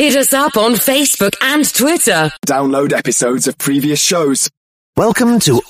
Hit 0.00 0.16
us 0.16 0.32
up 0.32 0.56
on 0.56 0.76
Facebook 0.76 1.34
and 1.42 1.62
Twitter. 1.74 2.30
Download 2.46 2.94
episodes 2.94 3.46
of 3.46 3.58
previous 3.58 4.00
shows. 4.00 4.48
Welcome 4.96 5.38
to 5.40 5.60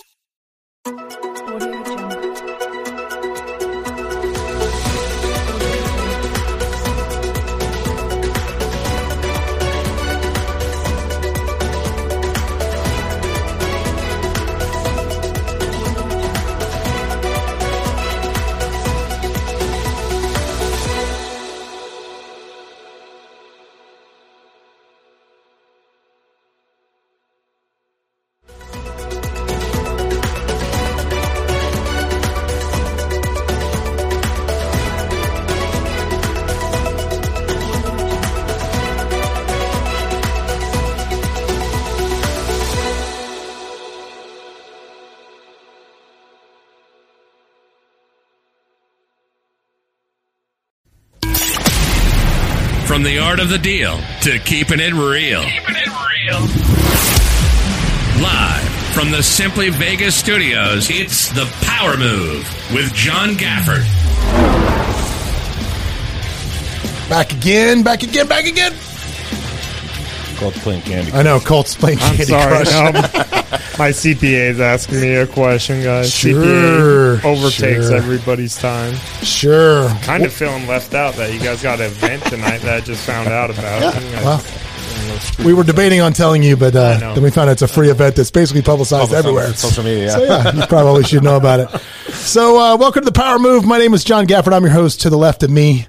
From 53.40 53.48
the 53.48 53.54
art 53.54 53.62
of 53.62 53.62
the 53.62 53.68
deal 53.68 53.98
to 54.22 54.38
keeping 54.40 54.80
it 54.80 54.92
real. 54.92 55.42
Keeping 55.42 55.76
it 55.76 55.88
real. 55.88 56.40
Live 58.22 58.68
from 58.92 59.10
the 59.10 59.22
Simply 59.22 59.70
Vegas 59.70 60.14
studios, 60.14 60.90
it's 60.90 61.30
The 61.30 61.46
Power 61.62 61.96
Move 61.96 62.46
with 62.72 62.92
John 62.92 63.30
Gafford. 63.30 63.86
Back 67.08 67.32
again, 67.32 67.82
back 67.82 68.02
again, 68.02 68.26
back 68.26 68.46
again. 68.46 68.74
Colt's 70.40 70.58
playing 70.60 70.82
Candy. 70.82 71.12
I 71.12 71.22
know 71.22 71.38
Colt's 71.38 71.74
playing 71.76 71.98
I'm 72.00 72.16
Candy 72.16 72.24
sorry. 72.24 72.64
Crush. 72.64 72.72
no, 72.72 72.92
my 73.78 73.90
CPA 73.90 74.50
is 74.50 74.60
asking 74.60 75.00
me 75.00 75.14
a 75.14 75.26
question, 75.26 75.82
guys. 75.82 76.12
Sure, 76.12 76.32
CPA 77.18 77.24
overtakes 77.24 77.86
sure. 77.88 77.96
everybody's 77.96 78.56
time. 78.56 78.94
Sure. 79.22 79.88
Kind 80.02 80.24
of 80.24 80.32
feeling 80.32 80.66
left 80.66 80.94
out 80.94 81.14
that 81.14 81.32
you 81.32 81.40
guys 81.40 81.62
got 81.62 81.78
an 81.80 81.86
event 81.86 82.24
tonight 82.24 82.58
that 82.62 82.74
I 82.78 82.80
just 82.80 83.04
found 83.06 83.28
out 83.28 83.50
about. 83.50 83.80
You 84.02 84.10
guys- 84.12 84.24
well, 84.24 84.42
you 85.02 85.08
know, 85.08 85.18
screw- 85.18 85.44
We 85.44 85.52
were 85.54 85.62
debating 85.64 86.00
on 86.00 86.12
telling 86.14 86.42
you, 86.42 86.56
but 86.56 86.74
uh, 86.74 86.98
then 87.14 87.22
we 87.22 87.30
found 87.30 87.50
out 87.50 87.52
it's 87.52 87.62
a 87.62 87.68
free 87.68 87.90
event 87.90 88.16
that's 88.16 88.30
basically 88.30 88.62
publicized 88.62 89.10
Publicized 89.10 89.26
everywhere. 89.26 89.54
social 89.54 89.84
media, 89.84 90.10
So 90.12 90.24
yeah. 90.24 90.42
yeah, 90.44 90.54
you 90.54 90.66
probably 90.66 91.04
should 91.04 91.22
know 91.22 91.36
about 91.36 91.60
it. 91.60 91.68
So 92.14 92.58
uh, 92.58 92.76
welcome 92.76 93.02
to 93.02 93.10
the 93.10 93.12
Power 93.18 93.38
Move. 93.38 93.64
My 93.66 93.78
name 93.78 93.92
is 93.94 94.04
John 94.04 94.26
Gafford. 94.26 94.52
I'm 94.54 94.62
your 94.62 94.72
host. 94.72 95.02
To 95.02 95.10
the 95.10 95.18
left 95.18 95.42
of 95.42 95.50
me, 95.50 95.86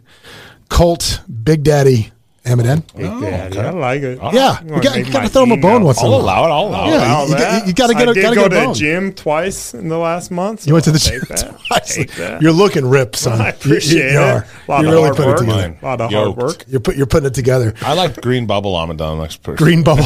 Colt 0.70 1.22
Big 1.44 1.64
Daddy 1.64 2.12
Amaden. 2.44 2.84
Big 2.97 3.06
Daddy. 3.22 3.59
I 3.59 3.70
like 3.70 4.02
it. 4.02 4.17
Yeah, 4.34 4.64
You 4.64 4.75
you 4.75 4.81
got, 4.81 4.97
you 4.97 5.11
got 5.11 5.22
to 5.22 5.30
throw 5.30 5.44
him 5.44 5.52
a 5.52 5.58
bone 5.58 5.84
once 5.84 6.00
in 6.02 6.08
a 6.08 6.09
I'll 6.09 6.23
while. 6.23 6.23
allow 6.23 6.44
it. 6.45 6.50
I'll 6.52 6.67
allow 6.67 6.88
Yeah, 6.88 7.22
it. 7.22 7.28
you- 7.30 7.36
you 7.36 7.38
got, 7.38 7.67
you 7.67 7.73
got 7.73 7.88
to 7.88 7.94
get 7.94 8.08
I 8.08 8.11
a- 8.11 8.14
did 8.16 8.23
gotta 8.23 8.36
go 8.36 8.42
get 8.42 8.45
a 8.45 8.50
to 8.50 8.56
the 8.61 8.66
bone. 8.66 8.73
gym 8.73 9.14
twice 9.14 9.73
in 9.75 9.89
the 9.89 9.98
last 10.00 10.31
month. 10.31 10.66
You 10.66 10.73
went 10.73 10.86
to 10.86 10.92
the 10.92 10.98
gym 10.98 11.22
twice. 11.67 12.42
You're 12.42 12.52
looking 12.52 12.86
ripped, 12.89 13.16
son. 13.17 13.39
I 13.39 13.50
appreciate 13.50 14.06
you, 14.06 14.09
you 14.14 14.20
it. 14.20 14.23
are. 14.23 14.48
A 14.67 14.72
lot 14.72 14.81
you 14.81 14.88
of 14.88 14.92
really 14.94 15.03
hard 15.03 15.16
put 15.17 15.23
it 15.23 15.28
work. 15.28 15.38
together. 15.38 15.78
A 15.81 15.86
lot 15.86 16.02
of 16.02 16.11
Yoked. 16.11 16.39
hard 16.39 16.48
work. 16.50 16.66
You're 16.67 16.80
put, 16.80 16.95
you're 16.95 17.06
putting 17.06 17.28
it 17.28 17.33
together. 17.36 17.75
I 17.83 17.94
like 17.94 18.20
green 18.22 18.48
bubble 18.48 18.73
Amadon. 18.73 19.20
Looks 19.20 19.38
pretty. 19.38 19.64
Green 19.64 19.83
bubble. 19.83 20.05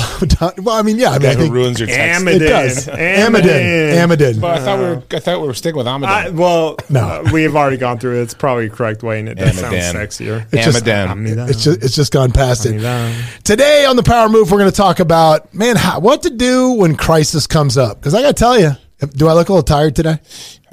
well, 0.61 0.75
I 0.75 0.81
mean, 0.81 0.97
yeah. 0.97 1.11
I 1.11 1.13
mean, 1.13 1.21
Guy 1.21 1.29
I 1.29 1.33
who 1.35 1.41
think 1.43 1.53
ruins 1.53 1.79
your 1.79 1.87
text. 1.87 2.27
it 2.27 2.39
does. 2.39 2.87
Amadin. 2.89 3.29
Amadin. 3.29 3.93
Amadin. 3.95 4.41
But 4.41 4.59
I 4.59 4.65
thought 4.65 4.79
we 4.79 4.83
were. 4.85 5.03
I 5.13 5.19
thought 5.19 5.39
we 5.39 5.47
were 5.47 5.53
sticking 5.53 5.77
with 5.77 5.87
Amadon. 5.87 6.33
Well, 6.35 6.75
No. 6.89 6.99
uh, 6.99 7.29
we've 7.31 7.55
already 7.55 7.77
gone 7.77 7.97
through 7.97 8.19
it. 8.19 8.23
It's 8.23 8.33
probably 8.33 8.67
the 8.67 8.75
correct 8.75 9.03
way, 9.03 9.19
and 9.21 9.29
it 9.29 9.35
does 9.35 9.57
sound 9.57 9.73
sexier. 9.73 10.45
It's 10.51 10.65
just- 10.65 10.83
Amadon. 10.85 11.49
It's 11.49 11.63
just 11.63 11.81
it's 11.81 11.95
just 12.33 12.35
past 12.35 12.65
it. 12.65 13.43
Today 13.43 13.85
on 13.85 13.95
the 13.95 14.03
Power 14.03 14.29
Move, 14.29 14.51
we're 14.51 14.59
going 14.59 14.69
to 14.71 14.75
talk 14.75 14.99
about 14.99 15.53
man, 15.53 15.75
how, 15.75 15.99
what 15.99 16.23
to 16.23 16.29
do 16.29 16.71
when 16.73 16.95
crisis 16.95 17.47
comes 17.47 17.77
up. 17.77 17.99
Because 17.99 18.13
I 18.13 18.21
got 18.21 18.35
to 18.35 18.39
tell 18.39 18.59
you, 18.59 18.71
do 19.15 19.27
I 19.27 19.33
look 19.33 19.49
a 19.49 19.53
little 19.53 19.63
tired 19.63 19.95
today? 19.95 20.19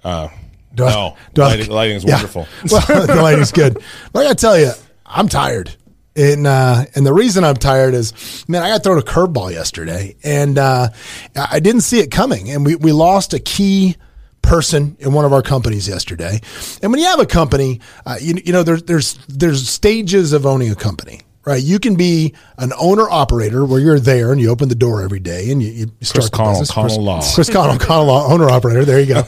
Uh, 0.04 0.28
Do 0.74 0.84
I, 0.84 0.90
no, 0.90 1.16
do 1.34 1.42
I 1.42 1.46
lighting, 1.48 1.70
lighting's 1.70 2.04
Yeah. 2.04 2.14
wonderful. 2.14 2.46
Well, 2.70 3.06
the 3.06 3.16
lighting's 3.22 3.52
good. 3.52 3.74
But 4.12 4.20
I 4.20 4.22
got 4.24 4.38
to 4.38 4.40
tell 4.40 4.58
you, 4.58 4.72
I'm 5.06 5.28
tired. 5.28 5.74
And 6.14 6.46
uh, 6.46 6.84
and 6.94 7.06
the 7.06 7.12
reason 7.14 7.42
I'm 7.42 7.56
tired 7.56 7.94
is, 7.94 8.44
man, 8.46 8.62
I 8.62 8.68
got 8.68 8.82
thrown 8.84 8.98
a 8.98 9.02
curveball 9.02 9.50
yesterday, 9.50 10.14
and 10.22 10.58
uh, 10.58 10.90
I 11.34 11.58
didn't 11.58 11.80
see 11.80 12.00
it 12.00 12.10
coming, 12.10 12.50
and 12.50 12.66
we 12.66 12.76
we 12.76 12.92
lost 12.92 13.32
a 13.32 13.38
key 13.38 13.96
person 14.42 14.94
in 15.00 15.14
one 15.14 15.24
of 15.24 15.32
our 15.32 15.40
companies 15.40 15.88
yesterday. 15.88 16.38
And 16.82 16.92
when 16.92 17.00
you 17.00 17.06
have 17.06 17.18
a 17.20 17.24
company, 17.24 17.80
uh, 18.04 18.18
you 18.20 18.34
you 18.44 18.52
know 18.52 18.62
there's 18.62 18.82
there's 18.82 19.14
there's 19.26 19.66
stages 19.66 20.34
of 20.34 20.44
owning 20.44 20.70
a 20.70 20.74
company. 20.74 21.20
Right, 21.44 21.60
you 21.62 21.80
can 21.80 21.96
be 21.96 22.34
an 22.56 22.72
owner 22.78 23.10
operator 23.10 23.64
where 23.64 23.80
you're 23.80 23.98
there 23.98 24.30
and 24.30 24.40
you 24.40 24.48
open 24.50 24.68
the 24.68 24.76
door 24.76 25.02
every 25.02 25.18
day 25.18 25.50
and 25.50 25.60
you, 25.60 25.90
you 25.98 26.04
start 26.06 26.26
the 26.26 26.36
Connell, 26.36 26.52
business. 26.52 26.70
Connell 26.70 26.88
Chris, 26.88 26.98
Law. 26.98 27.34
Chris 27.34 27.50
Connell, 27.50 27.78
Connell 27.78 28.06
Law, 28.06 28.32
owner 28.32 28.48
operator. 28.48 28.84
There 28.84 29.00
you 29.00 29.06
go. 29.06 29.24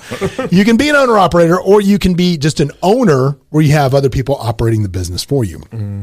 you 0.53 0.64
can 0.64 0.76
be 0.76 0.88
an 0.88 0.94
owner 0.94 1.19
operator, 1.19 1.60
or 1.60 1.80
you 1.80 1.98
can 1.98 2.14
be 2.14 2.38
just 2.38 2.60
an 2.60 2.70
owner 2.82 3.36
where 3.50 3.64
you 3.64 3.72
have 3.72 3.94
other 3.94 4.10
people 4.10 4.36
operating 4.36 4.84
the 4.84 4.88
business 4.88 5.24
for 5.24 5.42
you. 5.42 5.58
Mm-hmm. 5.58 6.03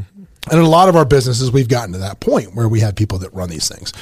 And 0.50 0.58
in 0.58 0.66
a 0.66 0.68
lot 0.68 0.88
of 0.88 0.96
our 0.96 1.04
businesses, 1.04 1.52
we've 1.52 1.68
gotten 1.68 1.92
to 1.92 1.98
that 2.00 2.20
point 2.20 2.54
where 2.54 2.68
we 2.68 2.80
have 2.80 2.96
people 2.96 3.18
that 3.18 3.32
run 3.32 3.48
these 3.48 3.68
things. 3.68 3.92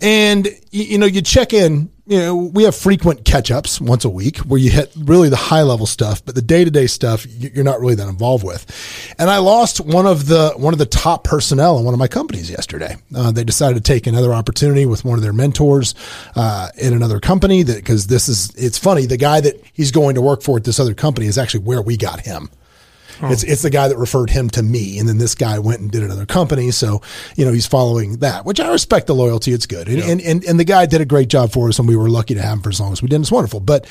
And, 0.00 0.46
you, 0.70 0.84
you 0.84 0.98
know, 0.98 1.06
you 1.06 1.20
check 1.20 1.52
in, 1.52 1.90
you 2.06 2.18
know, 2.18 2.36
we 2.36 2.64
have 2.64 2.74
frequent 2.76 3.24
catch 3.24 3.50
ups 3.50 3.80
once 3.80 4.04
a 4.04 4.10
week 4.10 4.36
where 4.38 4.60
you 4.60 4.70
hit 4.70 4.92
really 4.96 5.30
the 5.30 5.36
high 5.36 5.62
level 5.62 5.86
stuff, 5.86 6.22
but 6.24 6.34
the 6.34 6.42
day 6.42 6.62
to 6.64 6.70
day 6.70 6.86
stuff 6.86 7.26
you- 7.26 7.50
you're 7.54 7.64
not 7.64 7.80
really 7.80 7.94
that 7.94 8.08
involved 8.08 8.44
with. 8.44 8.66
And 9.18 9.30
I 9.30 9.38
lost 9.38 9.80
one 9.80 10.06
of 10.06 10.26
the, 10.26 10.52
one 10.56 10.74
of 10.74 10.78
the 10.78 10.84
top 10.86 11.24
personnel 11.24 11.78
in 11.78 11.84
one 11.84 11.94
of 11.94 11.98
my 11.98 12.08
companies 12.08 12.50
yesterday. 12.50 12.96
Uh, 13.14 13.30
they 13.32 13.42
decided 13.44 13.74
to 13.76 13.80
take 13.80 14.06
another 14.06 14.34
opportunity 14.34 14.84
with 14.84 15.04
one 15.04 15.16
of 15.18 15.22
their 15.22 15.32
mentors, 15.32 15.94
uh, 16.36 16.68
in 16.76 16.92
another 16.92 17.20
company 17.20 17.62
that, 17.62 17.82
cause 17.86 18.06
this 18.08 18.28
is, 18.28 18.50
it's 18.54 18.76
funny. 18.76 19.06
The 19.06 19.16
guy 19.16 19.40
that 19.40 19.58
he's 19.72 19.90
going 19.90 20.14
to 20.16 20.20
work 20.20 20.42
for 20.42 20.58
at 20.58 20.64
this 20.64 20.78
other 20.78 20.94
company 20.94 21.26
is 21.26 21.38
actually 21.38 21.64
where 21.64 21.80
we 21.80 21.96
got 21.96 22.20
him. 22.20 22.50
Oh. 23.22 23.30
It's 23.30 23.42
it's 23.42 23.62
the 23.62 23.70
guy 23.70 23.88
that 23.88 23.96
referred 23.96 24.30
him 24.30 24.50
to 24.50 24.62
me, 24.62 24.98
and 24.98 25.08
then 25.08 25.18
this 25.18 25.34
guy 25.34 25.58
went 25.58 25.80
and 25.80 25.90
did 25.90 26.02
another 26.02 26.26
company. 26.26 26.70
So 26.70 27.02
you 27.36 27.44
know 27.44 27.52
he's 27.52 27.66
following 27.66 28.18
that, 28.18 28.44
which 28.44 28.60
I 28.60 28.70
respect 28.70 29.06
the 29.06 29.14
loyalty. 29.14 29.52
It's 29.52 29.66
good, 29.66 29.88
and, 29.88 30.02
and 30.02 30.20
and 30.20 30.44
and 30.44 30.58
the 30.60 30.64
guy 30.64 30.86
did 30.86 31.00
a 31.00 31.04
great 31.04 31.28
job 31.28 31.52
for 31.52 31.68
us, 31.68 31.78
and 31.78 31.86
we 31.88 31.96
were 31.96 32.08
lucky 32.08 32.34
to 32.34 32.42
have 32.42 32.54
him 32.54 32.62
for 32.62 32.70
as 32.70 32.80
long 32.80 32.92
as 32.92 33.02
we 33.02 33.08
did. 33.08 33.20
It's 33.20 33.30
wonderful. 33.32 33.60
But 33.60 33.86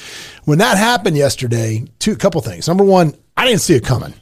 when 0.46 0.58
that 0.60 0.78
happened 0.78 1.18
yesterday, 1.18 1.86
two 2.00 2.16
couple 2.16 2.42
things. 2.42 2.68
Number 2.68 2.84
one, 2.84 3.16
I 3.38 3.46
didn't 3.48 3.62
see 3.62 3.76
it 3.76 3.84
coming. 3.86 4.14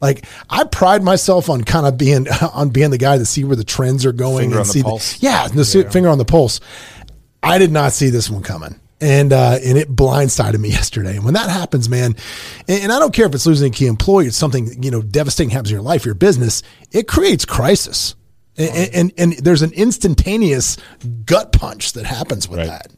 Like 0.00 0.26
I 0.50 0.64
pride 0.64 1.02
myself 1.02 1.48
on 1.48 1.64
kind 1.64 1.86
of 1.86 1.96
being 1.96 2.26
on 2.54 2.70
being 2.70 2.90
the 2.90 2.98
guy 2.98 3.18
to 3.18 3.24
see 3.24 3.44
where 3.44 3.56
the 3.56 3.64
trends 3.64 4.04
are 4.04 4.12
going 4.12 4.50
Finger 4.50 4.56
and 4.56 4.60
on 4.62 4.66
the 4.66 4.72
see 4.72 4.82
pulse. 4.82 5.22
yeah, 5.22 5.48
the 5.48 5.64
see- 5.64 5.84
finger 5.84 6.08
on 6.08 6.18
the 6.18 6.24
pulse. 6.24 6.60
I 7.42 7.58
did 7.58 7.70
not 7.72 7.92
see 7.92 8.10
this 8.10 8.28
one 8.30 8.42
coming. 8.42 8.80
And 9.04 9.34
uh, 9.34 9.58
and 9.62 9.76
it 9.76 9.94
blindsided 9.94 10.58
me 10.58 10.68
yesterday. 10.80 11.16
And 11.16 11.24
when 11.26 11.34
that 11.34 11.50
happens, 11.50 11.90
man, 11.90 12.16
and, 12.66 12.84
and 12.84 12.92
I 12.92 12.98
don't 12.98 13.12
care 13.12 13.26
if 13.26 13.34
it's 13.34 13.44
losing 13.46 13.70
a 13.70 13.74
key 13.74 13.86
employee, 13.86 14.26
it's 14.28 14.36
something 14.36 14.82
you 14.82 14.90
know 14.90 15.02
devastating 15.02 15.50
happens 15.50 15.70
in 15.70 15.74
your 15.74 15.82
life, 15.82 16.06
your 16.06 16.14
business. 16.14 16.62
It 16.90 17.06
creates 17.06 17.44
crisis, 17.44 18.14
and 18.56 18.90
and, 18.94 19.12
and 19.18 19.32
there's 19.34 19.60
an 19.60 19.72
instantaneous 19.72 20.78
gut 21.26 21.52
punch 21.52 21.92
that 21.92 22.06
happens 22.06 22.48
with 22.48 22.60
Right. 22.60 22.68
that. 22.68 22.92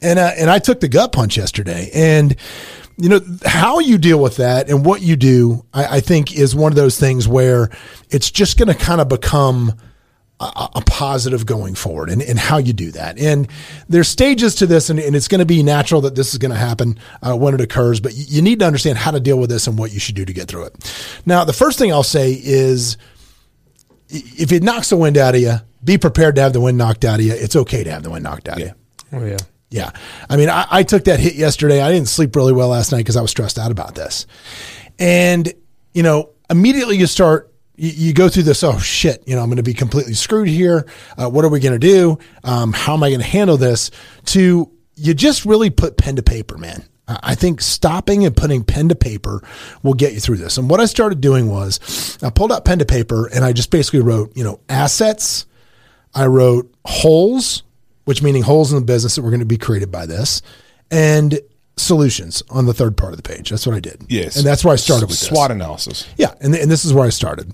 And 0.00 0.18
uh, 0.18 0.30
and 0.38 0.48
I 0.48 0.58
took 0.58 0.80
the 0.80 0.88
gut 0.88 1.12
punch 1.12 1.36
yesterday, 1.36 1.90
and 1.92 2.34
you 2.96 3.10
know 3.10 3.20
how 3.44 3.78
you 3.78 3.98
deal 3.98 4.20
with 4.20 4.36
that 4.36 4.70
and 4.70 4.86
what 4.86 5.02
you 5.02 5.16
do, 5.16 5.66
I, 5.74 5.96
I 5.96 6.00
think 6.00 6.34
is 6.34 6.54
one 6.54 6.72
of 6.72 6.76
those 6.76 6.98
things 6.98 7.28
where 7.28 7.68
it's 8.10 8.30
just 8.30 8.58
going 8.58 8.68
to 8.68 8.74
kind 8.74 9.02
of 9.02 9.08
become 9.08 9.74
a, 10.42 10.68
a 10.76 10.82
positive 10.82 11.46
going 11.46 11.74
forward 11.74 12.10
and, 12.10 12.22
and 12.22 12.38
how 12.38 12.58
you 12.58 12.72
do 12.72 12.90
that. 12.92 13.18
And 13.18 13.48
there's 13.88 14.08
stages 14.08 14.54
to 14.56 14.66
this, 14.66 14.90
and, 14.90 14.98
and 14.98 15.14
it's 15.14 15.28
going 15.28 15.38
to 15.38 15.46
be 15.46 15.62
natural 15.62 16.00
that 16.02 16.14
this 16.14 16.32
is 16.32 16.38
going 16.38 16.50
to 16.50 16.58
happen 16.58 16.98
uh, 17.22 17.36
when 17.36 17.54
it 17.54 17.60
occurs, 17.60 18.00
but 18.00 18.14
you, 18.14 18.24
you 18.28 18.42
need 18.42 18.58
to 18.58 18.66
understand 18.66 18.98
how 18.98 19.10
to 19.10 19.20
deal 19.20 19.38
with 19.38 19.50
this 19.50 19.66
and 19.66 19.78
what 19.78 19.92
you 19.92 20.00
should 20.00 20.14
do 20.14 20.24
to 20.24 20.32
get 20.32 20.48
through 20.48 20.64
it. 20.64 21.20
Now, 21.26 21.44
the 21.44 21.52
first 21.52 21.78
thing 21.78 21.92
I'll 21.92 22.02
say 22.02 22.32
is 22.32 22.96
if 24.08 24.52
it 24.52 24.62
knocks 24.62 24.90
the 24.90 24.96
wind 24.96 25.16
out 25.16 25.34
of 25.34 25.40
you, 25.40 25.54
be 25.84 25.98
prepared 25.98 26.36
to 26.36 26.42
have 26.42 26.52
the 26.52 26.60
wind 26.60 26.78
knocked 26.78 27.04
out 27.04 27.18
of 27.18 27.26
you. 27.26 27.32
It's 27.32 27.56
okay 27.56 27.84
to 27.84 27.90
have 27.90 28.02
the 28.02 28.10
wind 28.10 28.24
knocked 28.24 28.48
out 28.48 28.60
of 28.60 28.66
you. 28.66 28.72
Oh 29.12 29.24
yeah. 29.24 29.38
Yeah. 29.70 29.90
I 30.28 30.36
mean, 30.36 30.50
I, 30.50 30.66
I 30.70 30.82
took 30.82 31.04
that 31.04 31.18
hit 31.18 31.34
yesterday. 31.34 31.80
I 31.80 31.90
didn't 31.90 32.08
sleep 32.08 32.36
really 32.36 32.52
well 32.52 32.68
last 32.68 32.92
night 32.92 32.98
because 32.98 33.16
I 33.16 33.22
was 33.22 33.30
stressed 33.30 33.58
out 33.58 33.70
about 33.70 33.94
this. 33.94 34.26
And, 34.98 35.52
you 35.94 36.02
know, 36.02 36.30
immediately 36.50 36.98
you 36.98 37.06
start, 37.06 37.51
you, 37.76 37.90
you 37.90 38.12
go 38.12 38.28
through 38.28 38.44
this, 38.44 38.62
oh 38.62 38.78
shit, 38.78 39.22
you 39.26 39.34
know, 39.34 39.42
I'm 39.42 39.48
going 39.48 39.56
to 39.56 39.62
be 39.62 39.74
completely 39.74 40.14
screwed 40.14 40.48
here. 40.48 40.86
Uh, 41.16 41.28
what 41.28 41.44
are 41.44 41.48
we 41.48 41.60
going 41.60 41.78
to 41.78 41.86
do? 41.86 42.18
Um, 42.44 42.72
how 42.72 42.94
am 42.94 43.02
I 43.02 43.10
going 43.10 43.20
to 43.20 43.26
handle 43.26 43.56
this? 43.56 43.90
To 44.26 44.70
you 44.94 45.14
just 45.14 45.44
really 45.44 45.70
put 45.70 45.96
pen 45.96 46.16
to 46.16 46.22
paper, 46.22 46.58
man. 46.58 46.84
I 47.08 47.34
think 47.34 47.60
stopping 47.60 48.24
and 48.24 48.34
putting 48.34 48.62
pen 48.62 48.88
to 48.88 48.94
paper 48.94 49.42
will 49.82 49.94
get 49.94 50.12
you 50.12 50.20
through 50.20 50.36
this. 50.36 50.56
And 50.56 50.70
what 50.70 50.80
I 50.80 50.84
started 50.84 51.20
doing 51.20 51.48
was 51.48 52.16
I 52.22 52.30
pulled 52.30 52.52
out 52.52 52.64
pen 52.64 52.78
to 52.78 52.84
paper 52.86 53.26
and 53.26 53.44
I 53.44 53.52
just 53.52 53.70
basically 53.70 54.00
wrote, 54.00 54.34
you 54.36 54.44
know, 54.44 54.60
assets. 54.68 55.46
I 56.14 56.26
wrote 56.26 56.72
holes, 56.84 57.64
which 58.04 58.22
meaning 58.22 58.42
holes 58.42 58.72
in 58.72 58.78
the 58.78 58.84
business 58.84 59.16
that 59.16 59.22
were 59.22 59.30
going 59.30 59.40
to 59.40 59.46
be 59.46 59.58
created 59.58 59.90
by 59.90 60.06
this, 60.06 60.42
and 60.90 61.40
solutions 61.76 62.42
on 62.50 62.66
the 62.66 62.74
third 62.74 62.96
part 62.96 63.12
of 63.12 63.16
the 63.16 63.22
page. 63.22 63.50
That's 63.50 63.66
what 63.66 63.74
I 63.74 63.80
did. 63.80 64.04
Yes. 64.08 64.36
And 64.36 64.46
that's 64.46 64.64
where 64.64 64.72
I 64.72 64.76
started 64.76 65.08
with 65.08 65.18
SWOT 65.18 65.48
this. 65.48 65.56
analysis. 65.56 66.08
Yeah, 66.16 66.34
and, 66.40 66.54
and 66.54 66.70
this 66.70 66.84
is 66.84 66.92
where 66.92 67.06
I 67.06 67.10
started. 67.10 67.52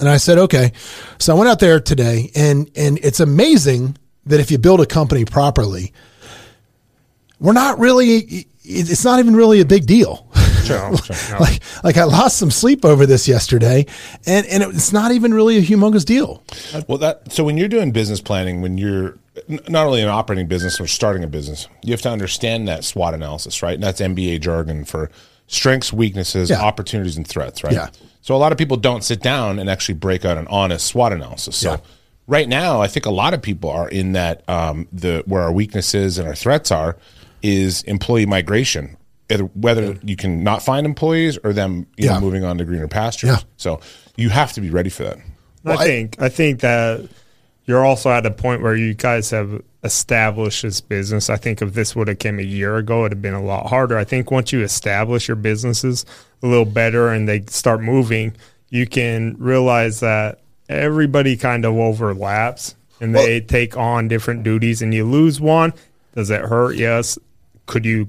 And 0.00 0.08
I 0.08 0.16
said, 0.16 0.38
okay. 0.38 0.72
So 1.18 1.34
I 1.34 1.38
went 1.38 1.48
out 1.50 1.60
there 1.60 1.80
today, 1.80 2.30
and 2.34 2.70
and 2.76 2.98
it's 3.02 3.20
amazing 3.20 3.96
that 4.26 4.40
if 4.40 4.50
you 4.50 4.58
build 4.58 4.80
a 4.80 4.86
company 4.86 5.24
properly, 5.24 5.92
we're 7.40 7.52
not 7.52 7.78
really. 7.78 8.46
It's 8.68 9.04
not 9.04 9.20
even 9.20 9.36
really 9.36 9.60
a 9.60 9.64
big 9.64 9.86
deal. 9.86 10.28
Sure, 10.64 10.96
sure. 10.96 11.16
No. 11.30 11.38
like 11.38 11.62
like 11.84 11.96
I 11.96 12.04
lost 12.04 12.38
some 12.38 12.50
sleep 12.50 12.84
over 12.84 13.06
this 13.06 13.28
yesterday, 13.28 13.86
and 14.26 14.44
and 14.46 14.62
it's 14.64 14.92
not 14.92 15.12
even 15.12 15.32
really 15.32 15.58
a 15.58 15.62
humongous 15.62 16.04
deal. 16.04 16.42
Well, 16.88 16.98
that 16.98 17.32
so 17.32 17.44
when 17.44 17.56
you're 17.56 17.68
doing 17.68 17.92
business 17.92 18.20
planning, 18.20 18.62
when 18.62 18.76
you're 18.76 19.16
not 19.68 19.86
only 19.86 20.02
an 20.02 20.08
operating 20.08 20.46
business 20.46 20.80
or 20.80 20.86
starting 20.86 21.22
a 21.22 21.26
business, 21.28 21.68
you 21.82 21.92
have 21.92 22.02
to 22.02 22.10
understand 22.10 22.66
that 22.68 22.84
SWOT 22.84 23.14
analysis, 23.14 23.62
right? 23.62 23.74
And 23.74 23.82
that's 23.82 24.00
MBA 24.00 24.40
jargon 24.40 24.84
for 24.84 25.10
strengths, 25.46 25.92
weaknesses, 25.92 26.50
Yeah. 26.50 26.60
opportunities, 26.60 27.16
and 27.16 27.26
threats, 27.26 27.62
right? 27.64 27.72
Yeah. 27.72 27.88
So 28.20 28.34
a 28.34 28.38
lot 28.38 28.50
of 28.52 28.58
people 28.58 28.76
don't 28.76 29.04
sit 29.04 29.22
down 29.22 29.58
and 29.58 29.70
actually 29.70 29.94
break 29.94 30.24
out 30.24 30.36
an 30.38 30.46
honest 30.48 30.86
SWOT 30.86 31.12
analysis. 31.12 31.56
So 31.56 31.72
Yeah. 31.72 31.76
right 32.26 32.48
now, 32.48 32.80
I 32.80 32.88
think 32.88 33.06
a 33.06 33.10
lot 33.10 33.34
of 33.34 33.42
people 33.42 33.70
are 33.70 33.88
in 33.88 34.12
that 34.12 34.42
um, 34.48 34.88
the 34.92 35.22
where 35.26 35.42
our 35.42 35.52
weaknesses 35.52 36.18
and 36.18 36.26
our 36.26 36.34
threats 36.34 36.70
are 36.72 36.96
is 37.42 37.82
employee 37.82 38.26
migration. 38.26 38.96
Either 39.30 39.44
whether 39.54 39.96
you 40.04 40.16
can 40.16 40.42
not 40.44 40.62
find 40.64 40.86
employees 40.86 41.38
or 41.44 41.52
them 41.52 41.86
you 41.96 42.06
Yeah. 42.06 42.14
know 42.14 42.20
moving 42.20 42.44
on 42.44 42.58
to 42.58 42.64
greener 42.64 42.88
pastures. 42.88 43.30
Yeah. 43.30 43.38
So 43.56 43.80
you 44.16 44.28
have 44.30 44.52
to 44.54 44.60
be 44.60 44.70
ready 44.70 44.90
for 44.90 45.04
that. 45.04 45.18
Well, 45.64 45.78
I- 45.78 45.82
I 45.82 45.86
think 45.86 46.16
I 46.22 46.28
think 46.28 46.60
that 46.60 47.00
you're 47.66 47.84
also 47.84 48.10
at 48.10 48.24
a 48.26 48.30
point 48.30 48.62
where 48.62 48.76
you 48.76 48.94
guys 48.94 49.30
have 49.30 49.60
established 49.86 50.62
this 50.62 50.80
business. 50.82 51.30
I 51.30 51.36
think 51.36 51.62
if 51.62 51.72
this 51.72 51.96
would 51.96 52.08
have 52.08 52.18
came 52.18 52.38
a 52.38 52.42
year 52.42 52.76
ago, 52.76 53.00
it'd 53.06 53.12
have 53.12 53.22
been 53.22 53.34
a 53.34 53.42
lot 53.42 53.68
harder. 53.68 53.96
I 53.96 54.04
think 54.04 54.30
once 54.30 54.52
you 54.52 54.62
establish 54.62 55.26
your 55.28 55.36
businesses 55.36 56.04
a 56.42 56.46
little 56.46 56.64
better 56.66 57.08
and 57.08 57.26
they 57.28 57.42
start 57.46 57.80
moving, 57.80 58.34
you 58.68 58.86
can 58.86 59.36
realize 59.38 60.00
that 60.00 60.40
everybody 60.68 61.36
kind 61.36 61.64
of 61.64 61.74
overlaps 61.76 62.74
and 63.00 63.14
they 63.14 63.40
take 63.40 63.76
on 63.76 64.08
different 64.08 64.42
duties 64.42 64.82
and 64.82 64.92
you 64.92 65.04
lose 65.04 65.40
one. 65.40 65.72
Does 66.14 66.30
it 66.30 66.42
hurt? 66.42 66.76
Yes. 66.76 67.18
Could 67.66 67.84
you 67.84 68.08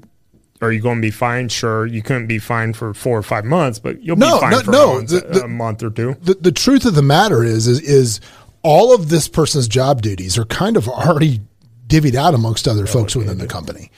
are 0.60 0.72
you 0.72 0.82
going 0.82 0.98
to 0.98 1.02
be 1.02 1.12
fined? 1.12 1.52
Sure. 1.52 1.86
You 1.86 2.02
couldn't 2.02 2.26
be 2.26 2.40
fined 2.40 2.76
for 2.76 2.92
four 2.96 3.16
or 3.18 3.22
five 3.22 3.46
months, 3.46 3.78
but 3.78 4.02
you'll 4.02 4.16
No, 4.18 4.38
be 4.38 4.42
fined 4.42 4.52
no, 4.54 4.60
for 4.62 4.72
no. 4.72 4.94
months- 4.96 5.12
The- 5.12 5.20
the- 5.20 5.44
a 5.44 5.48
month 5.48 5.84
or 5.84 5.92
two. 5.92 6.16
the, 6.24 6.34
the 6.34 6.52
truth 6.52 6.84
of 6.86 6.96
the 6.96 7.04
matter 7.04 7.44
is, 7.44 7.68
is 7.68 7.80
is 7.82 8.20
all 8.64 8.94
of 8.94 9.10
this 9.10 9.28
person's 9.28 9.68
job 9.68 10.02
duties 10.02 10.36
are 10.38 10.46
kind 10.46 10.76
of 10.76 10.90
already 10.90 11.42
divvied 11.88 12.16
out 12.16 12.34
amongst 12.34 12.68
other 12.68 12.86
folks 12.86 13.16
within 13.16 13.38
the 13.38 13.48
company. 13.48 13.92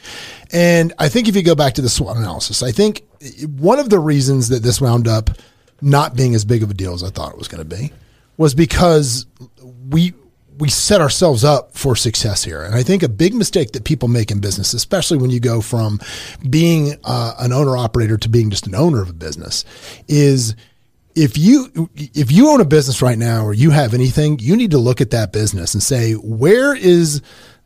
And 0.51 0.93
I 0.99 1.09
think 1.09 1.27
if 1.27 1.35
you 1.35 1.43
go 1.43 1.55
back 1.55 1.73
to 1.75 1.81
the 1.81 1.89
SWOT 1.89 2.17
analysis, 2.17 2.63
I 2.63 2.71
think 2.71 3.03
one 3.57 3.79
of 3.79 3.89
the 3.89 3.99
reasons 3.99 4.49
that 4.49 4.63
this 4.63 4.79
wound 4.79 5.07
up 5.07 5.29
not 5.81 6.15
being 6.15 6.35
as 6.35 6.45
big 6.45 6.63
of 6.63 6.71
a 6.71 6.73
deal 6.73 6.93
as 6.93 7.03
I 7.03 7.09
thought 7.09 7.31
it 7.31 7.37
was 7.37 7.47
going 7.47 7.67
to 7.67 7.75
be 7.75 7.91
was 8.37 8.55
because 8.55 9.25
we 9.89 10.13
we 10.57 10.69
set 10.69 10.99
ourselves 10.99 11.45
up 11.45 11.73
for 11.73 11.95
success 11.95 12.43
here. 12.43 12.61
And 12.63 12.75
I 12.75 12.83
think 12.83 13.01
a 13.01 13.07
big 13.07 13.33
mistake 13.33 13.71
that 13.71 13.85
people 13.85 14.09
make 14.09 14.29
in 14.29 14.41
business, 14.41 14.73
especially 14.73 15.17
when 15.17 15.29
you 15.29 15.39
go 15.39 15.61
from 15.61 16.01
being 16.49 16.97
uh, 17.05 17.33
an 17.39 17.53
owner 17.53 17.77
operator 17.77 18.17
to 18.17 18.27
being 18.27 18.49
just 18.49 18.67
an 18.67 18.75
owner 18.75 19.01
of 19.01 19.09
a 19.09 19.13
business, 19.13 19.63
is 20.09 20.55
if 21.15 21.37
you 21.37 21.89
if 21.95 22.31
you 22.31 22.49
own 22.49 22.59
a 22.59 22.65
business 22.65 23.01
right 23.01 23.17
now 23.17 23.45
or 23.45 23.53
you 23.53 23.71
have 23.71 23.93
anything, 23.93 24.37
you 24.39 24.55
need 24.55 24.71
to 24.71 24.77
look 24.77 24.99
at 24.99 25.11
that 25.11 25.31
business 25.31 25.73
and 25.73 25.81
say 25.81 26.13
where 26.13 26.75
is 26.75 27.21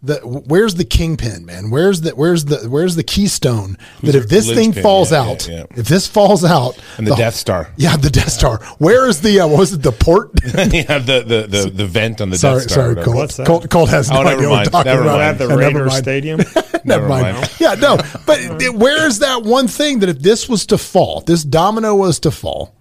the 0.06 0.16
where's 0.26 0.76
the 0.76 0.84
kingpin, 0.84 1.46
man? 1.46 1.70
Where's 1.72 2.02
the 2.02 2.12
where's 2.12 2.44
the 2.46 2.58
where's 2.70 2.96
the 2.98 3.04
keystone 3.04 3.78
that 4.02 4.16
if 4.16 4.28
this 4.28 4.48
thing 4.48 4.58
linchpin? 4.58 4.84
falls 4.84 5.12
Yeah, 5.14 5.22
out, 5.22 5.48
yeah, 5.48 5.56
yeah. 5.56 5.66
if 5.78 5.88
this 5.88 6.08
falls 6.08 6.44
out, 6.44 6.78
And 6.98 7.08
the 7.08 7.16
Death 7.16 7.36
Star. 7.36 7.70
yeah, 7.78 7.96
the 7.96 8.10
Death 8.10 8.30
Star. 8.32 8.58
Where 8.80 9.08
is 9.08 9.22
the 9.22 9.40
uh, 9.40 9.48
what 9.48 9.60
was 9.60 9.72
it? 9.74 9.82
The 9.82 9.94
port. 9.94 10.32
yeah, 10.44 11.00
the, 11.00 11.24
the, 11.26 11.48
the, 11.48 11.72
the 11.74 11.86
vent 11.86 12.20
on 12.20 12.30
the 12.32 12.38
sorry, 12.38 12.60
Death 12.60 12.72
Star. 12.72 12.84
sorry, 12.84 12.96
whatever. 12.96 13.12
Colt. 13.14 13.40
Colt, 13.48 13.70
Colt 13.70 13.90
has 13.90 14.10
no 14.10 14.20
Oh, 14.20 14.24
never 14.24 14.36
idea 14.38 14.50
what 14.50 14.56
mind. 14.58 14.68
I'm 14.68 14.72
talking 14.72 14.92
Never 14.92 15.02
about. 15.04 15.18
mind. 15.20 15.24
At 15.24 15.38
the 15.38 15.44
Yeah, 15.46 15.56
never 15.56 15.60
Raider 15.74 15.86
mind. 15.86 16.04
Stadium. 16.04 16.38
Never 16.40 16.80
Never 16.86 17.08
mind. 17.08 17.38
mind. 17.38 17.56
Yeah, 17.62 17.74
no. 17.76 17.98
But 18.26 18.40
where 18.76 19.08
is 19.08 19.20
that 19.20 19.44
one 19.44 19.70
thing 19.70 20.00
that 20.00 20.10
if 20.10 20.20
this 20.20 20.50
was 20.50 20.66
to 20.66 20.78
fall, 20.78 21.22
this 21.22 21.44
domino 21.46 21.96
was 21.96 22.20
to 22.22 22.32
fall, 22.32 22.76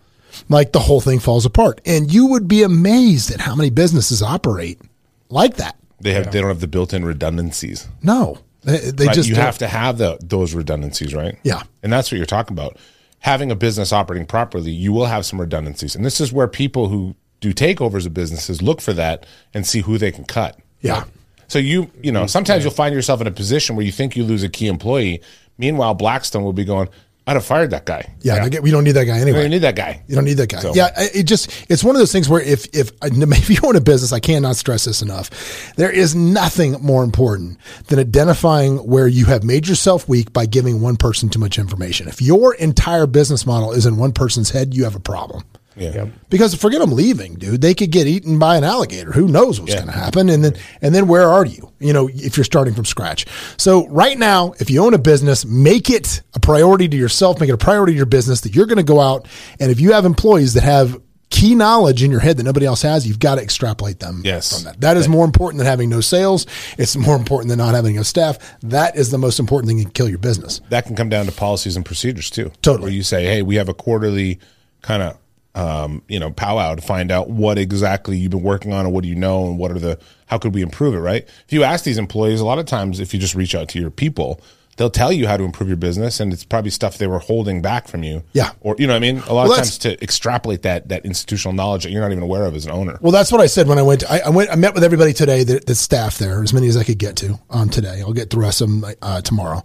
like 0.49 0.73
the 0.73 0.81
whole 0.81 1.01
thing 1.01 1.21
falls 1.21 1.47
apart, 1.47 1.81
and 1.87 2.13
you 2.13 2.27
would 2.27 2.49
be 2.49 2.65
amazed 2.65 3.31
at 3.31 3.41
how 3.41 3.55
many 3.55 3.71
businesses 3.71 4.23
operate 4.23 4.81
like 5.29 5.57
that. 5.59 5.77
They 6.03 6.15
have 6.15 6.31
they 6.31 6.41
don't 6.41 6.49
have 6.49 6.61
the 6.61 6.69
built-in 6.69 7.05
redundancies. 7.05 7.89
No, 8.03 8.39
they, 8.63 8.79
they 8.91 9.07
just 9.09 9.29
you 9.29 9.35
don't. 9.35 9.45
have 9.45 9.59
to 9.59 9.69
have 9.69 9.99
the, 9.99 10.19
those 10.21 10.55
redundancies, 10.55 11.15
right? 11.15 11.39
Yeah. 11.43 11.63
and 11.83 11.93
that's 11.93 12.11
what 12.11 12.17
you're 12.19 12.27
talking 12.27 12.57
about. 12.57 12.77
Having 13.21 13.53
a 13.53 13.55
business 13.55 13.93
operating 13.93 14.27
properly, 14.27 14.73
you 14.73 14.93
will 14.93 15.07
have 15.07 15.25
some 15.25 15.41
redundancies, 15.41 15.95
and 15.95 16.05
this 16.05 16.21
is 16.21 16.33
where 16.33 16.49
people 16.49 16.89
who 16.89 17.15
do 17.41 17.53
takeovers 17.53 18.07
of 18.07 18.15
businesses 18.15 18.63
look 18.63 18.81
for 18.81 18.93
that 18.93 19.27
and 19.55 19.67
see 19.67 19.81
who 19.81 19.99
they 19.99 20.11
can 20.11 20.25
cut. 20.25 20.59
Yeah. 20.81 21.05
So 21.49 21.59
you 21.59 21.91
you 22.03 22.11
know 22.11 22.27
sometimes 22.27 22.65
you'll 22.65 22.73
find 22.73 22.95
yourself 22.95 23.21
in 23.21 23.27
a 23.27 23.33
position 23.33 23.77
where 23.77 23.85
you 23.85 23.93
think 23.93 24.17
you 24.17 24.25
lose 24.25 24.43
a 24.43 24.49
key 24.49 24.67
employee. 24.69 25.21
Meanwhile, 25.59 25.95
Blackstone 25.95 26.43
will 26.43 26.53
be 26.53 26.65
going, 26.65 26.89
"I'd 27.27 27.35
have 27.35 27.45
fired 27.45 27.71
that 27.71 27.87
guy. 27.87 28.13
Yeah, 28.23 28.49
get- 28.49 28.63
we 28.63 28.71
don't 28.71 28.85
need 28.85 28.93
that 28.93 29.05
guy 29.05 29.17
We 29.17 29.23
anyway. 29.23 29.43
don't 29.43 29.51
need 29.51 29.59
that 29.59 29.77
guy." 29.77 30.03
You 30.09 30.15
don't 30.17 30.25
need 30.25 30.39
that 30.39 30.49
guy. 30.49 30.61
So- 30.61 30.75
Yeah, 30.75 30.91
it 30.97 31.25
just 31.25 31.51
it's 31.69 31.85
one 31.85 31.95
of 31.95 32.01
those 32.01 32.13
things 32.13 32.29
where 32.29 32.41
if 32.43 32.67
if 32.75 32.93
if 33.03 33.51
you 33.51 33.57
own 33.63 33.77
a 33.77 33.81
business, 33.81 34.13
I 34.13 34.21
cannot 34.21 34.57
stress 34.57 34.85
this 34.85 35.03
enough. 35.03 35.31
There 35.77 35.91
is 35.91 36.15
nothing 36.15 36.73
more 36.81 37.05
important 37.05 37.59
than 37.89 37.99
identifying 37.99 38.79
where 38.79 39.07
you 39.09 39.27
have 39.27 39.45
made 39.45 39.69
yourself 39.69 40.09
weak 40.09 40.33
by 40.33 40.47
giving 40.47 40.81
one 40.81 40.97
person 40.97 41.29
too 41.29 41.39
much 41.39 41.59
information. 41.59 42.09
If 42.09 42.21
your 42.23 42.55
entire 42.55 43.07
business 43.07 43.47
model 43.47 43.73
is 43.73 43.87
in 43.87 43.97
one 43.97 44.13
person's 44.13 44.51
head, 44.51 44.75
you 44.75 44.85
have 44.85 44.95
a 44.97 45.01
problem. 45.01 45.45
Yeah. 45.77 46.07
Because 46.29 46.55
forget 46.55 46.81
them 46.81 46.93
leaving, 46.93 47.35
dude. 47.35 47.61
They 47.63 47.75
could 47.75 47.91
get 47.91 48.07
eaten 48.07 48.39
by 48.39 48.57
an 48.57 48.65
alligator. 48.65 49.13
Who 49.13 49.27
knows 49.29 49.61
what's 49.61 49.73
Yeah. 49.73 49.79
going 49.81 49.93
to 49.93 49.99
happen? 49.99 50.29
And 50.29 50.45
then, 50.45 50.55
and 50.83 50.95
then 50.95 51.09
where 51.09 51.29
are 51.29 51.45
you? 51.47 51.73
You 51.81 51.93
know, 51.93 52.09
if 52.13 52.37
you're 52.37 52.45
starting 52.45 52.75
from 52.75 52.85
scratch. 52.85 53.27
So 53.57 53.87
right 53.89 54.19
now, 54.19 54.53
if 54.61 54.71
you 54.71 54.85
own 54.85 54.95
a 54.95 54.99
business, 54.99 55.45
make 55.45 55.89
it 55.91 56.23
a 56.35 56.41
priority 56.41 56.89
to 56.89 56.97
yourself. 56.97 57.41
Make 57.41 57.49
it 57.49 57.55
a 57.55 57.59
priority 57.59 57.93
to 57.95 57.97
your 57.97 58.07
business 58.07 58.43
that 58.43 58.55
you're 58.55 58.67
going 58.67 58.77
to 58.79 58.83
go 58.83 59.01
out 59.01 59.27
and 59.61 59.71
if 59.71 59.81
you 59.81 59.93
have 59.93 60.05
employees 60.05 60.55
that 60.55 60.63
have 60.63 61.01
key 61.31 61.55
knowledge 61.55 62.03
in 62.03 62.11
your 62.11 62.21
head 62.21 62.37
that 62.37 62.43
nobody 62.43 62.67
else 62.67 62.83
has, 62.83 63.07
you've 63.09 63.19
got 63.19 63.37
to 63.37 63.43
extrapolate 63.43 63.99
them 64.01 64.21
Yes. 64.23 64.53
from 64.55 64.65
that. 64.65 64.81
That 64.83 64.99
is 64.99 65.09
more 65.09 65.25
important 65.25 65.57
than 65.59 65.67
having 65.67 65.89
no 65.89 66.03
sales. 66.03 66.47
It's 66.77 66.95
more 66.95 67.17
important 67.17 67.49
than 67.49 67.57
not 67.57 67.75
having 67.75 67.99
a 67.99 68.05
staff. 68.05 68.37
That 68.65 68.97
is 68.97 69.11
the 69.11 69.17
most 69.17 69.39
important 69.41 69.69
thing 69.69 69.79
that 69.79 69.85
can 69.85 69.93
kill 69.93 70.09
your 70.11 70.19
business. 70.19 70.61
that 70.69 70.85
can 70.85 70.95
come 70.95 71.09
down 71.09 71.25
to 71.25 71.33
policies 71.33 71.75
and 71.75 71.87
procedures 71.87 72.29
too. 72.29 72.53
Totally. 72.61 72.83
Where 72.89 72.93
you 72.93 73.03
say, 73.03 73.25
hey, 73.25 73.41
we 73.41 73.55
have 73.57 73.71
a 73.71 73.75
quarterly 73.75 74.41
kind 74.83 75.03
of 75.03 75.17
um, 75.55 76.03
you 76.09 76.19
know 76.19 76.31
powwow 76.31 76.75
to 76.75 76.83
find 76.83 77.11
out 77.11 77.29
what 77.31 77.59
exactly 77.59 78.17
you've 78.17 78.31
been 78.31 78.43
working 78.43 78.73
on 78.73 78.87
and 78.87 78.95
what 78.95 79.03
do 79.03 79.09
you 79.09 79.15
know 79.15 79.47
and 79.47 79.59
what 79.59 79.71
are 79.71 79.79
the 79.79 79.99
how 80.27 80.39
could 80.39 80.55
we 80.55 80.63
improve 80.63 80.95
it. 80.95 80.99
Right? 81.01 81.25
If 81.25 81.53
you 81.53 81.65
ask 81.65 81.85
these 81.85 81.99
employees, 81.99 82.41
a 82.41 82.45
lot 82.45 82.59
of 82.59 82.67
times 82.67 83.01
if 83.01 83.13
you 83.13 83.21
just 83.21 83.35
reach 83.35 83.55
out 83.55 83.69
to 83.71 83.79
your 83.79 83.91
people. 83.91 84.41
They'll 84.79 84.89
tell 84.91 85.13
you 85.13 85.27
how 85.29 85.37
to 85.37 85.45
improve 85.45 85.69
your 85.69 85.77
business, 85.77 86.19
and 86.19 86.33
it's 86.33 86.45
probably 86.45 86.71
stuff 86.71 86.97
they 86.97 87.07
were 87.07 87.19
holding 87.19 87.61
back 87.61 87.89
from 87.89 88.03
you. 88.03 88.23
Yeah. 88.33 88.53
or 88.63 88.75
you 88.79 88.87
know, 88.87 88.95
what 88.95 88.97
I 88.97 89.01
mean, 89.01 89.19
a 89.19 89.35
lot 89.35 89.45
Well, 89.45 89.53
of 89.53 89.57
times 89.59 89.77
to 89.79 90.03
extrapolate 90.03 90.63
that 90.63 90.89
that 90.89 91.05
institutional 91.05 91.53
knowledge 91.53 91.83
that 91.85 91.91
you're 91.91 92.01
not 92.01 92.11
even 92.11 92.23
aware 92.25 92.45
of 92.47 92.57
as 92.57 92.65
an 92.65 92.73
owner. 92.73 92.99
Well, 93.03 93.13
that's 93.13 93.31
what 93.31 93.43
I 93.43 93.47
said 93.47 93.69
when 93.69 93.79
I 93.79 93.83
went. 93.83 94.01
To, 94.01 94.11
I, 94.11 94.19
I 94.21 94.31
went. 94.31 94.51
I 94.51 94.55
met 94.55 94.73
with 94.75 94.83
everybody 94.83 95.13
today. 95.13 95.45
That 95.45 95.67
the 95.67 95.75
staff 95.75 96.17
there, 96.17 96.43
as 96.43 96.55
many 96.55 96.69
as 96.69 96.77
I 96.79 96.85
could 96.85 96.99
get 96.99 97.17
to 97.17 97.39
um, 97.51 97.69
today. 97.69 98.01
I'll 98.01 98.15
get 98.15 98.31
the 98.31 98.39
rest 98.39 98.63
of 98.63 98.71
them 98.71 98.85
uh, 99.03 99.21
tomorrow. 99.21 99.63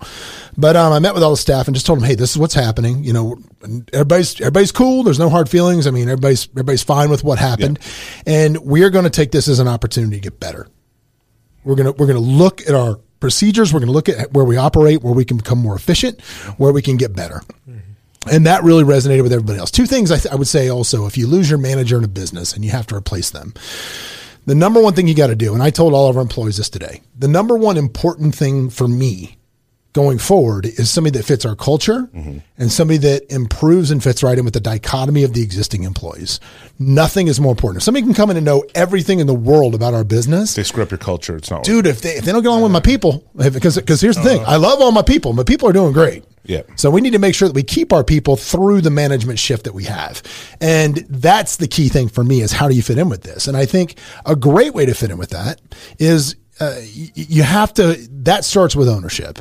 But 0.58 0.76
um, 0.76 0.92
I 0.92 1.00
met 1.00 1.14
with 1.14 1.24
all 1.24 1.32
the 1.32 1.38
staff 1.38 1.68
and 1.68 1.76
just 1.76 1.86
told 1.86 2.00
them, 2.00 2.06
hey, 2.06 2.16
this 2.16 2.32
is 2.32 2.38
what's 2.38 2.54
happening. 2.54 3.04
You 3.06 3.14
know, 3.14 3.38
everybody's 3.94 4.40
everybody's 4.42 4.74
cool. 4.74 5.04
There's 5.04 5.20
no 5.20 5.30
hard 5.30 5.50
feelings. 5.50 5.88
I 5.88 5.92
mean, 5.92 6.10
everybody's 6.10 6.50
everybody's 6.50 6.84
fine 6.84 7.10
with 7.10 7.24
what 7.24 7.40
happened, 7.40 7.80
and 8.26 8.58
we 8.58 8.84
are 8.84 8.90
going 8.90 9.06
to 9.06 9.10
take 9.10 9.32
this 9.32 9.48
as 9.48 9.60
an 9.60 9.70
opportunity 9.70 10.18
to 10.18 10.22
get 10.22 10.40
better. 10.40 10.68
We're 11.64 11.76
gonna 11.76 11.94
we're 11.94 12.08
gonna 12.08 12.20
look 12.20 12.62
at 12.62 12.76
our 12.76 13.00
procedures. 13.20 13.74
We're 13.74 13.80
gonna 13.80 13.92
look 13.92 14.10
at 14.10 14.34
where 14.34 14.46
we 14.46 14.58
operate, 14.58 15.04
where 15.04 15.14
we 15.14 15.26
can 15.26 15.38
become 15.38 15.60
more 15.60 15.76
efficient, 15.76 16.22
where 16.58 16.72
we 16.72 16.82
can 16.82 16.98
get 16.98 17.16
better. 17.16 17.42
And 18.30 18.46
that 18.46 18.64
really 18.64 18.84
resonated 18.84 19.24
with 19.24 19.32
everybody 19.32 19.58
else. 19.58 19.72
Two 19.72 19.86
things 19.86 20.12
I, 20.12 20.18
th- 20.18 20.34
I 20.34 20.36
would 20.36 20.48
say 20.48 20.70
also 20.70 21.06
if 21.06 21.18
you 21.18 21.28
lose 21.28 21.50
your 21.50 21.60
manager 21.60 21.98
in 21.98 22.04
a 22.04 22.10
business 22.10 22.54
and 22.54 22.66
you 22.66 22.72
have 22.72 22.86
to 22.88 22.96
replace 22.96 23.30
them, 23.30 23.54
the 24.46 24.56
number 24.56 24.82
one 24.82 24.94
thing 24.94 25.08
you 25.08 25.16
got 25.16 25.28
to 25.28 25.36
do, 25.36 25.54
and 25.54 25.64
I 25.64 25.70
told 25.70 25.94
all 25.94 26.10
of 26.10 26.18
our 26.18 26.22
employees 26.22 26.58
this 26.58 26.70
today, 26.70 27.02
the 27.18 27.28
number 27.28 27.56
one 27.56 27.78
important 27.78 28.36
thing 28.36 28.70
for 28.70 28.88
me 28.88 29.37
going 29.94 30.18
forward 30.18 30.66
is 30.66 30.90
somebody 30.90 31.18
that 31.18 31.26
fits 31.26 31.46
our 31.46 31.56
culture 31.56 32.10
mm-hmm. 32.14 32.40
and 32.58 32.72
somebody 32.72 32.98
that 33.00 33.32
improves 33.34 33.90
and 33.90 34.04
fits 34.04 34.22
right 34.22 34.38
in 34.38 34.46
with 34.46 34.54
the 34.54 34.60
dichotomy 34.60 35.24
of 35.24 35.34
the 35.34 35.42
existing 35.42 35.84
employees. 35.84 36.40
Nothing 36.78 37.28
is 37.28 37.40
more 37.40 37.52
important. 37.52 37.78
If 37.78 37.84
somebody 37.84 38.06
can 38.06 38.14
come 38.14 38.30
in 38.30 38.38
and 38.38 38.46
know 38.46 38.64
everything 38.76 39.20
in 39.20 39.28
the 39.28 39.34
world 39.34 39.74
about 39.74 39.94
our 39.94 40.04
business, 40.04 40.56
They 40.56 40.64
screw 40.64 40.84
up 40.84 40.92
your 40.92 41.00
culture. 41.00 41.36
It's 41.36 41.50
not 41.50 41.64
dude, 41.64 41.88
if 41.88 42.02
they, 42.02 42.12
if 42.12 42.26
they 42.26 42.32
don't 42.32 42.44
get 42.44 42.50
along 42.50 42.64
with 42.64 42.72
my 42.72 42.80
people, 42.80 43.24
because 43.36 43.76
because 43.78 44.02
here's 44.02 44.18
the 44.18 44.24
thing, 44.24 44.42
uh-huh. 44.42 44.52
I 44.52 44.56
love 44.58 44.82
all 44.82 44.92
my 44.92 45.02
people. 45.02 45.34
My 45.34 45.44
people 45.44 45.68
are 45.68 45.74
doing 45.74 45.94
great. 45.94 46.24
Yeah. 46.48 46.62
So 46.76 46.90
we 46.90 47.02
need 47.02 47.12
to 47.12 47.20
make 47.20 47.36
sure 47.36 47.48
that 47.48 47.56
we 47.56 47.64
keep 47.64 47.92
our 47.92 48.04
people 48.04 48.38
through 48.38 48.82
the 48.82 48.90
management 48.90 49.38
shift 49.38 49.66
that 49.66 49.74
we 49.74 49.84
have. 49.84 50.24
And 50.62 50.98
that's 51.10 51.58
the 51.58 51.68
key 51.68 51.90
thing 51.90 52.08
for 52.08 52.24
me 52.24 52.42
is 52.42 52.54
how 52.54 52.70
do 52.70 52.76
you 52.76 52.82
fit 52.82 52.98
in 52.98 53.10
with 53.10 53.24
this? 53.24 53.48
And 53.48 53.58
I 53.58 53.66
think 53.66 53.96
a 54.26 54.36
great 54.36 54.74
way 54.74 54.86
to 54.86 54.94
fit 54.94 55.12
in 55.12 55.18
with 55.18 55.32
that 55.32 55.60
is 56.00 56.36
uh, 56.60 56.80
you 56.84 57.44
have 57.44 57.74
to, 57.76 57.96
that 58.24 58.46
starts 58.46 58.76
with 58.76 58.88
ownership. 58.88 59.40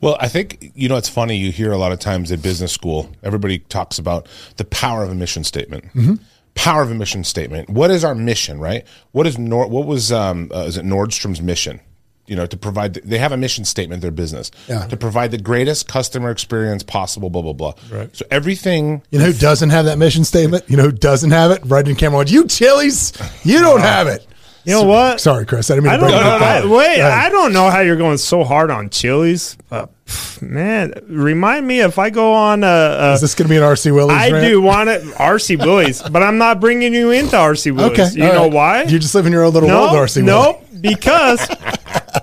Well, 0.00 0.16
I 0.20 0.28
think 0.28 0.72
you 0.74 0.88
know 0.88 0.96
it's 0.96 1.08
funny. 1.08 1.36
You 1.36 1.52
hear 1.52 1.72
a 1.72 1.76
lot 1.78 1.92
of 1.92 1.98
times 1.98 2.32
at 2.32 2.40
business 2.42 2.72
school, 2.72 3.10
everybody 3.22 3.58
talks 3.58 3.98
about 3.98 4.26
the 4.56 4.64
power 4.64 5.02
of 5.04 5.10
a 5.10 5.14
mission 5.14 5.44
statement. 5.44 5.84
Mm-hmm. 5.94 6.14
Power 6.54 6.82
of 6.82 6.90
a 6.90 6.94
mission 6.94 7.22
statement. 7.22 7.68
What 7.68 7.90
is 7.90 8.02
our 8.04 8.14
mission, 8.14 8.58
right? 8.58 8.86
What 9.12 9.26
is 9.26 9.38
Nord? 9.38 9.70
What 9.70 9.86
was 9.86 10.10
um, 10.10 10.50
uh, 10.54 10.60
is 10.60 10.76
it 10.78 10.84
Nordstrom's 10.84 11.40
mission? 11.42 11.80
You 12.26 12.36
know, 12.36 12.46
to 12.46 12.56
provide. 12.56 12.94
They 12.94 13.18
have 13.18 13.32
a 13.32 13.36
mission 13.36 13.64
statement. 13.64 14.02
Their 14.02 14.10
business 14.10 14.50
Yeah. 14.68 14.86
to 14.86 14.96
provide 14.96 15.30
the 15.30 15.38
greatest 15.38 15.86
customer 15.86 16.30
experience 16.30 16.82
possible. 16.82 17.30
Blah 17.30 17.42
blah 17.42 17.52
blah. 17.52 17.74
Right. 17.90 18.14
So 18.16 18.24
everything. 18.30 19.02
You 19.10 19.18
know 19.18 19.26
who 19.26 19.32
doesn't 19.34 19.70
have 19.70 19.84
that 19.84 19.98
mission 19.98 20.24
statement? 20.24 20.64
You 20.68 20.78
know 20.78 20.84
who 20.84 20.92
doesn't 20.92 21.30
have 21.30 21.50
it? 21.52 21.60
Right 21.64 21.86
in 21.86 21.94
camera. 21.94 22.24
You 22.26 22.46
Chili's, 22.46 23.12
you 23.44 23.60
don't 23.60 23.80
have 23.80 24.08
it. 24.08 24.26
You 24.68 24.74
know 24.74 24.84
what? 24.84 25.20
Sorry, 25.20 25.46
Chris. 25.46 25.70
I 25.70 25.74
didn't 25.74 25.84
mean 25.84 25.94
I 25.94 25.96
to 25.96 26.00
don't 26.02 26.10
bring 26.10 26.20
know. 26.22 26.36
it 26.36 26.42
I, 26.42 26.66
wait. 26.66 27.00
I 27.00 27.28
don't 27.30 27.52
know 27.52 27.70
how 27.70 27.80
you're 27.80 27.96
going 27.96 28.18
so 28.18 28.44
hard 28.44 28.70
on 28.70 28.90
Chili's. 28.90 29.56
Pff, 29.70 30.42
man, 30.42 30.92
remind 31.08 31.66
me 31.66 31.80
if 31.80 31.98
I 31.98 32.10
go 32.10 32.32
on 32.34 32.64
a. 32.64 32.66
a 32.66 33.12
Is 33.14 33.20
this 33.20 33.34
going 33.34 33.48
to 33.48 33.52
be 33.52 33.56
an 33.56 33.62
RC 33.62 33.94
Willey's 33.94 34.16
I 34.18 34.30
rant? 34.30 34.46
do 34.46 34.60
want 34.60 34.88
it, 34.88 35.02
RC 35.02 35.58
Willey's, 35.58 36.02
but 36.02 36.22
I'm 36.22 36.38
not 36.38 36.60
bringing 36.60 36.94
you 36.94 37.10
into 37.10 37.36
RC 37.36 37.74
Willey's. 37.74 38.00
Okay. 38.00 38.10
You 38.12 38.32
know 38.32 38.44
right. 38.44 38.52
why? 38.52 38.82
You 38.82 38.98
just 38.98 39.14
live 39.14 39.26
in 39.26 39.32
your 39.32 39.44
own 39.44 39.52
little 39.54 39.68
world, 39.68 39.90
RC 39.90 40.22
no, 40.22 40.62
Willie. 40.72 40.80
because 40.80 41.46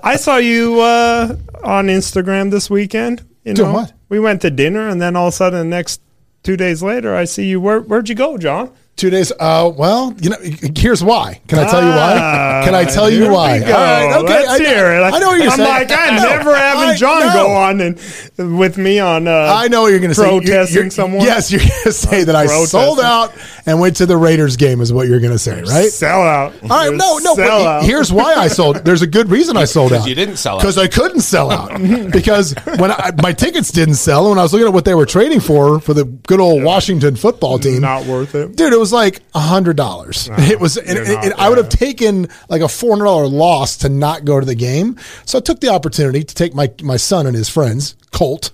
I 0.02 0.16
saw 0.16 0.36
you 0.36 0.80
uh, 0.80 1.36
on 1.64 1.86
Instagram 1.86 2.50
this 2.50 2.70
weekend. 2.70 3.24
You 3.44 3.54
Doing 3.54 3.68
know, 3.68 3.74
what? 3.74 3.92
we 4.08 4.18
went 4.18 4.42
to 4.42 4.50
dinner, 4.50 4.88
and 4.88 5.00
then 5.00 5.14
all 5.14 5.28
of 5.28 5.34
a 5.34 5.36
sudden, 5.36 5.58
the 5.58 5.64
next 5.76 6.00
two 6.42 6.56
days 6.56 6.82
later, 6.82 7.14
I 7.14 7.24
see 7.24 7.46
you. 7.46 7.60
Where, 7.60 7.80
where'd 7.80 8.08
you 8.08 8.14
go, 8.16 8.38
John? 8.38 8.72
Two 8.96 9.10
days. 9.10 9.30
Uh, 9.38 9.70
well, 9.76 10.14
you 10.22 10.30
know, 10.30 10.36
here's 10.74 11.04
why. 11.04 11.38
Can 11.48 11.58
I 11.58 11.70
tell 11.70 11.82
you 11.82 11.88
why? 11.90 12.62
Can 12.64 12.74
I 12.74 12.84
tell 12.84 13.04
Ah, 13.04 13.08
you 13.08 13.30
why? 13.30 13.60
All 13.60 13.70
right, 13.70 14.16
okay. 14.24 14.46
Let's 14.46 14.48
I, 14.48 14.58
hear 14.64 14.86
it. 14.92 15.00
I 15.02 15.18
know 15.18 15.26
what 15.26 15.36
you're 15.38 15.50
I'm 15.50 15.56
saying. 15.58 15.68
like, 15.88 15.90
I'm 15.90 16.16
No, 16.16 16.22
never 16.22 16.56
having 16.56 16.88
I- 16.90 16.96
John 16.96 17.20
no. 17.26 17.32
go 17.34 17.50
on 17.52 17.80
and 17.82 18.58
with 18.58 18.78
me 18.78 18.98
on. 18.98 19.28
Uh, 19.28 19.52
I 19.54 19.68
know 19.68 19.82
what 19.82 19.88
you're 19.88 19.98
going 19.98 20.12
to 20.12 20.14
say. 20.14 20.32
You're- 20.40 20.66
you're- 20.70 20.88
someone. 20.88 21.20
Yes, 21.22 21.50
you're 21.52 21.60
going 21.60 21.70
to 21.84 21.92
say 21.92 22.24
that 22.24 22.34
I 22.34 22.46
Protesting. 22.46 22.66
sold 22.80 23.00
out 23.00 23.34
and 23.66 23.80
went 23.80 23.96
to 23.96 24.06
the 24.06 24.16
Raiders 24.16 24.56
game, 24.56 24.80
is 24.80 24.94
what 24.94 25.08
you're 25.08 25.20
going 25.20 25.32
to 25.32 25.38
say, 25.38 25.60
right? 25.62 25.90
Sell 25.92 26.22
out. 26.22 26.54
All 26.62 26.68
right, 26.70 26.90
no, 26.90 27.18
no. 27.18 27.34
Sell 27.34 27.64
But 27.64 27.66
out. 27.66 27.82
here's 27.84 28.10
why 28.10 28.32
I 28.32 28.48
sold. 28.48 28.76
There's 28.76 29.02
a 29.02 29.06
good 29.06 29.28
reason 29.28 29.58
I 29.58 29.66
sold 29.66 29.92
out. 29.92 30.08
you 30.08 30.14
didn't 30.14 30.36
sell 30.38 30.54
out. 30.56 30.60
because 30.62 30.78
I 30.78 30.86
couldn't 30.88 31.20
sell 31.20 31.50
out 31.50 31.78
because 32.12 32.54
when 32.78 32.90
I, 32.92 33.10
my 33.22 33.34
tickets 33.34 33.70
didn't 33.72 33.96
sell. 33.96 34.30
When 34.30 34.38
I 34.38 34.42
was 34.42 34.54
looking 34.54 34.68
at 34.68 34.72
what 34.72 34.86
they 34.86 34.94
were 34.94 35.04
trading 35.06 35.40
for 35.40 35.80
for 35.80 35.92
the 35.92 36.04
good 36.04 36.40
old 36.40 36.62
Washington 36.62 37.14
football 37.16 37.58
team, 37.58 37.82
Not 37.82 38.06
worth 38.06 38.34
it. 38.34 38.56
dude. 38.56 38.72
It 38.72 38.78
was 38.78 38.85
like 38.92 39.20
a 39.34 39.40
hundred 39.40 39.76
dollars. 39.76 40.28
it 40.32 40.60
was, 40.60 40.76
and, 40.76 41.08
not, 41.08 41.24
and 41.24 41.34
I 41.34 41.48
would 41.48 41.58
have 41.58 41.68
taken 41.68 42.28
like 42.48 42.62
a 42.62 42.68
four 42.68 42.90
hundred 42.90 43.04
dollar 43.04 43.26
loss 43.26 43.78
to 43.78 43.88
not 43.88 44.24
go 44.24 44.40
to 44.40 44.46
the 44.46 44.54
game. 44.54 44.98
So 45.24 45.38
I 45.38 45.40
took 45.40 45.60
the 45.60 45.68
opportunity 45.68 46.22
to 46.24 46.34
take 46.34 46.54
my 46.54 46.72
my 46.82 46.96
son 46.96 47.26
and 47.26 47.36
his 47.36 47.48
friends, 47.48 47.94
Colt. 48.10 48.50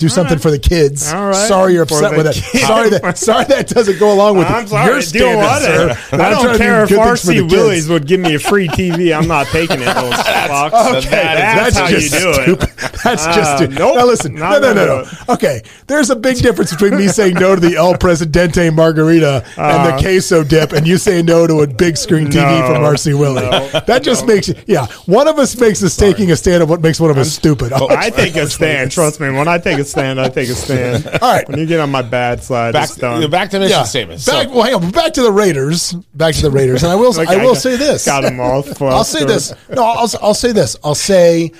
Do 0.00 0.08
something 0.08 0.38
for 0.38 0.50
the 0.50 0.58
kids. 0.58 1.12
All 1.12 1.26
right. 1.26 1.34
Sorry 1.48 1.74
you're 1.74 1.82
upset 1.82 2.16
with 2.16 2.26
it. 2.26 2.32
Sorry 2.34 2.88
that 2.90 3.18
sorry 3.18 3.44
that 3.44 3.68
doesn't 3.68 3.98
go 3.98 4.12
along 4.12 4.38
with 4.38 4.46
I'm 4.48 4.66
sorry. 4.66 4.90
your 4.92 5.02
standards, 5.02 5.64
sir. 6.10 6.16
I 6.16 6.30
don't 6.30 6.56
care 6.58 6.82
if 6.84 6.90
RC. 6.90 7.50
Willie's 7.50 7.86
would 7.88 8.06
give 8.06 8.18
me 8.18 8.34
a 8.34 8.38
free 8.38 8.66
TV. 8.68 9.16
I'm 9.16 9.28
not 9.28 9.46
taking 9.48 9.80
it. 9.80 9.84
Those 9.84 10.14
fucks. 10.14 10.96
Okay, 10.98 11.10
That's, 11.10 11.76
how 11.76 11.86
you 11.88 11.98
just 12.00 12.12
do 12.12 12.32
stupid. 12.32 12.62
it. 12.70 12.76
That's 13.04 13.26
Uh, 13.26 13.32
just 13.34 13.56
stupid. 13.58 13.78
nope. 13.78 13.96
Now 13.96 14.06
listen, 14.06 14.34
no, 14.34 14.58
no, 14.58 14.72
no, 14.72 14.86
no. 14.86 15.04
Okay, 15.34 15.62
there's 15.86 16.08
a 16.10 16.16
big 16.16 16.38
difference 16.38 16.70
between 16.72 16.96
me 16.96 17.08
saying 17.08 17.34
no 17.34 17.54
to 17.54 17.60
the 17.60 17.76
El 17.76 17.96
Presidente 17.98 18.70
margarita 18.70 19.44
and 19.58 19.86
the 19.86 20.02
queso 20.02 20.42
dip, 20.42 20.72
and 20.72 20.86
you 20.86 20.96
saying 20.96 21.26
no 21.26 21.46
to 21.46 21.60
a 21.60 21.66
big 21.66 21.96
screen 21.98 22.28
TV 22.28 22.40
Uh, 22.42 22.60
No, 22.60 22.66
from 22.74 22.82
RC 22.84 23.18
Willey. 23.18 23.42
no, 23.42 23.68
that 23.86 24.02
just 24.02 24.26
makes 24.26 24.48
you, 24.48 24.54
yeah. 24.66 24.86
One 25.06 25.28
of 25.28 25.38
us 25.38 25.54
makes 25.60 25.82
us 25.82 25.94
taking 25.96 26.30
a 26.30 26.36
stand 26.36 26.62
of 26.62 26.70
what 26.70 26.80
makes 26.80 26.98
one 26.98 27.10
of 27.10 27.18
us 27.18 27.30
stupid. 27.32 27.72
I 27.74 28.08
take 28.10 28.34
a 28.36 28.48
stand. 28.48 28.90
Trust 28.92 29.20
me. 29.20 29.28
When 29.30 29.46
I 29.46 29.58
take 29.58 29.78
a 29.78 29.84
stand, 29.90 30.20
I 30.20 30.28
take 30.28 30.48
a 30.48 30.54
stand. 30.54 31.06
All 31.22 31.32
right. 31.32 31.46
When 31.48 31.58
you 31.58 31.66
get 31.66 31.80
on 31.80 31.90
my 31.90 32.02
bad 32.02 32.42
side, 32.42 32.72
Back, 32.72 32.84
it's 32.88 32.96
done. 32.96 33.28
back 33.30 33.50
to 33.50 33.58
mission 33.58 33.78
yeah. 33.78 33.82
statements. 33.84 34.24
Back, 34.26 34.48
So- 34.48 34.54
well, 34.54 34.62
hang 34.62 34.74
on, 34.74 34.90
back 34.90 35.12
to 35.14 35.22
the 35.22 35.32
Raiders. 35.32 35.92
Back 36.14 36.34
to 36.36 36.42
the 36.42 36.50
Raiders, 36.50 36.82
and 36.82 36.92
I 36.92 36.94
will, 36.96 37.12
Like, 37.16 37.28
I 37.28 37.36
will 37.36 37.52
got- 37.54 37.62
say 37.62 37.76
this. 37.76 38.06
Got 38.06 38.22
them 38.22 38.40
all. 38.40 38.64
I'll 38.88 39.04
say 39.04 39.24
this. 39.24 39.52
No, 39.68 39.84
I'll, 39.84 40.08
I'll 40.22 40.34
say 40.34 40.52
this. 40.52 40.76
I'll 40.84 40.94
say, 40.94 41.52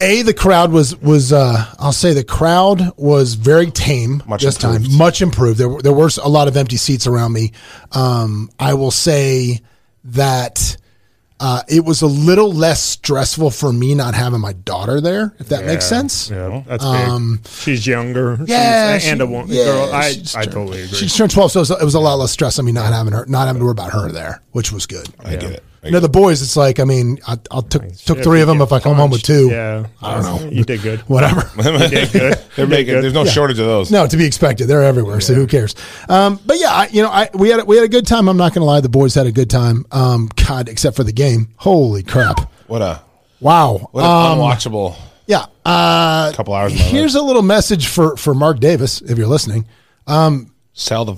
a 0.00 0.22
the 0.22 0.34
crowd 0.34 0.72
was 0.72 0.96
was 0.96 1.32
uh, 1.32 1.64
I'll 1.78 1.92
say 1.92 2.12
the 2.12 2.24
crowd 2.24 2.92
was 2.96 3.34
very 3.34 3.70
tame 3.70 4.22
Much 4.26 4.42
this 4.42 4.56
time, 4.58 4.76
improved. 4.76 4.98
much 4.98 5.22
improved. 5.22 5.58
There 5.58 5.68
were, 5.68 5.82
there 5.82 5.92
were 5.92 6.10
a 6.22 6.28
lot 6.28 6.48
of 6.48 6.56
empty 6.56 6.76
seats 6.76 7.06
around 7.06 7.32
me. 7.32 7.52
Um, 7.92 8.50
I 8.58 8.74
will 8.74 8.90
say 8.90 9.60
that. 10.04 10.76
Uh, 11.46 11.60
it 11.68 11.84
was 11.84 12.00
a 12.00 12.06
little 12.06 12.50
less 12.50 12.82
stressful 12.82 13.50
for 13.50 13.70
me 13.70 13.94
not 13.94 14.14
having 14.14 14.40
my 14.40 14.54
daughter 14.54 14.98
there, 15.00 15.34
if 15.38 15.48
that 15.50 15.66
makes 15.66 15.84
sense. 15.84 16.30
Yeah, 16.30 16.62
that's 16.66 16.82
big. 16.82 17.46
She's 17.48 17.86
younger. 17.86 18.32
Um, 18.32 18.46
Yeah, 18.46 18.96
She's, 18.96 19.10
and 19.12 19.20
a 19.20 19.26
woman. 19.26 19.48
yeah, 19.50 19.64
girl. 19.64 19.92
I, 19.92 20.12
she's 20.12 20.34
I 20.34 20.44
turned- 20.44 20.52
totally 20.54 20.82
agree. 20.84 20.96
She's 20.98 21.14
turned 21.14 21.30
twelve, 21.32 21.52
so 21.52 21.60
it 21.60 21.62
was, 21.68 21.70
it 21.72 21.84
was 21.84 21.94
a 21.94 22.00
lot 22.00 22.14
less 22.14 22.32
stress 22.32 22.58
on 22.58 22.64
me 22.64 22.72
not 22.72 22.92
having 22.94 23.12
her, 23.12 23.26
not 23.26 23.46
having 23.46 23.60
to 23.60 23.64
worry 23.66 23.72
about 23.72 23.92
her 23.92 24.10
there, 24.10 24.40
which 24.52 24.72
was 24.72 24.86
good. 24.86 25.06
I 25.22 25.36
get 25.36 25.42
it. 25.52 25.64
I 25.84 25.88
You 25.88 25.92
know, 25.92 26.00
the 26.00 26.08
boys, 26.08 26.40
it's 26.40 26.56
like, 26.56 26.80
I 26.80 26.84
mean, 26.84 27.18
I, 27.28 27.36
I'll 27.50 27.62
took 27.62 27.82
took 27.82 28.16
Shit, 28.18 28.24
three 28.24 28.40
of 28.40 28.48
them 28.48 28.58
get 28.58 28.64
if 28.64 28.72
I 28.72 28.80
come 28.80 28.94
home 28.96 29.10
with 29.10 29.22
two. 29.22 29.50
Yeah, 29.50 29.86
I 30.00 30.20
don't 30.22 30.44
know. 30.44 30.50
You 30.50 30.64
did 30.64 30.80
good. 30.82 31.00
Whatever. 31.08 31.50
You 31.56 31.88
did 31.88 32.12
good. 32.12 32.12
They're 32.12 32.30
You 32.56 32.56
did 32.56 32.68
making. 32.70 32.94
good. 32.94 33.04
There's 33.04 33.12
no 33.12 33.24
shortage 33.26 33.58
of 33.58 33.66
those. 33.66 33.90
no, 33.90 34.06
to 34.06 34.16
be 34.16 34.24
expected. 34.24 34.66
They're 34.66 34.82
everywhere, 34.82 35.20
so 35.20 35.34
who 35.34 35.46
cares? 35.46 35.74
Um, 36.08 36.40
but 36.46 36.58
yeah, 36.58 36.70
I, 36.72 36.88
you 36.90 37.02
know, 37.02 37.10
I 37.10 37.28
we 37.34 37.50
had 37.50 37.60
a- 37.60 37.64
we 37.64 37.76
had 37.76 37.84
a 37.84 37.88
good 37.88 38.06
time. 38.06 38.28
I'm 38.28 38.36
not 38.38 38.52
going 38.54 38.62
to 38.62 38.66
lie, 38.66 38.80
the 38.80 38.88
boys 38.88 39.14
had 39.14 39.26
a 39.26 39.32
good 39.32 39.50
time. 39.50 39.84
Um, 39.92 40.30
God, 40.48 40.68
except 40.68 40.96
for 40.96 41.04
the 41.04 41.12
game. 41.12 41.48
Holy 41.56 42.02
crap! 42.02 42.50
What 42.66 42.80
a 42.82 43.00
Wow. 43.40 43.88
what 43.92 44.04
an 44.04 44.10
Um, 44.10 44.38
unwatchable. 44.38 44.96
yeah. 45.26 45.46
Uh, 45.66 46.32
Couple 46.32 46.54
hours 46.54 46.72
of 46.72 46.78
my 46.78 46.84
Here's 46.86 47.14
a 47.14 47.22
little 47.22 47.42
message 47.42 47.88
for 47.88 48.16
for 48.16 48.34
Mark 48.34 48.58
Davis, 48.60 49.02
if 49.02 49.18
you're 49.18 49.26
listening. 49.26 49.66
Sell 50.76 51.04
the 51.04 51.14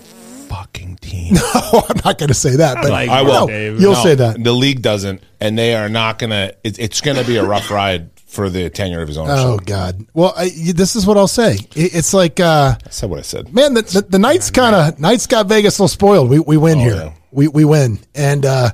fucking 0.49 0.97
team. 0.97 1.35
Oh, 1.69 1.85
I'm 1.89 2.01
not 2.05 2.19
going 2.19 2.29
to 2.29 2.35
say 2.35 2.57
that, 2.57 2.77
but 2.83 2.91
like 2.91 3.09
I 3.11 3.23
will. 3.23 3.49
No, 3.49 3.57
you'll 3.59 3.93
No, 3.95 4.03
say 4.03 4.15
that. 4.15 4.43
The 4.43 4.53
league 4.53 4.83
doesn't, 4.83 5.23
and 5.41 5.59
they 5.59 5.75
are 5.75 5.89
not 5.89 6.19
gonna. 6.19 6.53
It, 6.63 6.79
it's 6.79 7.01
gonna 7.01 7.25
be 7.25 7.37
a 7.39 7.45
rough 7.45 7.71
ride 7.71 8.11
for 8.27 8.49
the 8.49 8.71
tenure 8.71 9.01
of 9.03 9.09
his 9.09 9.17
ownership. 9.19 9.45
Oh 9.45 9.59
God. 9.59 10.07
Well, 10.15 10.33
I, 10.37 10.51
this 10.75 10.95
is 10.95 11.07
what 11.07 11.17
I'll 11.17 11.27
say. 11.29 11.55
It, 11.75 11.95
it's 11.95 12.15
like, 12.15 12.39
uh, 12.39 12.77
I 12.85 12.91
said 12.91 13.11
what 13.11 13.19
I 13.19 13.23
said. 13.23 13.53
man, 13.53 13.75
the, 13.75 13.83
the, 13.83 14.03
the 14.03 14.19
Knights 14.19 14.51
kind 14.51 14.75
of 14.77 15.01
Knights 15.01 15.27
got 15.27 15.47
Vegas 15.47 15.79
a 15.79 15.83
little 15.83 15.89
spoiled. 15.89 16.31
We 16.31 16.39
we 16.41 16.57
win 16.57 16.79
here. 16.79 16.95
yeah. 16.95 17.13
We 17.33 17.49
we 17.49 17.65
win, 17.65 17.99
and 18.15 18.47
uh, 18.47 18.71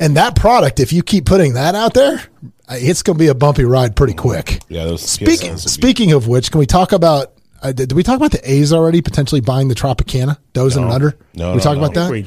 and 0.00 0.16
that 0.16 0.34
product, 0.36 0.80
if 0.80 0.92
you 0.92 1.02
keep 1.02 1.24
putting 1.26 1.54
that 1.54 1.74
out 1.74 1.94
there, 1.94 2.20
it's 2.68 3.02
going 3.02 3.16
to 3.16 3.22
be 3.22 3.28
a 3.28 3.34
bumpy 3.34 3.64
ride 3.64 3.94
pretty 3.96 4.14
quick. 4.14 4.60
Yeah, 4.68 4.84
those 4.84 5.02
Speaking 5.02 5.52
PSLs 5.52 5.54
would 5.54 5.62
be- 5.64 5.68
speaking 5.70 6.12
of 6.12 6.26
which, 6.28 6.50
can 6.50 6.58
we 6.58 6.66
talk 6.66 6.92
about? 6.92 7.32
Uh, 7.62 7.72
did, 7.72 7.88
did 7.90 7.92
we 7.94 8.02
talk 8.02 8.16
about 8.16 8.32
the 8.32 8.50
A's 8.50 8.72
already 8.72 9.00
potentially 9.02 9.40
buying 9.40 9.68
the 9.68 9.74
Tropicana 9.74 10.38
dozen 10.52 10.84
and 10.84 10.92
under? 10.92 11.16
No, 11.34 11.50
we 11.52 11.56
no, 11.58 11.62
talk 11.62 11.76
no. 11.78 11.84
about 11.84 11.94
that. 11.94 12.10
We, 12.10 12.26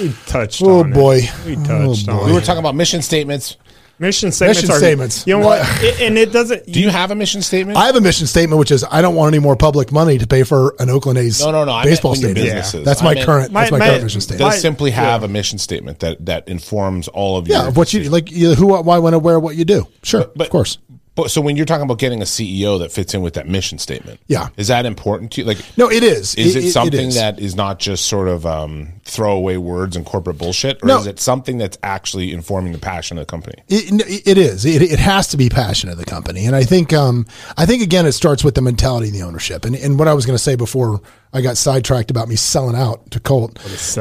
we 0.00 0.12
touched 0.26 0.60
Oh, 0.62 0.80
on 0.80 0.90
it. 0.92 0.94
boy. 0.94 1.20
We 1.46 1.56
Oh, 1.56 1.64
touched 1.64 2.06
boy. 2.06 2.12
on 2.12 2.26
We 2.26 2.32
were 2.32 2.40
talking 2.40 2.58
about 2.60 2.74
mission 2.74 3.00
statements. 3.02 3.56
Mission 3.98 4.32
statements 4.32 4.62
Mission 4.62 4.74
are 4.74 4.78
statements. 4.78 5.26
You 5.28 5.38
know 5.38 5.46
what? 5.46 5.60
It- 5.84 6.00
and 6.00 6.18
it 6.18 6.32
doesn't. 6.32 6.66
Do 6.66 6.80
you 6.80 6.88
have 6.88 7.12
a 7.12 7.14
mission 7.14 7.40
statement? 7.40 7.78
I 7.78 7.86
have 7.86 7.94
a 7.94 8.00
mission 8.00 8.26
statement, 8.26 8.58
which 8.58 8.72
is 8.72 8.84
I 8.90 9.00
don't 9.00 9.14
want 9.14 9.32
any 9.32 9.38
more 9.40 9.54
public 9.54 9.92
money 9.92 10.18
to 10.18 10.26
pay 10.26 10.42
for 10.42 10.74
an 10.80 10.90
Oakland 10.90 11.18
A's 11.18 11.40
no, 11.44 11.52
no, 11.52 11.64
no. 11.64 11.80
Baseball 11.84 12.12
meant 12.12 12.22
stadium. 12.24 12.46
business 12.46 12.74
is. 12.74 12.84
That's 12.84 13.00
I 13.02 13.04
my 13.04 13.14
meant- 13.14 13.26
current. 13.26 13.52
That's 13.52 13.70
my, 13.70 13.78
My- 13.78 13.86
current 13.86 14.02
mission 14.02 14.20
statement. 14.20 14.50
My- 14.50 14.56
simply 14.56 14.90
have 14.90 15.20
yeah. 15.22 15.26
a 15.26 15.28
mission 15.28 15.58
statement 15.58 16.00
that 16.00 16.26
that 16.26 16.48
informs 16.48 17.06
all 17.08 17.36
of 17.36 17.46
you. 17.46 17.54
yeah, 17.54 17.60
your 17.60 17.68
of 17.68 17.76
what 17.76 17.92
you 17.92 18.10
like. 18.10 18.32
You, 18.32 18.54
who, 18.54 18.82
why, 18.82 18.98
when, 18.98 19.14
and 19.14 19.22
where, 19.22 19.38
what 19.38 19.54
you 19.54 19.64
do. 19.64 19.86
Sure, 20.02 20.28
But 20.34 20.46
of 20.46 20.50
course. 20.50 20.78
But 21.14 21.30
so 21.30 21.42
when 21.42 21.56
you're 21.56 21.66
talking 21.66 21.82
about 21.84 21.98
getting 21.98 22.22
a 22.22 22.24
CEO 22.24 22.78
that 22.78 22.90
fits 22.90 23.12
in 23.12 23.20
with 23.20 23.34
that 23.34 23.46
mission 23.46 23.78
statement, 23.78 24.18
Yeah. 24.28 24.48
is 24.56 24.68
that 24.68 24.86
important 24.86 25.32
to 25.32 25.42
you? 25.42 25.46
Like, 25.46 25.58
No, 25.76 25.90
it 25.90 26.02
is. 26.02 26.34
Is 26.36 26.56
it, 26.56 26.60
It- 26.60 26.64
it- 26.64 26.68
it 26.68 26.72
something 26.72 27.08
is. 27.08 27.14
that 27.16 27.38
is 27.38 27.54
not 27.54 27.78
just 27.78 28.06
sort 28.06 28.28
of 28.28 28.46
um, 28.46 28.88
throwaway 29.04 29.58
words 29.58 29.94
and 29.94 30.06
corporate 30.06 30.38
bullshit, 30.38 30.82
or 30.82 30.86
No. 30.86 30.98
is 31.00 31.06
it 31.06 31.20
something 31.20 31.58
that's 31.58 31.76
actually 31.82 32.32
informing 32.32 32.72
the 32.72 32.78
passion 32.78 33.18
of 33.18 33.22
the 33.26 33.30
company? 33.30 33.56
It, 33.68 34.22
it 34.26 34.38
is. 34.38 34.64
It, 34.64 34.80
it 34.80 34.98
has 34.98 35.28
to 35.28 35.36
be 35.36 35.50
passion 35.50 35.90
of 35.90 35.98
the 35.98 36.06
company, 36.06 36.46
and 36.46 36.56
I 36.56 36.64
think. 36.64 36.92
Um, 36.94 37.26
I 37.58 37.66
think 37.66 37.82
again, 37.82 38.06
it 38.06 38.12
starts 38.12 38.42
with 38.42 38.54
the 38.54 38.62
mentality 38.62 39.08
and 39.08 39.14
the 39.16 39.22
ownership. 39.22 39.66
And, 39.66 39.76
and 39.76 39.98
what 39.98 40.08
I 40.08 40.14
was 40.14 40.24
going 40.24 40.36
to 40.36 40.42
say 40.42 40.54
before 40.56 41.02
I 41.34 41.40
got 41.40 41.56
sidetracked 41.56 42.10
about 42.10 42.28
me 42.28 42.36
selling 42.36 42.76
out 42.76 43.10
to 43.12 43.20
Colt, 43.20 43.58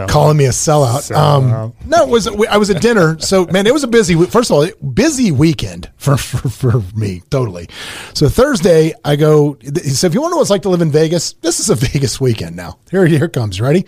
calling 0.10 0.36
me 0.36 0.46
a 0.46 0.50
sellout. 0.50 1.12
Sellout. 1.12 1.16
Um, 1.16 1.74
no, 1.86 2.04
it 2.04 2.10
was 2.10 2.28
I 2.28 2.58
was 2.58 2.70
at 2.70 2.82
dinner. 2.82 3.18
So 3.20 3.46
man, 3.46 3.66
it 3.68 3.74
was 3.74 3.84
a 3.84 3.88
busy. 3.88 4.16
First 4.26 4.52
of 4.52 4.58
all, 4.58 4.68
busy 4.92 5.32
weekend 5.32 5.90
for 5.96 6.18
for, 6.18 6.50
for 6.50 6.84
me 6.96 7.22
totally. 7.30 7.70
So 8.14 8.28
Thursday, 8.28 8.94
I 9.06 9.16
go. 9.16 9.58
So 9.62 10.08
if 10.08 10.14
you 10.14 10.22
want 10.22 10.32
to 10.32 10.34
know 10.34 10.38
what 10.38 10.42
it's 10.42 10.50
like 10.50 10.64
to 10.64 10.70
live 10.70 10.82
in 10.82 10.92
Vegas, 10.92 11.34
this 11.34 11.60
is 11.60 11.70
a 11.70 11.76
Vegas 11.88 12.20
weekend 12.20 12.56
now. 12.56 12.80
Here, 12.90 13.06
here 13.06 13.26
it 13.26 13.34
comes. 13.34 13.62
Ready? 13.62 13.86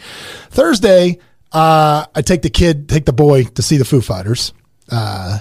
Thursday, 0.50 1.20
uh, 1.52 2.06
I 2.16 2.22
take 2.22 2.44
the 2.44 2.50
kid, 2.50 2.88
take 2.88 3.06
the 3.06 3.14
boy 3.14 3.44
to 3.44 3.62
see 3.62 3.78
the 3.78 3.86
Foo 3.86 4.02
Fighters. 4.02 4.54
Uh, 4.90 5.40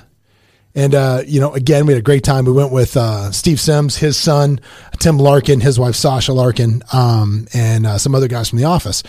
And 0.74 0.94
uh, 0.94 1.22
you 1.26 1.40
know, 1.40 1.52
again, 1.52 1.86
we 1.86 1.92
had 1.92 2.00
a 2.00 2.02
great 2.04 2.24
time. 2.24 2.44
We 2.44 2.52
went 2.52 2.72
with 2.72 2.96
uh, 2.96 3.30
Steve 3.30 3.60
Sims, 3.60 3.96
his 3.96 4.16
son, 4.16 4.60
Tim 4.98 5.18
Larkin, 5.18 5.60
his 5.60 5.78
wife 5.78 5.94
Sasha 5.94 6.32
Larkin, 6.32 6.82
um, 6.92 7.46
and 7.52 7.86
uh, 7.86 7.98
some 7.98 8.14
other 8.14 8.28
guys 8.28 8.48
from 8.48 8.58
the 8.58 8.64
office. 8.64 9.02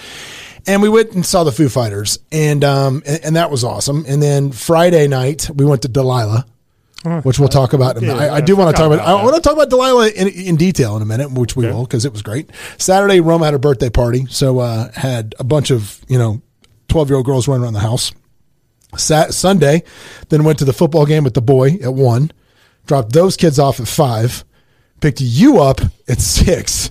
And 0.66 0.82
we 0.82 0.90
went 0.90 1.12
and 1.12 1.26
saw 1.26 1.44
the 1.44 1.52
Foo 1.52 1.70
Fighters, 1.70 2.20
and 2.32 2.64
um, 2.64 3.02
and, 3.06 3.26
and 3.26 3.36
that 3.36 3.50
was 3.50 3.64
awesome. 3.64 4.06
And 4.08 4.22
then 4.22 4.52
Friday 4.52 5.08
night 5.08 5.50
we 5.54 5.66
went 5.66 5.84
to 5.84 5.88
Delilah, 5.88 6.46
which 7.24 7.40
we'll 7.40 7.50
talk 7.50 7.72
about. 7.74 7.98
in 7.98 8.04
yeah. 8.04 8.16
I, 8.16 8.36
I 8.36 8.42
do 8.42 8.56
want 8.56 8.76
to 8.76 8.82
talk 8.82 8.92
forgot 8.92 9.06
about. 9.06 9.20
I 9.20 9.24
want 9.24 9.36
to 9.36 9.42
talk 9.42 9.54
about 9.54 9.70
Delilah 9.70 10.10
in, 10.10 10.28
in 10.28 10.56
detail 10.58 10.96
in 10.98 11.02
a 11.02 11.06
minute, 11.06 11.32
which 11.32 11.56
we 11.56 11.66
will 11.66 11.84
because 11.86 12.06
it 12.06 12.12
was 12.12 12.22
great. 12.22 12.50
Saturday, 12.78 13.22
Roma 13.22 13.46
had 13.46 13.54
a 13.54 13.60
birthday 13.60 13.90
party, 13.90 14.26
so 14.30 14.60
uh, 14.60 14.92
had 14.94 15.34
a 15.40 15.44
bunch 15.46 15.72
of 15.72 16.02
you 16.10 16.18
know 16.18 16.42
twelve 16.90 17.10
year 17.10 17.18
old 17.18 17.26
girls 17.26 17.48
running 17.48 17.64
around 17.64 17.74
the 17.74 17.80
house. 17.80 18.12
Sat 18.98 19.34
Sunday, 19.34 19.84
then 20.30 20.44
went 20.44 20.60
to 20.60 20.66
the 20.66 20.74
football 20.74 21.06
game 21.06 21.24
with 21.24 21.34
the 21.34 21.42
boy 21.42 21.78
at 21.84 21.94
one. 21.94 22.32
Dropped 22.86 23.14
those 23.14 23.38
kids 23.38 23.60
off 23.60 23.80
at 23.80 23.88
five. 23.88 24.44
Picked 25.02 25.22
you 25.22 25.60
up 25.60 25.82
at 26.08 26.20
six, 26.20 26.90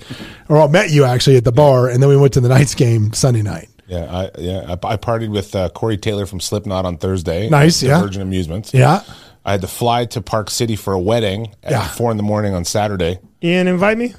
or 0.49 0.61
I 0.61 0.67
met 0.67 0.91
you 0.91 1.05
actually 1.05 1.37
at 1.37 1.45
the 1.45 1.53
bar, 1.53 1.89
and 1.89 2.03
then 2.03 2.09
we 2.11 2.17
went 2.17 2.35
to 2.35 2.41
the 2.41 2.49
Knights 2.49 2.75
game 2.75 3.13
Sunday 3.15 3.43
night. 3.43 3.69
Yeah, 3.87 4.05
I 4.11 4.31
yeah 4.39 4.65
I, 4.69 4.73
I 4.73 4.97
partied 4.97 5.31
with 5.31 5.55
uh, 5.55 5.69
Corey 5.71 5.97
Taylor 5.97 6.27
from 6.27 6.41
Slipknot 6.41 6.85
on 6.85 6.97
Thursday. 6.99 7.49
Nice, 7.49 7.83
yeah. 7.83 8.01
Virgin 8.01 8.23
Amusements. 8.23 8.73
Yeah. 8.75 9.03
I 9.45 9.53
had 9.53 9.61
to 9.63 9.67
fly 9.67 10.05
to 10.07 10.21
Park 10.21 10.51
City 10.51 10.77
for 10.77 10.93
a 10.93 11.01
wedding 11.01 11.55
at 11.63 11.73
Yeah. 11.73 11.89
four 11.89 12.11
in 12.11 12.17
the 12.17 12.23
morning 12.23 12.55
on 12.55 12.65
Saturday. 12.65 13.19
Ian, 13.43 13.67
invite 13.67 13.99
me. 13.99 14.15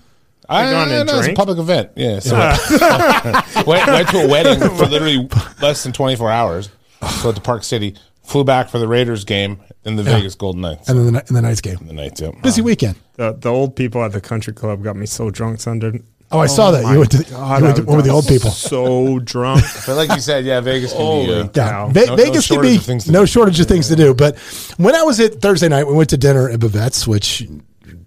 I 0.50 0.70
gone 0.70 0.92
and 0.92 1.08
know, 1.08 1.20
it's 1.20 1.28
a 1.30 1.34
public 1.34 1.58
event. 1.58 1.92
Yeah, 1.96 2.20
so 2.20 2.36
went, 3.66 3.88
went 3.88 4.10
to 4.10 4.25
a 4.25 4.28
wedding 4.28 4.60
for 4.60 4.86
literally 4.86 5.30
less 5.62 5.84
than 5.84 5.94
24 5.94 6.30
hours. 6.30 6.70
So 7.08 7.28
went 7.30 7.36
to 7.38 7.42
Park 7.42 7.64
City, 7.64 7.96
flew 8.24 8.44
back 8.44 8.70
for 8.70 8.80
the 8.80 8.88
Raiders 8.88 9.24
game 9.26 9.60
in 9.86 9.96
the 9.96 10.04
Vegas 10.04 10.36
Golden 10.36 10.62
Knights. 10.62 10.88
And 10.90 10.98
then 11.00 11.06
the, 11.14 11.20
Kni- 11.20 11.28
and 11.28 11.38
the 11.38 11.42
Knights 11.42 11.62
game. 11.62 11.78
the 11.86 11.94
Knights, 11.94 12.22
yeah. 12.22 12.32
Busy 12.42 12.62
weekend. 12.62 12.96
The 13.16 13.34
the 13.34 13.50
old 13.50 13.76
people 13.76 14.04
at 14.04 14.12
the 14.12 14.22
country 14.22 14.54
club 14.54 14.84
got 14.84 14.96
me 14.96 15.06
so 15.06 15.30
drunk 15.30 15.60
Sunday. 15.60 16.02
Oh, 16.32 16.40
I 16.40 16.48
saw 16.48 16.72
that. 16.72 16.80
You 16.82 16.88
my 16.88 16.98
went 16.98 17.12
to 17.12 17.18
the- 17.18 17.24
God, 17.30 17.60
you 17.60 17.66
went 17.66 17.78
to- 17.78 17.84
went 17.84 17.98
with 17.98 18.06
the 18.06 18.12
old 18.12 18.26
people. 18.28 18.50
So 18.50 19.20
drunk. 19.20 19.64
But 19.86 19.96
like 19.98 20.10
you 20.10 20.20
said, 20.20 20.46
yeah, 20.46 20.62
Vegas 20.62 20.92
can 20.92 21.00
be. 21.00 21.06
Holy 21.06 21.34
Uh, 21.42 21.44
Yeah, 21.54 21.70
Cow. 21.70 21.90
Ve- 21.90 22.00
No- 22.06 22.16
no 22.16 22.16
Vegas 22.16 22.48
can 22.48 22.56
shortage 22.56 22.72
be 22.72 22.78
of 22.78 22.84
things 22.86 23.04
to 23.06 23.12
no 23.12 23.20
do. 23.22 23.26
shortage 23.28 23.60
of 23.60 23.68
things 23.68 23.88
to 23.90 23.96
do. 23.96 24.14
But 24.16 24.38
when 24.78 24.96
I 24.96 25.04
was 25.04 25.20
at 25.20 25.42
Thursday 25.42 25.68
night, 25.70 25.86
we 25.86 25.94
went 25.94 26.10
to 26.10 26.18
dinner 26.18 26.50
at 26.50 26.60
Bavette's, 26.60 27.08
which 27.08 27.46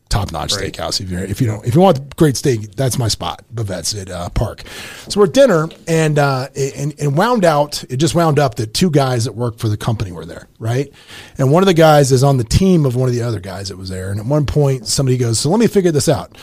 top 0.09 0.33
notch 0.33 0.53
steakhouse. 0.53 1.01
If 1.01 1.11
you 1.11 1.19
if 1.19 1.41
you 1.41 1.47
don't 1.47 1.67
if 1.67 1.75
you 1.75 1.81
want 1.81 2.17
great 2.17 2.37
steak, 2.37 2.73
that's 2.77 2.99
my 2.99 3.09
spot. 3.09 3.45
Bavette's 3.55 3.95
at 3.95 4.11
uh, 4.11 4.29
Park. 4.31 4.63
So 5.09 5.21
we're 5.21 5.27
at 5.27 5.33
dinner 5.33 5.69
and 5.87 6.19
uh, 6.19 6.49
and 6.57 6.95
and 7.01 7.17
wound 7.17 7.45
out. 7.45 7.85
It 7.85 7.97
just 7.97 8.15
wound 8.15 8.39
up 8.39 8.57
that 8.57 8.75
two 8.75 8.91
guys 8.91 9.25
that 9.25 9.33
work 9.33 9.59
for 9.59 9.69
the 9.69 9.77
company 9.77 10.13
were 10.13 10.25
there, 10.25 10.49
right? 10.59 10.93
And 11.39 11.51
one 11.51 11.63
of 11.63 11.67
the 11.67 11.75
guys 11.75 12.13
is 12.13 12.23
on 12.23 12.37
the 12.37 12.45
team 12.45 12.87
of 12.87 12.97
one 12.97 13.09
of 13.09 13.15
the 13.15 13.23
other 13.23 13.41
guys 13.41 13.69
that 13.69 13.77
was 13.77 13.89
there. 13.89 14.11
And 14.11 14.21
at 14.21 14.27
one 14.27 14.47
point, 14.47 14.87
somebody 14.87 15.19
goes, 15.19 15.39
"So 15.41 15.51
let 15.51 15.61
me 15.61 15.67
figure 15.67 15.93
this 15.93 16.09
out." 16.09 16.37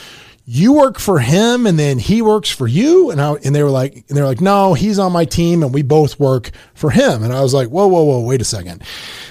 You 0.46 0.74
work 0.74 1.00
for 1.00 1.20
him 1.20 1.66
and 1.66 1.80
then 1.80 1.98
he 2.00 2.22
works 2.22 2.50
for 2.50 2.68
you? 2.68 3.12
And 3.12 3.22
I, 3.22 3.34
and 3.46 3.56
they 3.56 3.64
were 3.64 3.70
like 3.70 4.04
and 4.08 4.18
they 4.18 4.22
were 4.22 4.28
like 4.28 4.42
no 4.42 4.74
he's 4.74 5.00
on 5.00 5.12
my 5.12 5.24
team 5.26 5.64
and 5.64 5.74
we 5.74 5.84
both 5.84 6.20
work 6.20 6.52
for 6.74 6.90
him. 6.92 7.24
And 7.24 7.32
I 7.32 7.42
was 7.42 7.54
like 7.54 7.70
whoa 7.70 7.88
whoa 7.88 8.04
whoa 8.04 8.20
wait 8.22 8.42
a 8.42 8.46
second. 8.46 8.84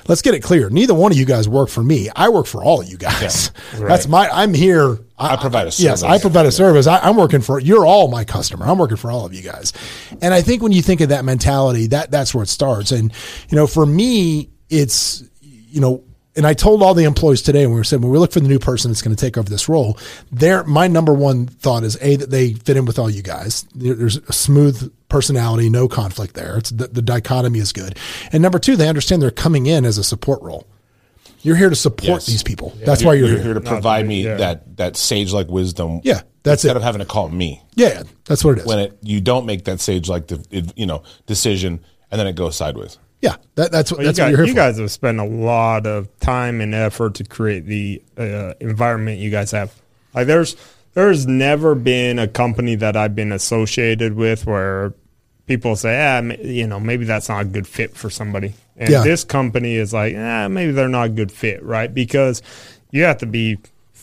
Let's 0.08 0.22
get 0.22 0.34
it 0.34 0.40
clear. 0.40 0.70
Neither 0.70 0.94
one 0.94 1.12
of 1.12 1.18
you 1.18 1.26
guys 1.26 1.48
work 1.48 1.68
for 1.68 1.82
me. 1.82 2.08
I 2.16 2.30
work 2.30 2.46
for 2.46 2.64
all 2.64 2.80
of 2.80 2.88
you 2.88 2.96
guys. 2.96 3.50
That's 3.74 4.08
my 4.08 4.28
I'm 4.30 4.54
here. 4.54 4.98
I 5.18 5.36
provide 5.36 5.68
a 5.68 5.70
service. 5.70 6.02
yes. 6.02 6.02
I 6.02 6.18
provide 6.18 6.46
a 6.46 6.50
service. 6.52 6.86
I, 6.86 6.98
I'm 6.98 7.16
working 7.16 7.42
for 7.42 7.60
you're 7.60 7.86
all 7.86 8.08
my 8.08 8.24
customer. 8.24 8.66
I'm 8.66 8.78
working 8.78 8.96
for 8.96 9.10
all 9.10 9.26
of 9.26 9.34
you 9.34 9.42
guys. 9.42 9.72
And 10.22 10.32
I 10.34 10.40
think 10.42 10.62
when 10.62 10.72
you 10.72 10.82
think 10.82 11.00
of 11.02 11.10
that 11.10 11.24
mentality 11.24 11.88
that 11.88 12.10
that's 12.10 12.34
where 12.34 12.42
it 12.42 12.48
starts. 12.48 12.90
And 12.90 13.12
you 13.50 13.56
know 13.56 13.66
for 13.66 13.84
me 13.84 14.48
it's 14.70 15.22
you 15.40 15.80
know 15.80 16.04
and 16.34 16.46
I 16.46 16.54
told 16.54 16.82
all 16.82 16.94
the 16.94 17.04
employees 17.04 17.42
today 17.42 17.66
when 17.66 17.74
we 17.74 17.80
were 17.80 17.84
saying 17.84 18.02
when 18.02 18.10
we 18.10 18.18
look 18.18 18.32
for 18.32 18.40
the 18.40 18.48
new 18.48 18.58
person 18.58 18.90
that's 18.90 19.02
going 19.02 19.14
to 19.14 19.20
take 19.20 19.36
over 19.36 19.48
this 19.50 19.68
role, 19.68 19.98
there 20.30 20.64
my 20.64 20.88
number 20.88 21.12
one 21.12 21.46
thought 21.46 21.82
is 21.84 21.98
a 22.00 22.16
that 22.16 22.30
they 22.30 22.54
fit 22.54 22.76
in 22.76 22.84
with 22.86 22.98
all 22.98 23.10
you 23.10 23.22
guys. 23.22 23.64
There's 23.74 24.16
a 24.16 24.32
smooth 24.32 24.92
personality, 25.08 25.68
no 25.68 25.88
conflict 25.88 26.34
there. 26.34 26.56
It's 26.58 26.70
the, 26.70 26.88
the 26.88 27.02
dichotomy 27.02 27.58
is 27.58 27.72
good, 27.72 27.98
and 28.32 28.42
number 28.42 28.58
two, 28.58 28.76
they 28.76 28.88
understand 28.88 29.20
they're 29.22 29.30
coming 29.30 29.66
in 29.66 29.84
as 29.84 29.98
a 29.98 30.04
support 30.04 30.40
role. 30.42 30.66
You're 31.44 31.56
here 31.56 31.70
to 31.70 31.74
support 31.76 32.06
Yes. 32.22 32.26
these 32.26 32.42
people. 32.44 32.72
That's 32.84 33.02
why 33.04 33.14
you're, 33.14 33.26
you're 33.26 33.36
here. 33.38 33.44
here 33.46 33.54
to 33.54 33.60
provide 33.60 34.06
me 34.06 34.22
yeah. 34.24 34.36
that 34.36 34.76
that 34.76 34.96
sage 34.96 35.32
like 35.32 35.48
wisdom. 35.48 36.00
Yeah, 36.04 36.22
that's 36.44 36.64
it. 36.64 36.68
instead 36.68 36.70
it. 36.70 36.76
of 36.76 36.82
having 36.84 37.00
to 37.00 37.04
call 37.04 37.28
me 37.28 37.60
Yeah, 37.74 38.04
that's 38.26 38.44
what 38.44 38.58
it 38.58 38.60
is. 38.60 38.66
when 38.66 38.78
it 38.78 38.96
you 39.02 39.20
don't 39.20 39.44
make 39.44 39.64
that 39.64 39.80
sage 39.80 40.08
like 40.08 40.28
the 40.28 40.72
you 40.76 40.86
know 40.86 41.02
decision 41.26 41.80
and 42.12 42.18
then 42.20 42.26
it 42.28 42.36
goes 42.36 42.54
sideways. 42.56 42.96
Yeah, 43.22 43.36
that, 43.54 43.72
that's 43.72 43.90
what 43.90 43.98
Well, 43.98 44.06
that's 44.06 44.18
you, 44.18 44.24
what 44.24 44.28
guys, 44.28 44.30
you're 44.32 44.38
here 44.40 44.46
you 44.46 44.52
for. 44.52 44.56
guys 44.56 44.78
have 44.78 44.90
spent 44.90 45.18
a 45.20 45.24
lot 45.24 45.86
of 45.86 46.08
time 46.20 46.60
and 46.60 46.74
effort 46.74 47.14
to 47.14 47.24
create 47.24 47.64
the 47.66 48.02
uh, 48.18 48.52
environment 48.60 49.18
you 49.20 49.30
guys 49.30 49.52
have. 49.52 49.72
Like 50.14 50.26
there's 50.26 50.56
there's 50.94 51.26
never 51.26 51.74
been 51.74 52.18
a 52.18 52.28
company 52.28 52.74
that 52.74 52.96
I've 52.96 53.14
been 53.14 53.32
associated 53.32 54.14
with 54.14 54.44
where 54.46 54.92
people 55.46 55.74
say, 55.76 55.98
ah, 55.98 56.20
you 56.42 56.66
know, 56.66 56.78
maybe 56.78 57.04
that's 57.06 57.28
not 57.30 57.42
a 57.42 57.44
good 57.46 57.66
fit 57.66 57.96
for 57.96 58.10
somebody. 58.10 58.52
And 58.76 58.90
Yeah. 58.90 59.02
this 59.02 59.24
company 59.24 59.76
is 59.76 59.92
like, 59.94 60.14
ah, 60.16 60.48
maybe 60.48 60.72
they're 60.72 60.88
not 60.88 61.06
a 61.06 61.08
good 61.10 61.32
fit, 61.32 61.62
right? 61.62 61.92
Because 61.92 62.42
you 62.90 63.04
have 63.04 63.18
to 63.18 63.26
be 63.26 63.58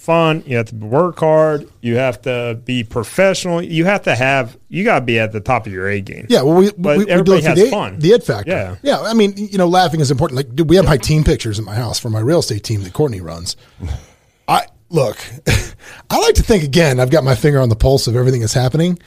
fun, 0.10 0.42
you 0.48 0.58
have 0.58 0.66
to 0.66 0.76
work 0.76 1.20
hard, 1.20 1.70
you 1.82 1.98
have 1.98 2.20
to 2.20 2.60
be 2.66 2.84
professional, 2.84 3.62
you 3.62 3.86
have 3.86 4.02
to 4.02 4.16
have, 4.16 4.58
you 4.68 4.84
got 4.84 5.02
to 5.02 5.06
be 5.06 5.20
at 5.20 5.32
the 5.32 5.40
top 5.40 5.68
of 5.68 5.72
your 5.72 5.88
A 5.88 6.02
game. 6.02 6.26
Yeah, 6.30 6.42
well, 6.42 6.56
we, 6.56 6.72
But 6.76 6.98
we, 6.98 7.06
we 7.06 7.12
everybody 7.12 7.44
has 7.44 7.56
the, 7.56 7.70
fun. 7.70 8.00
the 8.00 8.14
it 8.14 8.24
factor. 8.24 8.50
Yeah. 8.50 8.76
yeah. 8.82 9.02
I 9.02 9.14
mean, 9.14 9.34
you 9.38 9.60
know, 9.60 9.68
laughing 9.68 10.00
is 10.00 10.10
important. 10.10 10.38
Like, 10.38 10.56
dude, 10.56 10.68
we 10.68 10.78
have 10.78 10.86
my 10.86 10.98
team 10.98 11.24
pictures 11.24 11.60
in 11.60 11.66
my 11.66 11.76
house 11.76 12.00
for 12.00 12.10
my 12.10 12.22
real 12.22 12.40
estate 12.40 12.64
team 12.64 12.82
that 12.86 12.94
Courtney 12.94 13.22
runs. 13.22 13.56
I 14.48 14.66
look, 14.90 15.24
I 16.10 16.18
like 16.18 16.34
to 16.36 16.44
think 16.44 16.64
again. 16.64 17.00
I've 17.00 17.12
got 17.12 17.24
my 17.24 17.36
finger 17.36 17.62
on 17.62 17.70
the 17.70 17.76
pulse 17.76 18.08
of 18.08 18.16
everything 18.16 18.42
that's 18.42 18.54
happening. 18.56 18.98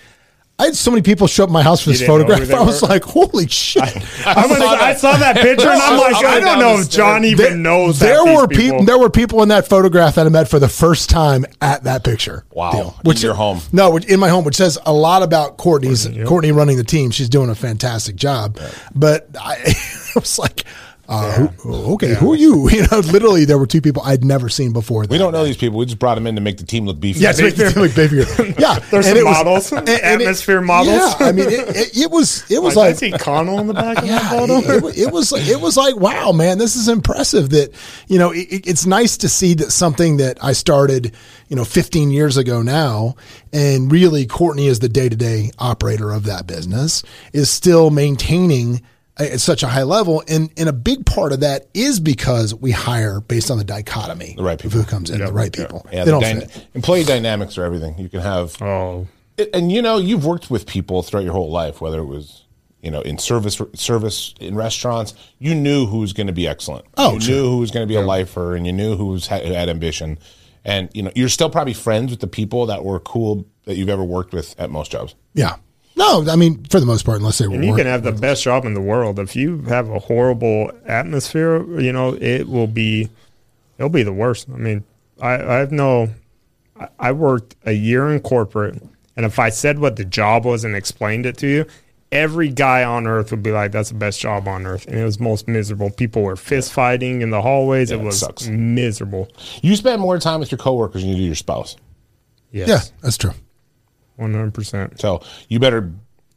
I 0.59 0.67
had 0.67 0.77
so 0.77 0.91
many 0.93 1.03
people 1.03 1.27
show 1.27 1.43
up 1.45 1.51
at 1.51 1.53
my 1.53 1.63
house 1.63 1.83
for 1.83 1.91
this 1.91 1.99
didn't 2.01 2.19
know 2.19 2.25
who 2.25 2.31
photograph. 2.47 2.61
I 2.61 2.65
was 2.65 2.83
were? 2.83 2.89
like, 2.89 3.03
holy 3.03 3.49
shit! 3.49 3.83
I, 3.83 4.47
was, 4.47 4.61
I 4.61 4.95
saw 4.95 5.17
that 5.17 5.37
picture 5.43 5.69
and 5.69 5.81
I'm 5.83 5.99
like, 5.99 6.25
I 6.25 6.39
don't 6.39 6.59
know 6.61 6.79
if 6.79 6.89
John 6.89 7.25
even 7.25 7.37
There- 7.45 7.57
knows 7.57 7.99
there 7.99 8.25
that 8.25 8.37
were 8.37 8.47
people. 8.47 8.63
people. 8.79 8.85
There 8.85 8.99
were 8.99 9.11
people 9.11 9.43
in 9.43 9.49
that 9.49 9.67
photograph 9.67 10.15
that 10.17 10.27
I 10.27 10.29
met 10.29 10.49
for 10.49 10.61
the 10.61 10.69
first 10.69 11.11
time 11.11 11.47
at 11.61 11.85
that 11.85 12.05
picture. 12.05 12.45
Wow. 12.53 12.95
In 13.05 13.17
your 13.17 13.35
home. 13.35 13.61
No, 13.73 13.91
which- 13.91 14.05
in 14.07 14.21
my 14.21 14.29
home, 14.29 14.45
which 14.45 14.57
says 14.57 14.79
a 14.87 14.93
lot 14.93 15.23
about 15.23 15.57
Courtney's 15.57 16.07
Courtney 16.27 16.53
running 16.53 16.77
the 16.77 16.85
team. 16.85 17.11
She's 17.11 17.29
doing 17.29 17.51
a 17.51 17.55
fantastic 17.57 18.15
job. 18.15 18.59
But 18.95 19.29
I, 19.41 19.55
I 20.15 20.19
was 20.19 20.39
like, 20.39 20.65
uh, 21.13 21.47
who, 21.59 21.95
okay, 21.95 22.15
who 22.15 22.33
are 22.33 22.37
you? 22.37 22.69
You 22.73 22.87
know, 22.91 22.99
literally, 23.01 23.45
there 23.45 23.59
were 23.59 23.67
two 23.67 23.81
people 23.83 24.03
I'd 24.03 24.25
never 24.25 24.49
seen 24.49 24.73
before. 24.73 25.05
We 25.09 25.19
don't 25.19 25.33
know 25.33 25.45
these 25.45 25.57
people. 25.59 25.79
We 25.79 25.85
just 25.87 25.99
brought 25.99 26.15
them 26.15 26.27
in 26.27 26.35
to 26.37 26.41
make 26.41 26.57
the 26.57 26.65
team 26.65 26.87
look 26.87 26.99
beefy. 27.01 27.21
Yes, 27.21 27.41
make 27.41 27.55
the 27.55 27.71
team 27.71 27.83
look 27.83 27.95
bigger. 27.95 28.25
Yeah, 28.59 28.79
There's 28.91 29.07
and 29.07 29.17
some 29.17 29.17
it 29.19 29.25
was- 29.25 29.37
models, 29.37 29.73
and- 29.73 29.89
and 29.89 30.21
it- 30.23 30.25
atmosphere 30.25 30.61
models. 30.63 30.97
Yeah, 31.21 31.27
I 31.27 31.33
mean, 31.33 31.49
it, 31.49 31.77
it, 31.77 31.97
it 31.99 32.11
was 32.11 32.51
it 32.51 32.63
was 32.63 32.77
Like, 32.77 32.91
I 32.91 32.93
see 32.95 33.11
Connell 33.13 33.59
in 33.61 33.67
the 33.67 33.75
back 33.75 33.99
of 33.99 34.07
yeah, 34.07 34.19
that 34.21 34.31
photo. 34.31 34.59
it, 34.59 34.85
it, 34.97 34.99
it 35.09 35.13
was 35.13 35.33
it 35.33 35.61
was 35.61 35.77
like 35.77 35.97
wow, 35.97 36.33
man, 36.33 36.59
this 36.59 36.77
is 36.77 36.89
impressive. 36.89 37.51
That 37.51 37.73
you 38.09 38.19
know, 38.19 38.31
it, 38.33 38.67
it's 38.67 38.87
nice 38.87 39.17
to 39.19 39.29
see 39.29 39.55
that 39.55 39.71
something 39.71 40.17
that 40.17 40.43
I 40.43 40.53
started, 40.53 41.15
you 41.49 41.57
know, 41.57 41.65
15 41.65 42.11
years 42.11 42.37
ago 42.39 42.63
now, 42.63 43.17
and 43.53 43.93
really 43.93 44.25
Courtney 44.27 44.67
is 44.67 44.79
the 44.79 44.89
day 44.89 45.09
to 45.09 45.17
day 45.17 45.51
operator 45.59 46.11
of 46.13 46.25
that 46.25 46.47
business, 46.47 47.03
is 47.35 47.51
still 47.51 47.91
maintaining 47.91 48.81
at 49.19 49.41
such 49.41 49.63
a 49.63 49.69
high 49.69 49.83
level, 49.83 50.23
and 50.29 50.51
and 50.57 50.69
a 50.69 50.73
big 50.73 51.05
part 51.07 51.33
of 51.33 51.41
that 51.41 51.67
is 51.75 52.01
because 52.01 52.55
we 52.55 52.71
hire 52.71 53.21
based 53.21 53.51
on 53.51 53.59
the 53.59 53.65
dichotomy 53.65 54.35
The 54.37 54.43
right 54.43 54.55
of 54.55 54.61
people. 54.61 54.81
who 54.81 54.87
comes 54.87 55.11
in, 55.11 55.19
the 55.25 55.33
right 55.33 55.53
people. 55.53 55.87
Yeah, 55.93 56.01
they 56.01 56.05
the 56.07 56.11
don't 56.13 56.21
dyna- 56.23 56.41
fit. 56.49 56.67
employee 56.75 57.05
dynamics 57.05 57.59
are 57.59 57.65
everything. 57.65 57.99
You 57.99 58.09
can 58.09 58.21
have 58.21 58.61
Oh, 58.63 59.07
and 59.53 59.71
you 59.71 59.83
know 59.83 59.99
you've 59.99 60.25
worked 60.25 60.51
with 60.51 60.67
people 60.67 61.03
throughout 61.03 61.25
your 61.25 61.33
whole 61.33 61.51
life 61.51 61.81
whether 61.81 61.99
it 61.99 62.05
was 62.07 62.45
you 62.83 62.91
know 62.91 63.01
in 63.03 63.17
service 63.19 63.61
service 63.75 64.35
in 64.41 64.55
restaurants 64.55 65.15
you 65.39 65.55
knew 65.55 65.87
who 65.87 65.99
was 65.99 66.13
going 66.13 66.27
to 66.27 66.33
be 66.33 66.47
excellent 66.49 66.85
Oh, 66.97 67.15
you 67.15 67.21
sure. 67.21 67.35
knew 67.35 67.43
who 67.51 67.59
was 67.59 67.71
going 67.71 67.87
to 67.87 67.89
be 67.89 67.97
a 67.97 68.03
lifer 68.03 68.55
and 68.57 68.67
you 68.67 68.73
knew 68.73 68.97
who 68.97 69.07
was 69.07 69.27
had, 69.29 69.45
had 69.45 69.69
ambition 69.69 70.19
and 70.65 70.89
you 70.95 71.03
know 71.03 71.11
you're 71.15 71.29
still 71.31 71.49
probably 71.51 71.75
friends 71.75 72.11
with 72.11 72.21
the 72.21 72.27
people 72.27 72.67
that 72.67 72.85
were 72.85 73.01
cool 73.01 73.47
that 73.65 73.77
you've 73.77 73.89
ever 73.89 74.05
worked 74.05 74.33
with 74.35 74.55
at 74.59 74.71
most 74.71 74.91
jobs 74.93 75.15
Yeah. 75.35 75.57
No, 75.97 76.25
I 76.29 76.37
mean 76.37 76.65
for 76.65 76.81
the 76.81 76.87
most 76.87 77.05
part, 77.05 77.19
unless 77.19 77.39
they 77.39 77.47
were. 77.49 77.55
and 77.55 77.65
you 77.65 77.75
can 77.75 77.87
have 77.87 78.03
the 78.03 78.13
best 78.13 78.43
job 78.43 78.65
in 78.65 78.75
the 78.75 78.81
world 78.81 79.19
if 79.19 79.37
you 79.37 79.59
have 79.63 79.89
a 79.91 79.99
horrible 79.99 80.71
atmosphere. 80.87 81.63
You 81.81 81.93
know, 81.93 82.15
it 82.21 82.49
will 82.49 82.67
be, 82.67 83.09
it'll 83.79 83.89
be 83.91 84.03
the 84.03 84.13
worst. 84.13 84.49
I 84.53 84.57
mean, 84.57 84.85
I, 85.21 85.35
I 85.35 85.55
have 85.59 85.73
no. 85.73 86.05
I- 86.81 86.89
I 86.99 87.13
worked 87.13 87.55
a 87.65 87.73
year 87.73 88.11
in 88.11 88.21
corporate, 88.21 88.83
and 89.17 89.27
if 89.27 89.39
I 89.39 89.51
said 89.51 89.79
what 89.79 89.97
the 89.97 90.05
job 90.05 90.45
was 90.45 90.65
and 90.65 90.75
explained 90.75 91.27
it 91.27 91.37
to 91.39 91.47
you, 91.47 91.67
every 92.11 92.49
guy 92.49 92.83
on 92.83 93.07
earth 93.07 93.31
would 93.31 93.43
be 93.43 93.53
like, 93.53 93.71
"That's 93.73 93.91
the 93.91 93.95
best 93.95 94.19
job 94.19 94.49
on 94.49 94.67
earth," 94.67 94.87
and 94.89 94.99
it 94.99 95.05
was 95.05 95.21
most 95.21 95.47
miserable. 95.47 95.91
People 95.91 96.23
were 96.23 96.35
fist 96.35 96.73
fighting 96.73 97.21
in 97.23 97.31
the 97.31 97.41
hallways. 97.43 97.91
Yeah, 97.91 97.99
it 97.99 98.01
it 98.01 98.05
was 98.05 98.19
sucks. 98.19 98.47
miserable. 98.49 99.29
you 99.63 99.77
spend 99.77 100.01
more 100.01 100.19
time 100.19 100.41
with 100.41 100.51
your 100.51 100.59
coworkers 100.59 101.03
than 101.03 101.11
you 101.11 101.17
do 101.17 101.23
your 101.23 101.35
spouse 101.35 101.77
Yes. 102.51 102.69
Yeah, 102.69 102.81
that's 103.03 103.19
true. 103.19 103.33
One 104.23 104.33
hundred 104.35 104.55
percent. 104.55 105.01
so 105.01 105.23
you 105.49 105.59
better 105.59 105.93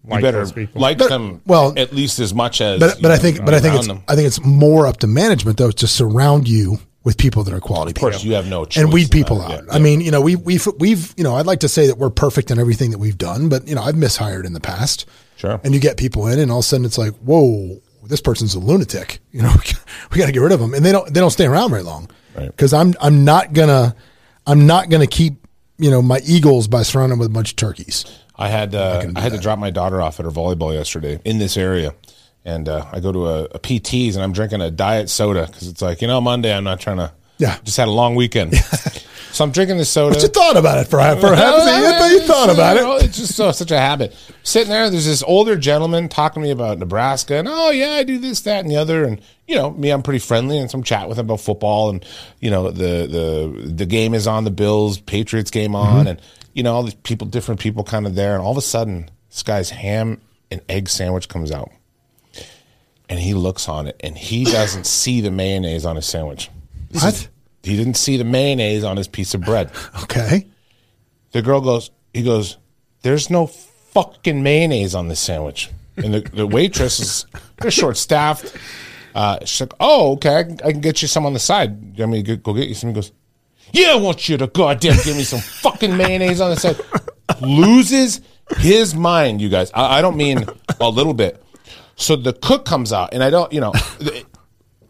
you 0.08 0.20
better 0.22 0.46
those 0.46 0.56
like 0.76 0.98
But- 0.98 1.10
them 1.10 1.42
well- 1.46 1.74
at 1.78 1.94
least 1.94 2.20
as 2.20 2.34
much 2.34 2.62
as 2.62 2.80
but 2.80 3.02
but 3.02 3.12
I 3.12 3.16
know, 3.16 3.22
think 3.22 3.46
but 3.46 3.54
I 3.54 3.60
think 3.60 3.76
it's 3.76 3.88
them. 3.88 4.04
I 4.08 4.16
think 4.16 4.28
it's 4.28 4.44
more 4.44 4.86
up 4.88 4.98
to 4.98 5.08
management 5.08 5.58
though 5.58 5.72
to 5.72 5.88
surround 5.88 6.48
you 6.48 6.80
with 7.04 7.18
people 7.18 7.44
that 7.44 7.54
are 7.54 7.60
quality 7.60 7.94
people. 7.94 8.08
Of 8.10 8.14
course, 8.16 8.24
you 8.24 8.34
have 8.34 8.48
no 8.48 8.66
choice 8.66 8.84
and 8.84 8.92
weed 8.92 9.12
people 9.12 9.38
that, 9.40 9.52
out. 9.52 9.64
yeah, 9.68 9.74
I 9.74 9.80
mean, 9.80 10.02
you 10.02 10.10
know, 10.12 10.22
we, 10.22 10.36
we've 10.36 10.68
we've 10.80 11.14
you 11.18 11.24
know, 11.24 11.36
I'd 11.36 11.46
like 11.46 11.60
to 11.60 11.70
say 11.70 11.86
that 11.88 11.98
we're 12.00 12.10
perfect 12.10 12.50
in 12.52 12.58
everything 12.60 12.90
that 12.92 12.98
we've 12.98 13.18
done, 13.18 13.48
but 13.48 13.68
you 13.68 13.76
know, 13.76 13.82
I've 13.84 13.94
mishired 13.96 14.46
in 14.46 14.54
the 14.54 14.60
past. 14.60 15.06
Sure. 15.38 15.60
And 15.64 15.74
you 15.74 15.80
get 15.80 15.98
people 15.98 16.26
in, 16.28 16.40
and 16.40 16.50
all 16.52 16.60
of 16.60 16.66
a 16.66 16.68
sudden 16.68 16.84
it's 16.86 16.98
like, 16.98 17.14
whoa, 17.18 17.80
this 18.06 18.22
person's 18.22 18.56
a 18.56 18.60
lunatic. 18.60 19.20
You 19.32 19.44
know, 19.44 19.54
we 20.12 20.18
got 20.18 20.26
to 20.28 20.32
get 20.32 20.40
rid 20.42 20.52
of 20.52 20.60
them, 20.60 20.74
and 20.74 20.84
they 20.84 20.92
don't 20.92 21.12
they 21.14 21.20
don't 21.20 21.30
stay 21.32 21.46
around 21.46 21.70
very 21.70 21.84
long. 21.84 22.10
Right. 22.36 22.48
Because 22.48 22.74
I'm 22.74 22.96
I'm 23.00 23.24
not 23.24 23.54
gonna 23.54 23.96
I'm 24.48 24.66
not 24.66 24.90
gonna 24.90 25.06
keep 25.08 25.45
you 25.78 25.90
know 25.92 26.02
my 26.02 26.22
eagles 26.26 26.68
by 26.68 26.84
surrounding 26.84 27.12
them 27.12 27.20
with 27.20 27.28
a 27.30 27.34
bunch 27.34 27.52
of 27.52 27.56
turkeys. 27.58 28.06
I 28.36 28.50
had 28.50 28.76
uh, 28.76 29.06
I 29.16 29.20
had 29.22 29.32
to 29.32 29.38
drop 29.40 29.60
my 29.60 29.70
daughter 29.72 30.02
off 30.02 30.20
at 30.20 30.26
her 30.26 30.32
volleyball 30.32 30.74
yesterday 30.74 31.20
in 31.26 31.38
this 31.38 31.56
area, 31.58 31.94
and 32.44 32.68
uh, 32.68 32.86
I 32.92 33.00
go 33.00 33.12
to 33.12 33.28
a, 33.28 33.44
a 33.46 33.60
PT's 33.60 34.16
and 34.16 34.24
I'm 34.24 34.34
drinking 34.34 34.62
a 34.62 34.72
diet 34.72 35.10
soda 35.10 35.46
because 35.48 35.68
it's 35.68 35.82
like 35.82 36.02
you 36.02 36.08
know 36.08 36.20
Monday 36.22 36.54
I'm 36.54 36.64
not 36.66 36.80
trying 36.80 36.98
to 36.98 37.12
Yeah. 37.38 37.58
just 37.64 37.78
had 37.78 37.88
a 37.88 37.92
long 37.92 38.16
weekend, 38.16 38.54
so 39.36 39.44
I'm 39.44 39.52
drinking 39.52 39.78
the 39.78 39.86
soda. 39.86 40.16
But 40.16 40.24
you 40.24 40.30
thought 40.30 40.56
about 40.58 40.78
it 40.80 40.86
for 40.86 40.98
for 41.20 41.34
a 41.34 41.36
half 41.36 41.56
a 41.56 41.62
second. 41.62 42.12
You 42.12 42.22
thought 42.22 42.50
about 42.50 42.76
You 42.78 42.82
know, 42.84 42.96
it. 42.98 43.04
It's 43.06 43.18
just 43.18 43.36
so, 43.36 43.52
such 43.52 43.72
a 43.72 43.78
habit. 43.78 44.16
Sitting 44.44 44.70
there, 44.70 44.90
there's 44.90 45.06
this 45.06 45.22
older 45.24 45.56
gentleman 45.58 46.08
talking 46.10 46.42
to 46.42 46.48
me 46.48 46.52
about 46.52 46.80
Nebraska, 46.80 47.36
and 47.36 47.48
oh 47.48 47.70
yeah, 47.72 47.92
I 47.96 48.04
do 48.04 48.18
this, 48.18 48.42
that, 48.42 48.62
and 48.62 48.72
the 48.72 48.78
other, 48.78 49.04
and 49.04 49.20
you 49.48 49.56
know 49.56 49.72
me, 49.72 49.90
I'm 49.90 50.02
pretty 50.04 50.20
friendly, 50.20 50.58
and 50.58 50.72
some 50.72 50.84
chat 50.84 51.10
with 51.10 51.20
him 51.20 51.26
about 51.26 51.42
football, 51.42 51.90
and 51.90 52.06
you 52.40 52.50
know 52.50 52.72
the 52.72 53.06
the 53.08 53.72
the 53.74 53.86
game 53.86 54.14
is 54.14 54.26
on, 54.28 54.44
the 54.46 54.52
Bills 54.52 55.00
Patriots 55.00 55.52
game 55.52 55.76
on, 55.76 56.00
Mm-hmm. 56.00 56.08
and 56.08 56.22
you 56.54 56.64
know 56.64 56.74
all 56.74 56.84
these 56.84 56.94
people, 56.96 57.28
different 57.28 57.60
people, 57.60 57.84
kind 57.84 58.06
of 58.08 58.16
there, 58.16 58.34
and 58.36 58.42
all 58.42 58.52
of 58.52 58.58
a 58.58 58.62
sudden, 58.62 59.10
this 59.30 59.44
guy's 59.44 59.70
ham 59.70 60.22
and 60.50 60.62
egg 60.70 60.88
sandwich 60.88 61.28
comes 61.28 61.52
out, 61.52 61.70
and 63.10 63.20
he 63.20 63.34
looks 63.34 63.68
on 63.68 63.88
it, 63.88 64.00
and 64.02 64.18
he 64.18 64.46
doesn't 64.46 64.86
see 64.86 65.20
the 65.22 65.32
mayonnaise 65.32 65.86
on 65.86 65.96
his 65.98 66.06
sandwich. 66.06 66.50
What? 66.92 67.28
He 67.66 67.76
didn't 67.76 67.96
see 67.96 68.18
the 68.18 68.24
mayonnaise 68.24 68.84
on 68.84 68.98
his 68.98 69.08
piece 69.08 69.34
of 69.34 69.42
bread. 69.42 69.72
Okay. 70.04 70.48
The 71.32 71.42
girl 71.42 71.60
goes, 71.60 71.92
he 72.14 72.24
goes, 72.24 72.58
there's 73.02 73.30
no 73.30 73.48
fucking 73.48 74.42
mayonnaise 74.42 74.96
on 74.96 75.10
this 75.10 75.20
sandwich. 75.20 75.70
And 75.98 76.14
the, 76.14 76.22
the 76.22 76.48
waitress 76.48 77.00
is, 77.00 77.26
they're 77.58 77.72
short 77.72 77.98
staffed. 77.98 78.56
Uh, 79.14 79.40
she's 79.44 79.62
like, 79.62 79.74
oh, 79.80 80.14
okay, 80.14 80.36
I 80.36 80.44
can, 80.44 80.60
I 80.64 80.72
can 80.72 80.82
get 80.82 81.02
you 81.02 81.08
some 81.10 81.26
on 81.26 81.34
the 81.34 81.40
side. 81.40 81.98
You 81.98 82.04
want 82.04 82.12
me 82.14 82.24
to 82.24 82.38
go 82.38 82.54
get 82.54 82.70
you 82.70 82.76
some? 82.76 82.90
He 82.90 82.94
goes, 82.94 83.12
yeah, 83.74 83.92
I 83.92 83.96
want 83.96 84.30
you 84.30 84.38
to 84.38 84.48
goddamn 84.48 84.98
give 85.04 85.18
me 85.18 85.24
some 85.24 85.40
fucking 85.40 85.98
mayonnaise 85.98 86.40
on 86.40 86.52
the 86.52 86.56
side. 86.56 86.78
Loses 87.42 88.22
his 88.58 88.96
mind, 88.96 89.42
you 89.42 89.50
guys. 89.50 89.72
I, 89.74 89.98
I 89.98 90.02
don't 90.02 90.16
mean 90.16 90.46
a 90.80 90.90
little 90.90 91.14
bit. 91.14 91.44
So 91.96 92.16
the 92.16 92.34
cook 92.34 92.66
comes 92.66 92.94
out, 92.94 93.14
and 93.14 93.24
I 93.24 93.30
don't, 93.30 93.52
you 93.52 93.62
know, 93.62 93.72
the, 94.00 94.26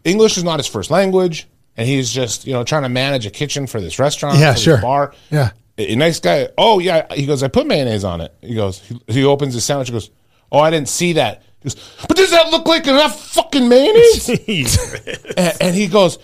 English 0.03 0.38
is 0.38 0.43
not 0.43 0.59
his 0.59 0.67
first 0.67 0.91
language, 0.91 1.47
and 1.77 1.88
he's 1.88 2.11
just, 2.11 2.45
you 2.47 2.53
know, 2.53 2.63
trying 2.63 2.83
to 2.83 2.89
manage 2.89 3.25
a 3.25 3.29
kitchen 3.31 3.67
for 3.67 3.79
this 3.81 3.99
restaurant, 3.99 4.39
Yeah, 4.39 4.53
sure. 4.55 4.81
bar. 4.81 5.13
Yeah. 5.31 5.51
A 5.77 5.93
a 5.93 5.95
nice 5.95 6.19
guy. 6.19 6.47
Oh 6.57 6.79
yeah, 6.79 7.05
he 7.13 7.25
goes. 7.25 7.43
I 7.43 7.49
put 7.49 7.67
mayonnaise 7.67 8.03
on 8.05 8.21
it. 8.21 8.33
He 8.41 8.55
goes. 8.55 8.79
He, 8.79 8.99
he 9.07 9.23
opens 9.25 9.53
his 9.53 9.65
sandwich. 9.65 9.89
He 9.89 9.93
goes. 9.93 10.09
Oh, 10.51 10.59
I 10.59 10.69
didn't 10.71 10.88
see 10.89 11.13
that. 11.13 11.43
He 11.59 11.69
goes. 11.69 11.75
But 12.07 12.15
does 12.15 12.31
that 12.31 12.49
look 12.49 12.65
like 12.65 12.88
enough 12.88 13.19
fucking 13.33 13.67
mayonnaise? 13.67 14.29
and, 15.38 15.53
and 15.59 15.75
he 15.75 15.88
goes. 15.88 16.17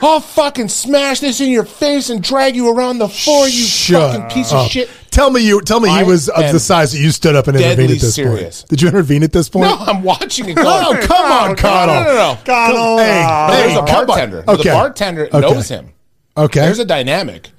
I'll 0.00 0.20
fucking 0.20 0.68
smash 0.68 1.20
this 1.20 1.40
in 1.40 1.50
your 1.50 1.64
face 1.64 2.08
and 2.08 2.22
drag 2.22 2.56
you 2.56 2.74
around 2.74 2.98
the 2.98 3.08
floor, 3.08 3.44
you 3.46 3.50
Shut 3.52 4.12
fucking 4.12 4.30
piece 4.34 4.52
of 4.52 4.66
shit. 4.70 4.88
Tell 5.10 5.30
me 5.30 5.46
you. 5.46 5.60
Tell 5.60 5.78
me 5.80 5.90
he 5.90 5.94
I 5.96 6.02
was 6.02 6.30
of 6.30 6.42
am 6.42 6.52
the 6.54 6.58
size 6.60 6.92
that 6.92 6.98
you 6.98 7.10
stood 7.10 7.36
up 7.36 7.46
and 7.46 7.56
intervened 7.56 7.78
deadly 7.78 7.94
at 7.96 8.00
this 8.00 8.14
serious. 8.14 8.62
point. 8.62 8.68
Did 8.70 8.80
you 8.82 8.88
intervene 8.88 9.22
at 9.22 9.32
this 9.32 9.50
point? 9.50 9.66
No, 9.66 9.76
I'm 9.76 10.02
watching 10.02 10.48
it. 10.48 10.54
Going, 10.56 10.66
Oh, 10.66 10.98
come 11.06 11.30
on, 11.30 11.56
Connell. 11.56 11.94
No, 11.94 12.04
no, 12.04 12.14
no. 12.14 12.38
Connell, 12.46 12.98
Hey, 12.98 13.22
But 13.22 13.50
there's 13.52 13.72
a 13.74 13.76
come 13.80 13.88
on. 14.00 14.06
bartender. 14.06 14.44
Okay. 14.48 14.62
The 14.62 14.70
bartender 14.70 15.26
Okay. 15.26 15.40
knows 15.40 15.68
him. 15.68 15.92
Okay. 16.36 16.60
There's 16.60 16.78
a 16.78 16.86
dynamic. 16.86 17.50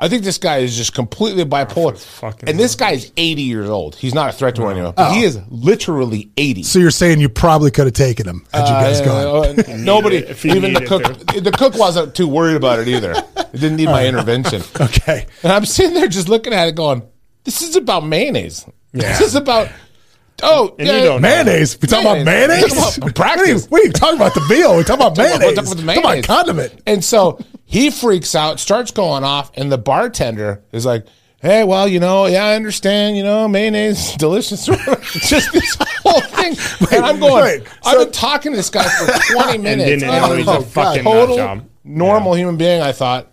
I 0.00 0.08
think 0.08 0.22
this 0.22 0.38
guy 0.38 0.58
is 0.58 0.76
just 0.76 0.94
completely 0.94 1.44
bipolar. 1.44 1.98
fucking 1.98 2.48
and 2.48 2.56
this 2.58 2.76
guy 2.76 2.92
is 2.92 3.10
80 3.16 3.42
years 3.42 3.68
old. 3.68 3.96
He's 3.96 4.14
not 4.14 4.30
a 4.30 4.32
threat 4.32 4.54
to 4.56 4.66
anyone. 4.68 4.94
But 4.96 5.12
He 5.12 5.24
is 5.24 5.40
literally 5.48 6.30
80. 6.36 6.62
so 6.62 6.78
you're 6.78 6.90
saying 6.92 7.20
you 7.20 7.28
probably 7.28 7.70
could 7.72 7.86
have 7.86 7.94
taken 7.94 8.26
him 8.28 8.46
had 8.52 8.60
you 8.62 8.66
guys 8.74 9.00
Uh, 9.00 9.04
gone. 9.04 9.58
uh, 9.60 9.76
nobody, 9.76 10.18
even 10.44 10.62
the 10.62 10.68
needed 10.80 10.86
cook, 10.88 11.02
the 11.42 11.50
cook 11.56 11.74
wasn't 11.76 12.14
too 12.14 12.28
worried 12.28 12.54
about 12.56 12.78
it 12.78 12.86
either. 12.88 13.12
It 13.12 13.52
didn't 13.60 13.76
need 13.76 13.86
my 13.86 14.06
intervention. 14.06 14.62
Okay. 14.80 15.26
And 15.42 15.52
I'm 15.52 15.64
sitting 15.64 15.94
there 15.94 16.06
just 16.08 16.28
looking 16.28 16.52
at 16.52 16.68
it, 16.68 16.74
going, 16.76 17.02
"This 17.44 17.62
is 17.62 17.74
about 17.76 18.06
mayonnaise. 18.06 18.64
Yeah. 18.92 19.08
This 19.18 19.20
is 19.20 19.34
about 19.34 19.68
oh, 20.42 20.74
And 20.78 20.86
yeah, 20.86 20.98
you 20.98 21.04
don't 21.06 21.22
know. 21.22 21.28
Mayonnaise. 21.28 21.76
We 21.80 21.88
talking 21.88 22.06
about 22.06 22.24
Mayonnaise. 22.24 22.72
mayonnaise? 22.72 22.96
Talking 22.96 23.02
What 23.02 23.02
are 23.02 23.06
you, 23.08 23.12
practice. 23.14 23.66
what 23.70 23.80
are 23.80 23.84
you 23.84 23.92
talking 23.92 24.16
about 24.16 24.34
the 24.34 24.46
meal? 24.48 24.76
We 24.76 24.84
talking 24.84 24.94
about 25.06 25.16
Talking 25.16 25.32
about- 25.32 25.40
mayonnaise. 25.40 25.54
talking 25.56 25.72
about 25.72 25.76
the 25.76 25.94
Come 25.94 26.04
on, 26.04 26.10
mayonnaise. 26.10 26.26
condiment. 26.26 26.82
And 26.86 27.04
so 27.04 27.38
he 27.70 27.90
freaks 27.90 28.34
out, 28.34 28.58
starts 28.60 28.90
going 28.92 29.24
off, 29.24 29.50
and 29.54 29.70
the 29.70 29.76
bartender 29.76 30.62
is 30.72 30.86
like, 30.86 31.06
"Hey, 31.42 31.64
well, 31.64 31.86
you 31.86 32.00
know, 32.00 32.24
yeah, 32.24 32.46
I 32.46 32.54
understand. 32.54 33.18
You 33.18 33.22
know, 33.24 33.46
mayonnaise 33.46 34.14
delicious. 34.18 34.64
Just 35.12 35.52
this 35.52 35.76
whole 36.02 36.20
thing." 36.22 36.56
and 36.96 37.04
I'm 37.04 37.20
going. 37.20 37.42
wait, 37.44 37.62
I've 37.84 37.98
been 37.98 38.10
talking 38.12 38.52
to 38.52 38.56
this 38.56 38.70
guy 38.70 38.84
for 38.84 39.32
20 39.34 39.58
minutes. 39.58 39.86
didn't 39.86 40.08
know 40.08 40.20
oh, 40.32 40.34
he's 40.34 40.48
a 40.48 40.50
Oh, 40.50 40.62
fucking 40.62 41.04
total 41.04 41.60
normal 41.84 42.34
human 42.34 42.56
being. 42.56 42.80
I 42.80 42.92
thought. 42.92 43.32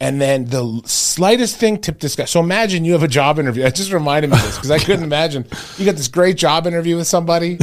And 0.00 0.20
then 0.20 0.44
the 0.44 0.82
slightest 0.84 1.56
thing 1.56 1.78
tipped 1.80 2.00
this 2.00 2.14
guy. 2.14 2.26
So 2.26 2.38
imagine 2.40 2.84
you 2.84 2.92
have 2.92 3.02
a 3.04 3.08
job 3.08 3.38
interview. 3.38 3.64
It 3.64 3.74
just 3.74 3.92
reminded 3.92 4.30
me 4.30 4.36
of 4.36 4.42
this 4.42 4.56
because 4.56 4.70
I 4.70 4.78
couldn't 4.78 5.04
imagine. 5.04 5.46
You 5.78 5.84
get 5.84 5.96
this 5.96 6.08
great 6.08 6.36
job 6.36 6.66
interview 6.66 6.96
with 6.96 7.06
somebody. 7.06 7.58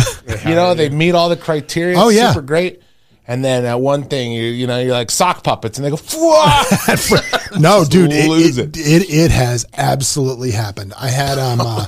You 0.45 0.55
know, 0.55 0.73
they 0.73 0.89
meet 0.89 1.13
all 1.13 1.29
the 1.29 1.35
criteria. 1.37 1.97
Oh, 1.99 2.09
yeah. 2.09 2.31
super 2.31 2.41
great. 2.41 2.81
And 3.27 3.45
then 3.45 3.65
uh, 3.65 3.77
one 3.77 4.03
thing, 4.05 4.31
you 4.31 4.43
you 4.43 4.67
know, 4.67 4.79
you're 4.79 4.93
like 4.93 5.11
sock 5.11 5.43
puppets, 5.43 5.77
and 5.77 5.85
they 5.85 5.89
go! 5.89 5.97
No, 7.59 7.83
dude, 7.83 8.11
it, 8.13 8.29
lose 8.29 8.57
it, 8.57 8.77
it. 8.77 8.79
it 8.79 9.09
it 9.09 9.31
has 9.31 9.65
absolutely 9.75 10.51
happened. 10.51 10.93
I 10.97 11.09
had 11.09 11.37
um 11.37 11.59
uh, 11.61 11.85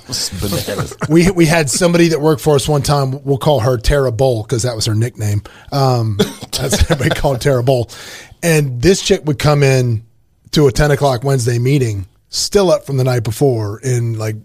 we 1.10 1.32
we 1.32 1.46
had 1.46 1.69
somebody 1.69 2.10
that 2.10 2.19
worked 2.19 2.41
for 2.41 2.56
us 2.56 2.67
one 2.67 2.82
time. 2.82 3.24
We'll 3.24 3.38
call 3.38 3.62
her 3.62 3.78
Tara 3.78 4.12
Bowl 4.12 4.43
because 4.43 4.63
that 4.63 4.76
was 4.76 4.86
her 4.86 4.96
nickname. 4.96 5.41
Um, 5.72 6.17
that's 6.52 6.91
everybody 6.91 7.19
called 7.19 7.41
Tara 7.41 7.63
Bowl. 7.63 7.89
And 8.41 8.82
this 8.82 9.02
chick 9.02 9.24
would 9.26 9.39
come 9.39 9.63
in 9.63 10.04
to 10.52 10.67
a 10.67 10.72
ten 10.72 10.91
o'clock 10.91 11.24
Wednesday 11.24 11.60
meeting, 11.60 12.08
still 12.30 12.69
up 12.69 12.86
from 12.86 12.98
the 12.98 13.04
night 13.06 13.24
before 13.24 13.80
in 13.80 14.17
like 14.17 14.36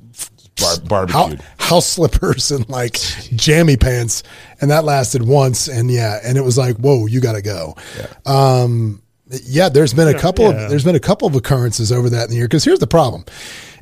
Bar- 0.61 1.07
barbecued. 1.07 1.41
house 1.59 1.87
slippers 1.87 2.51
and 2.51 2.69
like 2.69 2.95
jammy 3.35 3.77
pants, 3.77 4.23
and 4.61 4.71
that 4.71 4.85
lasted 4.85 5.23
once. 5.23 5.69
And 5.69 5.91
yeah, 5.91 6.21
and 6.23 6.37
it 6.39 6.43
was 6.43 6.59
like, 6.59 6.77
whoa, 6.77 7.07
you 7.07 7.21
got 7.21 7.33
to 7.33 7.43
go. 7.43 7.77
Um, 8.27 9.03
yeah, 9.45 9.69
there's 9.69 9.95
been 9.95 10.09
a 10.09 10.19
couple 10.19 10.47
yeah. 10.47 10.65
of 10.65 10.71
there's 10.71 10.85
been 10.85 10.97
a 10.97 11.01
couple 11.01 11.29
of 11.29 11.35
occurrences 11.35 11.93
over 11.93 12.09
that 12.11 12.25
in 12.25 12.31
the 12.31 12.37
year. 12.37 12.47
Because 12.47 12.65
here's 12.65 12.79
the 12.79 12.87
problem: 12.87 13.25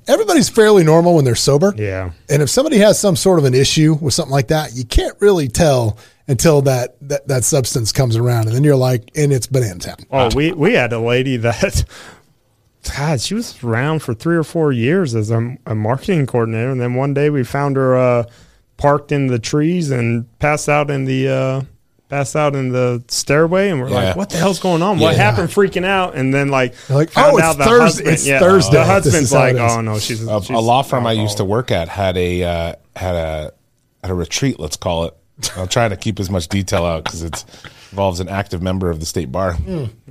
everybody's 0.08 0.48
fairly 0.48 0.84
normal 0.84 1.14
when 1.14 1.24
they're 1.24 1.34
sober. 1.34 1.74
Yeah. 1.76 2.10
and 2.28 2.42
if 2.42 2.50
somebody 2.50 2.78
has 2.78 2.98
some 2.98 3.16
sort 3.16 3.38
of 3.38 3.44
an 3.44 3.54
issue 3.54 3.94
with 3.94 4.14
something 4.14 4.32
like 4.32 4.48
that, 4.48 4.74
you 4.74 4.84
can't 4.84 5.16
really 5.20 5.48
tell 5.48 5.98
until 6.28 6.62
that 6.62 6.96
that, 7.08 7.28
that 7.28 7.44
substance 7.44 7.92
comes 7.92 8.16
around, 8.16 8.46
and 8.46 8.56
then 8.56 8.64
you're 8.64 8.76
like, 8.76 9.10
and 9.14 9.32
it's 9.32 9.46
banana 9.46 9.78
town. 9.78 9.96
Oh, 10.10 10.28
we 10.34 10.52
we 10.52 10.74
had 10.74 10.92
a 10.92 10.98
lady 10.98 11.36
that, 11.38 11.84
God, 12.94 13.20
she 13.20 13.34
was 13.34 13.62
around 13.64 14.00
for 14.02 14.12
three 14.14 14.36
or 14.36 14.44
four 14.44 14.72
years 14.72 15.14
as 15.14 15.30
a, 15.30 15.56
a 15.66 15.74
marketing 15.74 16.26
coordinator, 16.26 16.70
and 16.70 16.80
then 16.80 16.94
one 16.94 17.14
day 17.14 17.30
we 17.30 17.44
found 17.44 17.76
her 17.76 17.96
uh, 17.96 18.24
parked 18.76 19.12
in 19.12 19.28
the 19.28 19.38
trees 19.38 19.90
and 19.90 20.26
passed 20.38 20.68
out 20.68 20.90
in 20.90 21.04
the 21.06 21.28
uh, 21.28 21.62
passed 22.08 22.36
out 22.36 22.54
in 22.54 22.70
the 22.72 23.02
stairway, 23.08 23.70
and 23.70 23.80
we're 23.80 23.88
Yeah. 23.88 23.94
like, 23.94 24.16
"What 24.16 24.30
the 24.30 24.36
hell's 24.38 24.58
going 24.60 24.82
on? 24.82 24.98
What 24.98 25.16
happened?" 25.16 25.48
Freaking 25.48 25.84
out, 25.84 26.14
and 26.14 26.32
then 26.34 26.48
like, 26.48 26.74
They're 26.86 26.96
like, 26.98 27.10
found 27.10 27.32
"Oh, 27.34 27.36
it's 27.38 27.46
out 27.46 27.58
the 27.58 27.64
Thursday- 27.64 27.82
husband- 27.84 28.08
it's 28.10 28.26
yeah, 28.26 28.38
Thursday. 28.38 28.76
The 28.76 28.84
husband's 28.84 29.32
like, 29.32 29.56
"Oh 29.56 29.80
no, 29.80 29.98
she's 29.98 30.22
a, 30.26 30.40
she's 30.42 30.50
a 30.50 30.58
law 30.60 30.82
firm 30.82 31.06
I 31.06 31.12
used 31.12 31.38
to 31.38 31.44
work 31.44 31.70
at 31.70 31.88
had 31.88 32.16
a 32.16 32.42
uh, 32.44 32.74
had 32.94 33.14
a 33.16 33.52
had 34.02 34.10
a 34.10 34.14
retreat. 34.14 34.60
Let's 34.60 34.76
call 34.76 35.04
it. 35.06 35.14
I'll 35.56 35.66
try 35.66 35.88
to 35.88 35.96
keep 35.96 36.18
as 36.20 36.30
much 36.30 36.48
detail 36.48 36.84
out 36.86 37.04
because 37.04 37.22
it 37.22 37.44
involves 37.90 38.20
an 38.20 38.28
active 38.28 38.62
member 38.62 38.88
of 38.88 39.00
the 39.00 39.06
state 39.06 39.30
bar 39.30 39.56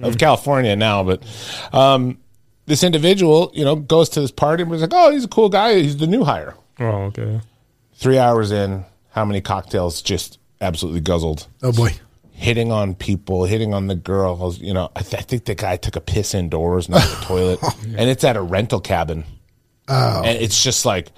of 0.02 0.18
California 0.20 0.76
now. 0.76 1.04
But 1.04 1.24
um, 1.74 2.18
this 2.66 2.84
individual, 2.84 3.52
you 3.54 3.64
know, 3.64 3.76
goes 3.76 4.10
to 4.10 4.22
this 4.22 4.32
party 4.32 4.64
and 4.64 4.72
was 4.72 4.82
like, 4.82 4.94
"Oh, 4.94 5.12
he's 5.12 5.26
a 5.26 5.28
cool 5.30 5.50
guy. 5.50 5.76
He's 5.82 5.98
the 5.98 6.08
new 6.08 6.24
hire." 6.24 6.56
Oh, 6.80 7.04
okay. 7.06 7.42
Three 7.96 8.18
hours 8.18 8.52
in, 8.52 8.86
how 9.12 9.24
many 9.26 9.42
cocktails 9.42 10.02
just 10.02 10.40
absolutely 10.62 11.02
guzzled? 11.02 11.48
Oh 11.64 11.72
boy, 11.72 11.92
hitting 12.32 12.72
on 12.72 12.96
people, 12.96 13.46
hitting 13.46 13.74
on 13.74 13.88
the 13.88 13.96
girls. 13.96 14.60
You 14.60 14.74
know, 14.74 14.92
I, 14.96 15.02
th- 15.02 15.22
I 15.22 15.24
think 15.24 15.46
the 15.46 15.56
guy 15.56 15.78
took 15.78 15.96
a 15.96 16.02
piss 16.02 16.34
indoors, 16.34 16.90
not 16.90 17.02
the 17.02 17.26
toilet, 17.26 17.60
and 17.84 18.10
it's 18.10 18.24
at 18.24 18.36
a 18.36 18.42
rental 18.42 18.82
cabin. 18.82 19.24
Oh, 19.88 20.24
and 20.24 20.38
it's 20.38 20.64
just 20.64 20.86
like, 20.86 21.12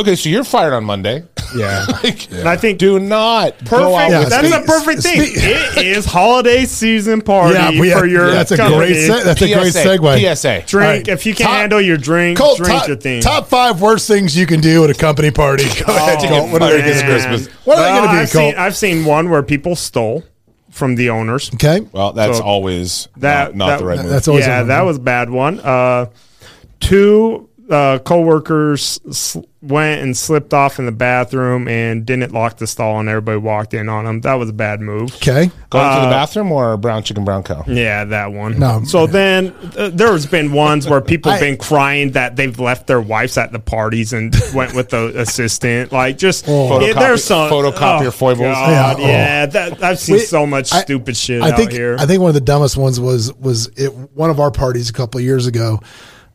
okay, 0.00 0.16
so 0.16 0.28
you're 0.28 0.44
fired 0.44 0.72
on 0.72 0.84
Monday. 0.84 1.24
Yeah. 1.56 1.84
like, 2.04 2.30
And 2.30 2.48
I 2.48 2.56
think 2.56 2.78
do 2.78 2.98
not 3.00 3.56
go 3.64 3.96
out 3.96 4.08
Perfect. 4.08 4.10
Yeah, 4.10 4.20
with 4.20 4.28
That's 4.30 4.48
speak- 4.48 4.62
a 4.62 4.66
perfect 4.66 5.02
thing. 5.02 5.20
speak- 5.22 5.36
it 5.78 5.86
is 5.86 6.04
holiday 6.04 6.64
season 6.64 7.20
party 7.22 7.54
yeah, 7.54 7.70
we 7.80 7.90
for 7.90 8.06
your. 8.06 8.30
that's 8.30 8.52
a 8.52 8.56
company. 8.56 8.78
great 8.78 8.94
se- 9.06 9.24
that's 9.24 9.42
a 9.42 9.52
great 9.52 9.72
PSA, 9.72 9.84
segue. 9.84 10.34
PSA. 10.36 10.62
drink. 10.66 10.72
All 10.74 10.80
right. 10.80 11.08
If 11.08 11.26
you 11.26 11.34
can't 11.34 11.48
Top- 11.50 11.58
handle 11.58 11.80
your 11.80 11.96
drink, 11.96 12.38
Colt, 12.38 12.58
drink 12.58 12.70
top, 12.80 12.86
your 12.88 12.96
thing. 12.96 13.20
top 13.22 13.48
five 13.48 13.80
worst 13.80 14.06
things 14.06 14.36
you 14.36 14.46
can 14.46 14.60
do 14.60 14.84
at 14.84 14.90
a 14.90 14.94
company 14.94 15.30
party. 15.32 15.64
Go 15.84 15.94
ahead, 15.96 16.20
to 16.20 16.28
Colt. 16.28 16.50
What 16.52 16.62
are 16.62 16.70
they 16.70 16.82
this 16.82 17.00
gonna? 17.02 17.12
Christmas. 17.14 17.46
What 17.64 17.78
are 17.78 17.82
they 17.84 17.90
going 17.98 18.02
to 18.04 18.14
be, 18.14 18.18
I've 18.18 18.30
Colt? 18.32 18.52
seen, 18.54 18.58
I've 18.60 18.76
seen 18.76 19.04
one 19.04 19.28
where 19.30 19.42
people 19.42 19.74
stole 19.74 20.22
from 20.70 20.94
the 20.94 21.10
owners. 21.10 21.50
Okay. 21.54 21.80
Well, 21.92 22.12
that's 22.12 22.38
So 22.38 22.44
always 22.44 23.08
That 23.16 23.56
not, 23.56 23.56
not 23.56 23.66
that- 23.66 23.78
the 23.80 23.84
right 23.86 23.98
move. 23.98 24.08
That's 24.08 24.28
always 24.28 24.46
yeah, 24.46 24.60
a- 24.60 24.64
that 24.66 24.82
was 24.82 24.98
a 24.98 25.00
bad 25.00 25.30
one. 25.30 25.58
Uh, 25.58 26.06
two 26.78 27.48
uh, 27.70 27.98
coworkers 28.00 29.00
s- 29.08 29.36
went 29.62 30.02
and 30.02 30.16
slipped 30.16 30.52
off 30.54 30.78
in 30.78 30.86
the 30.86 30.92
bathroom 30.92 31.68
and 31.68 32.04
didn't 32.06 32.32
lock 32.32 32.56
the 32.56 32.66
stall, 32.66 32.98
and 32.98 33.08
everybody 33.08 33.38
walked 33.38 33.74
in 33.74 33.88
on 33.88 34.04
them. 34.04 34.20
That 34.22 34.34
was 34.34 34.48
a 34.48 34.52
bad 34.52 34.80
move. 34.80 35.14
Okay. 35.16 35.50
Going 35.70 35.94
to 35.94 36.00
the 36.00 36.06
uh, 36.06 36.10
bathroom 36.10 36.50
or 36.50 36.76
brown 36.76 37.02
chicken, 37.04 37.24
brown 37.24 37.42
cow? 37.44 37.62
Yeah, 37.68 38.04
that 38.06 38.32
one. 38.32 38.58
No. 38.58 38.82
So 38.84 39.06
then 39.06 39.54
uh, 39.78 39.90
there's 39.92 40.26
been 40.26 40.52
ones 40.52 40.88
where 40.88 41.00
people 41.00 41.30
have 41.32 41.40
been 41.40 41.56
crying 41.58 42.12
that 42.12 42.36
they've 42.36 42.58
left 42.58 42.86
their 42.88 43.00
wives 43.00 43.36
at 43.38 43.52
the 43.52 43.60
parties 43.60 44.12
and 44.12 44.34
went 44.54 44.74
with 44.74 44.88
the 44.88 45.12
assistant. 45.20 45.92
Like 45.92 46.18
just 46.18 46.46
Oh. 46.48 46.80
yeah, 46.80 46.88
Photocopy- 46.92 46.98
there's 46.98 47.24
some 47.24 47.50
photocopy 47.50 48.02
your 48.02 48.10
foibles. 48.12 48.40
God, 48.54 48.98
Yeah, 48.98 49.06
yeah, 49.06 49.46
oh. 49.46 49.50
that, 49.52 49.82
I've 49.84 49.98
seen 50.00 50.14
We- 50.16 50.20
so 50.22 50.44
much 50.46 50.72
I- 50.72 50.80
stupid 50.82 51.16
shit 51.16 51.42
I 51.42 51.50
out 51.50 51.56
think 51.56 51.70
here. 51.72 51.96
I 51.98 52.06
think 52.06 52.20
one 52.20 52.30
of 52.30 52.34
the 52.34 52.40
dumbest 52.40 52.76
ones 52.76 52.98
was 52.98 53.32
was 53.34 53.68
it 53.76 53.88
one 54.14 54.30
of 54.30 54.40
our 54.40 54.50
parties 54.50 54.90
a 54.90 54.92
couple 54.92 55.18
of 55.18 55.24
years 55.24 55.46
ago. 55.46 55.80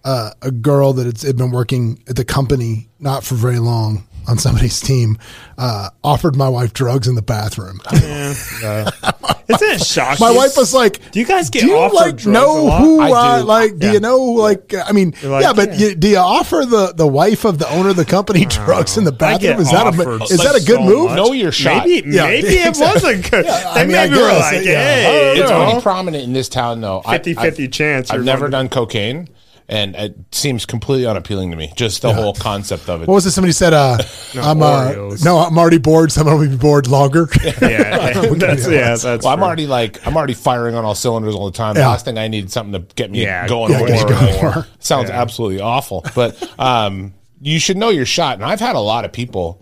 Uh, 0.05 0.29
a 0.43 0.51
girl 0.51 0.93
that 0.93 1.05
had, 1.07 1.19
had 1.21 1.35
been 1.35 1.49
working 1.51 2.01
at 2.07 2.15
the 2.15 2.23
company 2.23 2.87
not 2.99 3.23
for 3.23 3.33
very 3.35 3.57
long 3.59 4.03
on 4.27 4.37
somebody's 4.37 4.79
team 4.79 5.17
uh, 5.57 5.89
offered 6.03 6.35
my 6.35 6.47
wife 6.47 6.73
drugs 6.73 7.07
in 7.07 7.15
the 7.15 7.21
bathroom. 7.23 7.79
Isn't 7.91 9.69
it 9.71 9.81
shocking? 9.83 10.25
my 10.25 10.31
wife 10.31 10.57
was 10.57 10.73
like, 10.73 11.11
Do 11.11 11.19
you 11.19 11.25
guys 11.25 11.49
get 11.49 11.61
do 11.61 11.67
you 11.67 11.77
offered 11.77 11.95
like 11.95 12.05
drugs 12.17 12.25
a 12.25 12.31
know 12.31 12.63
lot?" 12.65 12.81
who 12.81 12.99
I 13.01 13.11
uh, 13.11 13.39
do. 13.39 13.45
like 13.45 13.77
do 13.77 13.91
you 13.91 13.99
know 13.99 14.17
like 14.19 14.73
I 14.73 14.91
mean 14.91 15.13
like, 15.23 15.43
yeah 15.43 15.53
but 15.53 15.69
yeah. 15.77 15.89
You, 15.89 15.95
do 15.95 16.07
you 16.07 16.17
offer 16.17 16.65
the 16.65 16.93
the 16.95 17.05
wife 17.07 17.45
of 17.45 17.59
the 17.59 17.69
owner 17.71 17.89
of 17.89 17.95
the 17.95 18.05
company 18.05 18.45
drugs 18.45 18.97
in 18.97 19.03
the 19.03 19.11
bathroom 19.11 19.59
is 19.59 19.69
that 19.71 19.85
a 19.85 19.89
offered 19.89 20.21
is 20.23 20.37
that 20.37 20.55
a 20.55 20.63
good 20.65 20.77
so 20.77 20.83
move 20.85 21.05
much. 21.11 21.17
Know 21.17 21.31
your 21.33 21.51
shot. 21.51 21.85
Maybe, 21.85 22.09
Yeah, 22.09 22.23
maybe 22.25 22.47
it 22.47 22.77
was 22.79 23.03
a 23.03 23.17
good. 23.29 23.45
I 23.45 23.83
they 23.83 23.87
mean, 23.87 23.95
I 23.97 24.07
maybe 24.07 24.15
were 24.21 24.27
guess, 24.29 24.53
like, 24.53 24.65
yeah. 24.65 24.83
hey, 24.83 25.31
It's 25.31 25.37
you 25.39 25.43
know, 25.55 25.65
pretty 25.65 25.81
prominent 25.81 26.23
in 26.23 26.33
this 26.33 26.49
town, 26.49 26.81
though. 26.81 27.01
I- 27.05 27.19
50-50 27.19 27.63
I- 27.63 27.67
chance 27.67 28.09
I've 28.11 28.23
never 28.23 28.49
done 28.49 28.69
cocaine, 28.69 29.29
and 29.67 29.95
it 29.95 30.15
seems 30.31 30.65
completely 30.65 31.05
unappealing 31.07 31.49
to 31.51 31.57
me. 31.57 31.71
Just 31.75 32.01
the 32.03 32.13
whole 32.13 32.33
concept 32.33 32.87
of 32.89 33.01
it. 33.01 33.07
what 33.07 33.15
was 33.15 33.25
it 33.25 33.31
somebody 33.31 33.51
said 33.51 33.73
uh 33.73 33.97
I'm 34.35 34.61
uh, 34.61 34.91
no 35.23 35.37
I'm 35.39 35.57
already 35.57 35.77
bored 35.79 36.11
so 36.11 36.21
I'm 36.21 36.27
gonna 36.27 36.47
be 36.49 36.55
bored 36.55 36.87
longer 36.87 37.27
yeah, 37.43 38.13
that's 38.35 38.67
yeah, 38.67 38.95
that's. 38.95 39.23
well, 39.23 39.27
I'm 39.33 39.41
already 39.43 39.67
like 39.67 40.05
I'm 40.05 40.15
already 40.15 40.33
firing 40.35 40.75
on 40.75 40.85
all 40.85 40.95
cylinders 40.95 41.33
all 41.35 41.45
the 41.45 41.57
time. 41.57 41.75
Yeah. 41.75 41.83
The 41.83 41.87
last 41.89 42.05
thing 42.05 42.17
I 42.17 42.27
need 42.27 42.45
is 42.45 42.53
something 42.53 42.73
to 42.79 42.95
get 42.95 43.09
me 43.11 43.23
Yeah, 43.23 43.47
going 43.47 43.71
yeah, 43.71 43.77
more. 43.79 43.87
get 43.87 43.99
and 44.01 44.09
going 44.09 44.33
more. 44.33 44.53
more. 44.55 44.67
Sounds 44.79 45.09
absolutely 45.09 45.61
awful, 45.61 46.05
but 46.15 46.59
um, 46.59 47.13
you 47.41 47.59
should 47.59 47.77
know 47.77 47.89
your 47.89 48.05
shot. 48.05 48.35
And 48.35 48.45
I've 48.45 48.59
had 48.59 48.75
a 48.75 48.79
lot 48.79 49.03
of 49.05 49.11
people 49.11 49.61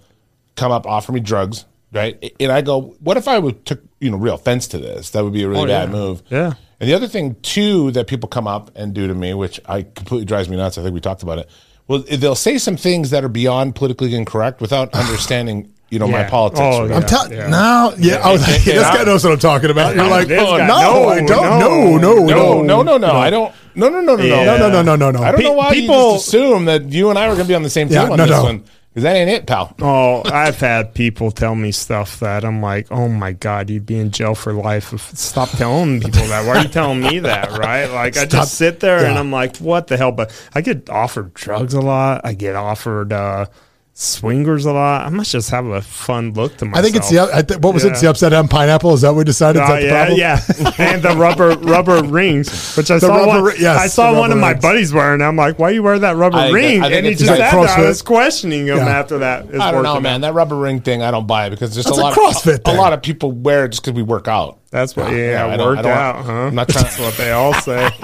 come 0.56 0.72
up 0.72 0.86
offer 0.86 1.12
me 1.12 1.20
drugs, 1.20 1.66
right? 1.92 2.34
And 2.40 2.52
I 2.52 2.62
go, 2.62 2.96
what 3.00 3.18
if 3.18 3.28
I 3.28 3.40
would 3.40 3.66
took 3.66 3.82
you 4.00 4.12
know 4.12 4.18
real 4.18 4.36
offense 4.36 4.68
to 4.68 4.78
this? 4.78 5.12
That 5.12 5.24
would 5.24 5.34
be 5.34 5.44
a 5.44 5.48
really 5.50 5.64
Oh, 5.64 5.68
bad 5.68 5.90
yeah. 5.90 5.96
move. 5.96 6.24
Yeah. 6.30 6.54
And 6.84 6.90
the 6.90 6.96
other 6.96 7.08
thing 7.08 7.38
too 7.42 7.92
that 7.92 8.08
people 8.08 8.28
come 8.28 8.46
up 8.46 8.70
and 8.76 8.94
do 8.94 9.08
to 9.08 9.14
me, 9.16 9.34
which 9.34 9.58
I 9.66 9.84
completely 9.84 10.26
drives 10.26 10.50
me 10.50 10.58
nuts. 10.58 10.78
I 10.78 10.82
think 10.84 10.94
we 10.94 11.00
talked 11.00 11.24
about 11.24 11.38
it. 11.38 11.50
Well, 11.88 12.00
they'll 12.00 12.36
say 12.36 12.58
some 12.58 12.76
things 12.76 13.12
that 13.12 13.24
are 13.24 13.30
beyond 13.30 13.76
politically 13.76 14.14
incorrect 14.14 14.60
without 14.60 14.94
understanding, 14.94 15.74
you 15.90 16.00
know, 16.00 16.10
my 16.10 16.26
politics. 16.26 16.60
Oh, 16.62 16.82
right? 16.86 16.92
I'm 16.92 17.04
telling 17.04 17.32
yeah. 17.32 17.48
no 17.48 17.94
yeah 17.98 18.16
I 18.18 18.34
was 18.34 18.42
like 18.42 18.50
yeah, 18.66 18.74
this 18.74 18.84
yeah. 18.84 18.98
guy 18.98 19.04
knows 19.06 19.24
what 19.24 19.32
I'm 19.32 19.40
talking 19.40 19.70
about 19.70 19.96
you're 19.96 20.10
like 20.10 20.30
oh, 20.32 20.58
no, 20.58 20.68
no, 20.68 21.08
I 21.08 21.22
don't 21.22 21.26
no, 21.26 21.98
no 21.98 22.26
no 22.26 22.26
No, 22.28 22.62
no, 22.64 22.84
no, 22.84 22.98
no. 22.98 23.12
I 23.16 23.30
don't. 23.30 23.56
No, 23.76 23.88
no, 23.88 24.02
no, 24.02 24.18
no, 24.18 24.24
Yeah. 24.26 24.44
no, 24.44 24.58
no 24.58 24.70
no 24.70 24.82
no 24.82 24.96
no 24.98 25.12
no 25.12 25.24
I 25.24 25.32
don't 25.32 25.40
Pe- 25.40 25.46
know 25.46 25.54
why 25.54 25.72
people- 25.72 25.96
you 25.96 26.14
just 26.16 26.28
assume 26.28 26.66
that 26.66 26.90
you 26.92 27.12
and 27.12 27.18
I 27.18 27.30
were 27.30 27.36
going 27.36 27.46
to 27.46 27.48
be 27.48 27.56
on 27.56 27.64
the 27.64 27.70
same 27.70 27.88
team 27.88 27.96
Yeah, 27.96 28.10
on 28.10 28.18
no, 28.18 28.26
this 28.26 28.32
no. 28.32 28.44
one. 28.44 28.66
Because 28.94 29.04
that 29.04 29.16
ain't 29.16 29.30
it, 29.30 29.48
pal. 29.48 29.76
Oh, 29.82 30.22
I've 30.26 30.60
had 30.60 30.94
people 30.94 31.32
tell 31.32 31.56
me 31.56 31.72
stuff 31.72 32.20
that 32.20 32.46
I'm 32.46 32.62
like, 32.62 32.92
oh 32.92 33.08
my 33.08 33.32
god, 33.32 33.72
you'd 33.72 33.88
be 33.88 33.98
in 33.98 34.12
jail 34.12 34.36
for 34.36 34.54
life. 34.54 34.94
If, 34.94 35.02
stop 35.18 35.50
telling 35.50 36.00
people 36.00 36.28
that. 36.28 36.46
Why 36.46 36.58
are 36.58 36.62
you 36.62 36.70
telling 36.70 37.02
me 37.02 37.20
that? 37.20 37.52
Right? 37.52 37.88
Like 37.88 38.18
I 38.18 38.26
just 38.26 38.54
sit 38.54 38.80
there 38.82 39.04
and 39.06 39.18
I'm 39.18 39.32
like, 39.32 39.58
what 39.58 39.88
the 39.88 39.98
hell? 39.98 40.12
But 40.12 40.32
I 40.54 40.62
get 40.62 40.90
offered 40.92 41.34
drugs 41.34 41.74
a 41.74 41.82
lot. 41.82 42.22
I 42.24 42.34
get 42.34 42.56
offered 42.56 43.12
uh, 43.12 43.48
swingers 43.96 44.66
a 44.66 44.74
lot. 44.74 45.06
I 45.06 45.10
must 45.10 45.32
just 45.32 45.52
have 45.52 45.66
a 45.68 45.82
fun 45.82 46.34
look 46.34 46.58
to 46.58 46.66
myself. 46.66 46.80
I 46.80 46.82
think 46.84 46.96
it's 46.96 47.10
the 47.12 47.20
I 47.34 47.42
th- 47.44 47.60
what 47.60 47.74
was 47.76 47.86
it 47.86 47.92
it's 47.92 48.02
the 48.02 48.10
upside 48.10 48.32
down 48.32 48.48
pineapple 48.48 48.94
is 48.94 49.02
that 49.02 49.10
what 49.10 49.18
we 49.20 49.24
decided 49.24 49.62
is 49.62 49.70
Oh 49.70 49.74
that 49.74 49.78
uh, 49.78 50.10
the 50.10 50.18
yeah, 50.18 50.40
problem 50.40 50.74
yeah, 50.80 50.86
and 50.94 51.04
the 51.04 51.16
rubber 51.16 51.50
rubber 51.60 52.04
rings, 52.04 52.76
which 52.76 52.90
I 52.90 52.98
saw 52.98 53.16
rubber 53.16 53.44
one. 53.44 53.56
yes, 53.60 53.78
I 53.80 53.88
saw 53.88 54.12
the 54.12 54.20
one 54.20 54.32
of 54.32 54.38
rubber 54.40 54.54
my 54.56 54.60
buddies 54.60 54.92
wearing. 54.92 55.22
I'm 55.22 55.36
like, 55.36 55.60
why 55.60 55.70
you 55.70 55.84
wear 55.84 56.00
that 56.00 56.16
rubber 56.16 56.38
I 56.38 56.50
ring? 56.50 56.82
that- 56.82 56.92
I 56.92 56.96
and 56.96 57.06
he 57.06 57.12
it's 57.12 57.22
just 57.22 57.30
like 57.30 57.40
sat 57.40 57.52
there. 57.52 57.86
I 57.86 57.88
was 57.88 58.02
questioning 58.02 58.66
him 58.68 58.78
Yeah. 58.78 58.88
after 58.88 59.20
that. 59.20 59.46
It's 59.46 59.60
I 59.60 59.72
don't 59.72 59.84
know, 59.84 59.92
working 59.94 60.04
man. 60.04 60.16
out. 60.16 60.22
That 60.28 60.34
rubber 60.34 60.56
ring 60.58 60.82
thing, 60.82 61.04
I 61.04 61.12
don't 61.12 61.28
buy 61.28 61.46
it 61.46 61.50
because 61.52 61.76
just 61.76 61.88
That's 61.88 61.98
a 62.00 62.02
a 62.02 62.04
lot 62.04 62.14
CrossFit 62.18 62.54
of 62.56 62.60
a, 62.62 62.64
thing. 62.64 62.78
lot 62.78 62.94
of 62.94 63.02
people 63.04 63.32
wear 63.32 63.66
it 63.66 63.70
just 63.70 63.84
because 63.84 63.96
we 63.96 64.02
work 64.04 64.28
out. 64.28 64.60
That's 64.72 64.96
what. 64.96 65.12
Yeah, 65.12 65.18
Yeah, 65.48 65.54
I 65.54 65.58
don't- 65.58 65.68
worked 65.68 65.86
out, 65.86 66.26
huh? 66.26 66.32
I'm 66.32 66.56
not 66.56 66.68
trying- 66.70 66.84
That's 66.86 67.00
what 67.00 67.16
they 67.18 67.32
all 67.32 67.54
say. 67.54 67.90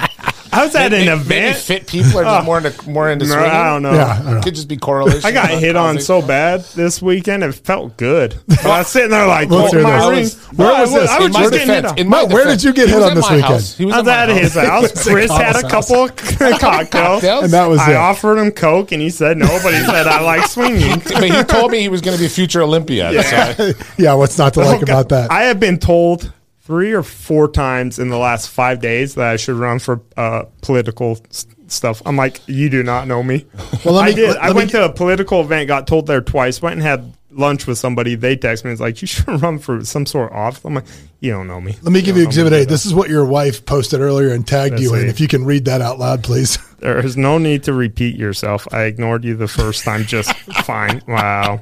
I 0.51 0.65
was 0.65 0.75
at 0.75 0.85
an 0.85 0.91
Maybe- 0.91 1.05
maybe 1.05 1.21
event. 1.21 1.57
fit 1.57 1.87
people 1.87 2.19
are 2.19 2.23
just 2.23 2.41
oh. 2.41 2.43
more 2.43 2.57
into 2.57 2.89
more 2.89 3.09
into 3.09 3.25
No, 3.25 3.33
swinging. 3.33 3.51
I 3.51 3.63
don't 3.65 3.83
know. 3.83 3.93
Yeah, 3.93 4.05
I 4.05 4.15
don't 4.17 4.25
know. 4.25 4.37
It 4.37 4.43
could 4.43 4.55
just 4.55 4.67
be 4.67 4.77
correlation. 4.77 5.21
I 5.23 5.31
got 5.31 5.49
not 5.49 5.59
hit 5.59 5.75
on 5.75 5.99
so 5.99 6.21
bad 6.21 6.61
this 6.75 7.01
weekend. 7.01 7.43
It 7.43 7.53
felt 7.53 7.97
good. 7.97 8.35
But 8.47 8.65
I 8.65 8.79
was 8.79 8.87
sitting 8.87 9.11
there 9.11 9.27
like, 9.27 9.49
Let's 9.49 9.73
oh, 9.73 9.81
my 9.83 9.91
this. 9.91 10.01
I 10.03 10.09
ring. 10.09 10.19
was, 10.19 10.35
Where 10.57 10.81
was 10.81 10.93
this? 10.93 11.09
I 11.09 11.19
was 11.19 11.33
my 11.33 11.39
just 11.41 11.53
getting 11.53 11.67
hit 11.67 11.85
on. 11.85 12.07
my 12.07 12.23
Where- 12.23 12.33
where 12.35 12.45
did 12.45 12.63
you 12.63 12.73
get 12.73 12.89
hit 12.89 13.01
on 13.01 13.15
this 13.15 13.29
weekend? 13.29 13.63
He 13.63 13.85
was, 13.85 13.93
I 13.95 13.99
was 13.99 14.07
at 14.07 14.29
at 14.29 14.33
my 14.35 14.39
his 14.41 14.53
house. 14.55 14.65
house. 14.91 15.03
Chris 15.07 15.31
had 15.31 15.55
a 15.55 15.69
couple 15.69 16.03
of 16.05 16.15
cocktails. 16.15 16.59
Cocktails? 16.59 17.43
And 17.43 17.53
that 17.53 17.67
was 17.67 17.79
it. 17.81 17.91
I 17.91 17.95
offered 17.95 18.37
him 18.37 18.51
coke, 18.51 18.91
and 18.91 19.01
he 19.01 19.09
said 19.09 19.37
no, 19.37 19.47
but 19.63 19.73
he 19.73 19.79
said 19.81 20.07
I 20.07 20.21
like 20.21 20.47
swinging. 20.47 20.99
but 21.05 21.23
he 21.23 21.43
told 21.43 21.71
me 21.71 21.79
he 21.81 21.89
was 21.89 22.01
going 22.01 22.15
to 22.15 22.19
be 22.19 22.25
a 22.27 22.29
future 22.29 22.61
Olympiad. 22.61 23.13
Yeah. 23.13 23.53
So 23.53 23.71
yeah 23.97 24.13
what's 24.13 24.37
not 24.37 24.53
to 24.55 24.61
like 24.61 24.79
oh, 24.79 24.83
about 24.83 25.09
that 25.09 25.31
I 25.31 25.43
have 25.43 25.59
been 25.59 25.77
told 25.77 26.31
three 26.69 26.93
or 26.93 27.01
four 27.01 27.47
times 27.47 27.97
in 27.97 28.09
the 28.09 28.17
last 28.17 28.47
five 28.47 28.79
days 28.79 29.15
that 29.15 29.27
I 29.27 29.37
should 29.37 29.55
run 29.55 29.79
for 29.79 30.01
uh, 30.15 30.43
political 30.61 31.17
s- 31.31 31.47
stuff. 31.65 31.99
I'm 32.05 32.15
like, 32.15 32.41
you 32.45 32.69
do 32.69 32.83
not 32.83 33.07
know 33.07 33.23
me. 33.23 33.47
Well, 33.83 33.95
let 33.95 34.09
I 34.09 34.11
did. 34.11 34.37
I 34.37 34.51
went 34.51 34.67
me- 34.67 34.79
to 34.79 34.85
a 34.85 34.93
political 34.93 35.41
event, 35.41 35.67
got 35.67 35.87
told 35.87 36.05
there 36.05 36.21
twice, 36.21 36.61
went 36.61 36.73
and 36.73 36.83
had 36.83 37.11
lunch 37.31 37.65
with 37.65 37.79
somebody. 37.79 38.13
They 38.13 38.35
text 38.35 38.63
me, 38.63 38.71
it's 38.71 38.79
like, 38.79 39.01
you 39.01 39.07
should 39.07 39.27
run 39.41 39.57
for 39.57 39.83
some 39.83 40.05
sort 40.05 40.29
of 40.29 40.37
office. 40.37 40.63
I'm 40.63 40.75
like, 40.75 40.85
you 41.19 41.31
don't 41.31 41.47
know 41.47 41.59
me. 41.59 41.75
let 41.81 41.91
me 41.91 42.01
give 42.01 42.15
you 42.17 42.23
exhibit 42.23 42.53
A 42.53 42.65
this 42.65 42.85
is 42.85 42.93
what 42.93 43.09
your 43.09 43.25
wife 43.25 43.65
posted 43.65 43.99
earlier 44.01 44.29
and 44.33 44.47
tagged 44.47 44.73
Let's 44.73 44.83
you 44.83 44.93
in 44.95 45.01
see. 45.01 45.07
if 45.07 45.19
you 45.19 45.27
can 45.27 45.45
read 45.45 45.65
that 45.65 45.81
out 45.81 45.99
loud 45.99 46.23
please 46.23 46.57
There 46.79 47.05
is 47.05 47.17
no 47.17 47.37
need 47.39 47.63
to 47.63 47.73
repeat 47.73 48.15
yourself. 48.15 48.65
I 48.71 48.83
ignored 48.83 49.25
you 49.25 49.35
the 49.35 49.49
first 49.49 49.83
time 49.83 50.05
just 50.05 50.33
fine. 50.63 51.01
Wow. 51.09 51.59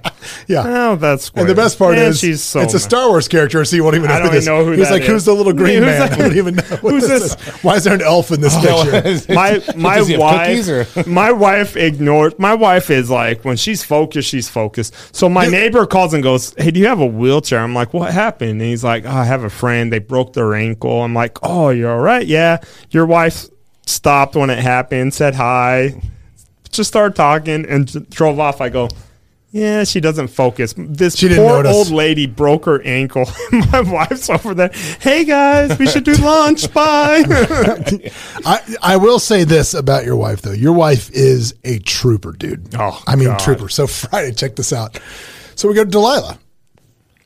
yeah 0.47 0.63
Oh, 0.91 0.95
that's 0.95 1.31
and 1.33 1.49
the 1.49 1.55
best 1.55 1.79
part 1.79 1.95
Man, 1.95 2.09
is 2.11 2.19
she's 2.19 2.43
so 2.43 2.59
it's 2.59 2.75
a. 2.75 2.79
Star 2.79 3.09
Wars 3.09 3.27
character, 3.27 3.65
so 3.65 3.75
you 3.75 3.83
won't 3.83 3.95
even 3.95 4.09
know 4.09 4.13
I 4.13 4.19
don't 4.19 4.27
who 4.27 4.33
this. 4.35 4.45
even 4.47 4.59
know 4.59 4.63
who 4.65 4.71
He's 4.73 4.89
that 4.89 4.93
like, 4.93 5.01
is. 5.01 5.07
who's 5.07 5.25
the 5.25 5.33
little 5.33 5.53
green 5.53 5.77
Who's 5.81 5.85
man? 5.87 5.99
that? 6.09 6.11
I 6.11 6.17
don't 6.17 6.37
even 6.37 6.55
know. 6.57 6.63
What 6.81 6.93
Who's 6.93 7.07
this 7.07 7.33
this? 7.35 7.47
is. 7.55 7.63
Why 7.63 7.75
is 7.77 7.83
there 7.85 7.95
an 7.95 8.03
elf 8.03 8.29
in 8.29 8.41
this 8.41 8.53
oh, 8.57 8.83
picture? 8.91 9.33
my 9.33 9.59
my 9.75 9.97
Does 9.97 10.07
he 10.07 10.13
have 10.13 10.39
cookies 10.39 10.69
wife 10.69 11.07
my 11.07 11.31
wife 11.31 11.75
ignored 11.75 12.37
my 12.37 12.53
wife 12.53 12.91
is 12.91 13.09
like 13.09 13.43
when 13.43 13.57
she's 13.57 13.83
focused 13.83 14.29
she's 14.29 14.47
focused 14.47 15.15
so 15.15 15.27
my 15.27 15.47
neighbor 15.47 15.87
calls 15.87 16.13
and 16.13 16.21
goes 16.21 16.53
hey 16.59 16.69
do 16.69 16.79
you 16.79 16.85
have 16.85 16.99
a 16.99 17.05
wheelchair 17.07 17.59
i'm 17.59 17.73
like 17.73 17.91
what 17.93 18.13
happened 18.13 18.51
and 18.51 18.61
he's 18.61 18.83
like 18.83 19.03
oh, 19.05 19.09
i 19.09 19.25
have 19.25 19.43
a 19.43 19.46
friend 19.49 19.91
they 19.91 19.99
broke 19.99 20.33
their 20.33 20.53
ankle 20.53 21.03
i'm 21.03 21.13
like 21.13 21.37
oh 21.43 21.69
you're 21.69 21.91
all 21.91 21.99
right 21.99 22.27
yeah 22.27 22.57
your 22.91 23.05
wife 23.05 23.45
stopped 23.85 24.35
when 24.35 24.49
it 24.49 24.59
happened 24.59 25.13
said 25.13 25.35
hi 25.35 26.01
just 26.71 26.89
started 26.89 27.15
talking 27.15 27.65
and 27.65 28.09
drove 28.09 28.39
off 28.39 28.61
i 28.61 28.69
go 28.69 28.89
yeah, 29.51 29.85
she 29.85 30.01
doesn't 30.01 30.27
focus. 30.27 30.73
This 30.77 31.15
She 31.15 31.29
poor 31.33 31.65
old 31.65 31.89
lady 31.89 32.27
broke 32.27 32.65
her 32.65 32.81
ankle. 32.83 33.25
My 33.71 33.81
wife's 33.81 34.29
over 34.29 34.53
there. 34.53 34.71
Hey 34.99 35.23
guys, 35.23 35.79
we 35.79 35.87
should 35.87 36.03
do 36.03 36.13
lunch. 36.23 36.71
Bye. 36.73 37.23
I, 38.45 38.75
I 38.81 38.97
will 38.97 39.19
say 39.19 39.45
this 39.45 39.73
about 39.73 40.03
your 40.03 40.17
wife 40.17 40.41
though. 40.41 40.51
Your 40.51 40.73
wife 40.73 41.09
is 41.11 41.55
a 41.63 41.79
trooper, 41.79 42.33
dude. 42.33 42.75
Oh, 42.77 43.01
I 43.07 43.15
mean 43.15 43.29
God. 43.29 43.39
trooper. 43.39 43.69
So 43.69 43.87
Friday, 43.87 44.33
check 44.33 44.57
this 44.57 44.73
out. 44.73 44.99
So 45.55 45.69
we 45.69 45.73
go 45.73 45.85
to 45.85 45.89
Delilah. 45.89 46.37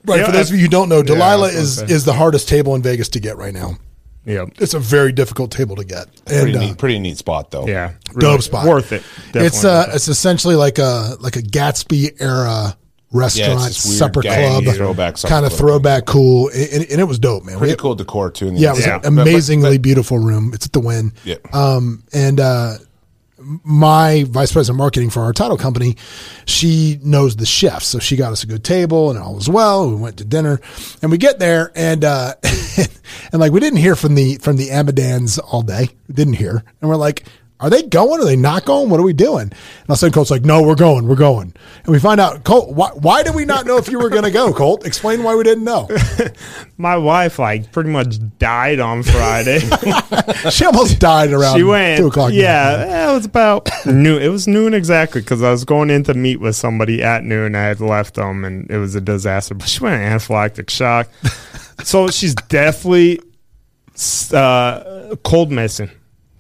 Right. 0.06 0.20
Yeah, 0.20 0.26
for 0.28 0.32
those 0.32 0.52
I- 0.52 0.54
of 0.54 0.60
you 0.60 0.66
who 0.66 0.70
don't 0.70 0.90
know, 0.90 1.04
Delilah 1.04 1.54
was 1.54 1.76
gonna 1.78 1.86
is 1.88 1.92
is 1.92 2.06
the 2.06 2.14
hardest 2.14 2.48
table 2.50 2.76
in 2.76 2.82
Vegas 2.82 3.10
to 3.10 3.20
get 3.20 3.38
right 3.38 3.54
now. 3.54 3.78
Yeah, 4.24 4.46
It's 4.60 4.76
a 4.76 4.80
very 4.80 5.12
difficult 5.12 5.50
table 5.50 5.76
to 5.78 5.84
get. 5.84 6.06
pretty 6.26 6.52
And, 6.52 6.56
uh, 6.56 6.60
neat, 6.60 6.78
pretty 6.78 7.00
neat 7.00 7.18
spot 7.18 7.50
though. 7.50 7.66
Yeah, 7.68 7.94
dope 8.20 8.44
spot. 8.44 8.68
Worth 8.68 8.92
it. 8.92 9.02
It's 9.18 9.32
Definitely 9.62 9.70
uh, 9.70 9.74
worth 9.80 9.88
it. 9.90 9.96
it's 9.96 10.08
essentially 10.08 10.56
like 10.56 10.78
a 10.78 11.16
like 11.20 11.36
a 11.38 11.42
Gatsby 11.42 12.22
era 12.22 12.78
restaurant 13.12 13.64
this 13.68 13.86
weird 13.86 13.98
supper 13.98 14.22
club, 14.22 14.64
throwback 14.76 15.18
supper 15.18 15.32
kind 15.34 15.46
of 15.46 15.52
club. 15.52 15.60
throwback, 15.60 16.06
cool, 16.06 16.50
and, 16.50 16.86
and 16.90 17.00
it 17.02 17.04
was 17.08 17.18
dope, 17.20 17.44
man. 17.46 17.58
Pretty 17.58 17.74
We- 17.74 17.78
cool 17.78 17.96
decor 17.96 18.30
too. 18.32 18.48
in 18.48 18.54
the 18.56 18.62
Yeah, 18.62 18.70
it 18.70 18.76
was 18.76 18.80
inside. 18.86 19.06
an 19.06 19.16
But- 19.16 19.24
but- 19.26 19.30
amazingly 19.32 19.78
but- 19.78 19.82
beautiful 19.82 20.20
room. 20.20 20.52
It's 20.54 20.66
at 20.68 20.72
the 20.74 20.80
Wynn. 20.80 21.14
Yeah. 21.26 21.36
Um, 21.52 22.04
and 22.14 22.40
uh, 22.40 22.76
my 23.64 24.24
vice 24.28 24.52
president 24.52 24.76
of 24.76 24.78
marketing 24.78 25.10
for 25.10 25.22
our 25.22 25.34
title 25.34 25.58
company, 25.58 25.98
she 26.46 27.00
knows 27.04 27.36
the 27.36 27.46
chef. 27.46 27.84
so 27.84 28.00
she 28.00 28.16
got 28.16 28.32
us 28.32 28.44
a 28.44 28.48
good 28.48 28.64
table, 28.64 29.10
and 29.10 29.20
all 29.20 29.36
was 29.36 29.50
well. 29.50 29.90
We 29.90 29.96
went 29.96 30.18
to 30.18 30.26
dinner, 30.26 30.60
and 31.02 31.12
we 31.12 31.18
get 31.18 31.40
there, 31.40 31.72
and 31.76 32.04
uh, 32.04 32.36
and 33.32 33.40
like 33.40 33.52
we 33.52 33.60
didn't 33.60 33.80
hear 33.80 33.96
from 33.96 34.16
the 34.16 34.36
from 34.38 34.58
the 34.58 34.70
Amadans 34.70 35.40
all 35.40 35.62
day. 35.62 35.90
We 36.08 36.16
didn't 36.16 36.34
hear, 36.34 36.64
and 36.82 36.90
we're 36.90 36.96
like. 36.96 37.26
Are 37.62 37.70
they 37.70 37.84
going? 37.84 38.20
Are 38.22 38.26
they 38.26 38.36
not 38.36 38.66
going? 38.66 38.90
What 38.90 39.00
are 39.00 39.04
we 39.04 39.14
doing? 39.14 39.44
And 39.44 39.54
all 39.88 39.94
of 39.94 39.96
a 39.96 39.96
sudden, 39.98 40.14
Colt's 40.14 40.32
like, 40.32 40.44
no, 40.44 40.64
we're 40.64 40.76
going, 40.76 41.08
we're 41.08 41.16
going. 41.16 41.54
And 41.84 41.88
we 41.88 42.00
find 42.00 42.20
out, 42.20 42.44
Colt, 42.44 42.74
why, 42.74 42.90
why 42.90 43.22
did 43.24 43.36
we 43.36 43.46
not 43.46 43.66
know 43.66 43.78
if 43.78 43.88
you 43.88 44.00
were 44.00 44.10
going 44.10 44.24
to 44.24 44.32
go, 44.32 44.52
Colt? 44.52 44.86
Explain 44.86 45.22
why 45.24 45.36
we 45.36 45.44
didn't 45.44 45.64
know. 45.64 45.88
My 46.78 46.98
wife 46.98 47.38
like 47.40 47.72
pretty 47.72 47.92
much 47.92 48.18
died 48.40 48.80
on 48.80 49.04
Friday. 49.04 49.60
She 50.50 50.66
almost 50.66 51.00
died 51.00 51.32
around 51.32 51.56
she 51.58 51.64
went. 51.64 52.00
two 52.00 52.08
o'clock. 52.08 52.32
Yeah, 52.34 53.12
it 53.12 53.14
was 53.14 53.26
about 53.26 53.70
noon. 53.86 54.22
It 54.22 54.28
was 54.30 54.48
noon 54.48 54.74
exactly 54.74 55.22
because 55.22 55.44
I 55.44 55.52
was 55.52 55.64
going 55.66 55.90
in 55.90 56.04
to 56.06 56.14
meet 56.14 56.40
with 56.40 56.56
somebody 56.56 57.02
at 57.04 57.24
noon. 57.24 57.56
I 57.56 57.64
had 57.64 57.80
left 57.80 58.16
them, 58.16 58.44
and 58.44 58.70
it 58.72 58.78
was 58.78 58.96
a 58.96 59.02
disaster. 59.02 59.54
But 59.54 59.68
she 59.68 59.84
went 59.84 60.02
anaphylactic 60.02 60.70
shock, 60.70 61.08
so 61.84 62.08
she's 62.10 62.34
definitely 62.36 63.20
uh, 64.34 65.16
cold 65.24 65.52
medicine, 65.52 65.92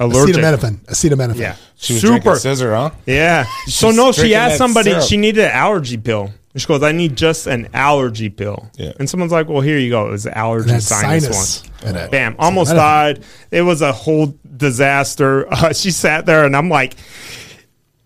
allergic. 0.01 0.35
Acetaminophen. 0.35 0.77
Acetaminophen. 0.85 1.35
Yeah, 1.37 1.55
She 1.75 1.93
was 1.93 2.01
super. 2.01 2.11
drinking 2.19 2.35
scissor, 2.35 2.75
huh? 2.75 2.91
Yeah. 3.05 3.45
So 3.67 3.87
She's 3.89 3.97
no, 3.97 4.11
she 4.11 4.21
drinking 4.21 4.35
asked 4.37 4.51
that 4.53 4.57
somebody. 4.57 4.91
syrup. 4.91 5.03
She 5.05 5.17
needed 5.17 5.45
an 5.45 5.51
allergy 5.51 5.97
pill. 5.97 6.31
She 6.55 6.67
goes, 6.67 6.83
"I 6.83 6.91
need 6.91 7.15
just 7.15 7.47
an 7.47 7.69
allergy 7.73 8.27
pill." 8.29 8.69
Yeah. 8.75 8.91
And 8.99 9.09
someone's 9.09 9.31
like, 9.31 9.47
"Well, 9.47 9.61
here 9.61 9.77
you 9.77 9.89
go. 9.89 10.07
It 10.07 10.11
was 10.11 10.25
an 10.25 10.33
allergy 10.33 10.69
And 10.69 10.75
that's 10.81 10.85
sinus, 10.87 11.23
sinus 11.23 11.81
one." 11.81 11.89
in 11.91 11.95
it. 11.95 12.11
Bam! 12.11 12.35
Almost 12.39 12.71
died. 12.73 13.23
It 13.51 13.61
was 13.61 13.81
a 13.81 13.93
whole 13.93 14.37
disaster. 14.57 15.47
Uh, 15.51 15.71
she 15.73 15.91
sat 15.91 16.25
there, 16.25 16.45
and 16.45 16.55
I'm 16.55 16.69
like. 16.69 16.95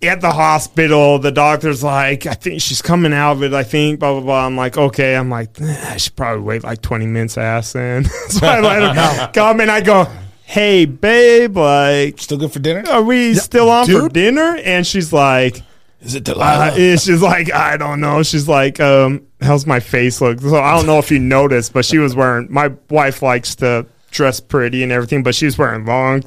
At 0.04 0.22
the 0.22 0.30
hospital, 0.30 1.18
the 1.18 1.32
doctor's 1.32 1.82
like, 1.82 2.28
I 2.28 2.36
think 2.36 2.62
she's 2.62 2.82
coming 2.82 3.12
out 3.12 3.32
of 3.38 3.44
it. 3.44 3.54
I 3.54 3.64
think, 3.64 4.00
blah 4.02 4.12
blah 4.12 4.22
blah. 4.22 4.46
I'm 4.46 4.56
like, 4.56 4.78
okay. 4.78 5.16
I'm 5.16 5.30
like, 5.32 5.60
eh, 5.60 5.94
I 5.94 5.98
should 5.98 6.16
probably 6.16 6.44
wait 6.44 6.64
like 6.64 6.82
20 6.82 7.08
minutes. 7.08 7.38
Ass 7.40 7.74
in. 7.74 8.04
so 8.30 8.46
I 8.46 8.60
let 8.60 8.96
her 8.96 9.32
come, 9.34 9.62
and 9.62 9.72
I 9.72 9.82
go, 9.82 10.06
Hey, 10.48 10.86
babe, 10.86 11.58
like, 11.58 12.20
Still 12.20 12.38
good 12.38 12.52
for 12.54 12.60
dinner? 12.60 12.88
are 12.90 13.02
we 13.02 13.34
still 13.34 13.70
on 13.70 13.88
for 13.88 14.10
dinner? 14.10 14.58
And 14.64 14.86
she's 14.86 15.12
like, 15.12 15.62
Is 16.02 16.14
it 16.14 16.30
uh, 16.30 16.34
Delilah? 16.34 16.78
yeah, 16.78 16.96
she's 16.98 17.22
like, 17.22 17.52
I 17.52 17.78
don't 17.78 18.00
know. 18.00 18.22
She's 18.22 18.48
like, 18.48 18.80
um, 18.80 19.26
how's 19.42 19.66
my 19.66 19.80
face 19.80 20.22
look? 20.22 20.40
So 20.40 20.56
I 20.56 20.76
don't 20.76 20.86
know 20.86 21.00
if 21.00 21.10
you 21.10 21.20
noticed, 21.20 21.74
but 21.74 21.84
she 21.84 21.98
was 21.98 22.16
wearing. 22.16 22.48
My 22.52 22.72
wife 22.90 23.22
likes 23.24 23.56
to 23.56 23.88
dress 24.12 24.40
pretty 24.40 24.84
and 24.84 24.92
everything, 24.92 25.24
but 25.24 25.34
she 25.34 25.46
was 25.46 25.58
wearing 25.58 25.86
long 25.86 26.24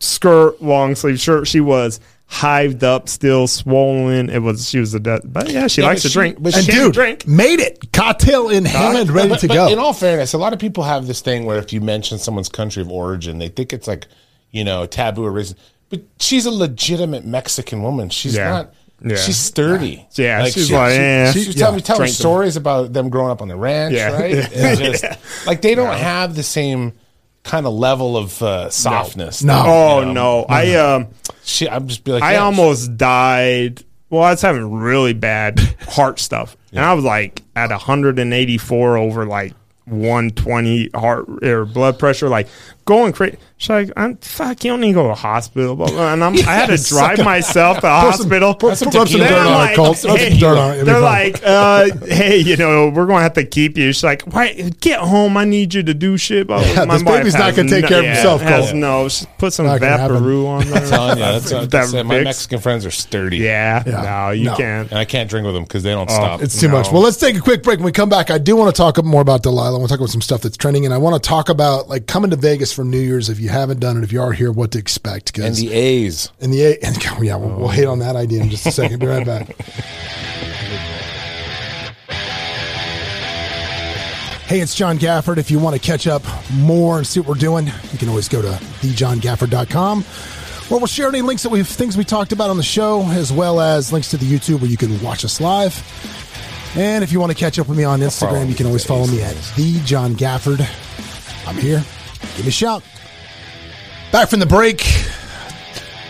skirt, 0.00 0.60
long 0.60 0.94
sleeve 0.96 1.20
shirt. 1.20 1.46
She 1.46 1.60
was 1.60 2.00
hived 2.32 2.84
up, 2.84 3.08
still 3.08 3.48
swollen. 3.48 4.30
It 4.30 4.38
was 4.38 4.68
she 4.68 4.78
was 4.78 4.94
a 4.94 5.00
de- 5.00 5.20
but 5.24 5.50
yeah, 5.50 5.66
she 5.66 5.80
Yeah, 5.80 5.88
likes 5.88 6.02
to 6.02 6.08
she- 6.08 6.12
drink. 6.14 6.36
but 6.40 6.54
And 6.54 6.64
she 6.64 6.70
dude, 6.70 6.94
drink. 6.94 7.26
made 7.26 7.58
it. 7.58 7.92
Cocktail 7.92 8.48
in 8.48 8.64
hand, 8.64 9.10
ready 9.10 9.28
But- 9.30 9.40
to 9.40 9.48
but 9.48 9.54
go. 9.54 9.68
In 9.68 9.78
all 9.80 9.92
fairness, 9.92 10.32
a 10.32 10.38
lot 10.38 10.52
of 10.52 10.60
people 10.60 10.84
have 10.84 11.08
this 11.08 11.20
thing 11.20 11.44
where 11.44 11.58
if 11.58 11.72
you 11.72 11.80
mention 11.80 12.18
someone's 12.18 12.48
country 12.48 12.82
of 12.82 12.90
origin, 12.90 13.38
they 13.38 13.48
think 13.48 13.72
it's 13.72 13.88
like, 13.88 14.06
you 14.52 14.62
know, 14.62 14.86
taboo 14.86 15.24
or 15.24 15.32
racist. 15.32 15.56
But 15.88 16.02
she's 16.20 16.46
a 16.46 16.52
legitimate 16.52 17.26
Mexican 17.26 17.82
woman. 17.82 18.10
She's 18.10 18.36
Yeah. 18.36 18.50
not. 18.50 18.74
Yeah. 19.04 19.16
She's 19.16 19.38
sturdy. 19.38 20.06
Yeah, 20.12 20.44
she's 20.44 20.68
she, 20.68 20.74
like, 20.74 20.92
she, 20.92 20.98
eh. 20.98 21.32
she 21.32 21.38
was 21.38 21.48
Yeah. 21.48 21.52
telling 21.64 21.76
me 21.76 21.82
telling 21.82 22.02
me 22.02 22.06
Drink 22.06 22.16
them. 22.16 22.20
stories 22.22 22.56
about 22.56 22.92
them 22.92 23.08
growing 23.08 23.30
up 23.32 23.42
on 23.42 23.48
the 23.48 23.56
ranch, 23.56 23.94
Yeah. 23.94 24.12
right? 24.12 24.52
And 24.54 24.78
just 24.78 25.04
like 25.46 25.62
they 25.62 25.74
don't 25.74 25.96
have 25.96 26.36
the 26.36 26.42
same 26.44 26.92
kind 27.42 27.66
of 27.66 27.72
level 27.72 28.16
of 28.16 28.42
uh, 28.42 28.70
softness. 28.70 29.42
No. 29.42 29.62
Oh 29.66 30.04
know? 30.04 30.12
no, 30.12 30.46
I 30.48 30.74
um. 30.76 31.08
She, 31.42 31.68
I'm 31.68 31.88
just 31.88 32.04
be 32.04 32.12
like, 32.12 32.22
I 32.22 32.34
yeah, 32.34 32.44
almost 32.44 32.96
died. 32.96 33.82
Well, 34.08 34.22
I 34.22 34.30
was 34.30 34.42
having 34.42 34.70
really 34.72 35.12
bad 35.12 35.58
heart 35.88 36.18
stuff, 36.18 36.56
and 36.72 36.84
I 36.84 36.94
was 36.94 37.04
like 37.04 37.42
at 37.56 37.70
184 37.70 38.96
over 38.96 39.26
like 39.26 39.52
120 39.86 40.90
heart 40.94 41.44
or 41.44 41.64
blood 41.64 41.98
pressure, 41.98 42.28
like 42.28 42.48
going 42.90 43.12
crazy. 43.12 43.38
She's 43.56 43.68
like, 43.68 43.90
I'm, 43.96 44.16
"Fuck, 44.16 44.64
you 44.64 44.70
don't 44.70 44.80
need 44.80 44.88
to 44.88 44.94
go 44.94 45.02
to 45.02 45.08
the 45.10 45.14
hospital." 45.14 45.76
Blah, 45.76 45.88
blah. 45.88 46.12
And 46.14 46.24
I'm, 46.24 46.34
I 46.34 46.54
had 46.54 46.66
to 46.74 46.82
drive 46.88 47.18
myself 47.24 47.76
to 47.76 47.80
the 47.82 47.88
hospital. 47.90 48.54
pour- 48.54 48.74
some 48.74 48.90
pour 48.90 49.06
some 49.06 49.20
dirt 49.20 49.28
They're 49.28 49.38
on 49.38 49.46
it, 49.46 49.50
like, 49.50 49.76
Colt. 49.76 49.98
Hey, 50.00 50.38
dirt 50.38 50.56
on 50.56 50.78
it. 50.78 50.84
They're 50.84 50.98
like, 51.00 51.40
uh, 51.44 51.90
hey, 52.06 52.38
you 52.38 52.56
know, 52.56 52.88
we're 52.88 53.04
going 53.04 53.18
to 53.18 53.22
have 53.22 53.34
to 53.34 53.44
keep 53.44 53.76
you. 53.76 53.92
She's 53.92 54.02
like, 54.02 54.22
why? 54.22 54.54
Get 54.80 55.00
home. 55.00 55.36
I 55.36 55.44
need 55.44 55.74
you 55.74 55.82
to 55.82 55.92
do 55.92 56.16
shit. 56.16 56.46
Blah, 56.46 56.62
blah. 56.62 56.72
Yeah, 56.72 56.84
My 56.86 56.94
this 56.94 57.04
wife 57.04 57.18
baby's 57.18 57.34
not 57.34 57.54
gonna 57.54 57.68
take 57.68 57.82
no- 57.82 57.88
care 57.88 57.98
of 57.98 58.04
yeah, 58.04 58.14
himself, 58.14 58.40
Has 58.40 58.66
Colt. 58.70 58.76
no. 58.76 59.08
She 59.10 59.26
Put 59.38 59.52
some 59.52 59.66
Not 59.66 59.80
gonna 59.80 59.98
happen. 59.98 60.16
VapoRub 60.16 60.46
on 60.46 60.66
there. 60.70 60.86
telling 60.88 61.18
you, 61.18 61.24
that's, 61.24 61.52
what- 61.52 61.60
That 61.60 61.70
that's- 61.70 61.92
my 62.04 62.20
Mexican 62.22 62.60
friends 62.60 62.86
are 62.86 62.90
sturdy. 62.90 63.38
Yeah, 63.38 63.82
Yeah. 63.86 64.02
no, 64.02 64.30
you 64.30 64.44
No. 64.46 64.56
can't. 64.56 64.88
And 64.90 64.98
I 64.98 65.04
can't 65.04 65.28
drink 65.28 65.44
with 65.44 65.54
them 65.54 65.64
because 65.64 65.82
they 65.82 65.90
don't 65.92 66.10
stop. 66.10 66.40
It's 66.40 66.58
too 66.58 66.68
No. 66.68 66.78
much. 66.78 66.90
Well, 66.90 67.02
let's 67.02 67.18
take 67.18 67.36
a 67.36 67.40
quick 67.40 67.62
break. 67.62 67.78
When 67.78 67.84
we 67.84 67.92
come 67.92 68.08
back, 68.08 68.30
I 68.30 68.38
do 68.38 68.56
want 68.56 68.74
to 68.74 68.78
talk 68.78 69.02
more 69.04 69.20
about 69.20 69.42
Delilah. 69.42 69.76
I 69.76 69.78
want 69.78 69.84
to 69.90 69.92
talk 69.92 70.00
about 70.00 70.10
some 70.10 70.22
stuff 70.22 70.40
that's 70.40 70.56
trending, 70.56 70.86
and 70.86 70.94
I 70.94 70.98
want 70.98 71.22
to 71.22 71.28
talk 71.28 71.50
about 71.50 71.88
like 71.90 72.06
coming 72.06 72.30
to 72.30 72.36
Vegas 72.36 72.72
for 72.80 72.84
New 72.84 72.98
Year's. 72.98 73.28
If 73.28 73.38
you 73.38 73.50
haven't 73.50 73.78
done 73.78 73.98
it, 73.98 74.04
if 74.04 74.10
you 74.10 74.22
are 74.22 74.32
here, 74.32 74.50
what 74.50 74.70
to 74.70 74.78
expect? 74.78 75.36
and 75.36 75.44
Because 75.44 75.58
the 75.58 75.70
A's. 75.70 76.32
in 76.40 76.50
the 76.50 76.62
A, 76.62 76.78
and 76.82 76.96
yeah, 77.22 77.36
we'll, 77.36 77.54
we'll 77.58 77.68
hit 77.68 77.86
on 77.86 77.98
that 77.98 78.16
idea 78.16 78.42
in 78.42 78.48
just 78.48 78.64
a 78.66 78.72
second. 78.72 78.98
Be 79.00 79.06
right 79.06 79.26
back. 79.26 79.54
Hey, 84.50 84.58
it's 84.58 84.74
John 84.74 84.98
Gafford. 84.98 85.36
If 85.36 85.48
you 85.48 85.60
want 85.60 85.76
to 85.76 85.80
catch 85.80 86.08
up 86.08 86.24
more 86.54 86.98
and 86.98 87.06
see 87.06 87.20
what 87.20 87.28
we're 87.28 87.34
doing, 87.36 87.68
you 87.68 87.98
can 87.98 88.08
always 88.08 88.28
go 88.28 88.42
to 88.42 88.48
thejohngafford.com 88.48 90.02
where 90.02 90.80
we'll 90.80 90.88
share 90.88 91.08
any 91.08 91.22
links 91.22 91.44
that 91.44 91.50
we've 91.50 91.68
things 91.68 91.96
we 91.96 92.02
talked 92.02 92.32
about 92.32 92.50
on 92.50 92.56
the 92.56 92.64
show, 92.64 93.02
as 93.10 93.32
well 93.32 93.60
as 93.60 93.92
links 93.92 94.10
to 94.10 94.16
the 94.16 94.26
YouTube 94.26 94.60
where 94.60 94.68
you 94.68 94.76
can 94.76 95.00
watch 95.02 95.24
us 95.24 95.40
live. 95.40 95.72
And 96.76 97.04
if 97.04 97.12
you 97.12 97.20
want 97.20 97.30
to 97.30 97.38
catch 97.38 97.60
up 97.60 97.68
with 97.68 97.78
me 97.78 97.84
on 97.84 98.00
Instagram, 98.00 98.48
you 98.48 98.56
can 98.56 98.66
always 98.66 98.84
follow 98.84 99.06
me 99.06 99.22
at 99.22 99.36
the 99.54 99.80
John 99.84 100.16
Gafford. 100.16 100.66
I'm 101.46 101.54
here. 101.54 101.84
Give 102.36 102.44
me 102.44 102.48
a 102.48 102.50
shout. 102.52 102.82
Back 104.12 104.28
from 104.28 104.40
the 104.40 104.46
break. 104.46 104.84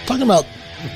Talking 0.07 0.23
about 0.25 0.47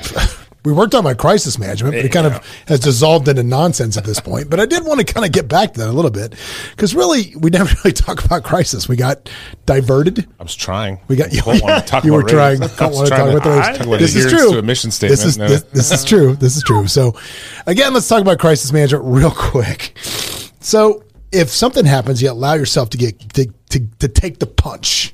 we 0.65 0.73
worked 0.73 0.95
on 0.95 1.03
my 1.03 1.13
crisis 1.13 1.59
management, 1.59 1.93
but 1.95 2.03
it 2.03 2.11
kind 2.11 2.25
of 2.27 2.45
has 2.67 2.79
dissolved 2.79 3.27
into 3.27 3.43
nonsense 3.43 3.97
at 3.97 4.03
this 4.03 4.19
point. 4.19 4.49
But 4.49 4.59
I 4.59 4.65
did 4.65 4.83
want 4.83 4.99
to 5.05 5.13
kind 5.13 5.25
of 5.25 5.31
get 5.31 5.47
back 5.47 5.73
to 5.73 5.79
that 5.81 5.89
a 5.89 5.91
little 5.93 6.09
bit 6.11 6.33
because 6.71 6.95
really 6.95 7.33
we 7.39 7.49
never 7.51 7.73
really 7.83 7.93
talk 7.93 8.25
about 8.25 8.43
crisis. 8.43 8.89
We 8.89 8.95
got 8.95 9.29
diverted. 9.65 10.27
I 10.39 10.43
was 10.43 10.55
trying. 10.55 10.99
We 11.07 11.15
got 11.15 11.31
you. 11.31 11.41
Colt 11.43 11.61
wanted 11.61 11.81
to 11.81 11.87
talk 11.87 12.03
you 12.03 12.13
were 12.13 12.23
trying. 12.23 12.59
race. 12.59 12.73
I 12.73 12.75
Colt 12.77 12.89
was 12.91 12.97
wanted 12.97 13.09
to 13.11 13.15
talk 13.15 13.29
about 13.45 13.57
race. 13.67 13.77
talk 13.77 13.87
about 13.87 13.99
This 13.99 14.15
is 14.15 14.31
true. 14.31 14.61
mission 14.61 14.89
This 14.89 15.23
is 15.23 15.33
statement. 15.35 15.49
this, 15.51 15.89
this 15.89 15.91
is 15.91 16.03
true. 16.05 16.35
This 16.35 16.57
is 16.57 16.63
true. 16.63 16.87
So, 16.87 17.15
again, 17.67 17.93
let's 17.93 18.07
talk 18.07 18.21
about 18.21 18.39
crisis 18.39 18.71
management 18.73 19.05
real 19.05 19.31
quick. 19.35 19.97
So, 20.59 21.03
if 21.31 21.49
something 21.49 21.85
happens, 21.85 22.21
you 22.21 22.31
allow 22.31 22.53
yourself 22.55 22.89
to 22.91 22.97
get 22.97 23.19
to, 23.35 23.47
to, 23.75 23.85
to 23.99 24.07
take 24.07 24.39
the 24.39 24.47
punch, 24.47 25.13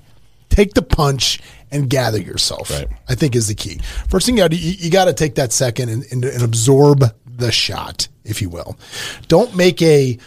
take 0.49 0.73
the 0.73 0.81
punch, 0.83 1.41
and 1.71 1.89
gather 1.89 2.19
yourself. 2.19 2.69
Right. 2.69 2.87
I 3.09 3.15
think 3.15 3.35
is 3.35 3.47
the 3.47 3.55
key. 3.55 3.79
First 4.07 4.25
thing 4.25 4.37
you 4.37 4.43
got 4.43 4.51
to 4.51 4.57
you, 4.57 4.71
you 4.77 4.91
got 4.91 5.05
to 5.05 5.13
take 5.13 5.35
that 5.35 5.51
second 5.51 5.89
and, 5.89 6.03
and, 6.11 6.23
and 6.23 6.43
absorb 6.43 7.03
the 7.25 7.51
shot, 7.51 8.07
if 8.23 8.41
you 8.41 8.49
will. 8.49 8.77
Don't 9.27 9.55
make 9.55 9.81
a 9.81 10.17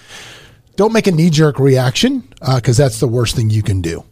don't 0.77 0.93
make 0.93 1.07
a 1.07 1.13
knee 1.13 1.31
jerk 1.31 1.61
reaction 1.61 2.27
uh, 2.43 2.57
because 2.57 2.77
that's 2.77 2.99
the 2.99 3.07
worst 3.09 3.37
thing 3.37 3.51
you 3.51 3.63
can 3.63 3.81
do. 3.81 4.05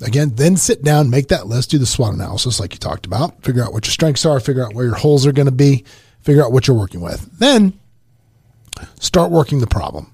Again, 0.00 0.30
then 0.36 0.56
sit 0.56 0.82
down, 0.82 1.10
make 1.10 1.28
that 1.28 1.48
list, 1.48 1.70
do 1.70 1.78
the 1.78 1.84
SWOT 1.84 2.14
analysis 2.14 2.60
like 2.60 2.72
you 2.72 2.78
talked 2.78 3.04
about, 3.04 3.42
figure 3.42 3.64
out 3.64 3.72
what 3.72 3.84
your 3.84 3.92
strengths 3.92 4.24
are, 4.24 4.38
figure 4.38 4.64
out 4.64 4.72
where 4.72 4.86
your 4.86 4.94
holes 4.94 5.26
are 5.26 5.32
going 5.32 5.46
to 5.46 5.52
be, 5.52 5.84
figure 6.20 6.42
out 6.42 6.52
what 6.52 6.68
you're 6.68 6.78
working 6.78 7.00
with. 7.00 7.28
Then 7.38 7.78
start 9.00 9.32
working 9.32 9.58
the 9.58 9.66
problem. 9.66 10.12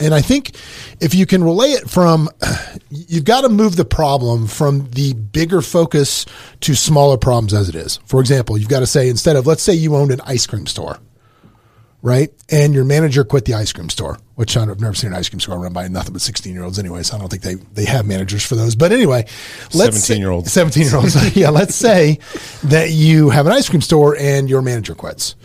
And 0.00 0.14
I 0.14 0.22
think 0.22 0.52
if 0.98 1.14
you 1.14 1.26
can 1.26 1.44
relay 1.44 1.68
it 1.68 1.88
from, 1.88 2.28
you've 2.90 3.24
got 3.24 3.42
to 3.42 3.48
move 3.48 3.76
the 3.76 3.84
problem 3.84 4.46
from 4.46 4.88
the 4.90 5.12
bigger 5.12 5.60
focus 5.60 6.26
to 6.60 6.74
smaller 6.74 7.18
problems 7.18 7.54
as 7.54 7.68
it 7.68 7.74
is. 7.74 7.98
For 8.06 8.20
example, 8.20 8.58
you've 8.58 8.68
got 8.68 8.80
to 8.80 8.86
say, 8.86 9.08
instead 9.08 9.36
of, 9.36 9.46
let's 9.46 9.62
say 9.62 9.74
you 9.74 9.94
owned 9.94 10.10
an 10.10 10.20
ice 10.22 10.46
cream 10.46 10.66
store, 10.66 10.98
right? 12.02 12.32
And 12.50 12.74
your 12.74 12.84
manager 12.84 13.24
quit 13.24 13.44
the 13.44 13.54
ice 13.54 13.72
cream 13.72 13.90
store, 13.90 14.18
which 14.36 14.56
I've 14.56 14.80
never 14.80 14.94
seen 14.94 15.12
an 15.12 15.18
ice 15.18 15.28
cream 15.28 15.40
store 15.40 15.58
run 15.58 15.72
by 15.72 15.86
nothing 15.88 16.14
but 16.14 16.22
16 16.22 16.52
year 16.52 16.64
olds 16.64 16.78
anyway. 16.78 17.02
So 17.02 17.16
I 17.16 17.20
don't 17.20 17.28
think 17.28 17.42
they, 17.42 17.54
they 17.54 17.84
have 17.84 18.06
managers 18.06 18.44
for 18.44 18.54
those. 18.54 18.74
But 18.74 18.92
anyway, 18.92 19.26
let's 19.74 20.08
17-year-olds. 20.08 20.50
17 20.50 20.82
year 20.84 20.96
olds. 20.96 21.36
yeah. 21.36 21.50
Let's 21.50 21.74
say 21.74 22.18
that 22.64 22.90
you 22.90 23.30
have 23.30 23.46
an 23.46 23.52
ice 23.52 23.68
cream 23.68 23.82
store 23.82 24.16
and 24.18 24.48
your 24.48 24.62
manager 24.62 24.94
quits. 24.94 25.36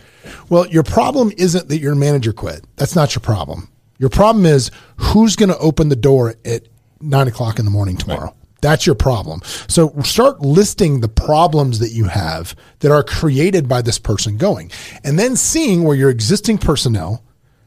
Well, 0.48 0.66
your 0.66 0.82
problem 0.82 1.30
isn't 1.36 1.68
that 1.68 1.78
your 1.78 1.94
manager 1.94 2.32
quit. 2.32 2.64
That's 2.76 2.96
not 2.96 3.14
your 3.14 3.20
problem. 3.20 3.68
Your 3.98 4.10
problem 4.10 4.46
is 4.46 4.70
who's 4.96 5.36
going 5.36 5.48
to 5.48 5.58
open 5.58 5.88
the 5.88 5.96
door 5.96 6.34
at 6.44 6.68
nine 7.00 7.28
o'clock 7.28 7.58
in 7.58 7.64
the 7.64 7.70
morning 7.70 7.96
tomorrow. 7.96 8.34
That's 8.62 8.86
your 8.86 8.94
problem. 8.94 9.42
So 9.68 9.94
start 10.02 10.40
listing 10.40 11.00
the 11.00 11.08
problems 11.08 11.78
that 11.78 11.90
you 11.90 12.04
have 12.04 12.56
that 12.80 12.90
are 12.90 13.02
created 13.02 13.68
by 13.68 13.82
this 13.82 13.98
person 13.98 14.38
going, 14.38 14.70
and 15.04 15.18
then 15.18 15.36
seeing 15.36 15.84
where 15.84 15.96
your 15.96 16.10
existing 16.10 16.58
personnel 16.58 17.22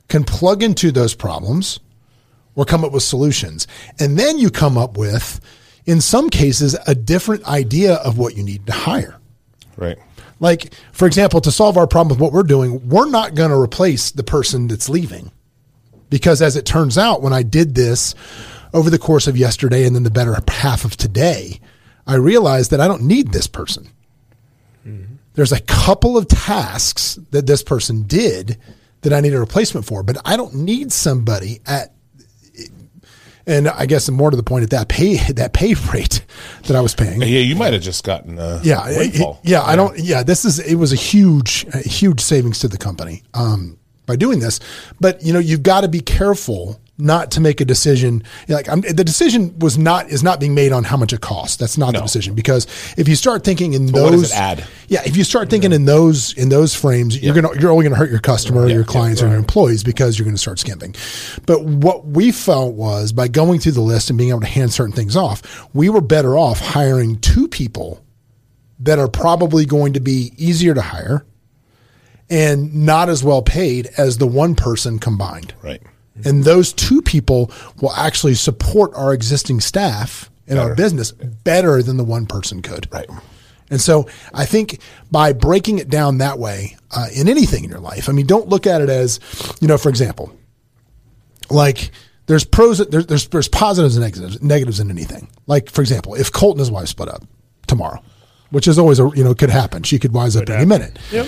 can 0.07 0.23
plug 0.23 0.63
into 0.63 0.91
those 0.91 1.13
problems 1.13 1.79
or 2.55 2.65
come 2.65 2.83
up 2.83 2.91
with 2.91 3.03
solutions. 3.03 3.67
And 3.99 4.17
then 4.17 4.39
you 4.39 4.49
come 4.49 4.77
up 4.77 4.97
with, 4.97 5.39
in 5.85 6.01
some 6.01 6.29
cases, 6.29 6.75
a 6.87 6.95
different 6.95 7.45
idea 7.45 7.95
of 7.95 8.17
what 8.17 8.35
you 8.35 8.43
need 8.43 8.65
to 8.65 8.73
hire. 8.73 9.17
Right. 9.77 9.97
Like, 10.39 10.73
for 10.91 11.05
example, 11.05 11.39
to 11.41 11.51
solve 11.51 11.77
our 11.77 11.87
problem 11.87 12.17
with 12.17 12.21
what 12.21 12.33
we're 12.33 12.43
doing, 12.43 12.89
we're 12.89 13.09
not 13.09 13.35
going 13.35 13.51
to 13.51 13.59
replace 13.59 14.11
the 14.11 14.23
person 14.23 14.67
that's 14.67 14.89
leaving. 14.89 15.31
Because 16.09 16.41
as 16.41 16.55
it 16.55 16.65
turns 16.65 16.97
out, 16.97 17.21
when 17.21 17.33
I 17.33 17.43
did 17.43 17.75
this 17.75 18.15
over 18.73 18.89
the 18.89 18.97
course 18.99 19.27
of 19.27 19.37
yesterday 19.37 19.85
and 19.85 19.95
then 19.95 20.03
the 20.03 20.09
better 20.11 20.35
half 20.47 20.85
of 20.85 20.97
today, 20.97 21.59
I 22.07 22.15
realized 22.15 22.71
that 22.71 22.79
I 22.81 22.87
don't 22.87 23.03
need 23.03 23.31
this 23.31 23.47
person. 23.47 23.89
there's 25.35 25.51
a 25.51 25.61
couple 25.61 26.17
of 26.17 26.27
tasks 26.27 27.19
that 27.31 27.45
this 27.47 27.63
person 27.63 28.03
did 28.03 28.57
that 29.01 29.13
I 29.13 29.21
need 29.21 29.33
a 29.33 29.39
replacement 29.39 29.85
for, 29.85 30.03
but 30.03 30.17
I 30.25 30.35
don't 30.35 30.53
need 30.55 30.91
somebody 30.91 31.61
at 31.65 31.93
and 33.47 33.67
I 33.67 33.87
guess 33.87 34.07
more 34.11 34.29
to 34.29 34.37
the 34.37 34.43
point 34.43 34.63
at 34.63 34.69
that 34.71 34.89
pay 34.89 35.15
that 35.33 35.53
pay 35.53 35.73
rate 35.91 36.23
that 36.67 36.75
I 36.75 36.81
was 36.81 36.93
paying. 36.93 37.21
Yeah, 37.21 37.27
you 37.39 37.55
might 37.55 37.73
have 37.73 37.81
just 37.81 38.03
gotten 38.03 38.37
a 38.37 38.59
Yeah, 38.63 38.87
it- 38.89 38.97
windfall. 38.97 39.39
yeah, 39.43 39.63
I 39.63 39.75
don't. 39.75 39.97
Yeah, 39.97 40.21
this 40.23 40.45
is 40.45 40.59
it 40.59 40.75
was 40.75 40.93
a 40.93 40.95
huge, 40.97 41.65
a 41.73 41.79
huge 41.79 42.19
savings 42.21 42.59
to 42.59 42.67
the 42.67 42.77
company 42.77 43.23
um, 43.33 43.78
by 44.09 44.17
doing 44.17 44.39
this. 44.39 44.59
But 44.99 45.23
you 45.23 45.31
know, 45.31 45.39
you've 45.39 45.63
got 45.63 45.81
to 45.81 45.87
be 45.87 46.01
careful 46.01 46.81
not 46.99 47.31
to 47.31 47.39
make 47.39 47.61
a 47.61 47.65
decision. 47.65 48.23
Like 48.49 48.67
I'm, 48.67 48.81
the 48.81 49.05
decision 49.05 49.57
was 49.59 49.77
not 49.77 50.09
is 50.09 50.21
not 50.21 50.39
being 50.39 50.53
made 50.53 50.73
on 50.73 50.83
how 50.83 50.97
much 50.97 51.13
it 51.13 51.21
costs. 51.21 51.55
That's 51.55 51.77
not 51.77 51.93
the 51.93 52.01
decision 52.01 52.35
because 52.35 52.67
if 52.97 53.07
you 53.07 53.15
start 53.15 53.43
thinking 53.43 53.73
in 53.73 53.85
But 53.85 53.93
those, 53.93 54.03
what 54.03 54.11
does 54.11 54.31
it 54.31 54.37
add? 54.37 54.67
Yeah, 54.89 55.01
if 55.05 55.15
you 55.15 55.23
start 55.23 55.49
thinking 55.49 55.71
in 55.71 55.85
those 55.85 56.33
in 56.33 56.49
those 56.49 56.75
frames, 56.75 57.21
you're 57.21 57.33
gonna 57.33 57.57
you're 57.59 57.71
only 57.71 57.83
gonna 57.83 57.95
hurt 57.95 58.11
your 58.11 58.19
customer, 58.19 58.67
your 58.67 58.83
clients, 58.83 59.23
or 59.23 59.29
your 59.29 59.37
employees 59.37 59.83
because 59.83 60.19
you're 60.19 60.25
gonna 60.25 60.37
start 60.37 60.59
skimping. 60.59 60.93
But 61.45 61.63
what 61.63 62.05
we 62.05 62.31
felt 62.31 62.75
was 62.75 63.13
by 63.13 63.29
going 63.29 63.61
through 63.61 63.73
the 63.73 63.81
list 63.81 64.09
and 64.09 64.17
being 64.17 64.31
able 64.31 64.41
to 64.41 64.47
hand 64.47 64.73
certain 64.73 64.93
things 64.93 65.15
off, 65.15 65.41
we 65.73 65.89
were 65.89 66.01
better 66.01 66.37
off 66.37 66.59
hiring 66.59 67.19
two 67.21 67.47
people 67.47 68.03
that 68.79 68.99
are 68.99 69.09
probably 69.09 69.65
going 69.65 69.93
to 69.93 69.99
be 69.99 70.33
easier 70.37 70.73
to 70.73 70.81
hire 70.81 71.25
and 72.29 72.73
not 72.85 73.09
as 73.09 73.23
well 73.23 73.41
paid 73.41 73.87
as 73.97 74.17
the 74.17 74.27
one 74.27 74.55
person 74.55 74.99
combined. 74.99 75.53
Right. 75.61 75.81
And 76.25 76.43
those 76.43 76.73
two 76.73 77.01
people 77.01 77.51
will 77.81 77.93
actually 77.93 78.35
support 78.35 78.91
our 78.93 79.13
existing 79.13 79.61
staff 79.61 80.29
in 80.47 80.57
our 80.57 80.75
business 80.75 81.11
better 81.11 81.81
than 81.81 81.97
the 81.97 82.03
one 82.03 82.25
person 82.25 82.61
could. 82.61 82.91
Right. 82.91 83.07
And 83.69 83.79
so 83.79 84.07
I 84.33 84.45
think 84.45 84.79
by 85.11 85.31
breaking 85.31 85.77
it 85.77 85.89
down 85.89 86.17
that 86.17 86.39
way 86.39 86.75
uh, 86.91 87.07
in 87.15 87.29
anything 87.29 87.63
in 87.63 87.69
your 87.69 87.79
life, 87.79 88.09
I 88.09 88.11
mean, 88.11 88.25
don't 88.25 88.49
look 88.49 88.65
at 88.67 88.81
it 88.81 88.89
as, 88.89 89.19
you 89.61 89.67
know, 89.67 89.77
for 89.77 89.89
example, 89.89 90.35
like 91.49 91.91
there's 92.25 92.43
pros, 92.43 92.79
there's, 92.89 93.05
there's, 93.05 93.27
there's 93.27 93.47
positives 93.47 93.95
and 93.95 94.03
negatives, 94.03 94.41
negatives 94.41 94.79
in 94.79 94.89
anything. 94.89 95.29
Like, 95.47 95.69
for 95.69 95.81
example, 95.81 96.15
if 96.15 96.31
Colt 96.31 96.55
and 96.55 96.59
his 96.59 96.71
wife 96.71 96.87
split 96.87 97.09
up 97.09 97.23
tomorrow, 97.67 98.01
which 98.49 98.67
is 98.67 98.79
always, 98.79 98.99
a, 98.99 99.09
you 99.15 99.23
know, 99.23 99.35
could 99.35 99.51
happen. 99.51 99.83
She 99.83 99.99
could 99.99 100.13
wise 100.13 100.35
up 100.35 100.49
any 100.49 100.65
minute. 100.65 100.97
Yep. 101.11 101.27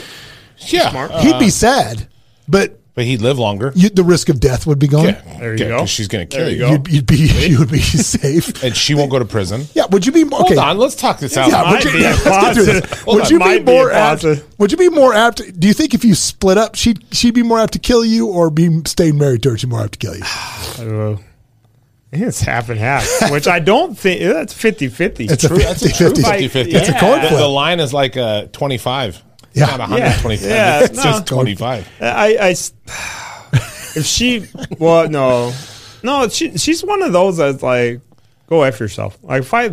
Yeah. 0.67 1.21
He'd 1.21 1.39
be 1.39 1.49
sad, 1.49 2.07
but 2.47 2.79
But 2.93 3.05
he'd 3.05 3.21
live 3.21 3.39
longer. 3.39 3.71
you, 3.75 3.89
the 3.89 4.03
risk 4.03 4.29
of 4.29 4.39
death 4.39 4.67
would 4.67 4.77
be 4.79 4.87
gone. 4.87 5.05
Yeah. 5.05 5.39
There 5.39 5.55
you 5.55 5.63
Yeah, 5.63 5.69
go. 5.69 5.77
'cause 5.79 5.89
She's 5.89 6.07
going 6.07 6.27
to 6.27 6.37
There 6.37 6.45
kill 6.47 6.53
you 6.55 6.59
you. 6.67 6.77
go. 6.77 6.83
You'd, 6.83 6.87
you'd 6.89 7.05
be, 7.07 7.17
you 7.49 7.59
would 7.59 7.71
be 7.71 7.79
safe. 7.79 8.63
And 8.63 8.75
she 8.75 8.93
won't 8.93 9.09
go 9.09 9.17
to 9.19 9.25
prison. 9.25 9.65
Yeah. 9.73 9.85
Would 9.91 10.05
you 10.05 10.11
be 10.11 10.23
okay? 10.25 10.35
Hold 10.35 10.57
on. 10.57 10.77
Let's 10.77 10.95
talk 10.95 11.19
this 11.19 11.35
out. 11.37 11.49
Yeah, 11.49 11.63
Might 11.63 11.83
would 11.85 11.93
you, 11.93 11.99
be 11.99 12.05
a 12.05 12.09
let's 12.09 12.23
get 12.25 12.53
through 12.53 12.65
this. 12.65 13.01
Hold 13.03 13.15
Would 13.15 13.25
on. 13.25 13.31
you 13.31 13.39
be 13.39 13.45
Might 13.45 13.65
be 13.65 13.71
a 13.71 13.75
more 13.75 13.91
apt? 13.91 14.21
positive. 14.23 14.59
Would 14.59 14.71
you 14.71 14.77
be 14.77 14.89
more 14.89 15.13
apt? 15.13 15.59
Do 15.59 15.67
you 15.67 15.73
think 15.73 15.93
if 15.93 16.03
you 16.05 16.13
split 16.15 16.57
up, 16.57 16.75
she'd 16.75 17.03
she'd 17.13 17.33
be 17.33 17.43
more 17.43 17.59
apt 17.59 17.73
to 17.73 17.79
kill 17.79 18.03
you, 18.05 18.27
or 18.27 18.49
be 18.49 18.81
staying 18.85 19.17
married 19.17 19.41
to 19.43 19.51
her, 19.51 19.57
she'd 19.57 19.69
more 19.69 19.81
apt 19.83 19.93
to 19.93 19.99
kill 19.99 20.15
you? 20.15 20.23
Uh, 20.79 21.17
it's 22.13 22.41
half 22.41 22.67
and 22.69 22.77
half, 22.77 23.07
which 23.31 23.47
I 23.47 23.59
don't 23.59 23.97
think 23.97 24.21
that's 24.21 24.51
50 24.53 24.89
50. 24.89 25.25
It's 25.25 25.45
a 25.45 25.47
True, 25.47 25.59
that's 25.59 25.81
a 25.85 25.87
50-50. 25.89 26.49
50-50. 26.49 26.73
It's 26.73 26.89
a 26.89 26.93
coin 26.99 27.21
The, 27.21 27.27
flip. 27.29 27.39
the 27.39 27.47
line 27.47 27.79
is 27.79 27.93
like 27.93 28.17
uh, 28.17 28.47
25. 28.51 29.23
Yeah. 29.53 29.63
It's 29.65 29.77
not 29.77 29.89
125. 29.89 30.49
Yeah, 30.49 30.83
it's 30.83 30.97
no. 30.97 31.03
just 31.03 31.27
25. 31.27 31.89
I, 32.01 32.05
I 32.35 32.49
s- 32.51 32.73
if 33.95 34.05
she, 34.05 34.45
well, 34.79 35.09
no, 35.09 35.53
no, 36.03 36.27
she, 36.29 36.57
she's 36.57 36.83
one 36.83 37.01
of 37.01 37.11
those 37.13 37.37
that's 37.37 37.61
like, 37.61 38.01
go 38.47 38.63
F 38.63 38.79
yourself. 38.79 39.17
Like, 39.23 39.41
if 39.41 39.53
I 39.53 39.69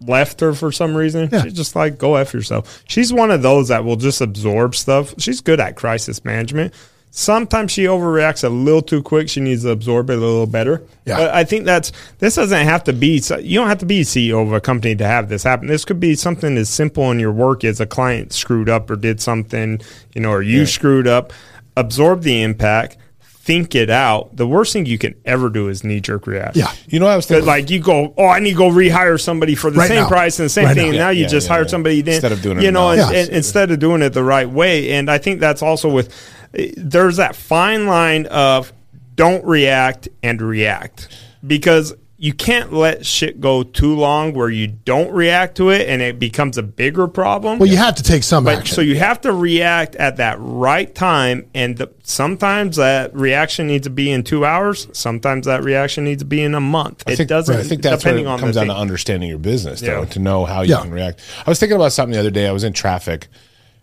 left 0.00 0.40
her 0.40 0.52
for 0.54 0.70
some 0.72 0.94
reason, 0.94 1.28
Yeah. 1.32 1.42
she's 1.42 1.52
just 1.54 1.76
like, 1.76 1.98
go 1.98 2.14
F 2.16 2.32
yourself. 2.32 2.82
She's 2.88 3.12
one 3.12 3.30
of 3.30 3.42
those 3.42 3.68
that 3.68 3.84
will 3.84 3.96
just 3.96 4.20
absorb 4.20 4.74
stuff. 4.74 5.14
She's 5.18 5.40
good 5.40 5.60
at 5.60 5.76
crisis 5.76 6.24
management. 6.24 6.72
Sometimes 7.10 7.72
she 7.72 7.84
overreacts 7.84 8.44
a 8.44 8.48
little 8.48 8.82
too 8.82 9.02
quick. 9.02 9.28
She 9.28 9.40
needs 9.40 9.62
to 9.62 9.70
absorb 9.70 10.10
it 10.10 10.18
a 10.18 10.20
little 10.20 10.46
better. 10.46 10.82
Yeah. 11.04 11.16
But 11.16 11.34
I 11.34 11.42
think 11.44 11.64
that's 11.64 11.90
this 12.18 12.34
doesn't 12.36 12.64
have 12.64 12.84
to 12.84 12.92
be. 12.92 13.22
You 13.40 13.58
don't 13.58 13.68
have 13.68 13.78
to 13.78 13.86
be 13.86 14.02
CEO 14.02 14.42
of 14.42 14.52
a 14.52 14.60
company 14.60 14.94
to 14.96 15.04
have 15.06 15.28
this 15.28 15.42
happen. 15.42 15.66
This 15.68 15.84
could 15.84 15.98
be 16.00 16.14
something 16.14 16.56
as 16.58 16.68
simple 16.68 17.10
in 17.10 17.18
your 17.18 17.32
work 17.32 17.64
as 17.64 17.80
a 17.80 17.86
client 17.86 18.32
screwed 18.32 18.68
up 18.68 18.90
or 18.90 18.96
did 18.96 19.20
something, 19.20 19.80
you 20.14 20.20
know, 20.20 20.30
or 20.30 20.42
you 20.42 20.66
screwed 20.66 21.06
up. 21.08 21.32
Absorb 21.76 22.22
the 22.22 22.42
impact, 22.42 22.96
think 23.22 23.74
it 23.74 23.88
out. 23.88 24.36
The 24.36 24.46
worst 24.48 24.72
thing 24.72 24.84
you 24.84 24.98
can 24.98 25.14
ever 25.24 25.48
do 25.48 25.68
is 25.68 25.84
knee 25.84 26.00
jerk 26.00 26.26
react. 26.26 26.56
Yeah. 26.56 26.72
You 26.88 26.98
know, 27.00 27.06
I 27.06 27.14
was 27.16 27.24
thinking. 27.26 27.46
like 27.46 27.70
you 27.70 27.80
go, 27.80 28.12
oh, 28.18 28.26
I 28.26 28.40
need 28.40 28.50
to 28.50 28.56
go 28.56 28.68
rehire 28.68 29.18
somebody 29.20 29.54
for 29.54 29.70
the 29.70 29.78
Right 29.78 29.88
same 29.88 30.02
now. 30.02 30.08
price 30.08 30.38
and 30.40 30.46
the 30.46 30.50
same 30.50 30.66
Right 30.66 30.74
thing. 30.76 30.84
now. 30.86 30.90
And 30.90 30.98
now 30.98 31.08
you 31.10 31.22
yeah, 31.22 31.28
just 31.28 31.46
yeah, 31.46 31.54
hired 31.54 31.68
yeah. 31.68 31.70
somebody 31.70 32.00
then, 32.02 32.14
Instead 32.14 32.32
of 32.32 32.42
doing 32.42 32.58
it 32.58 32.64
you 32.64 32.72
know, 32.72 32.94
now. 32.94 33.02
and, 33.04 33.12
Yeah. 33.12 33.20
and 33.20 33.28
instead 33.30 33.70
of 33.70 33.78
doing 33.78 34.02
it 34.02 34.10
the 34.10 34.24
right 34.24 34.48
way. 34.50 34.90
And 34.92 35.08
I 35.10 35.18
think 35.18 35.40
that's 35.40 35.62
also 35.62 35.88
with 35.88 36.12
there's 36.52 37.16
that 37.16 37.36
fine 37.36 37.86
line 37.86 38.26
of 38.26 38.72
don't 39.14 39.44
react 39.44 40.08
and 40.22 40.40
react 40.40 41.08
because 41.46 41.94
you 42.20 42.32
can't 42.32 42.72
let 42.72 43.06
shit 43.06 43.40
go 43.40 43.62
too 43.62 43.94
long 43.94 44.32
where 44.34 44.50
you 44.50 44.66
don't 44.66 45.12
react 45.12 45.56
to 45.56 45.70
it 45.70 45.88
and 45.88 46.02
it 46.02 46.18
becomes 46.18 46.58
a 46.58 46.62
bigger 46.64 47.06
problem. 47.06 47.60
Well, 47.60 47.68
you 47.68 47.76
have 47.76 47.94
to 47.94 48.02
take 48.02 48.24
some 48.24 48.42
But 48.42 48.58
action. 48.58 48.74
so 48.74 48.80
you 48.80 48.96
have 48.96 49.20
to 49.20 49.32
react 49.32 49.94
at 49.94 50.16
that 50.16 50.36
right 50.40 50.92
time, 50.92 51.48
and 51.54 51.76
the, 51.76 51.92
sometimes 52.02 52.74
that 52.74 53.14
reaction 53.14 53.68
needs 53.68 53.84
to 53.86 53.90
be 53.90 54.10
in 54.10 54.24
two 54.24 54.44
hours. 54.44 54.88
Sometimes 54.92 55.46
that 55.46 55.62
reaction 55.62 56.02
needs 56.04 56.20
to 56.22 56.26
be 56.26 56.42
in 56.42 56.56
a 56.56 56.60
month. 56.60 57.04
I 57.06 57.12
it 57.12 57.16
think, 57.18 57.28
doesn't. 57.28 57.56
I 57.56 57.62
think 57.62 57.82
that's 57.82 58.02
depending 58.02 58.24
it 58.24 58.28
on 58.28 58.40
comes 58.40 58.56
down 58.56 58.66
to 58.66 58.74
understanding 58.74 59.28
your 59.28 59.38
business, 59.38 59.80
though, 59.80 60.00
Yeah. 60.00 60.06
to 60.06 60.18
know 60.18 60.44
how 60.44 60.62
you 60.62 60.70
Yeah. 60.74 60.80
can 60.82 60.90
react. 60.90 61.20
I 61.46 61.48
was 61.48 61.60
thinking 61.60 61.76
about 61.76 61.92
something 61.92 62.14
the 62.14 62.18
other 62.20 62.32
day. 62.32 62.48
I 62.48 62.52
was 62.52 62.64
in 62.64 62.72
traffic, 62.72 63.28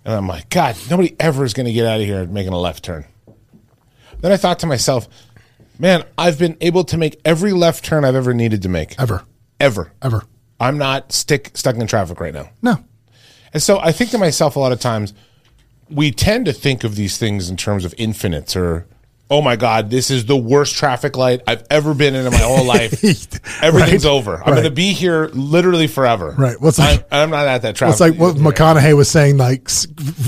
and 0.05 0.13
I'm 0.13 0.27
like, 0.27 0.49
God, 0.49 0.75
nobody 0.89 1.15
ever 1.19 1.43
is 1.43 1.53
going 1.53 1.65
to 1.65 1.73
get 1.73 1.85
out 1.85 1.99
of 1.99 2.05
here 2.05 2.25
making 2.25 2.53
a 2.53 2.59
left 2.59 2.83
turn. 2.83 3.05
Then 4.19 4.31
I 4.31 4.37
thought 4.37 4.59
to 4.59 4.67
myself, 4.67 5.07
man, 5.77 6.03
I've 6.17 6.39
been 6.39 6.57
able 6.61 6.83
to 6.85 6.97
make 6.97 7.19
every 7.25 7.51
left 7.51 7.83
turn 7.83 8.05
I've 8.05 8.15
ever 8.15 8.33
needed 8.33 8.61
to 8.63 8.69
make. 8.69 8.99
ever, 8.99 9.23
Ever. 9.59 9.91
ever. 10.01 10.23
I'm 10.59 10.77
not 10.77 11.11
stick 11.11 11.51
stuck 11.55 11.75
in 11.75 11.85
traffic 11.87 12.19
right 12.19 12.33
now. 12.33 12.49
No. 12.61 12.77
And 13.53 13.61
so 13.61 13.79
I 13.79 13.91
think 13.91 14.11
to 14.11 14.17
myself 14.17 14.55
a 14.55 14.59
lot 14.59 14.71
of 14.71 14.79
times, 14.79 15.13
we 15.89 16.11
tend 16.11 16.45
to 16.45 16.53
think 16.53 16.83
of 16.83 16.95
these 16.95 17.17
things 17.17 17.49
in 17.49 17.57
terms 17.57 17.83
of 17.85 17.93
infinites 17.97 18.55
or, 18.55 18.87
oh 19.31 19.41
my 19.41 19.55
God, 19.55 19.89
this 19.89 20.11
is 20.11 20.25
the 20.25 20.37
worst 20.37 20.75
traffic 20.75 21.17
light 21.17 21.41
I've 21.47 21.63
ever 21.71 21.95
been 21.95 22.13
in 22.13 22.25
in 22.27 22.31
my 22.31 22.37
whole 22.37 22.63
life. 22.63 23.03
Everything's 23.63 24.05
Right. 24.05 24.11
over. 24.11 24.35
I'm 24.35 24.41
Right. 24.41 24.51
going 24.51 24.63
to 24.65 24.69
be 24.69 24.93
here 24.93 25.29
literally 25.33 25.87
forever. 25.87 26.35
Right. 26.37 26.59
What's 26.61 26.77
like- 26.77 27.05
I'm, 27.11 27.23
I'm 27.23 27.29
not 27.31 27.47
at 27.47 27.63
that 27.63 27.75
traffic. 27.75 27.93
It's 27.93 27.99
like 28.01 28.15
what 28.19 28.35
McConaughey 28.35 28.95
was 28.95 29.09
saying, 29.09 29.37
like 29.37 29.67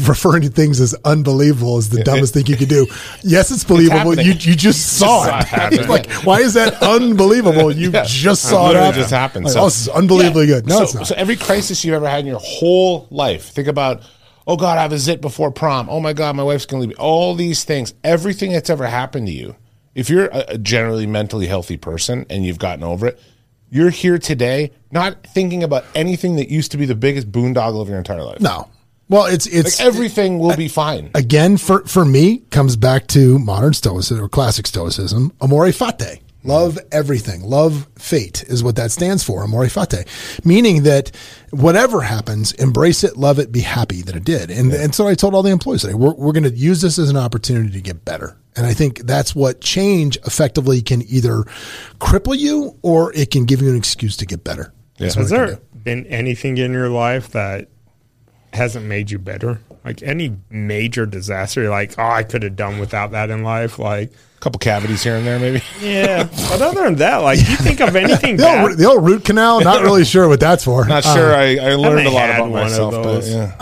referring 0.08 0.41
to 0.43 0.50
things 0.50 0.80
as 0.82 0.95
unbelievable 1.06 1.78
is 1.78 1.89
the 1.89 2.02
dumbest 2.04 2.34
thing 2.34 2.48
you 2.48 2.58
could 2.58 2.70
do. 2.70 2.88
Yes, 3.24 3.52
it's 3.52 3.64
believable. 3.64 3.98
happening. 4.00 4.26
you 4.26 4.32
you 4.34 4.56
just 4.56 4.98
saw 4.98 5.26
saw 5.26 5.38
it. 5.38 5.41
it 5.41 5.48
happen. 5.48 5.80
It's 5.80 5.89
like, 5.98 6.12
why 6.26 6.39
is 6.39 6.56
that 6.56 6.74
unbelievable? 6.82 7.72
You 7.72 7.91
Yeah. 7.91 8.04
just 8.08 8.43
saw 8.43 8.72
it 8.72 8.76
happen. 8.78 9.00
just 9.00 9.12
happened. 9.12 9.45
Like, 9.45 9.54
So- 9.54 9.62
oh, 9.62 9.66
this 9.66 9.82
is 9.82 9.89
unbelievably 9.89 10.45
Yeah. 10.48 10.56
good. 10.56 10.68
No, 10.70 10.78
so, 10.78 10.84
it's 10.84 10.93
not. 10.95 11.08
So 11.08 11.16
every 11.18 11.36
crisis 11.36 11.86
you've 11.86 11.93
ever 11.95 12.10
had 12.10 12.22
in 12.22 12.26
your 12.26 12.39
whole 12.41 13.08
life, 13.12 13.45
think 13.50 13.68
about, 13.68 14.02
oh 14.48 14.58
God, 14.58 14.78
I 14.78 14.82
have 14.82 14.93
a 14.93 14.98
zit 14.98 15.22
before 15.22 15.52
prom. 15.52 15.89
Oh 15.89 16.00
my 16.00 16.14
God, 16.14 16.36
my 16.36 16.43
wife's 16.43 16.66
going 16.66 16.82
to 16.82 16.88
leave 16.88 16.98
me. 16.98 17.04
All 17.04 17.36
these 17.36 17.64
things, 17.64 17.93
everything 18.04 18.52
that's 18.54 18.70
ever 18.70 18.88
happened 18.88 19.28
to 19.28 19.34
you. 19.34 19.56
If 19.93 20.10
you're 20.10 20.30
a, 20.32 20.58
generally 20.58 21.06
mentally 21.06 21.48
healthy 21.48 21.78
person 21.78 22.26
and 22.30 22.45
you've 22.45 22.60
gotten 22.60 22.84
over 22.84 23.08
it, 23.08 23.20
you're 23.70 23.89
here 23.89 24.18
today 24.18 24.72
not 24.91 25.26
thinking 25.28 25.64
about 25.64 25.84
anything 25.93 26.38
that 26.38 26.50
used 26.50 26.72
to 26.72 26.78
be 26.78 26.86
the 26.86 26.95
biggest 26.95 27.32
boondoggle 27.32 27.82
of 27.82 27.89
your 27.89 27.98
entire 27.98 28.24
life. 28.24 28.39
no. 28.39 28.70
Well, 29.10 29.26
it's 29.28 29.45
it's 29.48 29.80
Like 29.80 29.88
everything 29.88 30.38
will 30.38 30.56
be 30.58 30.68
fine. 30.68 31.12
again 31.16 31.56
for 31.56 31.86
for 31.88 32.04
me 32.04 32.39
comes 32.50 32.76
back 32.76 33.08
to 33.08 33.39
modern 33.39 33.74
stoicism 33.74 34.22
or 34.24 34.28
classic 34.28 34.68
stoicism 34.68 35.32
amor 35.39 35.66
fati 35.72 36.20
love 36.48 36.80
everything. 36.91 37.43
Love 37.43 37.88
fate 37.98 38.43
is 38.43 38.64
what 38.64 38.76
that 38.78 38.91
stands 38.91 39.24
for 39.24 39.43
amor 39.43 39.66
fati. 39.66 40.08
Meaning 40.45 40.84
that 40.84 41.12
whatever 41.52 42.02
happens 42.02 42.52
embrace 42.54 43.04
it 43.04 43.18
love 43.18 43.39
it 43.39 43.52
be 43.52 43.62
happy 43.62 44.02
that 44.02 44.16
it 44.16 44.24
did. 44.24 44.50
And 44.50 44.74
and 44.74 44.93
so 44.95 45.08
i 45.08 45.16
told 45.16 45.36
all 45.36 45.43
the 45.43 45.52
employees 45.52 45.82
today 45.82 45.93
we're, 45.93 46.14
we're 46.14 46.34
going 46.34 46.43
to 46.43 46.50
use 46.50 46.82
this 46.82 47.00
as 47.00 47.10
an 47.10 47.18
opportunity 47.18 47.72
to 47.72 47.82
get 47.82 48.06
better. 48.06 48.38
And 48.56 48.66
i 48.66 48.74
think 48.74 49.02
that's 49.02 49.36
what 49.36 49.62
change 49.62 50.18
effectively 50.26 50.82
can 50.82 51.04
either 51.04 51.43
cripple 52.00 52.38
you 52.38 52.78
or 52.82 53.14
it 53.14 53.32
can 53.32 53.45
give 53.45 53.62
you 53.62 53.70
an 53.70 53.78
excuse 53.78 54.18
to 54.18 54.26
get 54.26 54.43
better. 54.43 54.74
That's 54.98 55.16
what 55.16 55.24
Has 55.24 55.30
there 55.30 55.60
been 55.84 56.06
anything 56.08 56.58
in 56.58 56.74
your 56.74 56.89
life 56.89 57.30
that 57.30 57.70
hasn't 58.54 58.86
made 58.86 59.12
you 59.12 59.20
better? 59.20 59.62
Like 59.86 60.04
any 60.04 60.36
major 60.50 61.06
disaster, 61.06 61.62
you're 61.62 61.70
like, 61.70 61.98
oh, 61.98 62.04
I 62.04 62.24
could 62.24 62.43
have 62.43 62.56
done 62.56 62.80
without 62.80 63.12
that 63.12 63.30
in 63.30 63.43
life. 63.43 63.80
Like, 63.80 64.12
couple 64.39 64.59
cavities 64.59 65.01
here 65.03 65.15
and 65.15 65.25
there, 65.25 65.39
maybe. 65.39 65.61
yeah. 65.81 66.23
but 66.49 66.61
other 66.61 66.83
than 66.83 66.95
that, 66.95 67.17
like, 67.17 67.39
you 67.39 67.55
think 67.57 67.79
of 67.81 67.95
anything 67.95 68.38
The 68.38 68.61
old, 68.61 68.77
the 68.77 68.85
old 68.85 69.03
root 69.05 69.25
canal, 69.25 69.61
not 69.61 69.81
really 69.81 70.05
sure 70.05 70.27
what 70.27 70.39
that's 70.39 70.63
for. 70.63 70.85
Not 70.88 71.05
Uh, 71.05 71.15
sure. 71.15 71.35
I, 71.35 71.57
I 71.57 71.75
learned 71.75 72.07
a 72.07 72.11
lot 72.11 72.29
about 72.29 72.51
myself, 72.51 72.93
but 72.93 73.03
those. 73.03 73.29
yeah. 73.33 73.55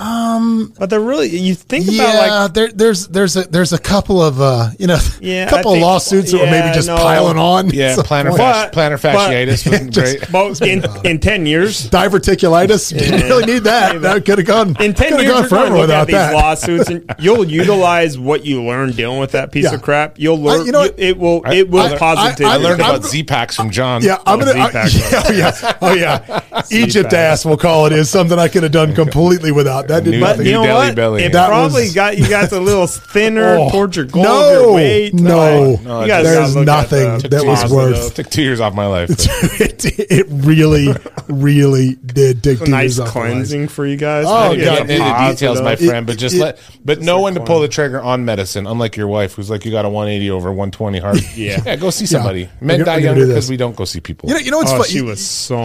but 0.77 0.89
they're 0.89 0.99
really, 0.99 1.29
you 1.29 1.55
think 1.55 1.85
yeah, 1.87 2.03
about 2.03 2.41
like, 2.41 2.53
there, 2.53 2.71
there's 2.71 3.07
there's 3.07 3.37
a 3.37 3.43
there's 3.43 3.71
a 3.73 3.77
couple 3.79 4.21
of 4.21 4.41
uh 4.41 4.69
you 4.79 4.87
know 4.87 4.99
Yeah, 5.21 5.49
couple 5.49 5.71
I 5.71 5.73
of 5.73 5.75
think- 5.77 5.85
lawsuits 5.85 6.31
that 6.31 6.39
were 6.39 6.45
maybe 6.51 6.73
just 6.73 6.87
no. 6.87 6.97
piling 6.97 7.37
on. 7.37 7.69
Yeah, 7.69 7.89
It's 7.89 7.97
like, 7.97 8.07
plantar, 8.25 8.31
what? 8.31 8.39
fasci- 8.41 8.71
plantar 8.73 8.99
fasciitis 8.99 9.71
wasn't 9.71 9.93
great. 9.93 10.31
Well, 10.31 10.53
in, 10.63 10.83
in 11.05 11.19
10 11.19 11.45
years, 11.45 11.89
diverticulitis. 11.89 12.97
Didn't 12.97 13.21
really 13.29 13.45
need 13.45 13.63
that. 13.63 14.01
That 14.01 14.25
could 14.25 14.39
have 14.39 14.47
gone. 14.47 14.75
in 14.81 14.93
10 14.93 15.09
years, 15.09 15.11
gone 15.11 15.23
you're 15.23 15.31
going 15.31 15.43
to 15.43 15.49
forever 15.49 15.69
look 15.75 15.81
without 15.81 16.01
at 16.01 16.07
these 16.07 16.15
that. 16.15 16.33
lawsuits 16.33 16.89
and 16.89 17.15
you'll 17.19 17.45
utilize 17.45 18.17
what 18.19 18.45
you 18.45 18.63
learned 18.63 18.95
dealing 18.95 19.19
with 19.19 19.31
that 19.31 19.51
piece 19.51 19.71
of 19.71 19.81
crap. 19.81 20.19
You'll 20.19 20.39
learn, 20.41 20.64
you 20.65 20.71
know 20.71 20.79
what? 20.81 20.95
it 20.99 21.17
will, 21.17 21.41
I- 21.45 21.53
it 21.55 21.69
will 21.69 21.81
I- 21.81 21.97
positively. 21.97 22.45
I- 22.45 22.53
I 22.53 22.57
learned 22.57 22.81
I'm- 22.81 22.95
about 22.95 23.05
Z 23.09 23.23
packs 23.23 23.55
from 23.55 23.69
John. 23.71 24.01
Yeah, 24.03 24.17
I'm 24.25 24.39
gonna. 24.39 24.51
I, 24.59 24.87
Z-Pack. 24.87 25.25
Uh, 25.29 25.33
yeah, 25.33 25.77
oh 25.81 25.93
yeah, 25.93 26.21
oh 26.21 26.51
yeah. 26.51 26.61
Egypt 26.71 27.13
ass, 27.13 27.45
we'll 27.45 27.57
call 27.57 27.85
it, 27.85 27.93
is 27.93 28.09
something 28.09 28.37
I 28.39 28.47
could 28.47 28.63
have 28.63 28.71
done 28.71 28.93
completely 28.95 29.51
without. 29.51 29.87
That 29.87 30.03
did 30.03 30.11
New- 30.11 30.19
nothing. 30.19 30.37
But 30.37 30.45
you 30.45 30.51
know 30.53 30.63
Delhi 30.65 30.87
what? 30.87 30.95
belly. 30.95 31.23
It 31.23 31.33
That 31.33 31.47
probably 31.47 31.83
was- 31.83 31.93
got 31.93 32.17
you 32.17 32.27
guys 32.27 32.51
a 32.51 32.59
little 32.59 32.87
thinner 33.13 33.57
Oh, 33.59 33.69
towards 33.69 33.95
your 33.95 34.05
goal 34.05 34.23
no, 34.23 34.45
of 34.47 34.51
your 34.63 34.73
weight. 34.73 35.13
no. 35.13 35.35
Like, 35.75 35.81
No, 35.83 36.01
you 36.01 36.07
guys 36.07 36.23
there's 36.23 36.37
gotta 36.37 36.59
look 36.59 36.61
at 36.61 36.65
nothing 36.65 37.17
the 37.19 37.27
that 37.29 37.45
was 37.45 37.61
positive. 37.61 37.71
worth- 38.03 38.13
Took 38.15 38.29
two 38.29 38.41
years 38.43 38.59
off 38.59 38.73
my 38.73 38.85
life. 38.87 39.09
it, 39.11 39.85
it 40.11 40.25
really, 40.29 40.87
really 41.27 41.95
did 41.95 42.43
take 42.43 42.61
A 42.61 42.65
two 42.65 42.71
nice 42.71 42.83
years 42.97 42.99
off 43.01 43.09
cleansing 43.09 43.67
for 43.67 43.85
you 43.85 43.97
guys. 43.97 44.25
Oh, 44.27 44.49
Maybe 44.51 44.63
God. 44.65 44.81
a 44.81 44.87
the 44.87 45.31
details, 45.31 45.61
my 45.61 45.75
friend, 45.75 46.07
but 46.07 46.17
just 46.17 46.35
let, 46.35 46.59
but 46.83 47.01
no 47.01 47.19
one 47.19 47.33
to 47.35 47.43
pull 47.43 47.59
the 47.59 47.67
trigger 47.67 48.01
on 48.01 48.25
medicine. 48.25 48.67
Unlike 48.67 48.97
your 48.97 49.07
wife, 49.07 49.33
who's 49.33 49.49
like, 49.49 49.65
you 49.65 49.71
got 49.71 49.85
a 49.85 49.89
180 49.89 50.29
over 50.31 50.51
120 50.55 50.99
heart. 50.99 51.17
Yeah. 51.35 51.61
yeah, 51.65 51.75
go 51.75 51.89
see 51.89 52.05
somebody. 52.05 52.49
We're 52.61 52.67
Men 52.67 52.85
die 52.85 52.95
we're 52.97 53.03
younger 53.03 53.27
because 53.27 53.49
we 53.49 53.57
don't 53.57 53.75
go 53.75 53.85
see 53.85 53.99
people. 53.99 54.29
You 54.29 54.35
know, 54.35 54.41
you 54.41 54.51
know 54.51 54.57
what's 54.59 54.71
Oh, 54.71 54.77
funny? 54.77 54.89
she 54.89 55.01
was 55.01 55.25
so. 55.25 55.57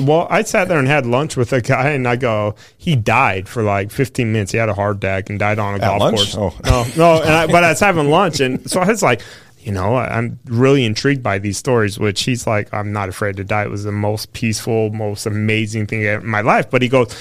Well, 0.00 0.26
I 0.30 0.42
sat 0.42 0.68
there 0.68 0.78
and 0.78 0.88
had 0.88 1.06
lunch 1.06 1.36
with 1.36 1.52
a 1.52 1.60
guy, 1.60 1.90
and 1.90 2.08
I 2.08 2.16
go, 2.16 2.54
he 2.78 2.96
died 2.96 3.48
for 3.48 3.62
like 3.62 3.90
15 3.90 4.32
minutes. 4.32 4.52
He 4.52 4.58
had 4.58 4.68
a 4.68 4.74
heart 4.74 4.96
attack 4.98 5.30
and 5.30 5.38
died 5.38 5.58
on 5.58 5.74
a 5.74 5.78
golf 5.78 6.00
lunch? 6.00 6.16
course. 6.16 6.36
Oh. 6.36 6.54
No, 6.64 6.86
no. 6.96 7.22
And 7.28 7.32
I, 7.34 7.46
but 7.46 7.62
I 7.64 7.70
was 7.70 7.80
having 7.80 8.08
lunch, 8.10 8.40
and 8.40 8.68
so 8.70 8.80
I 8.80 8.86
was 8.88 9.02
like, 9.02 9.20
you 9.60 9.72
know, 9.72 9.96
I'm 9.96 10.38
really 10.46 10.84
intrigued 10.84 11.22
by 11.22 11.38
these 11.38 11.58
stories. 11.58 11.98
Which 11.98 12.22
he's 12.22 12.46
like, 12.46 12.72
I'm 12.72 12.92
not 12.92 13.08
afraid 13.08 13.36
to 13.36 13.44
die. 13.44 13.64
It 13.64 13.70
was 13.70 13.84
the 13.84 13.92
most 13.92 14.32
peaceful, 14.32 14.90
most 14.90 15.26
amazing 15.26 15.86
thing 15.88 16.02
in 16.02 16.26
my 16.26 16.40
life. 16.40 16.70
But 16.70 16.80
he 16.82 16.88
goes, 16.88 17.14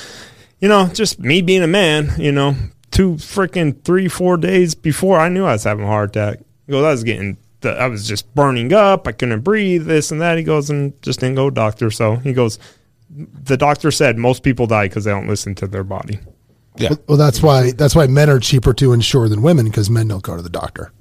you 0.59 0.69
know, 0.69 0.88
just 0.93 1.19
me 1.19 1.41
being 1.41 1.63
a 1.63 1.67
man, 1.67 2.13
you 2.17 2.32
know, 2.32 2.55
two 2.91 3.13
freaking 3.15 3.84
three, 3.84 4.07
four 4.07 4.38
days 4.38 4.75
before 4.75 5.19
I 5.19 5.30
knew 5.30 5.43
I 5.45 5.53
was 5.53 5.63
having 5.65 5.84
a 5.84 5.88
heart 5.88 6.15
attack. 6.15 6.39
He 6.68 6.72
goes, 6.74 6.84
I 6.84 6.91
was 6.91 7.03
getting, 7.03 7.38
the, 7.61 7.72
I 7.72 7.88
was 7.88 8.07
just 8.07 8.34
burning 8.36 8.74
up. 8.74 9.07
I 9.07 9.13
couldn't 9.13 9.41
breathe, 9.41 9.86
this 9.86 10.11
and 10.11 10.22
that. 10.22 10.38
He 10.38 10.43
goes, 10.43 10.70
and 10.70 11.01
just 11.01 11.22
didn't 11.22 11.36
go 11.36 11.49
to 11.49 11.53
doctor. 11.55 11.89
So 11.89 12.18
he 12.18 12.34
goes, 12.34 12.59
the 13.09 13.57
doctor 13.57 13.89
said 13.89 14.18
most 14.18 14.43
people 14.43 14.68
die 14.68 14.88
because 14.88 15.05
they 15.05 15.11
don't 15.11 15.28
listen 15.28 15.55
to 15.55 15.68
their 15.68 15.84
body. 15.84 16.20
yeah. 16.76 16.89
Well, 17.07 17.18
that's 17.18 17.41
why 17.41 17.72
that's 17.72 17.95
why 17.95 18.05
men 18.07 18.30
are 18.30 18.39
cheaper 18.39 18.74
to 18.76 18.93
insure 18.93 19.30
than 19.30 19.41
women 19.41 19.65
because 19.65 19.89
men 19.89 20.07
don't 20.09 20.22
go 20.24 20.36
to 20.36 20.41
the 20.43 20.49
doctor. 20.49 20.91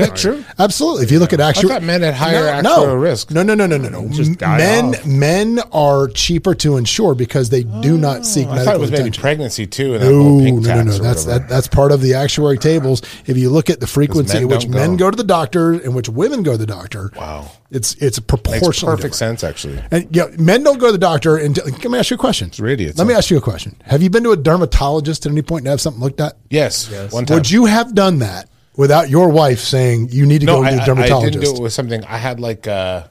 Is 0.00 0.08
that 0.08 0.16
true? 0.16 0.44
Absolutely. 0.58 1.04
If 1.04 1.10
you 1.10 1.18
look 1.18 1.32
at 1.32 1.40
actual, 1.40 1.70
thought 1.70 1.82
men 1.82 2.02
at 2.04 2.14
higher 2.14 2.62
no, 2.62 2.70
actual 2.70 2.86
no. 2.88 2.94
risk. 2.96 3.30
No, 3.30 3.42
no, 3.42 3.54
no, 3.54 3.66
no, 3.66 3.76
no, 3.78 3.88
no. 3.88 4.08
Just 4.10 4.38
die 4.38 4.58
men 4.58 4.94
off. 4.94 5.06
men 5.06 5.58
are 5.72 6.08
cheaper 6.08 6.54
to 6.56 6.76
insure 6.76 7.14
because 7.14 7.50
they 7.50 7.62
do 7.64 7.96
not 7.96 8.18
oh, 8.20 8.22
seek 8.22 8.46
I 8.46 8.56
medical 8.56 8.64
thought 8.66 8.74
it 8.76 8.80
was 8.80 8.90
maybe 8.90 9.10
pregnancy 9.10 9.66
too. 9.66 9.94
And 9.94 10.02
that 10.02 10.10
No, 10.10 10.22
whole 10.22 10.38
no, 10.38 10.44
pink 10.44 10.62
no, 10.62 10.68
tax 10.68 10.86
no. 10.86 10.94
or 10.96 10.98
That's 10.98 11.24
whatever. 11.24 11.38
that, 11.40 11.48
that's 11.48 11.68
part 11.68 11.92
of 11.92 12.02
the 12.02 12.14
actuary 12.14 12.58
tables. 12.58 13.00
If 13.26 13.38
you 13.38 13.48
look 13.50 13.70
at 13.70 13.80
the 13.80 13.86
frequency 13.86 14.34
men 14.34 14.42
in 14.42 14.48
which 14.48 14.62
don't 14.64 14.70
men 14.72 14.90
go. 14.96 15.06
go 15.06 15.10
to 15.12 15.16
the 15.16 15.24
doctor 15.24 15.72
and 15.72 15.94
which 15.94 16.08
women 16.08 16.42
go 16.42 16.52
to 16.52 16.58
the 16.58 16.66
doctor, 16.66 17.10
Wow. 17.16 17.50
it's 17.70 17.94
it's 17.94 18.18
Makes 18.20 18.60
perfect 18.60 18.82
different. 18.82 19.14
sense, 19.14 19.44
actually. 19.44 19.80
And 19.90 20.06
yeah, 20.14 20.26
men 20.38 20.62
don't 20.62 20.78
go 20.78 20.86
to 20.86 20.92
the 20.92 20.98
doctor. 20.98 21.36
And 21.36 21.56
let 21.64 21.84
me 21.90 21.98
ask 21.98 22.10
you 22.10 22.16
a 22.16 22.18
question. 22.18 22.50
We're 22.58 22.68
idiots, 22.68 22.98
Let 22.98 23.06
me 23.06 23.14
ask 23.14 23.30
you 23.30 23.38
a 23.38 23.40
question. 23.40 23.76
Have 23.84 24.02
you 24.02 24.10
been 24.10 24.24
to 24.24 24.32
a 24.32 24.36
dermatologist 24.36 25.24
at 25.24 25.32
any 25.32 25.40
point 25.40 25.54
point 25.54 25.64
to 25.66 25.70
have 25.70 25.80
something 25.80 26.02
looked 26.02 26.20
at? 26.20 26.36
Yes. 26.50 26.90
One 27.12 27.26
time. 27.26 27.36
Would 27.36 27.50
you 27.50 27.66
have 27.66 27.94
done 27.94 28.18
that 28.18 28.48
without 28.76 29.08
your 29.10 29.28
wife 29.30 29.60
saying 29.60 30.08
you 30.10 30.26
need 30.26 30.40
to 30.40 30.46
No, 30.46 30.60
go 30.60 30.64
I, 30.64 30.70
to 30.70 30.82
a 30.82 30.86
dermatologist? 30.86 31.36
I 31.36 31.40
didn't 31.40 31.54
do 31.54 31.60
it 31.60 31.62
with 31.62 31.72
something. 31.72 32.04
I 32.04 32.16
had 32.18 32.40
like, 32.40 32.66
uh, 32.66 33.06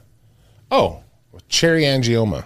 oh, 0.70 1.02
cherry 1.48 1.82
angioma. 1.82 2.44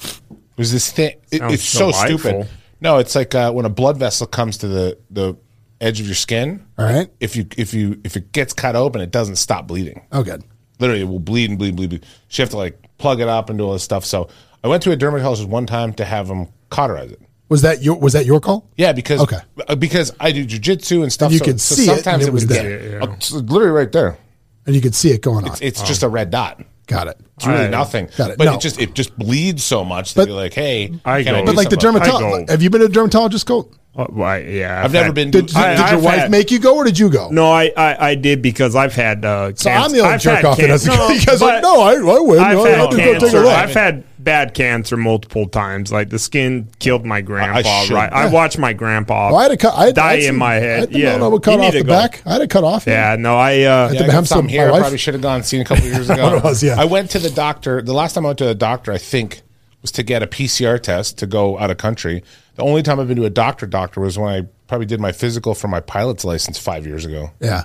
It 0.00 0.58
was 0.58 0.72
this 0.72 0.90
thing? 0.90 1.16
It, 1.30 1.38
Sounds 1.38 1.54
it's 1.54 1.64
so 1.64 1.90
delightful. 1.90 2.18
stupid. 2.18 2.48
No, 2.80 2.98
it's 2.98 3.14
like 3.14 3.34
uh, 3.34 3.52
when 3.52 3.64
a 3.64 3.70
blood 3.70 3.96
vessel 3.96 4.26
comes 4.26 4.58
to 4.58 4.68
the 4.68 4.98
the 5.10 5.36
edge 5.80 6.00
of 6.00 6.06
your 6.06 6.14
skin. 6.14 6.64
All 6.78 6.84
right. 6.84 7.10
If 7.20 7.36
you 7.36 7.46
if 7.56 7.74
you 7.74 8.00
if 8.04 8.16
it 8.16 8.32
gets 8.32 8.52
cut 8.52 8.76
open, 8.76 9.00
it 9.00 9.10
doesn't 9.10 9.36
stop 9.36 9.66
bleeding. 9.66 10.06
Oh, 10.12 10.22
good. 10.22 10.44
Literally, 10.80 11.02
it 11.02 11.08
will 11.08 11.18
bleed 11.18 11.50
and 11.50 11.58
bleed, 11.58 11.74
bleed, 11.76 11.90
bleed. 11.90 12.04
So 12.28 12.40
you 12.40 12.44
have 12.44 12.50
to 12.50 12.56
like 12.56 12.96
plug 12.98 13.20
it 13.20 13.28
up 13.28 13.50
and 13.50 13.58
do 13.58 13.64
all 13.64 13.72
this 13.72 13.82
stuff. 13.82 14.04
So 14.04 14.28
I 14.62 14.68
went 14.68 14.82
to 14.84 14.92
a 14.92 14.96
dermatologist 14.96 15.48
one 15.48 15.66
time 15.66 15.92
to 15.94 16.04
have 16.04 16.28
him 16.28 16.48
cauterize 16.70 17.10
it. 17.12 17.20
Was 17.48 17.62
that 17.62 17.82
your 17.82 17.98
was 17.98 18.12
that 18.12 18.26
your 18.26 18.40
call? 18.40 18.68
Yeah, 18.76 18.92
because 18.92 19.20
Okay. 19.22 19.38
uh, 19.66 19.74
because 19.74 20.12
I 20.20 20.32
do 20.32 20.44
jujitsu 20.44 21.02
and 21.02 21.12
stuff. 21.12 21.26
And 21.28 21.32
you 21.34 21.38
so, 21.38 21.44
could 21.46 21.60
so 21.60 21.74
see 21.76 21.84
it, 21.84 21.88
and 21.88 21.96
sometimes 22.04 22.24
it 22.24 22.28
it 22.28 22.32
was 22.32 22.46
was 22.46 22.56
there. 22.56 22.78
there. 22.78 23.02
Uh, 23.02 23.12
it's 23.14 23.32
literally 23.32 23.70
right 23.72 23.90
there. 23.92 24.18
And 24.66 24.74
you 24.74 24.82
could 24.82 24.94
see 24.94 25.10
it 25.12 25.22
going 25.22 25.44
on. 25.46 25.52
It's, 25.52 25.60
it's 25.62 25.82
just 25.82 26.02
a 26.02 26.08
red 26.08 26.30
dot. 26.30 26.62
Got 26.86 27.08
it. 27.08 27.18
It's 27.36 27.46
really 27.46 27.64
I- 27.64 27.68
nothing. 27.70 28.08
Got 28.18 28.32
it. 28.32 28.38
But 28.38 28.44
No. 28.44 28.54
it 28.54 28.60
just 28.60 28.78
it 28.80 28.94
just 28.94 29.18
bleeds 29.18 29.64
so 29.64 29.82
much 29.82 30.12
that 30.14 30.22
But- 30.22 30.28
you're 30.28 30.36
like, 30.36 30.52
hey, 30.52 30.92
I 31.06 31.22
can 31.22 31.32
go- 31.34 31.40
do 31.40 31.46
But 31.46 31.54
like 31.56 31.70
the 31.70 31.76
dermatologist, 31.78 32.46
go. 32.48 32.52
have 32.52 32.62
you 32.62 32.68
been 32.70 32.82
a 32.82 32.88
dermatologist, 32.88 33.46
Colt? 33.46 33.72
Uh, 33.96 34.04
why, 34.10 34.38
yeah, 34.42 34.82
I've 34.84 34.92
never 34.92 35.10
been. 35.12 35.30
Did, 35.30 35.46
did, 35.46 35.56
I- 35.56 35.70
did 35.70 35.78
your 35.78 35.86
I've 35.98 36.04
wife 36.04 36.18
had- 36.18 36.30
make 36.30 36.50
you 36.50 36.58
go 36.60 36.76
or 36.76 36.84
did 36.84 36.98
you 36.98 37.08
go? 37.10 37.30
No, 37.30 37.50
I, 37.50 37.72
I, 37.76 38.08
I 38.10 38.14
did 38.14 38.42
because 38.42 38.76
I've 38.76 38.94
had. 38.94 39.24
Uh, 39.24 39.52
So 39.54 39.70
I'm 39.70 39.90
the 39.90 40.00
only 40.00 40.14
I've 40.14 40.20
jerk 40.20 40.44
off 40.44 40.58
that 40.58 40.66
doesn't 40.68 40.94
go. 40.94 41.08
You 41.08 41.24
guys 41.24 41.40
are 41.42 41.48
like, 41.48 41.62
no, 41.62 41.80
I, 41.80 41.94
I 41.94 42.20
win. 42.20 42.38
I've 42.38 42.56
No, 42.56 42.64
I 42.64 42.68
had 42.68 42.78
had 42.78 42.90
to 42.90 42.96
go 42.96 43.02
take 43.04 43.16
a 43.16 43.20
cancer. 43.20 43.46
I've 43.46 43.74
had 43.74 44.04
bad 44.18 44.54
cancer 44.54 44.96
multiple 44.96 45.48
times. 45.48 45.92
Like 45.92 46.10
the 46.10 46.18
skin 46.18 46.68
killed 46.78 47.04
my 47.06 47.20
grandpa. 47.20 47.84
should. 47.84 47.94
right, 47.94 48.12
I 48.12 48.28
watched 48.28 48.58
my 48.58 48.72
grandpa 48.72 49.28
Well, 49.28 49.36
I 49.36 49.42
had 49.44 49.48
to 49.50 49.56
cut. 49.56 49.74
I 49.74 49.86
had, 49.86 49.94
die 49.94 50.06
I 50.06 50.10
had 50.12 50.18
in 50.20 50.26
some- 50.26 50.36
my 50.38 50.54
I 50.56 50.58
head. 50.60 50.80
had 50.80 50.90
the 50.92 50.98
yeah, 50.98 51.14
I 51.16 51.26
would 51.26 51.42
cut 51.42 51.60
off 51.60 51.72
the 51.72 51.82
go. 51.84 51.88
back. 51.88 52.22
I 52.26 52.32
had 52.32 52.38
to 52.38 52.48
cut 52.48 52.64
off. 52.64 52.86
Yeah, 52.86 53.16
no, 53.18 53.36
I. 53.36 53.62
Uh, 53.62 53.88
to 53.88 53.94
Yeah, 53.94 54.00
I 54.00 54.04
have 54.04 54.12
got 54.12 54.26
some- 54.26 54.48
here. 54.48 54.70
I 54.72 54.78
probably 54.80 54.98
should 54.98 55.14
have 55.14 55.22
gone 55.22 55.42
seen 55.42 55.60
a 55.60 55.64
couple 55.64 55.84
years 55.86 56.10
ago. 56.10 56.22
What 56.24 56.38
it 56.38 56.44
was, 56.44 56.62
yeah. 56.62 56.76
I 56.80 56.84
went 56.84 57.10
to 57.10 57.18
the 57.18 57.30
doctor. 57.30 57.80
The 57.82 57.92
last 57.94 58.14
time 58.14 58.24
I 58.26 58.30
went 58.30 58.38
to 58.38 58.44
the 58.46 58.54
doctor, 58.54 58.92
I 58.92 58.98
think, 58.98 59.42
was 59.82 59.92
to 59.92 60.02
get 60.02 60.22
a 60.22 60.26
PCR 60.26 60.80
test 60.82 61.18
to 61.18 61.26
go 61.26 61.58
out 61.58 61.70
of 61.70 61.76
country. 61.78 62.22
The 62.56 62.62
only 62.64 62.82
time 62.82 62.98
I've 62.98 63.06
been 63.06 63.16
to 63.18 63.24
a 63.24 63.30
doctor 63.30 63.66
doctor 63.66 64.00
was 64.00 64.18
when 64.18 64.28
I 64.34 64.46
probably 64.66 64.86
did 64.86 65.00
my 65.00 65.12
physical 65.12 65.54
for 65.54 65.68
my 65.68 65.78
pilot's 65.80 66.24
license 66.24 66.58
five 66.58 66.84
years 66.86 67.04
ago. 67.04 67.30
Yeah. 67.40 67.64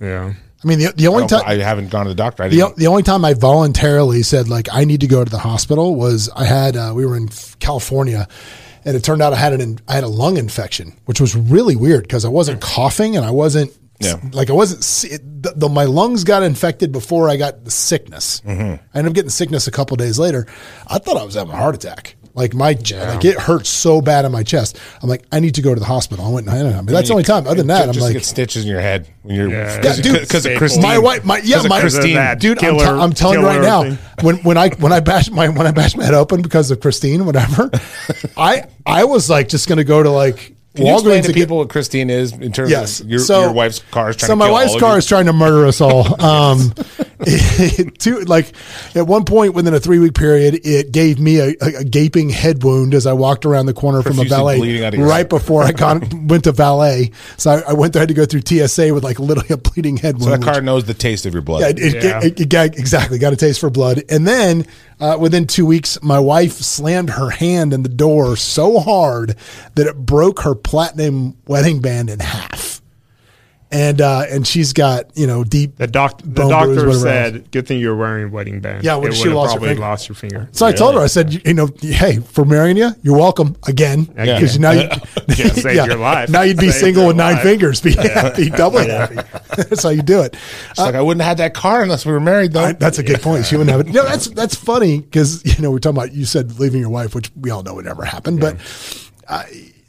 yeah. 0.00 0.32
I 0.62 0.66
mean, 0.66 0.78
the, 0.80 0.92
the 0.96 1.06
only 1.08 1.26
time 1.28 1.42
I 1.46 1.54
haven't 1.54 1.90
gone 1.90 2.04
to 2.06 2.08
the 2.10 2.14
doctor. 2.16 2.42
I 2.42 2.48
the, 2.48 2.56
didn't, 2.56 2.76
the 2.76 2.88
only 2.88 3.02
time 3.04 3.24
I 3.24 3.34
voluntarily 3.34 4.22
said 4.22 4.48
like 4.48 4.68
I 4.72 4.84
need 4.84 5.00
to 5.02 5.06
go 5.06 5.24
to 5.24 5.30
the 5.30 5.38
hospital 5.38 5.94
was 5.94 6.28
I 6.34 6.44
had 6.44 6.76
uh, 6.76 6.92
we 6.96 7.06
were 7.06 7.16
in 7.16 7.28
California, 7.60 8.26
and 8.84 8.96
it 8.96 9.04
turned 9.04 9.22
out 9.22 9.32
I 9.32 9.36
had 9.36 9.52
an 9.60 9.78
I 9.86 9.94
had 9.94 10.04
a 10.04 10.08
lung 10.08 10.36
infection, 10.36 10.98
which 11.04 11.20
was 11.20 11.36
really 11.36 11.76
weird 11.76 12.02
because 12.02 12.24
I 12.24 12.28
wasn't 12.28 12.60
coughing 12.60 13.16
and 13.16 13.24
I 13.24 13.30
wasn't 13.30 13.72
Yeah. 14.00 14.16
like 14.32 14.50
I 14.50 14.52
wasn't 14.54 14.82
si- 14.82 15.16
the, 15.18 15.52
the, 15.54 15.68
my 15.68 15.84
lungs 15.84 16.24
got 16.24 16.42
infected 16.42 16.90
before 16.90 17.28
I 17.30 17.36
got 17.36 17.64
the 17.64 17.70
sickness. 17.70 18.40
Mm-hmm. 18.40 18.82
I 18.94 18.98
ended 18.98 19.10
up 19.10 19.14
getting 19.14 19.30
sickness 19.30 19.68
a 19.68 19.70
couple 19.70 19.96
days 19.96 20.18
later. 20.18 20.46
I 20.88 20.98
thought 20.98 21.16
I 21.16 21.24
was 21.24 21.34
having 21.34 21.52
a 21.52 21.56
heart 21.56 21.76
attack. 21.76 22.16
Like 22.38 22.54
my 22.54 22.68
like 22.70 23.24
it 23.24 23.36
hurts 23.38 23.68
so 23.68 24.00
bad 24.00 24.24
in 24.24 24.32
my 24.32 24.42
chest. 24.44 24.78
I'm 25.02 25.08
like 25.08 25.24
I 25.32 25.40
need 25.40 25.56
to 25.56 25.62
go 25.62 25.74
to 25.74 25.80
the 25.80 25.84
hospital. 25.86 26.24
I 26.24 26.28
went 26.30 26.46
and 26.46 26.54
I 26.54 26.58
had 26.58 26.66
it. 26.66 26.86
But 26.86 26.92
that's 26.92 27.08
the 27.08 27.14
only 27.14 27.24
time. 27.24 27.46
Other 27.46 27.56
than 27.56 27.66
that, 27.66 27.86
just 27.86 27.88
I'm 27.88 27.94
to 27.96 28.00
like 28.02 28.12
get 28.14 28.24
stitches 28.24 28.62
in 28.64 28.70
your 28.70 28.80
head 28.80 29.08
when 29.22 29.34
you're 29.36 29.50
Yeah. 29.50 29.76
because 29.76 29.96
Yeah, 29.98 30.02
dude, 30.04 30.20
because 30.20 30.46
of. 30.46 30.56
Christine. 30.56 30.82
my 30.82 30.98
wife, 30.98 31.24
my 31.24 31.38
yeah, 31.44 31.56
'Cause 31.56 31.64
of 31.64 31.68
my 31.70 31.80
Christine. 31.80 32.14
that 32.14 32.40
dude. 32.40 32.62
I'm, 32.64 32.78
t- 32.78 32.84
I'm 32.84 33.12
telling 33.12 33.40
you 33.40 33.46
right 33.46 33.60
now, 33.60 33.82
thing. 33.82 33.98
when 34.22 34.36
when 34.44 34.56
I 34.56 34.68
when 34.70 34.92
I 34.92 35.00
bash 35.00 35.30
my 35.30 35.48
when 35.48 35.66
I 35.66 35.72
bash 35.72 35.96
my 35.96 36.04
head 36.04 36.14
open 36.14 36.40
because 36.40 36.70
of 36.70 36.80
Christine, 36.80 37.26
whatever, 37.26 37.70
I 38.36 38.64
I 38.86 39.04
was 39.04 39.28
like 39.28 39.48
just 39.48 39.68
gonna 39.68 39.84
go 39.84 40.02
to 40.02 40.10
like 40.10 40.54
Can 40.76 40.86
you 40.86 40.94
explain 40.94 41.18
Walgreens 41.18 41.22
to 41.22 41.26
to 41.28 41.32
get 41.32 41.40
people 41.42 41.56
what 41.58 41.68
Christine 41.70 42.08
is 42.08 42.32
in 42.32 42.52
terms 42.52 42.70
Yes. 42.70 43.00
of 43.00 43.08
your, 43.10 43.18
so, 43.18 43.40
your 43.40 43.52
wife's 43.52 43.80
car 43.90 44.10
is 44.10 44.16
trying 44.16 44.28
so 44.28 44.32
to 44.34 44.36
my 44.36 44.44
kill 44.46 44.52
wife's 44.54 44.74
all 44.74 44.80
car 44.80 44.98
is 44.98 45.06
trying 45.06 45.26
to 45.26 45.32
murder 45.32 45.66
us 45.66 45.80
all. 45.80 46.06
Um, 46.28 46.72
it, 47.20 47.98
two, 47.98 48.20
like 48.20 48.52
at 48.94 49.06
one 49.06 49.24
point 49.24 49.54
within 49.54 49.74
a 49.74 49.80
three 49.80 49.98
week 49.98 50.14
period, 50.14 50.60
it 50.64 50.92
gave 50.92 51.18
me 51.18 51.38
a, 51.40 51.48
a, 51.60 51.74
a 51.80 51.84
gaping 51.84 52.28
head 52.30 52.62
wound 52.62 52.94
as 52.94 53.06
I 53.06 53.12
walked 53.12 53.44
around 53.46 53.66
the 53.66 53.74
corner 53.74 54.02
from 54.02 54.12
a 54.12 54.14
Profusely 54.16 54.36
valet 54.36 54.58
bleeding 54.58 54.84
out 54.84 54.94
of 54.94 55.00
your 55.00 55.08
right 55.08 55.18
head. 55.18 55.28
before 55.28 55.62
I 55.62 55.72
got, 55.72 56.12
went 56.14 56.44
to 56.44 56.52
valet. 56.52 57.10
So 57.36 57.50
I, 57.50 57.70
I 57.70 57.72
went 57.72 57.92
there, 57.92 58.00
I 58.00 58.02
had 58.02 58.08
to 58.08 58.14
go 58.14 58.24
through 58.26 58.42
TSA 58.42 58.94
with 58.94 59.04
like 59.04 59.18
literally 59.18 59.50
a 59.50 59.56
bleeding 59.56 59.96
head 59.96 60.20
So 60.20 60.30
wound. 60.30 60.42
that 60.42 60.46
car 60.52 60.60
knows 60.60 60.84
the 60.84 60.94
taste 60.94 61.26
of 61.26 61.32
your 61.32 61.42
blood. 61.42 61.60
Yeah, 61.62 61.68
it, 61.68 61.78
it, 61.78 62.04
Yeah. 62.04 62.20
it- 62.24 62.40
it 62.40 62.48
got- 62.48 62.76
exactly. 62.78 63.18
Got 63.18 63.32
a 63.32 63.36
taste 63.36 63.60
for 63.60 63.70
blood. 63.70 64.02
And 64.08 64.26
then 64.26 64.66
uh, 65.00 65.16
within 65.20 65.46
two 65.46 65.66
weeks, 65.66 66.00
my 66.02 66.18
wife 66.18 66.52
slammed 66.52 67.10
her 67.10 67.30
hand 67.30 67.72
in 67.72 67.82
the 67.82 67.88
door 67.88 68.36
so 68.36 68.78
hard 68.80 69.36
that 69.74 69.86
it 69.86 69.96
broke 69.96 70.40
her 70.40 70.54
platinum 70.54 71.36
wedding 71.46 71.80
band 71.80 72.10
in 72.10 72.18
half. 72.20 72.77
And 73.70 74.00
uh, 74.00 74.24
and 74.30 74.46
she's 74.46 74.72
got 74.72 75.14
you 75.16 75.26
know 75.26 75.44
deep. 75.44 75.76
The 75.76 75.86
doc, 75.86 76.20
the 76.22 76.28
bone 76.28 76.48
bruise, 76.48 76.50
doctor 76.50 76.70
whatever 76.70 76.88
else. 76.90 77.02
said, 77.02 77.50
"Good 77.50 77.66
thing 77.66 77.80
you're 77.80 77.96
wearing 77.96 78.24
a 78.24 78.28
wedding 78.28 78.60
band." 78.60 78.82
Yeah, 78.84 78.96
when 78.96 79.12
it 79.12 79.14
she 79.16 79.28
lost 79.28 79.52
probably 79.52 79.68
finger. 79.70 79.80
lost 79.82 80.08
your 80.08 80.16
finger. 80.16 80.48
So 80.52 80.64
I 80.66 80.72
told 80.72 80.94
her, 80.94 81.00
I 81.00 81.06
said, 81.06 81.46
you 81.46 81.54
know, 81.54 81.68
hey, 81.82 82.20
for 82.20 82.44
marrying 82.44 82.76
you, 82.78 82.90
you're 83.02 83.16
welcome 83.18 83.56
again 83.66 84.08
Yeah. 84.16 84.36
because 84.38 84.58
now 84.58 84.70
you 84.70 84.88
Yeah, 85.28 85.48
saved 85.52 85.86
your 85.86 85.96
life. 85.96 86.30
Now 86.30 86.42
you'd 86.42 86.56
be 86.56 86.70
Saved 86.70 86.80
single 86.80 87.02
your 87.02 87.08
with 87.08 87.16
nine 87.16 87.36
fingers, 87.38 87.80
be 87.82 87.92
happy, 87.94 88.48
doubly 88.50 88.88
happy. 88.88 89.16
That's 89.56 89.82
how 89.82 89.90
you 89.90 90.02
do 90.02 90.22
it. 90.22 90.34
It's 90.70 90.78
like 90.78 90.94
I 90.94 91.02
wouldn't 91.02 91.20
have 91.22 91.28
had 91.28 91.38
that 91.38 91.54
car 91.54 91.82
unless 91.82 92.06
we 92.06 92.12
were 92.12 92.20
married, 92.20 92.52
though. 92.52 92.64
I- 92.64 92.72
that's 92.72 92.98
a 92.98 93.02
good 93.02 93.20
point. 93.20 93.44
She 93.44 93.56
wouldn't 93.56 93.76
have 93.76 93.86
it. 93.86 93.92
No, 93.92 94.04
that's 94.04 94.28
that's 94.28 94.54
funny 94.54 95.00
because 95.00 95.44
you 95.44 95.62
know 95.62 95.70
we're 95.70 95.78
talking 95.78 95.98
about 95.98 96.12
you 96.14 96.24
said 96.24 96.58
leaving 96.58 96.80
your 96.80 96.90
wife, 96.90 97.14
which 97.14 97.30
we 97.36 97.50
all 97.50 97.62
know 97.62 97.74
would 97.74 97.84
never 97.84 98.04
happen. 98.04 98.38
But 98.38 98.56
uh, 99.28 99.42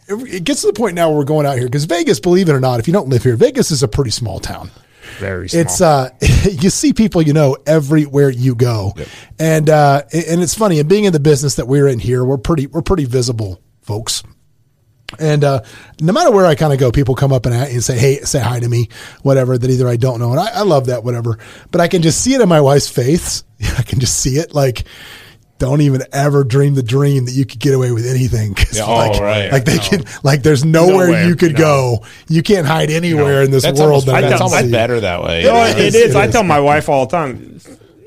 it 0.09 0.43
gets 0.43 0.61
to 0.61 0.67
the 0.67 0.73
point 0.73 0.95
now 0.95 1.09
where 1.09 1.17
we're 1.17 1.23
going 1.25 1.45
out 1.45 1.57
here 1.57 1.67
because 1.67 1.85
Vegas, 1.85 2.19
believe 2.19 2.49
it 2.49 2.53
or 2.53 2.59
not, 2.59 2.79
if 2.79 2.87
you 2.87 2.93
don't 2.93 3.09
live 3.09 3.23
here, 3.23 3.35
Vegas 3.35 3.71
is 3.71 3.83
a 3.83 3.87
pretty 3.87 4.11
small 4.11 4.39
town. 4.39 4.71
Very 5.17 5.49
small. 5.49 5.61
It's 5.61 5.81
uh, 5.81 6.09
you 6.49 6.69
see 6.69 6.93
people 6.93 7.21
you 7.21 7.33
know 7.33 7.57
everywhere 7.65 8.29
you 8.29 8.55
go, 8.55 8.93
and 9.39 9.69
uh, 9.69 10.03
and 10.11 10.41
it's 10.41 10.55
funny. 10.55 10.79
And 10.79 10.87
being 10.87 11.05
in 11.05 11.13
the 11.13 11.19
business 11.19 11.55
that 11.55 11.67
we're 11.67 11.87
in 11.87 11.99
here, 11.99 12.23
we're 12.23 12.37
pretty 12.37 12.67
we're 12.67 12.81
pretty 12.81 13.05
visible 13.05 13.61
folks. 13.81 14.23
And 15.17 15.43
uh, 15.43 15.63
no 15.99 16.13
matter 16.13 16.29
where 16.29 16.45
I 16.45 16.53
kind 16.53 16.71
of 16.71 16.79
go, 16.79 16.91
people 16.91 17.15
come 17.15 17.33
up 17.33 17.47
and, 17.47 17.55
and 17.55 17.83
say, 17.83 17.97
"Hey, 17.97 18.19
say 18.19 18.39
hi 18.39 18.59
to 18.59 18.69
me," 18.69 18.89
whatever. 19.23 19.57
That 19.57 19.69
either 19.69 19.87
I 19.87 19.95
don't 19.95 20.19
know, 20.19 20.31
and 20.31 20.39
I, 20.39 20.59
I 20.59 20.61
love 20.61 20.87
that, 20.87 21.03
whatever. 21.03 21.39
But 21.71 21.81
I 21.81 21.87
can 21.87 22.01
just 22.03 22.21
see 22.21 22.35
it 22.35 22.41
in 22.41 22.49
my 22.49 22.61
wife's 22.61 22.89
face. 22.89 23.43
I 23.77 23.81
can 23.81 23.99
just 23.99 24.19
see 24.19 24.35
it, 24.35 24.53
like, 24.53 24.83
don't 25.59 25.81
even 25.81 26.01
ever 26.11 26.43
dream 26.43 26.73
the 26.73 26.81
dream 26.81 27.25
that 27.25 27.33
you 27.33 27.45
could 27.45 27.59
get 27.59 27.73
away 27.75 27.91
with 27.91 28.05
anything. 28.07 28.53
'Cause, 28.55 28.75
Yeah, 28.77 28.85
oh, 28.85 28.95
like, 28.95 29.19
right. 29.21 29.51
like 29.51 29.65
they 29.65 29.77
could, 29.77 30.05
like, 30.23 30.41
there's 30.41 30.65
nowhere, 30.65 31.07
Nowhere, 31.07 31.27
you 31.27 31.35
could 31.35 31.53
no. 31.53 31.57
go. 31.59 32.05
You 32.27 32.41
can't 32.41 32.65
hide 32.65 32.89
anywhere 32.89 33.43
in 33.43 33.51
this 33.51 33.63
that's 33.63 33.77
world. 33.79 33.91
almost, 33.91 34.05
that 34.07 34.15
I 34.15 34.21
that's 34.21 34.33
don't 34.33 34.41
almost 34.43 34.63
see. 34.65 34.71
better 34.71 34.99
that 35.01 35.21
way. 35.23 35.41
You 35.43 35.47
know, 35.49 35.63
It 35.65 35.77
it 35.77 35.85
is, 35.85 35.95
is. 35.95 36.15
it 36.15 36.17
I 36.17 36.25
is. 36.25 36.31
tell 36.31 36.43
my 36.43 36.59
wife 36.59 36.89
all 36.89 37.05
the 37.05 37.11
time. 37.11 37.59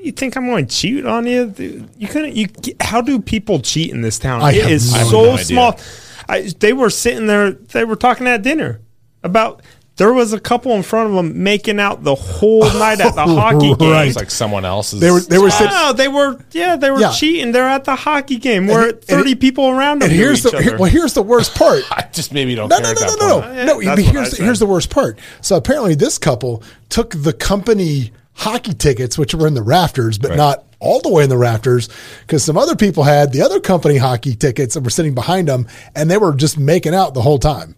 You 0.03 0.11
think 0.11 0.36
I'm 0.36 0.46
going 0.46 0.66
to 0.66 0.74
cheat 0.74 1.07
on 1.07 1.26
you? 1.26 1.55
You 1.96 2.09
couldn't. 2.09 2.34
You 2.34 2.48
how 2.80 3.00
do 3.03 3.20
people 3.20 3.61
cheat 3.61 3.92
in 3.92 4.00
this 4.00 4.18
town? 4.18 4.42
I 4.42 4.50
it 4.53 4.62
have 4.62 4.70
is 4.72 4.92
no- 4.92 5.05
so 5.11 5.22
no 5.22 5.36
small. 5.36 5.80
I, 6.28 6.40
they 6.59 6.72
were 6.72 6.90
sitting 6.90 7.26
there. 7.28 7.53
They 7.53 7.84
were 7.84 7.94
talking 7.96 8.26
at 8.26 8.42
dinner 8.42 8.80
about. 9.22 9.62
There 9.97 10.12
was 10.12 10.32
a 10.32 10.40
couple 10.40 10.72
in 10.72 10.82
front 10.82 11.11
of 11.11 11.14
them 11.16 11.43
making 11.43 11.78
out 11.78 12.03
the 12.03 12.14
whole 12.14 12.61
night 12.78 13.01
at 13.01 13.14
the 13.14 13.26
hockey 13.26 13.74
game. 13.74 13.90
Right. 13.90 14.09
It's 14.09 14.16
like 14.16 14.30
someone 14.30 14.64
else's. 14.64 15.01
They 15.01 15.11
were 15.11 15.20
they 15.20 15.38
were 15.38 15.51
sitting. 15.51 15.72
No, 15.72 15.93
they 15.93 16.09
were. 16.09 16.38
Yeah, 16.53 16.76
they 16.76 16.90
were 16.90 16.99
Yeah. 16.99 17.12
cheating. 17.12 17.53
They're 17.53 17.68
at 17.68 17.84
the 17.84 17.95
hockey 17.95 18.38
game 18.38 18.66
where 18.66 18.82
And 18.88 18.90
it- 18.93 19.05
thirty 19.05 19.32
and 19.32 19.40
people 19.40 19.68
around 19.68 20.01
them. 20.01 20.09
And 20.09 20.18
here's 20.18 20.45
each 20.47 20.51
the 20.53 20.62
here- 20.62 20.68
other. 20.74 20.78
well, 20.78 20.90
here's 20.90 21.12
the 21.12 21.22
worst 21.22 21.55
part. 21.55 21.82
I 21.93 22.09
just 22.12 22.32
maybe 22.32 22.55
don't 22.55 22.70
No, 22.70 22.76
care 22.78 22.84
no, 22.84 22.90
at 22.90 22.95
no, 22.97 23.01
that 23.07 23.18
no, 23.20 23.26
no. 23.26 23.36
Yeah, 23.53 23.64
no. 23.64 23.66
that's 23.66 23.66
but 23.66 23.86
what 23.86 23.99
here's 24.14 24.30
the, 24.30 24.45
here's 24.45 24.59
the 24.61 24.66
worst 24.66 24.90
part. 24.90 25.18
So 25.43 25.57
apparently, 25.57 25.95
this 25.95 26.16
couple 26.16 26.62
took 26.88 27.11
the 27.22 27.34
company 27.34 28.12
hockey 28.32 28.72
tickets, 28.72 29.18
which 29.18 29.34
were 29.34 29.47
in 29.47 29.53
the 29.55 29.62
rafters, 29.62 30.16
but 30.16 30.36
not 30.36 30.64
all 30.80 31.01
the 31.01 31.11
way 31.11 31.22
in 31.22 31.28
the 31.28 31.36
rafters, 31.36 31.88
because 32.22 32.43
some 32.43 32.57
other 32.57 32.74
people 32.74 33.05
had 33.05 33.30
the 33.32 33.43
other 33.43 33.61
company 33.61 33.99
hockey 33.99 34.34
tickets 34.34 34.74
and 34.74 34.84
were 34.84 34.90
sitting 34.90 35.14
behind 35.14 35.47
them, 35.49 35.68
and 35.95 36.11
they 36.11 36.16
were 36.16 36.34
just 36.34 36.59
making 36.59 36.95
out 36.95 37.12
the 37.14 37.20
whole 37.22 37.38
time. 37.38 37.76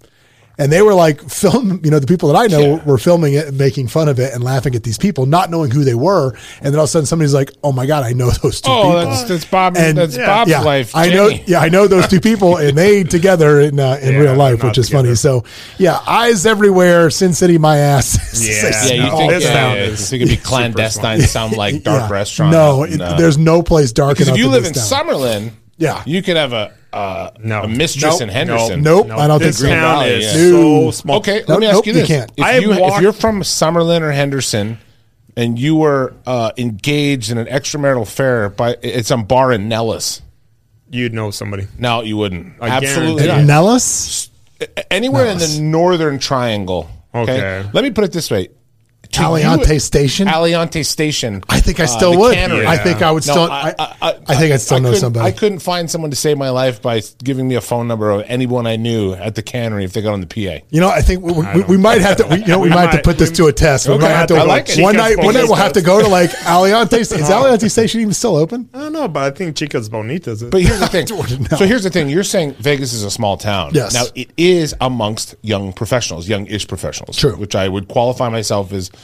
And 0.57 0.71
they 0.71 0.83
were 0.83 0.95
like 0.95 1.21
film, 1.29 1.81
you 1.83 1.91
know, 1.91 1.99
the 1.99 2.07
people 2.07 2.33
that 2.33 2.39
I 2.39 2.47
know 2.47 2.77
Yeah. 2.77 2.85
were 2.85 2.97
filming 2.97 3.35
it 3.35 3.49
and 3.49 3.59
making 3.59 3.89
fun 3.89 4.09
of 4.09 4.21
it 4.21 4.33
and 4.33 4.45
laughing 4.45 4.77
at 4.77 4.85
these 4.85 4.99
people, 4.99 5.27
not 5.27 5.51
knowing 5.51 5.73
who 5.73 5.83
they 5.83 5.95
were. 5.97 6.33
And 6.61 6.67
then 6.73 6.77
all 6.77 6.85
of 6.85 6.89
a 6.89 6.93
sudden, 6.93 7.07
somebody's 7.07 7.35
like, 7.35 7.51
"Oh 7.65 7.73
my 7.73 7.87
god, 7.87 8.05
I 8.05 8.13
know 8.13 8.31
those 8.43 8.61
two 8.61 8.71
Oh, 8.71 8.83
people." 8.85 9.11
that's 9.11 9.25
that's 9.25 9.45
Bob. 9.47 9.77
And- 9.77 9.99
that's 9.99 10.17
Yeah. 10.17 10.27
Bob's 10.27 10.51
yeah, 10.53 10.63
wife. 10.65 10.95
I 10.95 11.09
know. 11.09 11.29
Yeah, 11.47 11.59
I 11.59 11.69
know 11.71 11.89
those 11.89 12.07
two 12.07 12.21
people, 12.21 12.57
and 12.59 12.79
they 12.79 13.03
together 13.03 13.61
in 13.61 13.81
uh, 13.81 13.99
in 14.01 14.13
Yeah, 14.15 14.21
real 14.21 14.35
life, 14.37 14.55
which 14.63 14.63
not 14.63 14.79
is 14.79 14.89
funny. 14.91 15.15
So, 15.17 15.43
yeah, 15.79 15.99
eyes 16.07 16.47
everywhere. 16.47 17.11
Sin 17.11 17.33
City, 17.35 17.59
my 17.59 17.79
ass. 17.79 18.15
Yeah. 18.45 18.71
Yeah, 18.87 18.93
you 18.95 19.03
No, 19.11 19.17
think, 19.19 19.31
this 19.33 19.45
yeah, 19.45 19.53
town 19.55 19.77
yeah, 19.77 19.83
is 19.85 20.13
it'd 20.13 20.29
be 20.29 20.37
clandestine, 20.37 21.21
sound 21.23 21.57
like 21.57 21.83
dark 21.83 22.03
Yeah. 22.11 22.13
restaurant? 22.17 22.53
No, 22.53 22.83
it- 22.85 22.99
there's 23.19 23.39
no 23.39 23.63
place 23.63 23.91
dark 23.93 24.15
because 24.15 24.29
enough. 24.29 24.37
if 24.37 24.41
you 24.41 24.47
in 24.47 24.53
live 24.53 24.65
in 24.67 24.73
town. 24.73 24.85
Summerlin, 24.85 25.51
Yeah. 25.77 26.03
you 26.07 26.23
could 26.23 26.37
have 26.37 26.53
a 26.53 26.73
uh, 26.93 27.31
No. 27.41 27.63
a 27.65 27.69
mistress 27.69 28.13
Nope. 28.15 28.23
in 28.23 28.29
Henderson. 28.29 28.83
Nope, 28.83 29.11
I 29.11 29.27
don't 29.27 29.41
this 29.41 29.59
think 29.61 29.69
so. 29.71 29.75
town 29.75 29.99
Valley, 29.99 30.11
is 30.11 30.25
yeah. 30.27 30.33
so 30.33 30.91
small. 30.93 31.17
Okay, 31.19 31.39
Nope, 31.41 31.49
let 31.49 31.59
me 31.61 31.67
ask 31.67 31.75
nope, 31.75 31.87
you 31.87 31.93
you 31.93 31.99
this: 32.01 32.09
can't. 32.09 32.33
If, 32.37 32.45
I 32.45 32.53
have 32.53 32.63
you, 32.63 32.73
if 32.73 32.79
walked- 32.81 33.03
you're 33.03 33.13
from 33.13 33.41
Summerlin 33.43 34.03
or 34.03 34.13
Henderson, 34.13 34.79
and 35.37 35.59
you 35.59 35.75
were 35.75 36.15
uh, 36.27 36.53
engaged 36.57 37.31
in 37.33 37.39
an 37.39 37.47
extramarital 37.47 38.03
affair 38.03 38.49
by 38.51 38.77
it's 38.83 39.09
some 39.09 39.25
bar 39.25 39.51
in 39.53 39.69
Nellis, 39.69 40.23
You'd 40.91 41.13
know 41.13 41.33
somebody. 41.33 41.67
no, 41.79 42.03
you 42.03 42.17
wouldn't. 42.17 42.55
I 42.61 42.69
Absolutely 42.69 43.27
not. 43.27 43.43
Nellis, 43.45 44.31
Anywhere 44.91 45.25
Nellis. 45.25 45.57
in 45.59 45.65
the 45.65 45.71
northern 45.71 46.21
triangle. 46.21 46.89
Okay? 47.13 47.33
Okay. 47.63 47.71
Let 47.73 47.83
me 47.83 47.91
put 47.91 48.05
it 48.05 48.13
this 48.13 48.31
way: 48.31 48.49
To 49.15 49.23
Aliante 49.23 49.73
you- 49.75 49.79
Station. 49.81 50.29
Aliante 50.29 50.85
Station. 50.85 51.43
I 51.49 51.61
think 51.61 51.81
I 51.81 51.85
uh, 51.85 51.87
still 51.87 52.13
the 52.13 52.19
would. 52.19 52.35
cannery. 52.35 52.67
I 52.67 52.77
think 52.77 53.03
I 53.03 53.11
would 53.11 53.27
No, 53.27 53.33
still. 53.33 53.49
I, 53.51 53.75
I, 54.03 54.35
think 54.37 54.53
I'd 54.53 54.61
still 54.61 54.81
know 54.81 54.89
couldn't- 54.91 55.01
somebody. 55.01 55.27
I 55.27 55.33
couldn't 55.33 55.59
find 55.61 55.91
someone 55.91 56.11
to 56.11 56.17
save 56.17 56.39
my 56.39 56.51
life 56.51 56.83
by 56.83 57.01
giving 57.23 57.47
me 57.49 57.55
a 57.55 57.61
phone 57.61 57.89
number 57.89 58.11
of 58.11 58.25
anyone 58.27 58.67
I 58.67 58.77
knew 58.77 59.13
at 59.15 59.35
the 59.35 59.43
cannery 59.43 59.85
if 59.85 59.93
they 59.93 60.03
got 60.03 60.13
on 60.15 60.21
the 60.21 60.27
PA. 60.27 60.65
You 60.71 60.81
know, 60.81 60.89
I 60.89 61.01
think 61.03 61.23
we, 61.23 61.33
we, 61.33 61.63
we 61.65 61.77
might 61.77 62.01
have 62.01 62.17
to. 62.19 62.27
We, 62.27 62.39
you 62.41 62.47
know, 62.47 62.59
we, 62.65 62.69
We 62.69 62.75
might 62.75 62.91
have 62.91 62.93
to 62.93 63.03
put 63.03 63.19
this 63.19 63.31
to 63.33 63.47
a 63.47 63.53
test. 63.53 63.87
We 63.89 63.95
Okay, 63.95 64.03
might 64.03 64.11
have 64.11 64.29
to. 64.29 64.37
I 64.37 64.43
like 64.45 64.69
it. 64.69 64.81
One 64.83 64.95
Chica's 64.95 65.17
night, 65.17 65.25
one 65.25 65.35
night 65.35 65.45
we'll 65.45 65.55
have 65.57 65.73
to 65.75 65.83
go 65.83 66.01
to 66.01 66.09
like 66.09 66.31
Aliante. 66.31 66.99
Is 66.99 67.13
Aliante 67.13 67.71
Station 67.71 68.01
even 68.01 68.15
still 68.15 68.37
open? 68.37 68.69
I 68.75 68.79
don't 68.79 68.93
know, 68.93 69.09
but 69.09 69.23
I 69.23 69.31
think 69.37 69.57
Chicas 69.57 69.89
Bonitas. 69.89 70.43
Is. 70.43 70.45
But 70.45 70.63
here's 70.63 70.81
the 70.81 70.89
thing. 70.89 71.05
No. 71.51 71.57
So 71.59 71.67
here's 71.67 71.83
the 71.83 71.91
thing. 71.91 72.09
You're 72.09 72.23
saying 72.25 72.55
Vegas 72.55 72.93
is 72.93 73.03
a 73.05 73.11
small 73.11 73.37
town. 73.37 73.73
Yes. 73.75 73.93
Now 73.95 74.05
it 74.15 74.31
is 74.37 74.75
amongst 74.81 75.35
young 75.43 75.73
professionals, 75.73 76.29
young-ish 76.29 76.67
professionals. 76.69 77.17
True. 77.17 77.37
Which 77.37 77.55
I 77.55 77.69
would 77.69 77.89
qualify 77.89 78.29
myself 78.29 78.73
as 78.73 78.91
l- 78.95 79.01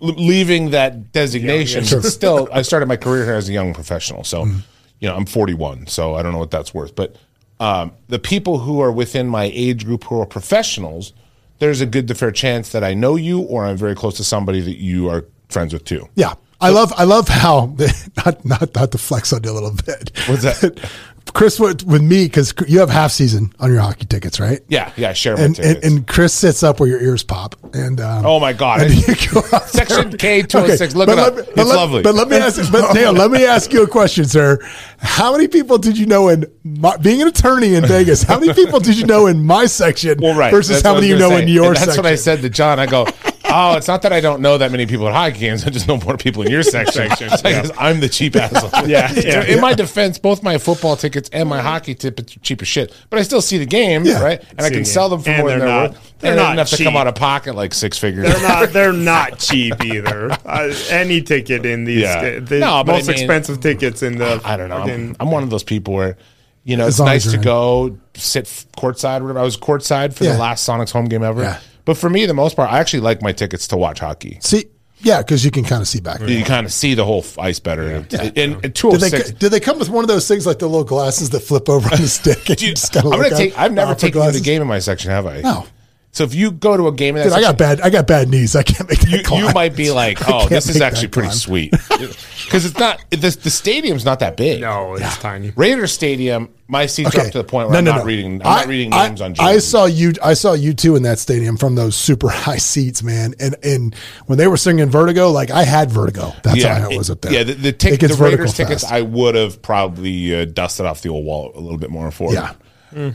leaving 0.00 0.70
that 0.70 1.12
designation. 1.12 1.84
Sure. 1.84 2.02
Still, 2.02 2.48
I 2.52 2.62
started 2.62 2.86
my 2.86 2.96
career 2.96 3.24
here 3.24 3.34
as 3.34 3.48
a 3.48 3.52
young 3.52 3.74
professional. 3.74 4.24
So, 4.24 4.44
Mm-hmm. 4.44 4.58
you 5.00 5.08
know, 5.08 5.16
I'm 5.16 5.26
41. 5.26 5.86
So 5.88 6.14
I 6.14 6.22
don't 6.22 6.32
know 6.32 6.38
what 6.38 6.50
that's 6.50 6.72
worth. 6.72 6.94
But 6.94 7.16
um, 7.60 7.92
the 8.08 8.18
people 8.18 8.58
who 8.58 8.80
are 8.80 8.92
within 8.92 9.26
my 9.28 9.50
age 9.52 9.84
group 9.84 10.04
who 10.04 10.20
are 10.20 10.26
professionals, 10.26 11.12
there's 11.58 11.80
a 11.80 11.86
good 11.86 12.06
to 12.08 12.14
fair 12.14 12.30
chance 12.30 12.70
that 12.72 12.84
I 12.84 12.94
know 12.94 13.16
you 13.16 13.40
or 13.40 13.64
I'm 13.64 13.76
very 13.76 13.94
close 13.96 14.16
to 14.18 14.24
somebody 14.24 14.60
that 14.60 14.76
you 14.78 15.08
are 15.08 15.24
friends 15.48 15.72
with 15.72 15.84
too. 15.84 16.08
Yeah, 16.14 16.34
I 16.60 16.70
love. 16.70 16.92
I 16.96 17.04
love 17.04 17.28
how 17.28 17.74
not 18.24 18.44
not 18.44 18.74
not 18.74 18.92
to 18.92 18.98
flex 18.98 19.32
on 19.32 19.42
you 19.42 19.50
a 19.50 19.52
little 19.52 19.72
bit. 19.72 20.12
What's 20.28 20.42
that? 20.42 20.90
Chris 21.34 21.60
with, 21.60 21.84
with 21.84 22.02
me 22.02 22.24
because 22.24 22.54
you 22.66 22.80
have 22.80 22.90
half 22.90 23.10
season 23.12 23.52
on 23.60 23.70
your 23.72 23.80
hockey 23.80 24.06
tickets, 24.06 24.40
right? 24.40 24.60
Yeah, 24.68 24.92
yeah, 24.96 25.12
share 25.12 25.36
my 25.36 25.42
And, 25.42 25.58
and 25.58 25.64
tickets. 25.76 25.86
and 25.86 26.06
Chris 26.06 26.34
sits 26.34 26.62
up 26.62 26.80
where 26.80 26.88
your 26.88 27.00
ears 27.00 27.22
pop, 27.22 27.54
and 27.74 28.00
um, 28.00 28.26
Oh 28.26 28.40
my 28.40 28.52
God. 28.52 28.82
and 28.82 28.94
you 29.08 29.14
go 29.32 29.40
Section. 29.66 30.16
K 30.16 30.42
206, 30.42 30.94
look 30.94 31.06
but 31.08 31.18
it 31.18 31.18
up. 31.18 31.34
let- 31.36 31.44
It's 31.46 31.54
but 31.56 31.66
let- 31.66 31.76
lovely. 31.76 32.02
But 32.02 32.14
let 32.14 32.28
me 32.28 32.36
ask, 32.36 32.72
but 32.72 32.92
Dale, 32.94 33.12
let 33.12 33.30
me 33.30 33.44
ask 33.44 33.72
you 33.72 33.82
a 33.82 33.88
question, 33.88 34.24
sir. 34.24 34.58
How 34.98 35.32
many 35.32 35.48
people 35.48 35.78
did 35.78 35.96
you 35.98 36.06
know 36.06 36.28
in 36.28 36.44
my, 36.64 36.96
being 36.96 37.22
an 37.22 37.28
attorney 37.28 37.74
in 37.74 37.86
Vegas? 37.86 38.22
How 38.22 38.38
many 38.40 38.52
people 38.54 38.80
did 38.80 38.98
you 38.98 39.06
know 39.06 39.26
in 39.26 39.44
my 39.44 39.66
section 39.66 40.18
Well, 40.20 40.36
right. 40.36 40.50
versus 40.50 40.82
That's 40.82 40.86
how 40.86 40.94
many 40.94 41.08
you 41.08 41.18
know 41.18 41.28
gonna 41.30 41.42
in 41.42 41.48
say. 41.48 41.52
your 41.52 41.66
And 41.68 41.76
that's 41.76 41.84
section? 41.86 42.04
what 42.04 42.12
I 42.12 42.16
said 42.16 42.40
to 42.42 42.50
John. 42.50 42.78
I 42.80 42.86
go, 42.86 43.06
oh, 43.50 43.76
it's 43.76 43.88
not 43.88 44.02
that 44.02 44.12
I 44.12 44.20
don't 44.20 44.40
know 44.40 44.58
that 44.58 44.70
many 44.70 44.86
people 44.86 45.08
at 45.08 45.14
hockey 45.14 45.38
games. 45.38 45.64
I 45.64 45.70
just 45.70 45.88
know 45.88 45.96
more 45.98 46.16
people 46.16 46.42
in 46.42 46.50
your 46.50 46.62
section. 46.76 47.08
It's 47.10 47.44
like, 47.44 47.54
'cause 47.54 47.72
I'm 47.78 48.00
the 48.00 48.08
cheap 48.08 48.36
asshole. 48.36 48.70
Yeah, 48.88 49.12
yeah, 49.12 49.44
In 49.44 49.60
my 49.60 49.74
defense, 49.74 50.18
both 50.18 50.42
my 50.42 50.58
football 50.58 50.96
tickets 50.96 51.28
and 51.32 51.48
my 51.48 51.60
hockey 51.60 51.94
tickets 51.94 52.36
are 52.36 52.40
cheap 52.40 52.62
as 52.62 52.68
shit. 52.68 52.94
But 53.10 53.18
I 53.18 53.22
still 53.22 53.42
see 53.42 53.58
the 53.58 53.66
game, 53.66 54.04
Yeah. 54.04 54.22
right? 54.22 54.42
And 54.50 54.60
I 54.60 54.70
can 54.70 54.80
the 54.80 54.84
sell 54.84 55.08
them 55.08 55.20
for 55.22 55.30
And 55.30 55.38
more 55.40 55.50
than 55.50 55.58
they're 55.60 55.68
they're 55.68 55.76
not- 55.82 55.90
worth. 55.92 56.14
they're 56.20 56.30
and 56.32 56.36
not 56.40 56.48
don't 56.48 56.58
have 56.58 56.68
to 56.70 56.76
come 56.84 56.92
cheap. 56.92 56.96
out 57.00 57.06
of 57.06 57.14
pocket 57.14 57.54
like 57.54 57.74
six 57.74 57.98
figures. 57.98 58.32
They're 58.32 58.42
not. 58.42 58.72
They're 58.72 58.92
not 59.14 59.38
cheap 59.38 59.84
either. 59.84 60.30
Uh, 60.44 60.72
any 60.90 61.22
ticket 61.22 61.64
in 61.66 61.84
these, 61.84 62.02
Yeah. 62.02 62.38
the 62.40 62.58
No, 62.60 62.82
but 62.84 62.92
I 62.92 62.98
most 62.98 63.08
mean- 63.08 63.18
expensive 63.18 63.60
tickets 63.60 64.02
in 64.02 64.18
the. 64.18 64.40
I 64.44 64.56
don't 64.56 64.68
know. 64.68 64.76
I'm, 64.76 64.88
fucking- 64.88 65.16
I'm 65.20 65.30
one 65.30 65.42
of 65.42 65.50
those 65.50 65.64
people 65.64 65.94
where, 65.94 66.16
you 66.64 66.76
know, 66.76 66.86
As 66.86 66.94
it's 66.94 66.98
long 67.00 67.08
as 67.08 67.12
nice 67.12 67.24
you're 67.26 67.32
to 67.32 67.38
in. 67.38 67.44
go 67.44 67.98
sit 68.14 68.44
f- 68.46 68.66
courtside. 68.76 69.20
or 69.20 69.24
Whatever. 69.24 69.38
I 69.40 69.42
was 69.42 69.56
courtside 69.56 70.12
for 70.14 70.24
Yeah. 70.24 70.32
the 70.34 70.38
last 70.38 70.68
Sonics 70.68 70.90
home 70.92 71.06
game 71.06 71.22
ever. 71.22 71.42
Yeah. 71.42 71.58
But 71.88 71.96
for 71.96 72.10
me, 72.10 72.26
the 72.26 72.34
most 72.34 72.54
part, 72.54 72.70
I 72.70 72.80
actually 72.80 73.00
like 73.00 73.22
my 73.22 73.32
tickets 73.32 73.66
to 73.68 73.78
watch 73.78 74.00
hockey. 74.00 74.36
see, 74.42 74.66
yeah, 74.98 75.22
because 75.22 75.42
you 75.42 75.50
can 75.50 75.64
kind 75.64 75.80
of 75.80 75.88
see 75.88 76.00
back. 76.00 76.20
You 76.20 76.44
kind 76.44 76.66
of 76.66 76.72
see 76.74 76.92
the 76.92 77.02
whole 77.02 77.24
ice 77.38 77.60
better. 77.60 77.84
And, 77.90 78.12
and, 78.12 78.62
and 78.62 78.74
206. 78.74 79.10
they, 79.10 79.34
oh 79.34 79.38
did 79.38 79.48
they 79.52 79.58
come 79.58 79.78
with 79.78 79.88
one 79.88 80.04
of 80.04 80.08
those 80.08 80.28
things 80.28 80.44
like 80.44 80.58
the 80.58 80.66
little 80.66 80.84
glasses 80.84 81.30
that 81.30 81.40
flip 81.40 81.66
over 81.70 81.88
on 81.90 81.98
the 81.98 82.06
stick? 82.06 82.50
And 82.50 82.60
you 82.60 82.72
just 82.72 82.94
I'm 82.94 83.04
gonna 83.04 83.30
take. 83.30 83.58
I've 83.58 83.72
never 83.72 83.94
taken 83.94 84.08
you 84.08 84.10
to 84.10 84.18
glasses? 84.18 84.42
the 84.42 84.44
game 84.44 84.60
in 84.60 84.68
my 84.68 84.80
section, 84.80 85.10
have 85.10 85.24
I? 85.24 85.40
No. 85.40 85.66
So 86.10 86.24
if 86.24 86.34
you 86.34 86.50
go 86.50 86.76
to 86.76 86.88
a 86.88 86.92
game 86.92 87.16
in 87.16 87.22
that 87.22 87.28
Dude, 87.28 87.38
I 87.38 87.40
got 87.42 87.58
bad. 87.58 87.80
I 87.82 87.90
got 87.90 88.06
bad 88.06 88.28
knees. 88.28 88.56
I 88.56 88.62
can't 88.62 88.88
make 88.88 88.98
that 89.00 89.10
you, 89.10 89.22
climb. 89.22 89.44
you 89.44 89.52
might 89.52 89.76
be 89.76 89.90
like, 89.92 90.18
"Oh, 90.28 90.48
this 90.48 90.68
is 90.68 90.80
actually 90.80 91.08
pretty 91.08 91.28
climb. 91.28 91.38
sweet," 91.38 91.70
because 91.90 92.64
it's 92.64 92.78
not. 92.78 92.98
The, 93.10 93.16
the 93.42 93.50
stadium's 93.50 94.04
not 94.04 94.18
that 94.20 94.36
big. 94.36 94.60
no, 94.62 94.94
it's 94.94 95.18
tiny. 95.18 95.52
Raider 95.54 95.86
Stadium. 95.86 96.48
My 96.66 96.86
seats 96.86 97.14
are 97.14 97.20
up 97.20 97.32
to 97.32 97.38
the 97.38 97.44
point 97.44 97.68
where 97.68 97.78
I'm 97.78 97.84
not 97.84 98.04
reading. 98.04 98.40
I'm 98.42 98.46
I- 98.46 98.56
not 98.60 98.66
reading 98.68 98.92
I- 98.92 99.06
names 99.08 99.20
on. 99.20 99.34
I 99.38 99.58
saw 99.58 99.84
you. 99.84 100.12
I 100.22 100.34
saw 100.34 100.54
you 100.54 100.72
two 100.74 100.96
in 100.96 101.02
that 101.04 101.18
stadium 101.18 101.56
from 101.56 101.74
those 101.76 101.94
super 101.94 102.28
high 102.30 102.56
seats, 102.58 103.02
man. 103.02 103.34
And 103.38 103.54
and 103.62 103.94
when 104.26 104.38
they 104.38 104.46
were 104.48 104.56
singing 104.56 104.88
Vertigo, 104.90 105.30
like 105.30 105.50
I 105.50 105.62
had 105.64 105.90
vertigo. 105.90 106.32
That's 106.42 106.64
how 106.64 106.90
it 106.90 106.96
was 106.96 107.10
up 107.10 107.20
there. 107.20 107.32
Yeah, 107.32 107.42
the, 107.44 107.52
the, 107.54 107.72
tic- 107.72 108.00
the 108.00 108.08
Raiders 108.18 108.54
tickets, 108.54 108.82
fast. 108.82 108.92
I 108.92 109.02
would 109.02 109.34
have 109.34 109.60
probably 109.62 110.34
uh, 110.40 110.46
dusted 110.46 110.86
off 110.86 111.02
the 111.02 111.10
old 111.10 111.24
wall 111.26 111.52
a 111.54 111.60
little 111.60 111.78
bit 111.78 111.90
more 111.90 112.10
for. 112.10 112.32
Yeah. 112.32 112.54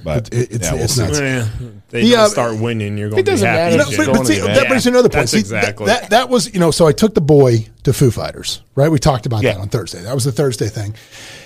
But 0.03 0.29
It- 0.33 0.51
it's- 0.51 0.61
yeah, 0.61 0.73
we'll 0.73 0.83
it's 0.83 0.93
see. 0.93 1.01
nuts. 1.03 1.19
Eh, 1.19 1.45
they 1.89 2.01
Yeah, 2.03 2.17
don't 2.17 2.29
start 2.29 2.57
winning. 2.57 2.97
You're 2.97 3.09
going 3.09 3.23
to 3.23 3.31
be 3.31 3.31
doesn't 3.31 3.47
happy. 3.47 3.77
matter. 3.77 3.91
No, 3.91 3.97
but, 3.97 4.05
going 4.05 4.17
but 4.19 4.27
see, 4.27 4.39
that 4.39 4.67
brings 4.67 4.85
me 4.85 4.91
another 4.91 5.09
point. 5.09 5.21
That's 5.21 5.31
See, 5.31 5.39
exactly. 5.39 5.85
that, 5.87 6.01
that 6.01 6.09
that 6.11 6.29
was 6.29 6.53
you 6.53 6.59
know. 6.59 6.71
So 6.71 6.85
I 6.87 6.91
took 6.91 7.13
the 7.15 7.21
boy 7.21 7.67
to 7.83 7.93
Foo 7.93 8.11
Fighters, 8.11 8.61
right? 8.75 8.89
We 8.91 8.99
talked 8.99 9.25
about 9.25 9.41
Yeah. 9.43 9.53
that 9.53 9.61
on 9.61 9.69
Thursday. 9.69 10.01
That 10.03 10.13
was 10.15 10.23
the 10.25 10.31
Thursday 10.31 10.67
thing, 10.67 10.93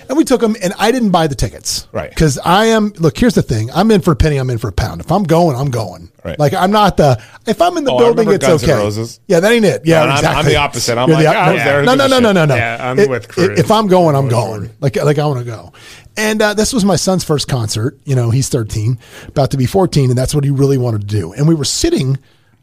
and 0.09 0.17
we 0.17 0.23
took 0.23 0.41
him. 0.41 0.55
And 0.61 0.73
I 0.77 0.91
didn't 0.91 1.11
buy 1.11 1.27
the 1.27 1.35
tickets, 1.35 1.87
Right. 1.91 2.09
Because 2.09 2.37
I 2.37 2.65
am. 2.67 2.89
Look, 2.97 3.17
here's 3.17 3.33
the 3.35 3.41
thing. 3.41 3.69
I'm 3.71 3.89
in 3.91 4.01
for 4.01 4.11
a 4.11 4.15
penny. 4.15 4.37
I'm 4.37 4.49
in 4.49 4.57
for 4.57 4.67
a 4.67 4.71
pound. 4.71 5.01
If 5.01 5.11
I'm 5.11 5.23
going, 5.23 5.55
I'm 5.55 5.69
going. 5.71 6.11
Right. 6.23 6.37
Like 6.39 6.53
I'm 6.53 6.71
not 6.71 6.97
the. 6.97 7.21
If 7.45 7.61
I'm 7.61 7.77
in 7.77 7.83
the 7.83 7.91
Oh, 7.91 7.97
building, 7.99 8.29
it's 8.29 8.45
Guns 8.45 8.63
okay. 8.63 9.21
Yeah, 9.27 9.39
that 9.39 9.51
ain't 9.51 9.65
it. 9.65 9.85
Yeah, 9.85 10.03
No, 10.05 10.11
I'm- 10.11 10.37
I'm 10.37 10.45
the 10.45 10.55
opposite. 10.57 10.97
I'm 10.97 11.07
You're 11.09 11.17
the 11.19 11.23
like, 11.25 11.35
op- 11.37 11.47
I 11.47 11.53
was 11.53 11.63
there. 11.63 11.83
No, 11.83 11.95
no, 11.95 12.07
no, 12.07 12.19
no, 12.19 12.31
no, 12.31 12.45
no. 12.45 12.55
Yeah, 12.55 12.89
I'm 12.91 12.99
It- 12.99 13.09
with 13.09 13.27
Chris. 13.27 13.59
If 13.59 13.71
I'm 13.71 13.87
going, 13.87 14.15
I'm 14.15 14.27
going. 14.27 14.69
Like 14.79 14.95
like 14.97 15.19
I 15.19 15.25
want 15.25 15.39
to 15.39 15.45
go. 15.45 15.73
And 16.17 16.41
uh, 16.41 16.53
this 16.55 16.73
was 16.73 16.83
my 16.83 16.95
son's 16.95 17.23
first 17.23 17.47
concert. 17.47 17.97
You 18.03 18.15
know, 18.15 18.31
he's 18.31 18.49
13, 18.49 18.97
about 19.27 19.51
to 19.51 19.57
be 19.57 19.67
14, 19.67 20.09
and 20.09 20.17
that's 20.17 20.33
what 20.33 20.43
he 20.43 20.49
really 20.49 20.77
wanted 20.79 21.01
to 21.01 21.07
do. 21.07 21.31
And 21.33 21.47
we 21.47 21.53
were 21.53 21.63
sitting 21.65 22.17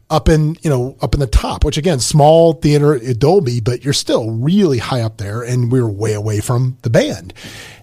up 0.09 0.29
in 0.29 0.55
you 0.61 0.69
know 0.69 0.95
up 1.01 1.13
in 1.13 1.19
the 1.19 1.27
top, 1.27 1.63
which 1.63 1.77
again, 1.77 1.99
small 1.99 2.53
theater 2.53 2.95
at 2.95 3.19
Dolby, 3.19 3.59
but 3.59 3.83
you're 3.83 3.93
still 3.93 4.31
really 4.31 4.77
high 4.77 5.01
up 5.01 5.17
there, 5.17 5.41
and 5.41 5.71
we 5.71 5.81
were 5.81 5.89
way 5.89 6.13
away 6.13 6.39
from 6.39 6.77
the 6.83 6.89
band. 6.89 7.33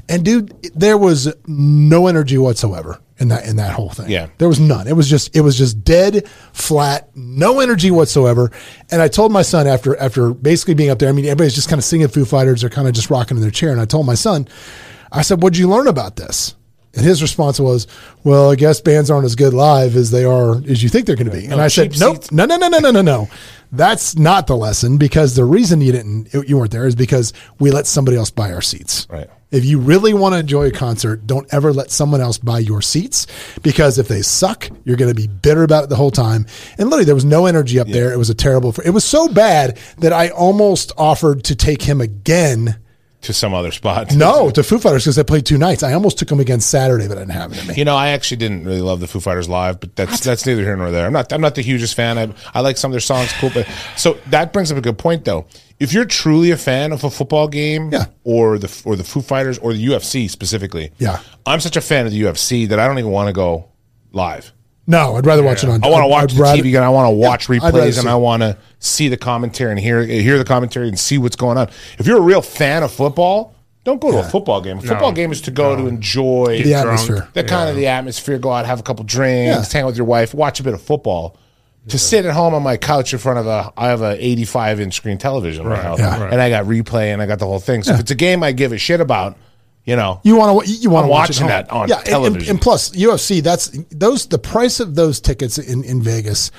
And 0.08 0.24
dude, 0.24 0.50
there 0.74 0.98
was 0.98 1.32
no 1.46 2.06
energy 2.06 2.36
whatsoever 2.36 3.00
in 3.18 3.28
that 3.28 3.46
in 3.46 3.56
that 3.56 3.72
whole 3.72 3.90
thing. 3.90 4.10
Yeah. 4.10 4.28
there 4.38 4.48
was 4.48 4.60
none. 4.60 4.86
It 4.88 4.94
was 4.94 5.08
just 5.08 5.34
it 5.34 5.40
was 5.40 5.56
just 5.56 5.84
dead, 5.84 6.28
flat, 6.52 7.08
no 7.14 7.60
energy 7.60 7.90
whatsoever. 7.90 8.50
And 8.90 9.00
I 9.00 9.08
told 9.08 9.32
my 9.32 9.42
son 9.42 9.66
after 9.66 9.96
after 9.96 10.32
basically 10.32 10.74
being 10.74 10.90
up 10.90 10.98
there, 10.98 11.08
I 11.08 11.12
mean, 11.12 11.24
everybody's 11.24 11.54
just 11.54 11.68
kind 11.68 11.78
of 11.78 11.84
singing 11.84 12.08
Foo 12.08 12.24
Fighters, 12.24 12.60
they're 12.60 12.70
kind 12.70 12.88
of 12.88 12.94
just 12.94 13.10
rocking 13.10 13.36
in 13.36 13.42
their 13.42 13.50
chair. 13.50 13.72
And 13.72 13.80
I 13.80 13.84
told 13.84 14.06
my 14.06 14.14
son, 14.14 14.48
I 15.10 15.22
said, 15.22 15.42
"What'd 15.42 15.56
you 15.58 15.68
learn 15.68 15.86
about 15.88 16.16
this?" 16.16 16.54
And 16.94 17.04
his 17.04 17.22
response 17.22 17.58
was, 17.58 17.86
"Well, 18.22 18.50
I 18.50 18.54
guess 18.54 18.80
bands 18.80 19.10
aren't 19.10 19.24
as 19.24 19.34
good 19.34 19.54
live 19.54 19.96
as 19.96 20.10
they 20.10 20.24
are 20.24 20.56
as 20.68 20.82
you 20.82 20.88
think 20.88 21.06
they're 21.06 21.16
going 21.16 21.30
to 21.30 21.36
be." 21.36 21.46
And 21.46 21.60
I 21.60 21.66
oh, 21.66 21.68
said, 21.68 21.98
"Nope, 21.98 22.16
seats. 22.16 22.32
no, 22.32 22.44
no, 22.44 22.56
no, 22.56 22.68
no, 22.68 22.78
no, 22.78 22.90
no, 22.90 23.02
no. 23.02 23.28
That's 23.72 24.18
not 24.18 24.46
the 24.46 24.56
lesson 24.56 24.98
because 24.98 25.34
the 25.34 25.46
reason 25.46 25.80
you 25.80 25.92
didn't, 25.92 26.28
you 26.46 26.58
weren't 26.58 26.70
there 26.70 26.86
is 26.86 26.94
because 26.94 27.32
we 27.58 27.70
let 27.70 27.86
somebody 27.86 28.18
else 28.18 28.30
buy 28.30 28.52
our 28.52 28.60
seats. 28.60 29.06
Right. 29.08 29.30
If 29.50 29.64
you 29.64 29.78
really 29.78 30.12
want 30.12 30.34
to 30.34 30.38
enjoy 30.38 30.66
a 30.66 30.70
concert, 30.70 31.26
don't 31.26 31.46
ever 31.52 31.72
let 31.72 31.90
someone 31.90 32.20
else 32.20 32.36
buy 32.36 32.58
your 32.58 32.82
seats 32.82 33.26
because 33.62 33.98
if 33.98 34.08
they 34.08 34.20
suck, 34.20 34.68
you're 34.84 34.98
going 34.98 35.10
to 35.10 35.14
be 35.14 35.26
bitter 35.26 35.62
about 35.62 35.84
it 35.84 35.90
the 35.90 35.96
whole 35.96 36.10
time. 36.10 36.44
And 36.76 36.90
literally, 36.90 37.04
there 37.04 37.14
was 37.14 37.24
no 37.24 37.46
energy 37.46 37.78
up 37.78 37.88
there. 37.88 38.12
It 38.12 38.18
was 38.18 38.28
a 38.28 38.34
terrible. 38.34 38.74
It 38.84 38.90
was 38.90 39.04
so 39.04 39.28
bad 39.28 39.78
that 39.98 40.12
I 40.12 40.28
almost 40.28 40.92
offered 40.98 41.44
to 41.44 41.56
take 41.56 41.82
him 41.82 42.02
again. 42.02 42.76
To 43.22 43.32
some 43.32 43.54
other 43.54 43.70
spot. 43.72 44.14
No, 44.14 44.50
to 44.50 44.62
Foo 44.62 44.78
Fighters 44.78 45.04
because 45.04 45.16
they 45.16 45.24
played 45.24 45.46
two 45.46 45.58
nights. 45.58 45.82
I 45.82 45.92
almost 45.94 46.18
took 46.18 46.28
them 46.28 46.40
against 46.40 46.68
Saturday, 46.70 47.08
but 47.08 47.16
I 47.18 47.20
didn't 47.22 47.32
have 47.34 47.52
it 47.52 47.60
in 47.62 47.66
me. 47.68 47.74
You 47.76 47.84
know, 47.84 47.96
I 47.96 48.08
actually 48.08 48.36
didn't 48.38 48.64
really 48.64 48.80
love 48.80 49.00
the 49.00 49.06
Foo 49.06 49.20
Fighters 49.20 49.48
live, 49.48 49.80
but 49.80 49.94
that's 49.96 50.20
that's 50.20 50.44
neither 50.46 50.62
here 50.62 50.76
nor 50.76 50.90
there. 50.90 51.06
I'm 51.06 51.12
not 51.12 51.32
I'm 51.32 51.40
not 51.40 51.54
the 51.54 51.62
hugest 51.62 51.94
fan. 51.94 52.18
I 52.18 52.32
I 52.54 52.60
like 52.60 52.76
some 52.76 52.90
of 52.90 52.92
their 52.92 53.00
songs, 53.00 53.32
cool. 53.40 53.50
But 53.54 53.66
so 53.96 54.14
that 54.30 54.52
brings 54.52 54.70
up 54.70 54.78
a 54.78 54.82
good 54.82 54.98
point, 54.98 55.24
though. 55.24 55.46
If 55.80 55.92
you're 55.92 56.04
truly 56.04 56.52
a 56.52 56.56
fan 56.56 56.92
of 56.92 57.02
a 57.02 57.10
football 57.10 57.48
game, 57.48 57.90
Yeah. 57.92 58.04
or 58.24 58.58
the 58.58 58.82
or 58.84 58.94
the 58.96 59.04
Foo 59.04 59.20
Fighters 59.22 59.58
or 59.58 59.72
the 59.72 59.84
UFC 59.86 60.28
specifically, 60.28 60.92
Yeah. 60.98 61.20
I'm 61.46 61.60
such 61.60 61.76
a 61.76 61.80
fan 61.80 62.06
of 62.06 62.12
the 62.12 62.22
UFC 62.22 62.68
that 62.68 62.78
I 62.78 62.86
don't 62.86 62.98
even 62.98 63.10
want 63.10 63.28
to 63.28 63.32
go 63.32 63.68
live. 64.12 64.52
No, 64.86 65.16
I'd 65.16 65.24
rather 65.26 65.42
watch 65.42 65.62
it 65.62 65.70
on. 65.70 65.82
I 65.84 65.88
want 65.88 66.02
to 66.02 66.08
watch 66.08 66.24
I'd 66.32 66.36
the 66.36 66.42
rather- 66.42 66.62
TV 66.62 66.74
and 66.76 66.84
I 66.84 66.88
want 66.88 67.06
to 67.06 67.10
watch 67.16 67.48
Yeah, 67.48 67.56
replays 67.58 67.98
and 68.00 68.08
I 68.08 68.16
want 68.16 68.42
to 68.42 68.56
see 68.80 69.08
the 69.08 69.16
commentary 69.16 69.70
and 69.70 69.78
hear 69.80 70.02
hear 70.04 70.38
the 70.38 70.44
commentary 70.44 70.88
and 70.88 70.98
see 70.98 71.18
what's 71.18 71.36
going 71.36 71.56
on. 71.58 71.68
If 71.98 72.06
you're 72.06 72.18
a 72.18 72.22
real 72.22 72.42
fan 72.42 72.82
of 72.82 72.90
football, 72.92 73.54
don't 73.84 74.00
go 74.00 74.10
to 74.12 74.18
a 74.18 74.24
football 74.24 74.60
game. 74.60 74.78
A 74.78 74.82
football 74.82 75.12
game 75.12 75.30
is 75.32 75.40
to 75.42 75.50
go 75.50 75.76
to 75.76 75.86
enjoy 75.86 76.62
the 76.64 76.74
atmosphere. 76.74 77.28
the 77.34 77.44
kind 77.44 77.70
of 77.70 77.76
the 77.76 77.86
atmosphere. 77.86 78.38
Go 78.38 78.50
out, 78.52 78.66
have 78.66 78.80
a 78.80 78.82
couple 78.82 79.04
drinks, 79.04 79.72
Yeah. 79.72 79.78
hang 79.78 79.86
with 79.86 79.96
your 79.96 80.06
wife, 80.06 80.34
watch 80.34 80.58
a 80.60 80.62
bit 80.62 80.74
of 80.74 80.82
football. 80.82 81.36
To 81.88 81.98
sit 81.98 82.24
at 82.26 82.32
home 82.32 82.54
on 82.54 82.62
my 82.62 82.76
couch 82.76 83.12
in 83.12 83.18
front 83.18 83.40
of 83.40 83.46
a, 83.48 83.72
I 83.76 83.88
have 83.88 84.02
a 84.02 84.16
85 84.24 84.78
inch 84.80 84.94
screen 84.94 85.18
television 85.18 85.66
right, 85.66 85.82
now, 85.82 85.96
Yeah. 85.96 86.28
and 86.30 86.40
I 86.40 86.48
got 86.48 86.64
replay 86.66 87.12
and 87.12 87.20
I 87.20 87.26
got 87.26 87.40
the 87.40 87.46
whole 87.46 87.58
thing. 87.58 87.82
So 87.82 87.94
if 87.94 88.00
it's 88.00 88.10
a 88.12 88.14
game 88.14 88.44
I 88.44 88.52
give 88.52 88.70
a 88.72 88.78
shit 88.78 89.00
about, 89.00 89.36
you 89.84 89.96
know, 89.96 90.20
You 90.22 90.36
want 90.36 90.64
to 90.64 90.72
you 90.72 90.90
want 90.90 91.04
to 91.06 91.08
watch 91.08 91.30
watching 91.30 91.48
that 91.48 91.70
on 91.72 91.88
yeah, 91.88 92.02
and- 92.06 92.36
and- 92.36 92.48
And, 92.48 92.60
plus 92.60 92.90
UFC. 92.90 93.42
That's 93.42 93.68
those 93.90 94.26
the 94.26 94.38
price 94.38 94.78
of 94.78 94.94
those 94.94 95.20
tickets 95.20 95.58
in, 95.58 95.82
in 95.82 96.00
Vegas. 96.02 96.50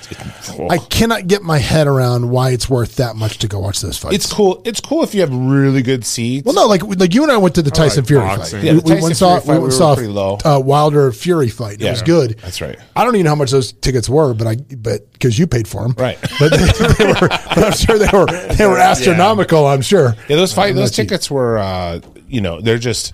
I 0.69 0.77
cannot 0.77 1.27
get 1.27 1.41
my 1.41 1.57
head 1.57 1.87
around 1.87 2.29
why 2.29 2.49
it's 2.49 2.69
worth 2.69 2.97
that 2.97 3.15
much 3.15 3.37
to 3.39 3.47
go 3.47 3.59
watch 3.59 3.79
those 3.79 3.97
fights. 3.97 4.15
it's 4.15 4.31
cool. 4.33 4.61
It's 4.65 4.81
cool 4.81 5.03
if 5.03 5.15
you 5.15 5.21
have 5.21 5.33
really 5.33 5.81
good 5.81 6.03
seats. 6.05 6.45
well, 6.45 6.53
no, 6.55 6.65
like 6.65 6.83
like 6.99 7.13
you 7.13 7.23
and 7.23 7.31
I 7.31 7.37
went 7.37 7.55
to 7.55 7.61
the 7.61 7.71
Tyson 7.71 8.01
like 8.01 8.07
Fury 8.07 8.25
boxing. 8.25 8.59
fight. 8.59 8.65
Yeah, 8.65 8.73
we, 8.83 8.93
we 8.95 9.01
went 9.01 9.15
saw 9.15 9.39
fight, 9.39 9.47
we 9.47 9.53
we 9.55 9.59
went 9.61 9.73
saw 9.73 10.37
uh, 10.45 10.59
Wilder 10.59 11.11
Fury 11.13 11.47
fight. 11.49 11.75
It 11.75 11.81
Yeah. 11.81 11.91
was 11.91 12.01
good. 12.01 12.37
That's 12.39 12.59
right. 12.59 12.77
I 12.95 13.05
don't 13.05 13.15
even 13.15 13.23
know 13.23 13.31
how 13.31 13.35
much 13.35 13.51
those 13.51 13.71
tickets 13.71 14.09
were, 14.09 14.33
but 14.33 14.47
I 14.47 14.55
but 14.77 15.11
because 15.13 15.39
you 15.39 15.47
paid 15.47 15.67
for 15.67 15.83
them, 15.83 15.95
Right. 15.97 16.17
But 16.39 16.51
they, 16.51 16.57
they 17.05 17.05
were, 17.13 17.29
but 17.29 17.57
I'm 17.63 17.71
sure 17.71 17.97
they 17.97 18.09
were 18.17 18.25
they 18.55 18.65
were 18.65 18.77
astronomical. 18.79 19.65
I'm 19.65 19.81
sure. 19.81 20.15
Yeah, 20.27 20.35
those 20.35 20.51
fight 20.53 20.75
those 20.75 20.91
cheap. 20.91 21.07
tickets 21.07 21.31
were 21.31 21.57
uh, 21.59 21.99
you 22.33 22.41
know, 22.41 22.59
they're 22.61 22.77
just 22.79 23.13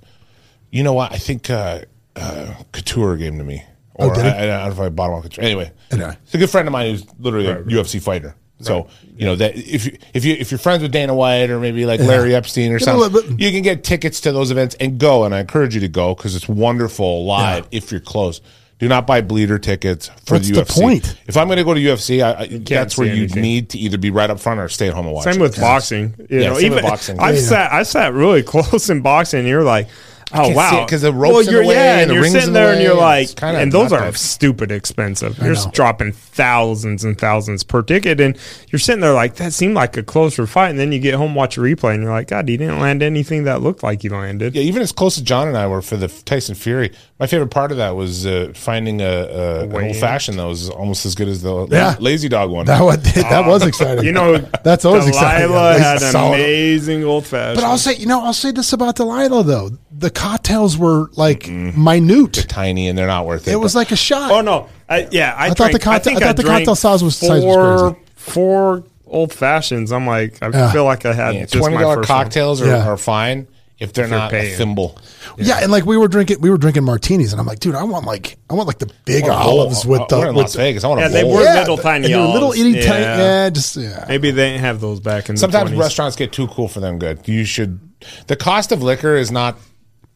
you 0.72 0.84
know 0.84 0.93
what? 0.93 1.11
I 1.11 1.17
think 1.17 1.49
uh 1.49 1.82
uh 2.15 2.53
Couture 2.72 3.17
gave 3.17 3.36
to 3.38 3.43
me. 3.43 3.63
Or 3.95 4.15
Oh? 4.15 4.22
I, 4.22 4.28
I 4.28 4.45
don't 4.45 4.65
know 4.65 4.72
if 4.72 4.80
I 4.80 4.89
bought 4.89 5.07
them 5.07 5.15
on 5.15 5.22
Couture. 5.24 5.43
Anyway. 5.43 5.72
Anyway. 5.91 6.15
It's 6.24 6.34
a 6.34 6.38
good 6.38 6.49
friend 6.49 6.67
of 6.67 6.72
mine 6.72 6.91
who's 6.91 7.05
literally 7.20 7.47
a 7.47 7.57
UFC 7.63 8.01
fighter. 8.01 8.36
So 8.61 8.88
you 9.15 9.26
know 9.26 9.36
that 9.38 9.55
if 9.55 9.86
you 9.86 9.97
if 10.13 10.26
you 10.26 10.34
if 10.38 10.51
you're 10.51 10.57
friends 10.57 10.82
with 10.84 10.91
Dana 10.91 11.15
White 11.15 11.49
or 11.49 11.59
maybe 11.61 11.86
like 11.86 12.01
Larry 12.01 12.36
Epstein 12.36 12.74
or 12.74 12.80
something, 12.80 13.39
you 13.39 13.51
can 13.51 13.61
get 13.61 13.86
tickets 13.86 14.20
to 14.22 14.34
those 14.34 14.51
events 14.51 14.76
and 14.82 14.99
go. 14.99 15.24
And 15.24 15.34
I 15.34 15.39
encourage 15.39 15.76
you 15.76 15.82
to 15.82 15.88
go 15.88 16.13
because 16.13 16.36
it's 16.36 16.47
wonderful 16.49 17.26
live 17.26 17.67
if 17.72 17.89
you're 17.89 18.01
close. 18.01 18.41
Do 18.80 18.88
not 18.88 19.05
buy 19.05 19.19
bleeder 19.21 19.59
tickets 19.59 20.07
for 20.25 20.36
What's 20.36 20.47
the 20.47 20.55
the 20.55 20.61
UFC. 20.63 20.82
point? 20.82 21.15
If 21.27 21.36
I'm 21.36 21.47
going 21.47 21.57
to 21.57 21.63
go 21.65 21.73
to 21.73 21.80
UFC, 21.82 22.23
I, 22.23 22.43
I, 22.43 22.47
that's 22.59 22.97
where 22.97 23.07
you 23.07 23.23
anything. 23.23 23.41
need 23.41 23.69
to 23.71 23.77
either 23.77 23.97
be 23.97 24.09
right 24.09 24.30
up 24.30 24.39
front 24.39 24.59
or 24.61 24.69
stay 24.69 24.88
at 24.88 24.93
home 24.93 25.05
and 25.05 25.13
watch. 25.13 25.25
Same 25.25 25.36
it. 25.36 25.41
with 25.41 25.59
boxing. 25.59 26.15
You 26.30 26.39
Yeah, 26.41 26.47
know, 26.49 26.59
same 26.59 26.71
with 26.71 26.80
even 26.80 26.89
boxing. 26.89 27.19
I've 27.19 27.36
Yeah, 27.36 27.41
yeah. 27.41 27.47
sat 27.47 27.73
I 27.73 27.84
sat 27.84 28.13
really 28.13 28.41
close 28.53 28.89
in 28.89 29.01
boxing. 29.01 29.39
and 29.41 29.47
You're 29.49 29.63
like, 29.63 29.89
oh 30.34 30.53
wow, 30.53 30.69
see 30.71 30.77
it 30.77 30.88
'cause 30.89 31.01
the 31.01 31.13
ropes 31.13 31.39
in 31.39 31.45
the 31.45 31.51
you're, 31.51 31.65
way 31.67 31.73
yeah, 31.75 31.91
and 31.93 32.01
and 32.01 32.09
the 32.09 32.13
you're 32.15 32.23
rings 32.23 32.34
sitting 32.34 32.47
in 32.49 32.53
the 32.53 32.59
there 32.59 32.73
and 32.73 32.82
you're 32.82 32.95
like, 32.95 33.36
kinda 33.36 33.59
and 33.59 33.71
those 33.71 33.91
not 33.91 33.99
are 34.01 34.05
bad. 34.05 34.17
stupid 34.17 34.71
expensive. 34.71 35.38
You're 35.39 35.53
just 35.53 35.71
dropping 35.73 36.11
thousands 36.13 37.03
and 37.03 37.17
thousands 37.17 37.63
per 37.63 37.82
ticket, 37.82 38.19
and 38.19 38.38
you're 38.69 38.80
sitting 38.80 39.01
there 39.01 39.13
like 39.13 39.36
that 39.36 39.53
seemed 39.53 39.75
like 39.75 39.97
a 39.97 40.03
closer 40.03 40.47
fight, 40.47 40.69
and 40.69 40.80
then 40.80 40.91
you 40.91 40.99
get 40.99 41.15
home 41.15 41.36
watch 41.36 41.57
a 41.57 41.61
replay, 41.61 41.93
and 41.93 42.03
you're 42.03 42.11
like, 42.11 42.27
God, 42.27 42.47
he 42.47 42.57
didn't 42.57 42.80
land 42.80 43.03
anything 43.03 43.43
that 43.43 43.61
looked 43.61 43.84
like 43.84 44.01
he 44.01 44.09
landed. 44.09 44.55
Yeah, 44.55 44.61
even 44.61 44.82
as 44.82 44.91
close 44.91 45.17
as 45.17 45.23
John 45.23 45.47
and 45.47 45.57
I 45.57 45.67
were 45.67 45.82
for 45.82 45.97
the 45.97 46.07
Tyson 46.07 46.55
Fury, 46.55 46.91
my 47.19 47.27
favorite 47.27 47.51
part 47.51 47.71
of 47.71 47.77
that 47.77 47.95
was 47.95 48.25
uh, 48.25 48.51
finding 48.55 49.01
a, 49.01 49.05
a 49.05 49.59
an 49.63 49.69
Weigh-in. 49.71 49.88
old 49.89 49.95
fashioned 49.97 50.39
that 50.39 50.45
was 50.47 50.69
almost 50.69 51.05
as 51.05 51.15
good 51.15 51.27
as 51.27 51.41
the 51.41 51.67
Yeah. 51.69 51.95
Lazy 51.99 52.30
Dog 52.30 52.49
one. 52.51 52.65
That 52.65 52.82
was 52.82 52.97
that 53.13 53.45
was 53.45 53.65
exciting. 53.65 54.05
You 54.05 54.11
know, 54.13 54.38
That's 54.63 54.86
always 54.86 55.07
exciting. 55.07 55.47
Delilah 55.47 55.73
Yeah, 55.77 55.84
had 55.84 56.01
an 56.01 56.11
solid. 56.11 56.36
amazing 56.39 57.03
old 57.03 57.25
fashioned. 57.25 57.55
But 57.57 57.63
I'll 57.65 57.77
say, 57.77 57.95
you 57.95 58.05
know, 58.05 58.23
I'll 58.23 58.34
say 58.34 58.51
this 58.51 58.71
about 58.73 58.95
Delilah 58.95 59.43
though. 59.43 59.71
The 59.91 60.09
cocktails 60.20 60.78
were 60.78 61.09
like 61.15 61.41
mm-hmm. 61.43 61.82
minute. 61.84 62.34
They're 62.34 62.43
tiny 62.43 62.88
and 62.88 62.97
they're 62.97 63.07
not 63.07 63.26
worth 63.26 63.47
it. 63.47 63.51
It 63.51 63.55
was 63.57 63.74
but- 63.74 63.80
like 63.80 63.91
a 63.91 63.95
shot. 63.95 64.32
Oh 64.32 64.41
no! 64.41 64.67
I, 64.88 65.07
yeah, 65.11 65.34
I, 65.38 65.49
thought 65.49 65.57
drank, 65.57 65.74
the 65.74 65.80
cocktail- 65.80 66.13
think 66.13 66.24
I 66.24 66.28
thought 66.28 66.36
the 66.38 66.43
drank 66.43 66.59
cocktail 66.59 66.76
size 66.76 67.03
was- 67.03 67.17
size 67.17 67.43
was 67.43 67.43
four, 67.43 67.91
crazy. 67.93 68.05
four 68.15 68.84
old 69.07 69.34
fashions. 69.34 69.91
I'm 69.91 70.05
like, 70.07 70.41
I 70.41 70.49
Yeah. 70.49 70.72
feel 70.72 70.84
like 70.86 71.05
I 71.05 71.13
had 71.13 71.36
yeah, 71.36 71.41
just 71.41 71.53
twenty 71.55 71.76
my 71.76 71.82
dollar 71.82 71.95
first 71.97 72.09
one. 72.09 72.24
cocktails 72.24 72.61
are, 72.61 72.67
Yeah. 72.67 72.88
are 72.88 72.97
fine 72.97 73.47
if 73.80 73.93
they're 73.93 74.07
you're 74.07 74.17
not 74.17 74.28
a 74.34 74.36
paying. 74.36 74.57
thimble. 74.57 74.97
yeah. 75.38 75.59
and 75.63 75.72
like 75.72 75.86
we 75.86 75.95
were 75.95 76.09
drinking, 76.09 76.41
we 76.41 76.49
were 76.49 76.57
drinking 76.57 76.84
martinis, 76.84 77.32
and 77.32 77.39
I'm 77.39 77.47
like, 77.47 77.59
dude, 77.59 77.76
I 77.76 77.84
want 77.84 78.05
like, 78.05 78.38
I 78.49 78.53
want 78.55 78.67
like 78.67 78.80
the 78.80 78.91
big 79.05 79.24
want 79.24 79.36
olives 79.36 79.86
with 79.86 80.05
the 80.09 80.17
we're 80.17 80.28
in 80.30 80.36
with 80.36 80.43
Las 80.43 80.51
the- 80.53 80.57
Vegas. 80.59 80.84
I 80.84 80.88
want 80.89 80.99
a 80.99 81.03
Yeah, 81.03 81.07
they 81.09 81.22
bowl. 81.24 81.36
were 81.36 81.43
Yeah, 81.43 81.59
little 81.61 81.78
the- 81.78 81.84
tiny 81.84 82.05
and 82.05 82.13
they 82.13 82.17
were 82.17 82.24
little 82.34 82.47
olives. 82.49 82.59
itty 82.59 82.82
tiny. 82.86 83.03
Yeah. 83.03 83.17
Yeah, 83.17 83.49
just 83.51 83.76
yeah. 83.78 84.05
Maybe 84.09 84.32
they 84.32 84.49
didn't 84.49 84.61
have 84.61 84.82
those 84.82 84.99
back 84.99 85.30
in 85.30 85.38
Sometimes 85.38 85.70
the 85.70 85.78
20s. 85.78 85.80
restaurants 85.80 86.15
get 86.17 86.34
too 86.34 86.47
cool 86.47 86.67
for 86.67 86.82
them 86.82 86.99
good. 86.99 87.26
You 87.28 87.45
should. 87.45 87.80
The 88.28 88.36
cost 88.36 88.72
of 88.74 88.82
liquor 88.84 89.15
is 89.15 89.32
not 89.32 89.57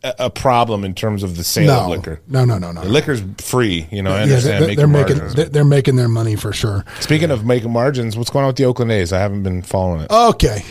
a, 0.04 0.30
problem 0.30 0.84
in 0.84 0.94
terms 0.94 1.24
of 1.24 1.38
the 1.38 1.44
sale 1.44 1.72
of 1.72 1.90
liquor. 1.90 2.20
no, 2.28 2.44
no, 2.46 2.58
no, 2.58 2.72
no. 2.72 2.82
The 2.82 2.90
liquor's 2.90 3.24
free. 3.38 3.88
You 3.92 4.04
know, 4.04 4.12
I 4.12 4.26
Yeah, 4.26 4.40
they're, 4.40 4.60
making 4.60 4.76
they're 4.76 4.88
making 4.88 5.52
they're, 5.52 5.64
making 5.64 5.96
their 5.96 6.10
money 6.10 6.36
for 6.36 6.52
sure. 6.52 6.84
Speaking 7.00 7.32
of 7.32 7.46
making 7.46 7.72
margins, 7.72 8.18
what's 8.18 8.30
going 8.30 8.44
on 8.44 8.48
with 8.48 8.58
the 8.58 8.66
Oakland 8.66 8.92
A's? 8.92 9.14
I 9.14 9.20
haven't 9.20 9.44
been 9.44 9.62
following 9.62 10.02
it. 10.02 10.12
Okay, 10.12 10.64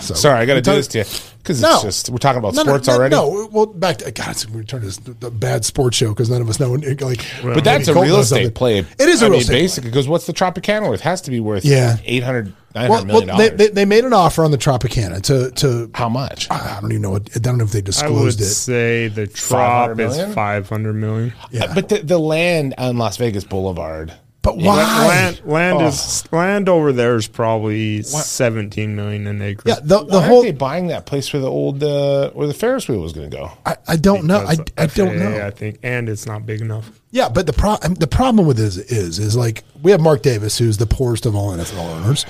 so 0.00 0.14
Sorry, 0.14 0.40
I 0.40 0.46
got 0.46 0.54
to 0.54 0.60
do 0.60 0.72
this 0.72 0.88
to 0.88 0.98
you 0.98 1.04
because 1.46 1.62
No. 1.62 1.80
just 1.82 2.10
we're 2.10 2.18
talking 2.18 2.38
about 2.38 2.54
No, 2.54 2.62
no, 2.64 2.70
sports 2.72 2.88
no, 2.88 2.94
already. 2.94 3.14
No, 3.14 3.48
well, 3.52 3.66
back 3.66 3.98
to 3.98 4.10
God. 4.10 4.44
We 4.46 4.64
turned 4.64 4.82
this 4.84 4.96
the, 4.96 5.12
the 5.12 5.30
bad 5.30 5.64
sports 5.64 5.96
show 5.96 6.08
because 6.08 6.28
none 6.28 6.42
of 6.42 6.48
us 6.50 6.58
know. 6.58 6.72
Like, 6.72 7.24
But 7.42 7.62
that's 7.62 7.86
a 7.88 7.92
Colton 7.92 8.10
real 8.10 8.20
estate 8.20 8.54
play. 8.54 8.78
It 8.78 9.00
is 9.00 9.22
a 9.22 9.26
I 9.26 9.28
real 9.28 9.32
mean, 9.34 9.40
estate 9.42 9.52
basically, 9.60 9.90
because 9.90 10.08
what's 10.08 10.26
the 10.26 10.32
Tropicana 10.32 10.88
worth? 10.88 11.00
Has 11.02 11.20
to 11.22 11.30
be 11.30 11.38
worth 11.40 11.64
Yeah. 11.64 11.96
800 12.04 12.52
Well, 12.74 12.88
well 12.88 13.20
they, 13.20 13.26
dollars. 13.26 13.50
they, 13.52 13.68
they 13.68 13.84
made 13.84 14.04
an 14.04 14.12
offer 14.12 14.44
on 14.44 14.50
the 14.50 14.58
Tropicana 14.58 15.22
to 15.22 15.50
to 15.52 15.90
How 15.94 16.08
much? 16.08 16.50
I 16.50 16.78
don't 16.80 16.90
even 16.90 17.02
know 17.02 17.10
what 17.12 17.30
I 17.36 17.38
don't 17.38 17.58
know 17.58 17.64
if 17.64 17.70
they 17.72 17.80
disclosed 17.80 18.40
it. 18.40 18.44
I 18.44 18.46
would 18.46 18.50
it. 18.50 18.54
say 18.54 19.08
the 19.08 19.26
500 19.26 19.96
trop 19.96 20.28
is 20.28 20.34
500 20.34 20.92
million. 20.94 21.32
Yeah. 21.50 21.64
Uh, 21.64 21.74
but 21.74 21.88
the, 21.88 21.98
the 21.98 22.18
land 22.18 22.74
on 22.76 22.98
Las 22.98 23.16
Vegas 23.16 23.44
Boulevard 23.44 24.12
But 24.46 24.58
why? 24.58 25.06
Land, 25.08 25.42
land 25.44 25.78
Oh. 25.82 25.86
is 25.88 26.24
land 26.32 26.68
over 26.68 26.92
there 26.92 27.16
is 27.16 27.26
probably 27.26 28.02
seventeen 28.02 28.94
million 28.94 29.26
an 29.26 29.42
acre. 29.42 29.64
Yeah, 29.66 29.80
the, 29.82 30.04
the 30.04 30.18
Why 30.18 30.26
whole. 30.26 30.36
aren't 30.36 30.46
they 30.46 30.52
buying 30.52 30.86
that 30.86 31.04
place 31.04 31.32
where 31.32 31.42
the 31.42 31.50
old 31.50 31.82
uh, 31.82 32.30
where 32.30 32.46
the 32.46 32.54
Ferris 32.54 32.86
wheel 32.88 33.00
was 33.00 33.12
going 33.12 33.28
to 33.30 33.36
go? 33.36 33.50
I, 33.66 33.76
I 33.88 33.96
don't 33.96 34.24
know. 34.24 34.38
I, 34.46 34.54
Because 34.56 34.72
I 34.78 34.86
don't 34.86 35.18
know. 35.18 35.44
I 35.46 35.50
think, 35.50 35.78
and 35.82 36.08
it's 36.08 36.26
not 36.26 36.46
big 36.46 36.60
enough. 36.60 36.90
Yeah, 37.12 37.28
but 37.28 37.46
the 37.46 37.52
pro- 37.52 37.76
the 37.76 38.08
problem 38.08 38.46
with 38.46 38.56
this 38.56 38.76
is 38.76 39.18
is 39.20 39.36
like 39.36 39.62
we 39.80 39.90
have 39.92 40.00
Mark 40.00 40.22
Davis, 40.22 40.58
who's 40.58 40.76
the 40.76 40.86
poorest 40.86 41.24
of 41.24 41.36
all 41.36 41.52
NFL 41.56 41.78
owners, 41.78 42.24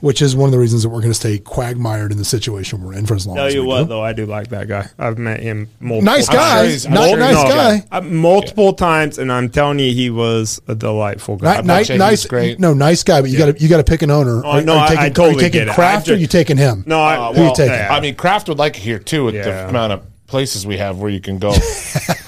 which 0.00 0.22
is 0.22 0.36
one 0.36 0.46
of 0.46 0.52
the 0.52 0.58
reasons 0.58 0.84
that 0.84 0.88
we're 0.88 1.00
going 1.00 1.10
to 1.10 1.14
stay 1.18 1.38
quagmired 1.38 2.12
in 2.12 2.16
the 2.16 2.24
situation 2.24 2.80
we're 2.82 2.94
in 2.94 3.06
for 3.06 3.14
as 3.16 3.26
long 3.26 3.36
Tell 3.36 3.46
as 3.46 3.54
you 3.54 3.62
we 3.62 3.66
what, 3.66 3.82
do. 3.82 3.88
though, 3.88 4.02
I 4.04 4.12
do 4.12 4.26
like 4.26 4.48
that 4.50 4.68
guy. 4.68 4.88
I've 4.98 5.18
met 5.18 5.40
him 5.40 5.68
multiple 5.80 6.04
Nice 6.14 6.26
times. 6.28 6.38
guy, 6.38 6.66
he's- 6.68 6.86
I'm 6.86 6.92
sure 6.94 7.16
nice 7.18 7.36
he's- 7.36 7.52
guy. 7.52 7.84
Uh, 7.90 8.00
multiple 8.02 8.72
times, 8.72 9.18
and 9.18 9.32
I'm 9.32 9.48
telling 9.50 9.80
you, 9.80 9.92
he 9.92 10.10
was 10.10 10.60
a 10.68 10.76
delightful 10.76 11.36
guy. 11.36 11.54
Ni- 11.54 11.58
I'm 11.58 11.66
not 11.66 11.86
saying 11.86 11.98
nice, 11.98 12.24
great. 12.24 12.60
no, 12.60 12.72
nice 12.72 13.02
guy, 13.02 13.20
but 13.20 13.30
you 13.30 13.36
got 13.36 13.56
to 13.56 13.60
you 13.62 13.68
got 13.68 13.78
to 13.78 13.84
pick 13.84 14.02
an 14.02 14.10
owner. 14.12 14.42
Oh, 14.44 14.50
Are- 14.50 14.62
no, 14.62 14.74
are 14.74 14.76
you 14.76 14.82
I- 14.84 14.88
taking, 14.88 14.98
I 14.98 15.02
are 15.02 15.06
you 15.08 15.12
totally 15.14 15.42
taking 15.42 15.60
get 15.62 15.68
it. 15.68 15.74
Kraft 15.74 16.08
I 16.08 16.12
or 16.12 16.16
you 16.16 16.26
taking 16.28 16.56
him? 16.56 16.84
no, 16.86 17.00
I, 17.00 17.16
Uh, 17.16 17.32
Who 17.34 17.44
you 17.46 17.54
taking? 17.54 17.74
I 17.74 17.98
mean, 18.00 18.14
Kraft 18.14 18.48
would 18.48 18.58
like 18.58 18.76
it 18.76 18.80
here 18.80 19.00
too 19.00 19.24
with 19.24 19.34
Yeah. 19.34 19.42
the 19.64 19.68
amount 19.68 19.92
of 19.94 20.02
places 20.30 20.66
we 20.66 20.76
have 20.78 20.98
where 20.98 21.10
you 21.10 21.20
can 21.20 21.38
go. 21.38 21.52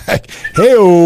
Hey, 0.05 0.21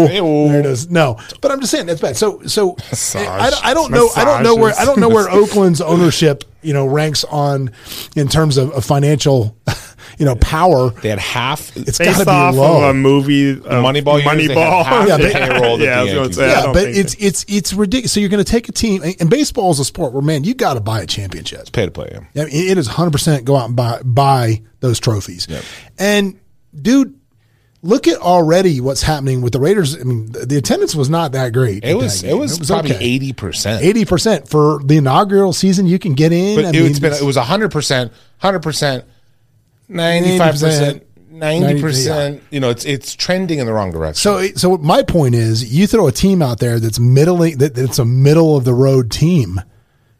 Hey-o. 0.07 0.47
there 0.49 0.59
it 0.59 0.65
is. 0.65 0.89
No, 0.89 1.17
but 1.39 1.51
I'm 1.51 1.59
just 1.61 1.71
saying 1.71 1.85
that's 1.85 2.01
bad. 2.01 2.17
So, 2.17 2.41
so 2.43 2.75
I, 2.91 3.51
I 3.63 3.73
don't 3.73 3.91
know. 3.91 4.09
I 4.15 4.25
don't 4.25 4.43
know 4.43 4.55
where 4.55 4.73
I 4.77 4.83
don't 4.85 4.99
know 4.99 5.07
where 5.07 5.29
Oakland's 5.29 5.79
ownership, 5.81 6.43
you 6.61 6.73
know, 6.73 6.85
ranks 6.85 7.23
on 7.23 7.71
in 8.15 8.27
terms 8.27 8.57
of, 8.57 8.71
of 8.71 8.83
financial, 8.83 9.55
you 10.17 10.25
know, 10.25 10.35
power. 10.35 10.89
they 10.89 11.09
had 11.09 11.19
half. 11.19 11.77
It's 11.77 11.99
got 11.99 12.05
to 12.05 12.11
based 12.11 12.25
be 12.25 12.31
off 12.31 12.55
low. 12.55 12.83
of 12.83 12.89
a 12.89 12.93
movie, 12.95 13.51
uh, 13.51 13.81
Moneyball 13.83 14.21
years, 14.21 14.47
they 14.47 14.55
had 14.55 14.57
Moneyball. 14.57 15.07
yeah, 15.07 15.17
payroll 15.47 15.77
that 15.77 15.83
yeah, 15.85 15.95
the 15.97 16.03
was 16.03 16.11
gonna 16.13 16.19
Yankees 16.21 16.35
say, 16.35 16.49
yeah, 16.49 16.65
but 16.65 16.75
think 16.83 16.97
it's 16.97 17.15
that- 17.15 17.23
it's 17.25 17.45
it's 17.47 17.73
ridiculous. 17.73 18.11
So 18.11 18.19
you're 18.19 18.29
going 18.29 18.43
to 18.43 18.51
take 18.51 18.67
a 18.67 18.73
team, 18.73 19.03
and- 19.03 19.15
and 19.21 19.29
baseball 19.29 19.71
is 19.71 19.79
a 19.79 19.85
sport 19.85 20.11
where 20.11 20.23
man, 20.23 20.43
you 20.43 20.53
got 20.55 20.73
to 20.73 20.81
buy 20.81 21.01
a 21.01 21.05
championship. 21.05 21.61
It's 21.61 21.69
pay 21.69 21.85
to 21.85 21.91
play. 21.91 22.09
Yeah. 22.33 22.41
I 22.41 22.45
mean, 22.47 22.71
it 22.71 22.77
is 22.77 22.87
100 22.87 23.11
percent 23.11 23.45
go 23.45 23.55
out 23.55 23.67
and 23.67 23.75
buy 23.75 24.01
buy 24.03 24.63
those 24.81 24.99
trophies. 24.99 25.47
And 25.99 26.37
dude, 26.81 27.19
look 27.83 28.07
at 28.07 28.17
already 28.17 28.81
what's 28.81 29.01
happening 29.01 29.41
with 29.41 29.53
the 29.53 29.59
Raiders. 29.59 29.95
I 29.95 30.03
mean, 30.03 30.31
the, 30.31 30.45
the 30.45 30.57
attendance 30.57 30.95
was 30.95 31.09
not 31.09 31.33
that 31.33 31.53
great. 31.53 31.83
It 31.83 31.95
was 31.95 32.23
it 32.23 32.33
was, 32.33 32.59
probably 32.67 32.95
eighty 32.95 33.33
percent. 33.33 33.83
Eighty 33.83 34.05
percent 34.05 34.49
for 34.49 34.81
the 34.83 34.97
inaugural 34.97 35.53
season. 35.53 35.85
You 35.85 35.99
can 35.99 36.13
get 36.13 36.31
in. 36.31 36.55
But 36.55 36.65
I 36.65 36.69
it, 36.69 36.73
mean, 36.73 36.99
been 36.99 37.13
it 37.13 37.21
was 37.21 37.37
hundred 37.37 37.71
percent, 37.71 38.11
hundred 38.39 38.61
percent, 38.61 39.05
ninety 39.87 40.37
five 40.37 40.53
percent, 40.53 41.03
ninety 41.29 41.79
percent. 41.79 42.43
You 42.49 42.59
know, 42.59 42.69
it's 42.69 42.85
it's 42.85 43.15
trending 43.15 43.59
in 43.59 43.65
the 43.65 43.73
wrong 43.73 43.91
direction. 43.91 44.21
So, 44.21 44.47
so 44.55 44.77
my 44.77 45.03
point 45.03 45.35
is, 45.35 45.73
you 45.73 45.87
throw 45.87 46.07
a 46.07 46.11
team 46.11 46.41
out 46.41 46.59
there 46.59 46.79
that's 46.79 46.99
middling, 46.99 47.59
that 47.59 47.75
that's 47.75 47.99
a 47.99 48.05
middle 48.05 48.57
of 48.57 48.63
the 48.63 48.73
road 48.73 49.11
team, 49.11 49.61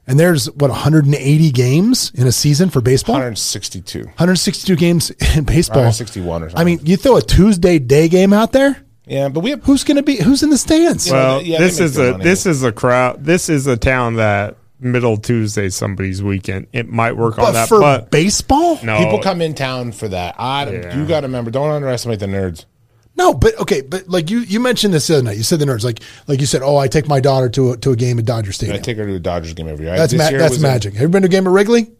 and 0.08 0.20
there's 0.20 0.50
what 0.52 0.70
180 0.72 1.52
games 1.52 2.12
in 2.16 2.26
a 2.28 2.32
season 2.32 2.70
for 2.70 2.82
baseball. 2.82 3.14
one 3.16 3.22
hundred 3.24 3.36
sixty 3.38 3.82
two. 3.82 4.04
162 4.06 4.76
games 4.76 5.10
in 5.36 5.44
baseball. 5.44 5.78
161 5.84 6.44
or 6.44 6.50
I 6.56 6.64
mean, 6.64 6.80
you 6.84 6.98
throw 6.98 7.18
a 7.18 7.22
Tuesday 7.22 7.78
day 7.80 8.08
game 8.08 8.34
out 8.34 8.52
there. 8.54 8.84
Yeah, 9.06 9.30
but 9.30 9.40
we 9.42 9.52
have 9.52 9.64
Who's 9.64 9.84
going 9.84 9.96
to 9.98 10.04
be? 10.04 10.18
Who's 10.18 10.44
in 10.44 10.50
the 10.50 10.58
stands? 10.58 11.10
Well, 11.12 11.42
Yeah, 11.42 11.60
they 11.60 11.66
this 11.66 11.80
is 11.80 11.98
a 11.98 12.12
money. 12.14 12.24
this 12.24 12.46
is 12.46 12.64
a 12.64 12.72
crowd. 12.72 13.24
This 13.24 13.48
is 13.50 13.66
a 13.68 13.78
town 13.78 14.16
that 14.16 14.58
middle 14.80 15.18
Tuesday 15.18 15.70
somebody's 15.70 16.22
weekend. 16.22 16.68
It 16.74 16.90
might 16.90 17.14
work 17.14 17.40
on 17.40 17.54
that, 17.54 17.68
for 17.70 17.80
but 17.80 18.12
baseball, 18.12 18.78
no. 18.84 18.98
people 18.98 19.20
come 19.22 19.42
in 19.42 19.56
town 19.56 19.92
for 19.94 20.08
that. 20.10 20.36
I 20.38 20.70
Yeah. 20.70 20.98
you 21.00 21.06
got 21.08 21.22
to 21.22 21.28
remember, 21.28 21.52
don't 21.52 21.70
underestimate 21.72 22.20
the 22.20 22.26
nerds. 22.28 22.66
No. 23.18 23.34
But 23.34 23.58
okay, 23.60 23.82
but 23.82 24.08
like 24.08 24.30
you, 24.30 24.40
you 24.40 24.60
mentioned 24.60 24.94
this 24.94 25.08
the 25.08 25.16
other 25.16 25.24
night. 25.24 25.38
You 25.38 25.44
said 25.44 25.60
the 25.60 25.66
nerds, 25.66 25.84
like 25.84 26.00
like 26.28 26.40
you 26.40 26.46
said. 26.46 26.62
Oh, 26.62 26.78
I 26.78 26.88
take 26.88 27.08
my 27.08 27.20
daughter 27.20 27.50
to 27.50 27.72
a, 27.72 27.78
to 27.78 27.92
a 27.92 27.96
game 27.96 28.20
at 28.20 28.26
Dodger 28.26 28.52
Stadium. 28.52 28.78
I 28.78 28.80
take 28.80 28.98
her 28.98 29.06
to 29.06 29.16
a 29.16 29.20
Dodgers 29.20 29.54
game 29.54 29.68
every 29.68 29.86
year. 29.86 29.98
that's 29.98 30.14
ma- 30.14 30.30
year 30.30 30.40
that's 30.40 30.52
was 30.56 30.64
in- 30.64 30.70
magic. 30.70 30.94
Have 30.94 31.02
you 31.04 31.08
been 31.10 31.24
to 31.24 31.28
a 31.28 31.30
game 31.30 31.46
at 31.48 31.52
Wrigley? 31.54 31.92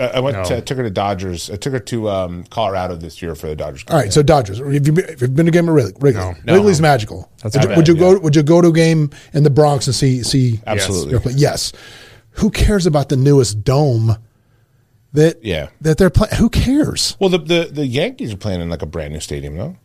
I 0.00 0.04
I 0.06 0.20
went. 0.20 0.36
No. 0.36 0.44
To, 0.44 0.56
I 0.58 0.60
took 0.60 0.76
her 0.76 0.84
to 0.84 0.90
Dodgers. 0.90 1.50
I 1.50 1.56
took 1.56 1.72
her 1.72 1.80
to 1.80 2.08
um, 2.08 2.44
Colorado 2.44 2.94
this 2.94 3.20
year 3.20 3.34
for 3.34 3.48
the 3.48 3.56
Dodgers. 3.56 3.82
Game. 3.82 3.96
All 3.96 4.00
right, 4.00 4.12
so 4.12 4.22
Dodgers. 4.22 4.58
Have 4.58 4.72
you, 4.72 4.80
been- 4.92 5.08
have 5.08 5.20
you 5.22 5.28
been 5.28 5.46
to 5.46 5.50
a 5.50 5.52
game 5.52 5.68
at 5.68 5.72
Wrigley? 5.72 5.92
Wrigley. 6.00 6.34
No. 6.44 6.54
Wrigley's 6.54 6.80
magical. 6.80 7.28
would 7.42 7.54
you, 7.54 7.60
I 7.60 7.76
would 7.76 7.88
you 7.88 7.94
bet, 7.94 8.00
go? 8.00 8.18
Would 8.20 8.36
you 8.36 8.42
go 8.44 8.60
to 8.60 8.68
a 8.68 8.72
game 8.72 9.10
in 9.32 9.42
the 9.42 9.50
Bronx 9.50 9.86
and 9.86 9.94
see 9.96 10.22
see? 10.22 10.60
Absolutely. 10.66 11.10
your 11.10 11.20
play? 11.20 11.32
Yes. 11.34 11.72
Who 12.32 12.50
cares 12.50 12.86
about 12.86 13.08
the 13.08 13.16
newest 13.16 13.64
dome? 13.64 14.16
That 15.14 15.42
Yeah. 15.42 15.70
that 15.80 15.98
they're 15.98 16.10
playing. 16.10 16.34
Who 16.36 16.50
cares? 16.50 17.16
Well, 17.18 17.30
the, 17.30 17.38
the 17.38 17.68
the 17.72 17.86
Yankees 17.86 18.32
are 18.32 18.36
playing 18.36 18.60
in 18.60 18.68
like 18.70 18.82
a 18.82 18.86
brand 18.86 19.14
new 19.14 19.20
stadium, 19.20 19.56
though. 19.56 19.76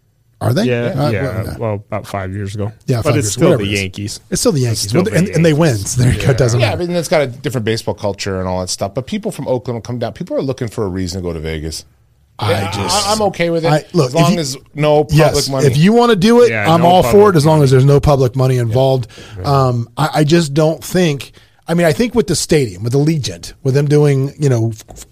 Are 0.43 0.53
they? 0.53 0.65
yeah, 0.65 0.93
Uh, 0.95 1.09
yeah. 1.09 1.23
well, 1.43 1.55
Well, 1.59 1.73
about 1.75 2.07
five 2.07 2.33
years 2.33 2.55
ago. 2.55 2.71
Yeah, 2.85 2.97
but 2.97 3.03
five 3.11 3.15
it's 3.17 3.25
years, 3.25 3.33
still 3.33 3.57
the 3.57 3.63
it 3.63 3.71
is. 3.73 3.81
Yankees. 3.81 4.19
It's 4.29 4.41
still 4.41 4.51
the 4.51 4.59
Yankees, 4.61 4.81
still 4.89 5.03
Well, 5.03 5.11
the 5.11 5.17
and, 5.17 5.29
and 5.29 5.45
they 5.45 5.53
win. 5.53 5.77
So 5.77 6.01
there 6.03 6.13
you 6.13 6.21
go. 6.21 6.31
It 6.31 6.37
doesn't 6.37 6.59
Yeah, 6.59 6.73
I 6.73 6.75
mean, 6.75 6.91
it's 6.91 7.07
got 7.07 7.21
a 7.21 7.27
different 7.27 7.65
baseball 7.65 7.93
culture 7.95 8.39
and 8.39 8.47
all 8.47 8.59
that 8.61 8.69
stuff. 8.69 8.93
But 8.93 9.07
people 9.07 9.31
from 9.31 9.47
Oakland 9.47 9.75
will 9.75 9.81
come 9.81 9.99
down. 9.99 10.13
People 10.13 10.37
are 10.37 10.41
looking 10.41 10.67
for 10.67 10.83
a 10.85 10.89
reason 10.89 11.21
to 11.21 11.27
go 11.27 11.33
to 11.33 11.39
Vegas. 11.39 11.85
I 12.39 12.71
just- 12.73 13.07
I, 13.07 13.13
am 13.13 13.21
okay 13.23 13.51
with 13.51 13.63
it. 13.63 13.71
I- 13.71 13.85
look, 13.93 14.07
as 14.07 14.15
long 14.15 14.33
you- 14.33 14.39
as 14.39 14.57
no 14.73 15.03
public 15.03 15.17
yes, 15.35 15.49
money. 15.49 15.67
if 15.67 15.77
you 15.77 15.93
want 15.93 16.09
to 16.09 16.15
do 16.15 16.41
it, 16.41 16.49
Yeah, 16.49 16.73
I'm 16.73 16.81
no 16.81 16.87
all 16.87 17.03
for 17.03 17.29
it 17.29 17.35
as 17.35 17.45
long 17.45 17.61
as 17.61 17.69
there's 17.71 17.85
no 17.85 17.99
public 17.99 18.35
money 18.35 18.57
involved. 18.57 19.07
Um, 19.43 19.87
I, 19.97 20.09
I 20.15 20.23
just 20.23 20.53
don't 20.53 20.83
think. 20.83 21.33
I 21.67 21.75
mean, 21.75 21.85
I 21.85 21.93
think 21.93 22.15
with 22.15 22.27
the 22.27 22.35
stadium, 22.35 22.83
with 22.83 22.91
the 22.91 22.99
Allegiant, 22.99 23.53
with 23.63 23.73
them 23.75 23.87
doing, 23.87 24.33
you 24.39 24.49
know, 24.49 24.71
f- 24.71 25.05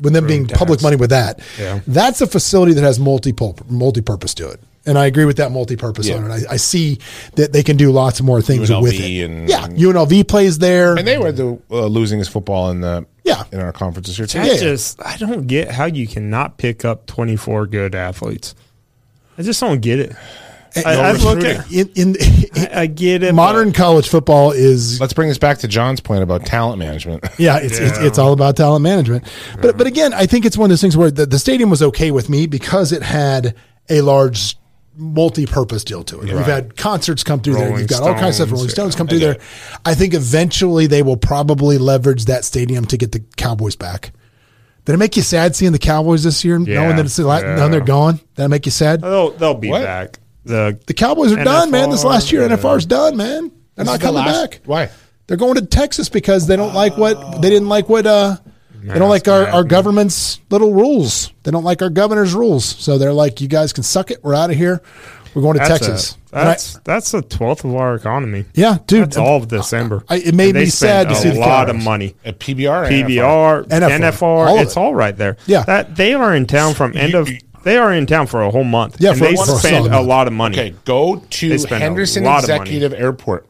with 0.00 0.12
them 0.12 0.26
being 0.26 0.46
public 0.46 0.82
money 0.82 0.96
with 0.96 1.10
that, 1.10 1.40
Yeah. 1.58 1.80
that's 1.86 2.20
a 2.20 2.26
facility 2.26 2.72
that 2.74 2.82
has 2.82 2.98
multi 2.98 3.34
multi-purpose 3.68 4.34
to 4.34 4.48
it. 4.50 4.60
And 4.88 4.96
I 4.96 5.06
agree 5.06 5.24
with 5.24 5.38
that 5.38 5.50
multi-purpose 5.50 6.06
Yeah. 6.06 6.16
on 6.16 6.30
it. 6.30 6.46
I, 6.48 6.52
I 6.54 6.56
see 6.58 6.98
that 7.34 7.52
they 7.52 7.64
can 7.64 7.76
do 7.76 7.90
lots 7.90 8.20
more 8.22 8.40
things 8.40 8.70
UNLV 8.70 8.82
with 8.82 8.94
it. 8.94 9.24
and- 9.24 9.48
yeah, 9.48 9.66
UNLV 9.66 10.28
plays 10.28 10.58
there. 10.58 10.94
and 10.96 11.06
they 11.06 11.18
were 11.18 11.32
the 11.32 11.58
uh, 11.72 11.86
losing 11.86 12.18
his 12.20 12.28
football 12.28 12.70
in 12.70 12.82
the 12.82 13.04
Yeah. 13.24 13.42
in 13.50 13.58
our 13.60 13.72
conference 13.72 14.06
this 14.06 14.18
year 14.18 14.26
too. 14.28 14.38
I 14.38 14.44
Yeah. 14.46 14.56
just 14.58 15.00
I 15.04 15.16
don't 15.16 15.46
get 15.48 15.70
how 15.72 15.86
you 15.86 16.06
cannot 16.06 16.56
pick 16.58 16.84
up 16.84 17.06
24 17.06 17.66
good 17.66 17.94
athletes. 17.96 18.54
I 19.38 19.42
just 19.42 19.60
don't 19.60 19.80
get 19.80 19.98
it. 19.98 20.14
I, 20.84 20.94
No 20.94 21.00
I 21.00 21.12
look 21.12 21.36
recruiting. 21.38 21.60
at 21.60 21.70
in, 21.96 22.14
in, 22.14 22.16
I, 22.56 22.80
I 22.82 22.86
get 22.86 23.22
it. 23.22 23.34
modern 23.34 23.68
but- 23.68 23.76
college 23.76 24.08
football 24.08 24.50
is 24.52 25.00
Let's 25.00 25.12
bring 25.12 25.28
this 25.28 25.38
back 25.38 25.58
to 25.58 25.68
John's 25.68 26.00
point 26.00 26.22
about 26.22 26.44
talent 26.44 26.78
management. 26.78 27.24
Yeah, 27.38 27.58
it's, 27.58 27.78
It's, 27.78 27.98
Yeah. 27.98 28.06
it's 28.06 28.18
all 28.18 28.32
about 28.32 28.56
talent 28.56 28.82
management. 28.82 29.24
But 29.60 29.76
but 29.78 29.86
again, 29.86 30.12
I 30.14 30.26
think 30.26 30.44
it's 30.44 30.56
one 30.58 30.66
of 30.66 30.70
those 30.70 30.80
things 30.80 30.96
where 30.96 31.10
the, 31.10 31.26
the 31.26 31.38
stadium 31.38 31.70
was 31.70 31.82
okay 31.82 32.10
with 32.10 32.28
me 32.28 32.46
because 32.46 32.92
it 32.92 33.02
had 33.02 33.54
a 33.88 34.00
large 34.00 34.56
multi-purpose 34.98 35.84
deal 35.84 36.02
to 36.04 36.20
it. 36.20 36.32
We've 36.32 36.44
had 36.46 36.76
concerts 36.76 37.22
come 37.22 37.40
through 37.40 37.54
there. 37.54 37.64
Rolling 37.66 37.80
You've 37.80 37.88
got 37.90 38.02
all 38.02 38.14
kinds 38.14 38.40
of 38.40 38.48
stuff. 38.48 38.48
Stones, 38.48 38.52
Rolling 38.52 38.68
Stones 38.70 38.94
yeah. 38.94 38.98
come 38.98 39.08
through 39.08 39.18
there. 39.18 39.36
I 39.84 39.94
think 39.94 40.14
eventually 40.14 40.86
they 40.86 41.02
will 41.02 41.18
probably 41.18 41.76
leverage 41.78 42.24
that 42.26 42.44
stadium 42.46 42.86
to 42.86 42.96
get 42.96 43.12
the 43.12 43.20
Cowboys 43.36 43.76
back. 43.76 44.12
Did 44.86 44.94
it 44.94 44.98
make 44.98 45.16
you 45.16 45.22
sad 45.22 45.54
seeing 45.56 45.72
the 45.72 45.78
Cowboys 45.78 46.22
this 46.24 46.44
year, 46.44 46.58
knowing 46.58 46.68
Yeah, 46.70 46.96
that 46.96 47.04
it's 47.04 47.16
the 47.16 47.26
la- 47.26 47.38
yeah. 47.40 47.56
now 47.56 47.68
they're 47.68 47.80
gone? 47.80 48.16
Did 48.16 48.26
that 48.36 48.48
make 48.48 48.64
you 48.66 48.72
sad? 48.72 49.00
They'll 49.02 49.32
they'll 49.32 49.52
be 49.54 49.68
What? 49.68 49.82
back. 49.82 50.18
The 50.46 50.78
The 50.86 50.94
Cowboys 50.94 51.32
are 51.32 51.42
done, 51.44 51.70
man. 51.70 51.90
This 51.90 52.04
last 52.04 52.32
year, 52.32 52.42
NFR, 52.48 52.56
NFR's 52.76 52.86
done, 52.86 53.16
man. 53.16 53.50
They're 53.74 53.84
This 53.84 53.86
not 53.86 53.92
is 53.94 53.98
the 54.00 54.06
coming 54.06 54.24
last- 54.24 54.50
back. 54.50 54.60
Why? 54.64 54.88
They're 55.26 55.36
going 55.36 55.54
to 55.56 55.66
Texas 55.66 56.08
because 56.08 56.46
they 56.46 56.54
don't 56.56 56.72
like 56.74 56.96
what 56.96 57.42
they 57.42 57.50
didn't 57.50 57.68
like 57.68 57.88
what 57.88 58.06
uh 58.06 58.36
they 58.82 58.96
don't 59.00 59.08
like 59.08 59.26
our, 59.26 59.48
our 59.48 59.64
government's 59.64 60.38
little 60.48 60.72
rules. 60.72 61.32
They 61.42 61.50
don't 61.50 61.64
like 61.64 61.82
our 61.82 61.90
governor's 61.90 62.34
rules. 62.34 62.64
So 62.64 62.98
they're 62.98 63.12
like, 63.12 63.40
you 63.40 63.48
guys 63.48 63.72
can 63.72 63.82
suck 63.82 64.12
it. 64.12 64.22
We're 64.22 64.34
out 64.36 64.50
of 64.50 64.56
here. 64.56 64.80
We're 65.34 65.42
going 65.42 65.54
to 65.54 65.58
That's 65.58 65.70
Texas. 65.80 66.16
A, 66.32 66.36
And 66.36 66.40
I- 66.40 66.44
that's 66.52 66.78
that's 66.84 67.12
a 67.14 67.20
twelfth 67.22 67.64
of 67.64 67.74
our 67.74 67.96
economy. 67.96 68.44
yeah, 68.54 68.78
dude. 68.86 69.06
That's 69.06 69.16
all 69.16 69.38
of 69.38 69.48
December. 69.48 70.04
I- 70.08 70.18
it 70.18 70.34
made 70.34 70.50
And 70.50 70.56
they 70.58 70.60
me 70.60 70.66
sad 70.66 71.08
to 71.08 71.16
spent 71.16 71.34
see 71.34 71.40
a 71.40 71.44
lot 71.44 71.68
of 71.68 71.76
money. 71.76 72.14
At 72.24 72.38
PBR, 72.38 72.88
PBR, 72.88 73.64
NFR, 73.68 73.90
NFR, 73.90 74.22
all 74.22 74.56
of 74.56 74.62
it's 74.62 74.76
all 74.76 74.94
right 74.94 75.16
there. 75.16 75.36
Yeah. 75.46 75.64
that 75.64 75.96
they 75.96 76.14
are 76.14 76.32
in 76.34 76.46
town 76.46 76.74
from 76.74 76.96
end 76.96 77.14
of. 77.14 77.28
They 77.66 77.78
are 77.78 77.92
in 77.92 78.06
town 78.06 78.28
for 78.28 78.42
a 78.42 78.50
whole 78.52 78.62
month. 78.62 78.98
Yeah, 79.00 79.10
and 79.10 79.18
for- 79.18 79.24
they 79.24 79.34
for 79.34 79.42
a 79.42 79.46
solid 79.46 79.58
spend 79.58 79.86
a 79.92 80.00
lot 80.00 80.28
of 80.28 80.32
money. 80.32 80.56
Okay, 80.56 80.74
go 80.84 81.16
to 81.16 81.66
Henderson 81.66 82.22
lot 82.22 82.44
of 82.44 82.48
money. 82.48 82.60
Executive 82.60 82.94
Airport. 82.94 83.44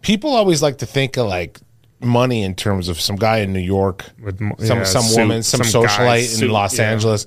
People 0.00 0.30
always 0.30 0.62
like 0.62 0.78
to 0.78 0.86
think 0.86 1.16
of 1.16 1.26
like 1.26 1.58
money 1.98 2.44
in 2.44 2.54
terms 2.54 2.88
of 2.88 3.00
some 3.00 3.16
guy 3.16 3.38
in 3.38 3.52
New 3.52 3.58
York, 3.58 4.04
With 4.22 4.38
some 4.38 4.78
yeah, 4.78 4.84
some 4.84 5.02
suit, 5.02 5.18
woman, 5.18 5.42
some, 5.42 5.64
some 5.64 5.82
guy, 5.82 5.88
socialite 5.88 6.18
in 6.20 6.28
suit, 6.38 6.50
Los 6.52 6.78
yeah. 6.78 6.92
Angeles. 6.92 7.26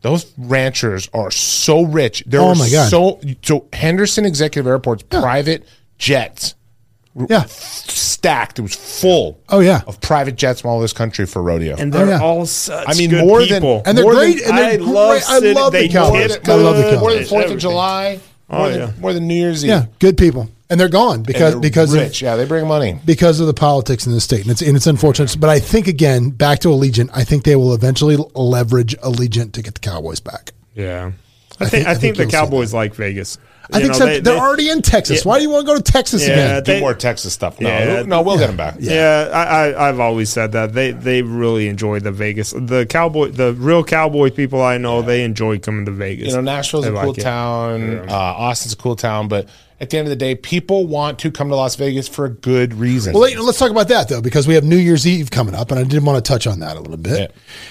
Those 0.00 0.32
ranchers 0.38 1.10
are 1.12 1.30
so 1.30 1.82
rich. 1.82 2.24
They're 2.26 2.40
Oh, 2.40 2.54
my 2.54 2.70
God. 2.70 2.88
so 2.88 3.20
so 3.42 3.66
Henderson 3.74 4.24
Executive 4.24 4.66
Airport's 4.66 5.02
private 5.02 5.66
jets 5.98 6.54
yeah. 7.28 7.44
stacked. 7.48 8.58
It 8.58 8.62
was 8.62 8.74
full. 8.74 9.40
Oh, 9.48 9.60
yeah. 9.60 9.82
of 9.86 10.00
private 10.00 10.36
jets 10.36 10.60
from 10.60 10.70
all 10.70 10.80
this 10.80 10.92
country 10.92 11.26
for 11.26 11.42
rodeo. 11.42 11.76
and 11.76 11.94
Oh, 11.94 11.98
they're 11.98 12.08
yeah. 12.08 12.20
all 12.22 12.46
such 12.46 12.86
I 12.88 12.94
mean, 12.94 13.10
good 13.10 13.24
more 13.26 13.40
than- 13.40 13.48
people. 13.48 13.82
And 13.86 13.96
they're 13.96 14.04
More 14.04 14.14
great. 14.14 14.38
than- 14.40 14.48
and 14.50 14.58
they're 14.58 14.64
I 14.72 14.76
great. 14.76 14.88
love 14.88 15.10
I 15.16 15.18
City- 15.40 15.54
love 15.54 15.72
they 15.72 15.86
the 15.88 15.92
Cowboys. 15.92 16.38
I 16.44 16.54
love 16.54 16.76
the 16.76 16.82
good. 16.82 17.00
more 17.00 17.10
than 17.12 17.18
Cowboys. 17.20 17.28
Fourth 17.28 17.44
of 17.44 17.50
Everything. 17.50 17.58
July, 17.58 18.20
oh, 18.50 18.56
more, 18.58 18.66
Oh, 18.66 18.70
than, 18.70 18.80
yeah. 18.80 18.90
more 19.00 19.12
than 19.12 19.26
New 19.26 19.34
Year's 19.34 19.64
Eve. 19.64 19.68
Yeah, 19.70 19.84
good 19.98 20.16
people. 20.16 20.48
And 20.68 20.78
they're 20.78 20.88
gone 20.88 21.22
because 21.24 21.54
And 21.54 21.64
they're 21.64 21.68
because 21.70 21.92
rich. 21.92 22.22
of, 22.22 22.26
yeah, 22.26 22.36
they 22.36 22.44
bring 22.44 22.68
money. 22.68 22.96
because 23.04 23.40
of 23.40 23.48
the 23.48 23.54
politics 23.54 24.06
in 24.06 24.12
the 24.12 24.20
state, 24.20 24.42
and 24.42 24.52
it's 24.52 24.62
and 24.62 24.76
it's 24.76 24.86
unfortunate. 24.86 25.36
But 25.40 25.50
I 25.50 25.58
think 25.58 25.88
again, 25.88 26.30
back 26.30 26.60
to 26.60 26.68
Allegiant, 26.68 27.10
I 27.12 27.24
think 27.24 27.42
they 27.42 27.56
will 27.56 27.74
eventually 27.74 28.16
leverage 28.36 28.96
Allegiant 28.98 29.50
to 29.54 29.62
get 29.62 29.74
the 29.74 29.80
Cowboys 29.80 30.20
back. 30.20 30.52
yeah, 30.76 31.10
I 31.60 31.64
I 31.64 31.68
think- 31.68 31.70
think 31.70 31.86
I 31.86 31.90
I 31.90 31.94
think 31.94 32.16
think 32.16 32.30
the 32.30 32.36
Cowboys 32.36 32.72
like 32.72 32.94
Vegas. 32.94 33.36
I 33.72 33.78
You 33.78 33.82
think 33.84 33.92
know, 33.92 33.98
so. 33.98 34.06
they- 34.06 34.20
They're 34.20 34.34
they- 34.34 34.40
already 34.40 34.68
in 34.70 34.82
Texas. 34.82 35.18
Yeah. 35.24 35.28
Why 35.28 35.38
do 35.38 35.42
you 35.44 35.50
want 35.50 35.66
to 35.66 35.72
go 35.72 35.78
to 35.78 35.82
Texas 35.92 36.26
Yeah, 36.26 36.32
again? 36.34 36.62
Do 36.64 36.72
they- 36.74 36.80
more 36.80 36.94
Texas 36.94 37.32
stuff. 37.32 37.60
No, 37.60 37.68
Yeah. 37.68 38.02
no, 38.06 38.22
we'll 38.22 38.38
get 38.38 38.48
them 38.48 38.56
back. 38.56 38.76
Yeah, 38.80 39.28
I, 39.32 39.70
I, 39.70 39.88
I've 39.88 40.00
always 40.00 40.30
said 40.30 40.52
that 40.52 40.72
they 40.74 40.90
they 40.92 41.22
really 41.22 41.68
enjoy 41.68 42.00
the 42.00 42.12
Vegas. 42.12 42.52
The 42.56 42.86
cowboy, 42.86 43.28
the 43.28 43.52
real 43.54 43.84
cowboy 43.84 44.30
people 44.30 44.62
I 44.62 44.78
know, 44.78 45.02
they 45.02 45.22
enjoy 45.24 45.58
coming 45.58 45.84
to 45.86 45.92
Vegas. 45.92 46.28
You 46.28 46.34
know, 46.34 46.40
Nashville's 46.40 46.86
They 46.86 46.92
a 46.92 47.00
cool 47.00 47.12
it. 47.12 47.20
town. 47.20 48.08
Uh, 48.08 48.12
Austin's 48.12 48.72
a 48.72 48.76
cool 48.76 48.96
town, 48.96 49.28
but 49.28 49.46
at 49.80 49.88
the 49.88 49.96
end 49.96 50.06
of 50.06 50.10
the 50.10 50.16
day, 50.16 50.34
people 50.34 50.86
want 50.86 51.18
to 51.20 51.30
come 51.30 51.48
to 51.48 51.56
Las 51.56 51.74
Vegas 51.76 52.06
for 52.06 52.26
a 52.26 52.28
good 52.28 52.74
reason. 52.74 53.14
Well, 53.14 53.22
let- 53.22 53.38
let's 53.40 53.58
talk 53.58 53.70
about 53.70 53.88
that 53.88 54.08
though, 54.10 54.20
because 54.20 54.46
we 54.46 54.54
have 54.54 54.62
New 54.64 54.76
Year's 54.76 55.06
Eve 55.06 55.30
coming 55.30 55.54
up, 55.54 55.70
and 55.70 55.80
I 55.80 55.84
did 55.84 56.04
want 56.04 56.22
to 56.22 56.28
touch 56.28 56.46
on 56.46 56.60
that 56.60 56.76
a 56.76 56.80
little 56.80 56.98
bit. 56.98 57.18
Yeah. 57.18 57.26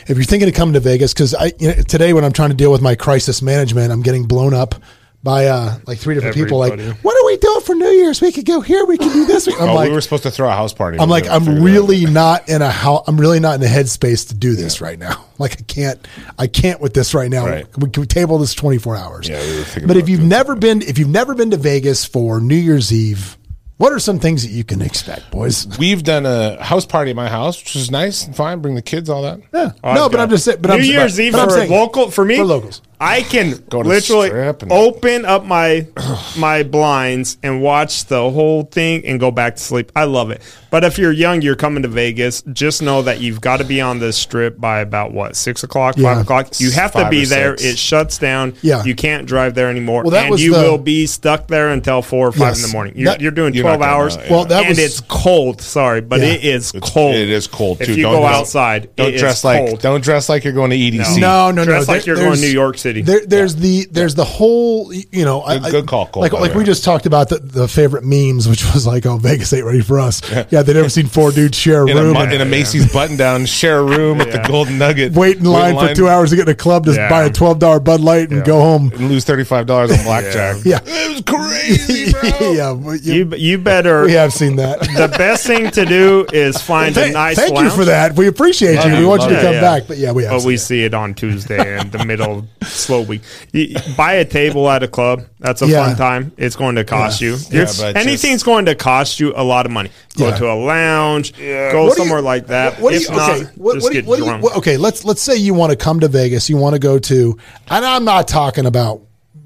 If 0.08 0.18
you're 0.18 0.24
thinking 0.24 0.50
of 0.50 0.56
coming 0.56 0.74
to 0.74 0.80
Vegas, 0.80 1.14
because 1.14 1.36
I 1.36 1.52
you 1.60 1.68
know, 1.68 1.74
today 1.88 2.14
when 2.14 2.24
I'm 2.26 2.34
trying 2.34 2.50
to 2.50 2.56
deal 2.56 2.72
with 2.72 2.82
my 2.82 2.96
crisis 2.96 3.42
management, 3.44 3.92
I'm 3.92 4.02
getting 4.02 4.24
blown 4.24 4.56
up 4.56 4.74
by 5.22 5.48
uh, 5.48 5.78
like 5.86 5.98
three 5.98 6.16
different 6.16 6.36
people. 6.36 6.60
Like, 6.60 6.80
what 6.80 7.18
are 7.18 7.26
we 7.26 7.38
doing 7.38 7.62
for 7.62 7.76
New 7.76 7.90
Year's? 7.90 8.22
We 8.22 8.32
could 8.32 8.46
go 8.46 8.62
here. 8.62 8.86
We 8.86 8.98
could 8.98 9.12
do 9.12 9.26
this. 9.26 9.48
I'm 9.48 9.54
oh, 9.70 9.74
like, 9.76 9.90
we 9.90 9.96
were 9.96 10.02
supposed 10.02 10.24
to 10.24 10.32
throw 10.32 10.48
a 10.48 10.54
house 10.54 10.74
party. 10.74 11.00
I'm 11.00 11.10
like, 11.10 11.28
I'm 11.28 11.62
really 11.62 12.06
not 12.06 12.48
in 12.48 12.62
a 12.62 12.70
how 12.70 13.04
I'm 13.06 13.20
really 13.20 13.40
not 13.40 13.56
in 13.56 13.62
the 13.62 13.68
headspace 13.68 14.30
to 14.30 14.36
do 14.36 14.56
this 14.56 14.82
right 14.82 14.98
now. 15.00 15.26
Like 15.40 15.54
I 15.54 15.64
can't, 15.64 16.06
I 16.38 16.48
can't 16.48 16.82
with 16.82 16.94
this 16.94 17.14
right 17.14 17.30
now. 17.32 17.46
Right. 17.46 17.78
We 17.78 17.90
can 17.90 18.06
table 18.08 18.40
this 18.40 18.54
24 18.54 18.98
hours. 18.98 19.30
Yeah, 19.30 19.40
we 19.78 19.86
but 19.86 19.96
if 19.96 20.10
you've 20.10 20.22
never 20.22 20.54
been, 20.54 20.82
if 20.82 21.00
you've 21.00 21.08
never 21.08 21.34
been 21.34 21.52
to 21.52 21.56
Vegas 21.58 22.04
for 22.04 22.42
New 22.42 22.58
Year's 22.58 22.92
Eve, 22.92 23.38
what 23.78 23.94
are 23.94 24.00
some 24.00 24.20
things 24.20 24.44
that 24.44 24.52
you 24.52 24.66
can 24.66 24.82
expect, 24.82 25.32
boys? 25.32 25.66
We've 25.78 26.04
done 26.04 26.26
a 26.26 26.62
house 26.62 26.86
party 26.86 27.12
at 27.12 27.16
my 27.16 27.30
house, 27.30 27.58
which 27.64 27.78
is 27.78 27.90
nice 27.90 28.26
and 28.26 28.36
fine. 28.36 28.60
Bring 28.60 28.76
the 28.76 28.82
kids, 28.82 29.10
all 29.10 29.22
that. 29.22 29.40
Yeah. 29.54 29.72
Oh, 29.82 29.94
no, 29.94 30.10
but 30.10 30.20
I'm 30.20 30.30
just 30.30 30.44
saying. 30.44 30.58
But 30.60 30.72
New 30.72 30.80
I'm, 30.80 30.84
Year's 30.84 31.16
but, 31.16 31.24
Eve 31.24 31.32
but 31.32 31.46
for 31.46 31.52
saying- 31.52 31.72
local 31.72 32.12
for 32.12 32.26
me. 32.26 32.36
For 32.36 32.44
locals. 32.44 32.82
I 33.02 33.22
can 33.22 33.52
Go 33.70 33.80
literally 33.80 34.30
open 34.70 35.26
up 35.26 35.46
my 35.46 35.88
my 36.38 36.64
blinds 36.64 37.38
and 37.42 37.62
watch 37.62 38.06
the 38.06 38.30
whole 38.30 38.64
thing 38.64 39.06
and 39.06 39.20
go 39.20 39.32
back 39.32 39.56
to 39.56 39.62
sleep. 39.62 39.92
I 39.96 40.04
love 40.06 40.32
it. 40.32 40.42
But 40.72 40.84
if 40.84 41.00
you're 41.00 41.12
young, 41.12 41.42
you're 41.42 41.56
coming 41.56 41.82
to 41.84 41.90
Vegas. 41.90 42.44
Just 42.54 42.82
know 42.82 43.02
that 43.04 43.20
you've 43.22 43.42
got 43.42 43.58
to 43.58 43.64
be 43.64 43.82
on 43.82 43.98
the 44.00 44.14
strip 44.14 44.60
by 44.60 44.82
about 44.82 45.12
what 45.14 45.36
six 45.36 45.64
o'clock, 45.64 45.96
Yeah. 45.98 46.14
five 46.14 46.24
o'clock. 46.24 46.60
You 46.60 46.72
have 46.72 46.92
to 46.94 47.10
be 47.10 47.26
there. 47.26 47.58
six. 47.58 47.74
It 47.74 47.78
shuts 47.80 48.18
down. 48.20 48.54
Yeah. 48.62 48.84
you 48.84 48.94
can't 48.96 49.26
drive 49.26 49.56
there 49.56 49.70
anymore, 49.70 50.04
Well, 50.04 50.12
that 50.12 50.24
and 50.24 50.32
was 50.32 50.44
you 50.44 50.54
the- 50.54 50.60
will 50.62 50.78
be 50.78 51.08
stuck 51.08 51.48
there 51.48 51.70
until 51.70 52.02
four 52.02 52.28
or 52.28 52.32
five 52.32 52.56
in 52.56 52.62
the 52.62 52.68
morning. 52.68 52.94
You're, 52.96 53.12
That- 53.12 53.22
you're 53.22 53.32
doing 53.32 53.54
You're 53.54 53.64
twelve 53.64 53.80
gonna 53.80 53.92
hours. 53.92 54.18
know, 54.18 54.24
yeah. 54.24 54.32
Well, 54.32 54.46
that 54.46 54.60
and 54.62 54.70
was- 54.70 54.80
it's 54.80 55.00
cold. 55.02 55.62
Sorry, 55.62 56.02
but 56.02 56.20
Yeah. 56.20 56.28
it 56.34 56.44
is 56.44 56.72
cold. 56.82 57.16
It 57.16 57.30
is 57.30 57.48
cold 57.48 57.78
too. 57.80 57.84
If 57.92 57.98
you 57.98 58.04
don't 58.04 58.14
go 58.16 58.22
dress- 58.28 58.36
outside, 58.36 58.90
don't 58.96 59.08
it 59.08 59.16
is 59.16 59.22
dress 59.22 59.44
like 59.44 59.66
cold. 59.66 59.82
don't 59.82 60.04
dress 60.04 60.30
like 60.30 60.44
you're 60.44 60.54
going 60.54 60.70
to 60.72 60.78
EDC. 60.78 61.20
No, 61.20 61.50
no, 61.50 61.64
no. 61.64 61.66
Dress 61.66 61.88
like 61.88 62.04
There- 62.04 62.08
you're 62.14 62.16
going 62.18 62.28
there's- 62.40 62.42
New 62.42 62.48
York 62.48 62.78
City. 62.78 62.89
There, 62.94 63.26
there's 63.26 63.56
the 63.56 63.86
there's 63.92 64.16
the 64.16 64.26
whole 64.26 64.94
you 64.94 65.26
know 65.26 65.42
Good- 65.42 65.64
I- 65.64 65.70
good 65.72 65.88
call, 65.88 66.08
Cole, 66.08 66.22
like 66.22 66.32
by 66.32 66.38
the 66.40 66.46
like 66.46 66.56
we 66.56 66.64
just 66.64 66.84
talked 66.84 67.06
about 67.06 67.30
the, 67.30 67.40
the 67.40 67.68
favorite 67.68 68.04
memes, 68.04 68.48
which 68.48 68.64
was 68.74 68.86
like 68.88 69.06
oh 69.06 69.18
Vegas 69.18 69.54
ain't 69.54 69.66
ready 69.66 69.82
for 69.82 70.00
us. 70.00 70.22
Yeah, 70.52 70.64
they 70.64 70.74
never 70.74 70.90
seen 70.90 71.06
four 71.08 71.32
dudes 71.32 71.58
share 71.58 71.84
a 71.84 71.90
In 71.90 71.96
room, 71.98 72.14
mu- 72.14 72.20
and 72.22 72.34
in 72.34 72.42
a 72.42 72.46
Macy's 72.46 72.92
button 72.92 73.18
down, 73.18 73.46
share 73.46 73.80
a 73.80 73.84
room 73.84 74.20
at 74.22 74.32
the 74.32 74.40
Golden 74.48 74.78
Nugget. 74.78 75.14
wait 75.14 75.38
in 75.38 75.44
line 75.46 75.78
for 75.78 75.94
two 75.94 76.08
hours 76.08 76.32
to 76.32 76.36
get 76.38 76.48
in 76.48 76.52
a 76.52 76.56
club 76.56 76.86
to 76.86 76.94
Yeah. 76.94 77.10
buy 77.10 77.24
a 77.26 77.30
twelve 77.30 77.60
dollar 77.60 77.80
Bud 77.80 78.02
Light 78.02 78.32
and 78.32 78.44
go 78.44 78.60
home. 78.60 78.92
and 78.94 79.10
lose 79.10 79.26
thirty 79.26 79.44
five 79.44 79.68
dollars 79.68 79.92
on 79.92 80.04
blackjack. 80.04 80.58
Yeah. 80.66 80.80
it 80.84 81.10
was 81.12 81.22
crazy, 81.22 82.12
bro. 82.40 82.52
yeah, 82.52 82.74
but 82.74 83.04
you, 83.04 83.14
You 83.26 83.36
you 83.36 83.58
better. 83.58 84.04
we 84.06 84.14
have 84.14 84.34
seen 84.34 84.56
that. 84.58 84.80
the 84.80 85.14
best 85.18 85.46
thing 85.46 85.70
to 85.72 85.86
do 85.86 86.26
is 86.34 86.60
find 86.62 86.96
a 86.98 87.00
Thank, 87.02 87.14
nice. 87.14 87.36
thank 87.38 87.58
you 87.60 87.70
for 87.70 87.86
that. 87.86 88.16
We 88.16 88.28
appreciate 88.28 88.76
Love 88.78 88.92
you. 88.92 88.98
We 89.00 89.06
want 89.06 89.24
you 89.24 89.30
to 89.30 89.42
come 89.42 89.60
back. 89.62 89.84
But 89.88 89.98
yeah, 89.98 90.12
we 90.12 90.24
have. 90.24 90.32
But 90.42 90.46
we 90.46 90.58
see 90.58 90.84
it 90.84 90.94
on 90.94 91.14
Tuesday 91.14 91.80
in 91.80 91.90
the 91.92 92.04
middle 92.06 92.48
slow 92.80 93.02
week. 93.02 93.22
You, 93.54 93.76
buy 93.98 94.14
a 94.14 94.26
table 94.26 94.70
at 94.70 94.84
a 94.84 94.88
club. 94.88 95.24
That's 95.40 95.62
a 95.62 95.68
Yeah. 95.68 95.86
fun 95.88 95.96
time. 95.98 96.32
It's 96.38 96.56
going 96.56 96.76
to 96.76 96.84
cost 96.84 97.22
Yeah. 97.22 97.30
you. 97.30 97.38
Yeah, 97.52 97.66
but 97.78 97.96
anything's 97.98 98.36
just- 98.42 98.46
going 98.46 98.66
to 98.66 98.76
cost 98.76 99.20
you 99.20 99.34
a 99.36 99.44
lot 99.44 99.66
of 99.66 99.72
money. 99.72 99.90
Go 100.18 100.30
Yeah. 100.30 100.38
to 100.38 100.52
a 100.52 100.56
lounge. 100.56 101.34
Go 101.38 101.44
What 101.86 101.96
do 101.96 102.02
you- 102.02 102.08
somewhere 102.08 102.22
like 102.22 102.48
that. 102.48 102.80
What 102.82 102.92
do 102.92 102.96
if 102.98 103.10
you, 103.10 103.16
not, 103.16 103.30
okay, 103.32 103.48
what, 103.56 103.74
just 103.76 103.84
what 103.84 103.90
do 103.94 104.00
get 104.02 104.06
what 104.08 104.20
you- 104.20 104.26
drunk. 104.26 104.58
okay, 104.58 104.78
let's 104.78 105.06
let's 105.06 105.22
say 105.22 105.36
you 105.36 105.54
want 105.54 105.70
to 105.72 105.76
come 105.76 106.00
to 106.00 106.08
Vegas. 106.08 106.50
You 106.50 106.58
want 106.58 106.74
to 106.74 106.80
go 106.80 107.00
to, 107.00 107.38
and 107.70 107.86
I'm 107.86 108.04
not 108.06 108.28
talking 108.28 108.66
about. 108.66 109.02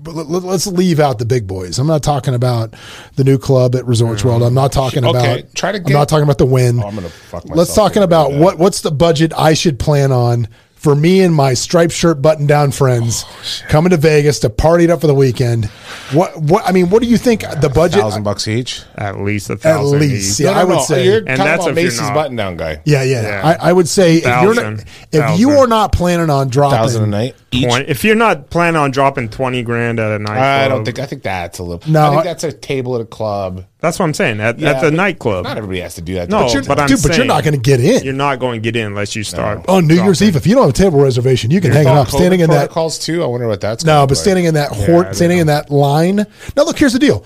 but 0.06 0.16
let- 0.16 0.30
let- 0.30 0.44
Let's 0.44 0.68
leave 0.68 1.00
out 1.00 1.18
the 1.18 1.24
big 1.26 1.48
boys. 1.48 1.80
I'm 1.80 1.88
not 1.88 2.04
talking 2.04 2.34
about 2.34 2.74
the 3.16 3.24
new 3.24 3.38
club 3.38 3.74
at 3.74 3.86
Resorts 3.88 4.26
World. 4.26 4.44
I'm 4.44 4.54
not 4.54 4.74
talking 4.74 5.06
Okay, 5.06 5.18
about. 5.40 5.56
try 5.56 5.72
to 5.72 5.78
I'm 5.78 5.94
not 5.94 6.10
talking 6.10 6.24
about 6.24 6.38
the 6.40 6.46
Wynn. 6.46 6.82
Oh, 6.84 6.88
I'm 6.90 6.96
gonna 6.96 7.08
fuck 7.08 7.44
Let's 7.46 7.70
myself 7.70 7.76
talking 7.88 8.04
about 8.04 8.34
what 8.34 8.60
what's 8.60 8.82
the 8.82 8.92
budget 8.92 9.32
I 9.38 9.54
should 9.54 9.80
plan 9.80 10.12
on 10.12 10.50
for 10.84 10.96
me 10.96 11.22
and 11.22 11.34
my 11.34 11.54
striped 11.54 11.94
shirt 11.94 12.22
button 12.22 12.46
down 12.46 12.72
friends 12.72 13.24
Oh, 13.26 13.62
coming 13.70 13.90
to 13.92 13.98
Vegas 13.98 14.40
to 14.40 14.50
party 14.50 14.84
it 14.84 14.90
up 14.90 15.02
for 15.02 15.08
the 15.08 15.16
weekend. 15.16 15.66
What 16.12 16.36
what 16.42 16.68
I 16.68 16.72
mean, 16.74 16.90
what 16.90 17.02
do 17.02 17.08
you 17.08 17.18
think 17.18 17.42
the 17.62 17.70
budget? 17.74 18.02
thousand 18.02 18.24
bucks 18.24 18.48
each. 18.48 18.84
At 18.96 19.20
least 19.22 19.50
a 19.50 19.56
thousand. 19.56 19.70
At 19.72 19.78
thousand. 19.78 20.00
least, 20.02 20.40
each. 20.40 20.46
yeah, 20.46 20.52
I 20.52 20.64
would 20.66 20.82
say. 20.82 21.06
you're 21.06 21.18
And 21.18 21.28
that's 21.40 21.64
about 21.64 21.70
if 21.70 21.76
Macy's 21.76 22.10
button 22.12 22.36
down 22.36 22.58
guy. 22.58 22.82
yeah, 22.86 23.04
yeah. 23.04 23.22
Yeah. 23.22 23.42
I, 23.62 23.70
I 23.70 23.74
would 23.74 23.88
say 23.88 24.18
if 24.18 24.26
you're 24.26 24.54
not, 24.54 24.80
Thousand. 24.80 24.86
if 25.12 25.40
you 25.40 25.52
are 25.52 25.68
not 25.68 25.92
planning 25.94 26.30
on 26.30 26.50
dropping 26.50 26.78
Thousand 26.78 27.04
a 27.06 27.08
night 27.08 27.36
each. 27.54 27.66
20 27.66 27.86
if 27.90 28.04
you're 28.04 28.16
not 28.16 28.50
planning 28.50 28.80
on 28.80 28.92
dropping 28.92 29.30
twenty 29.30 29.64
grand 29.64 30.00
at 30.00 30.12
a 30.12 30.20
night, 30.20 30.64
I 30.66 30.68
don't 30.68 30.84
think. 30.86 31.00
I 31.00 31.06
think 31.06 31.24
that's 31.24 31.60
a 31.60 31.64
little. 31.64 31.92
No, 31.92 32.08
I 32.08 32.10
think 32.12 32.24
that's 32.24 32.44
a 32.44 32.52
table 32.52 32.96
at 32.96 33.02
a 33.02 33.06
club. 33.06 33.66
that's 33.80 34.00
what 34.00 34.06
I'm 34.06 34.14
saying. 34.14 34.40
At, 34.40 34.60
Yeah, 34.60 34.72
at 34.72 34.82
the 34.82 34.92
nightclub, 34.92 35.44
Not 35.46 35.58
everybody 35.58 35.80
has 35.82 35.96
to 35.96 36.02
do 36.02 36.16
that. 36.16 36.30
No, 36.30 36.40
But 36.44 36.54
you're- 36.54 36.68
but 36.68 36.80
I'm 36.80 36.88
dude, 36.88 37.02
but 37.04 37.16
you're 37.18 37.26
not 37.26 37.44
going 37.44 37.54
to 37.54 37.60
get 37.60 37.80
in. 37.80 38.04
you're 38.04 38.14
not 38.14 38.40
going 38.40 38.62
to 38.62 38.64
get 38.72 38.76
in 38.76 38.88
unless 38.88 39.16
you 39.16 39.24
start 39.24 39.68
on 39.70 39.88
New 39.88 39.96
Year's. 39.96 40.22
Eve, 40.22 40.36
if 40.36 40.48
you 40.48 40.56
don't 40.56 40.64
have 40.66 40.70
a 40.72 40.78
table 40.78 41.00
reservation, 41.00 41.52
you 41.52 41.62
can 41.62 41.72
hang 41.72 41.86
it 41.86 41.90
All 41.90 41.98
up. 42.00 42.10
Standing 42.10 42.40
COVID 42.40 42.44
in 42.44 42.50
that 42.52 42.58
protocols 42.70 43.00
too. 43.00 43.24
I 43.24 43.28
wonder 43.28 43.48
what 43.48 43.62
that's. 43.62 43.84
no, 43.84 43.92
gonna 43.94 44.08
but 44.08 44.12
like. 44.18 44.22
standing 44.22 44.46
in 44.46 44.54
that 44.56 44.72
hort, 44.72 45.08
they 45.08 45.14
standing 45.14 45.38
in 45.40 45.48
that 45.48 45.70
line. 45.70 46.26
Now, 46.56 46.64
look, 46.64 46.78
here's 46.78 46.94
the 46.94 47.00
deal: 47.00 47.26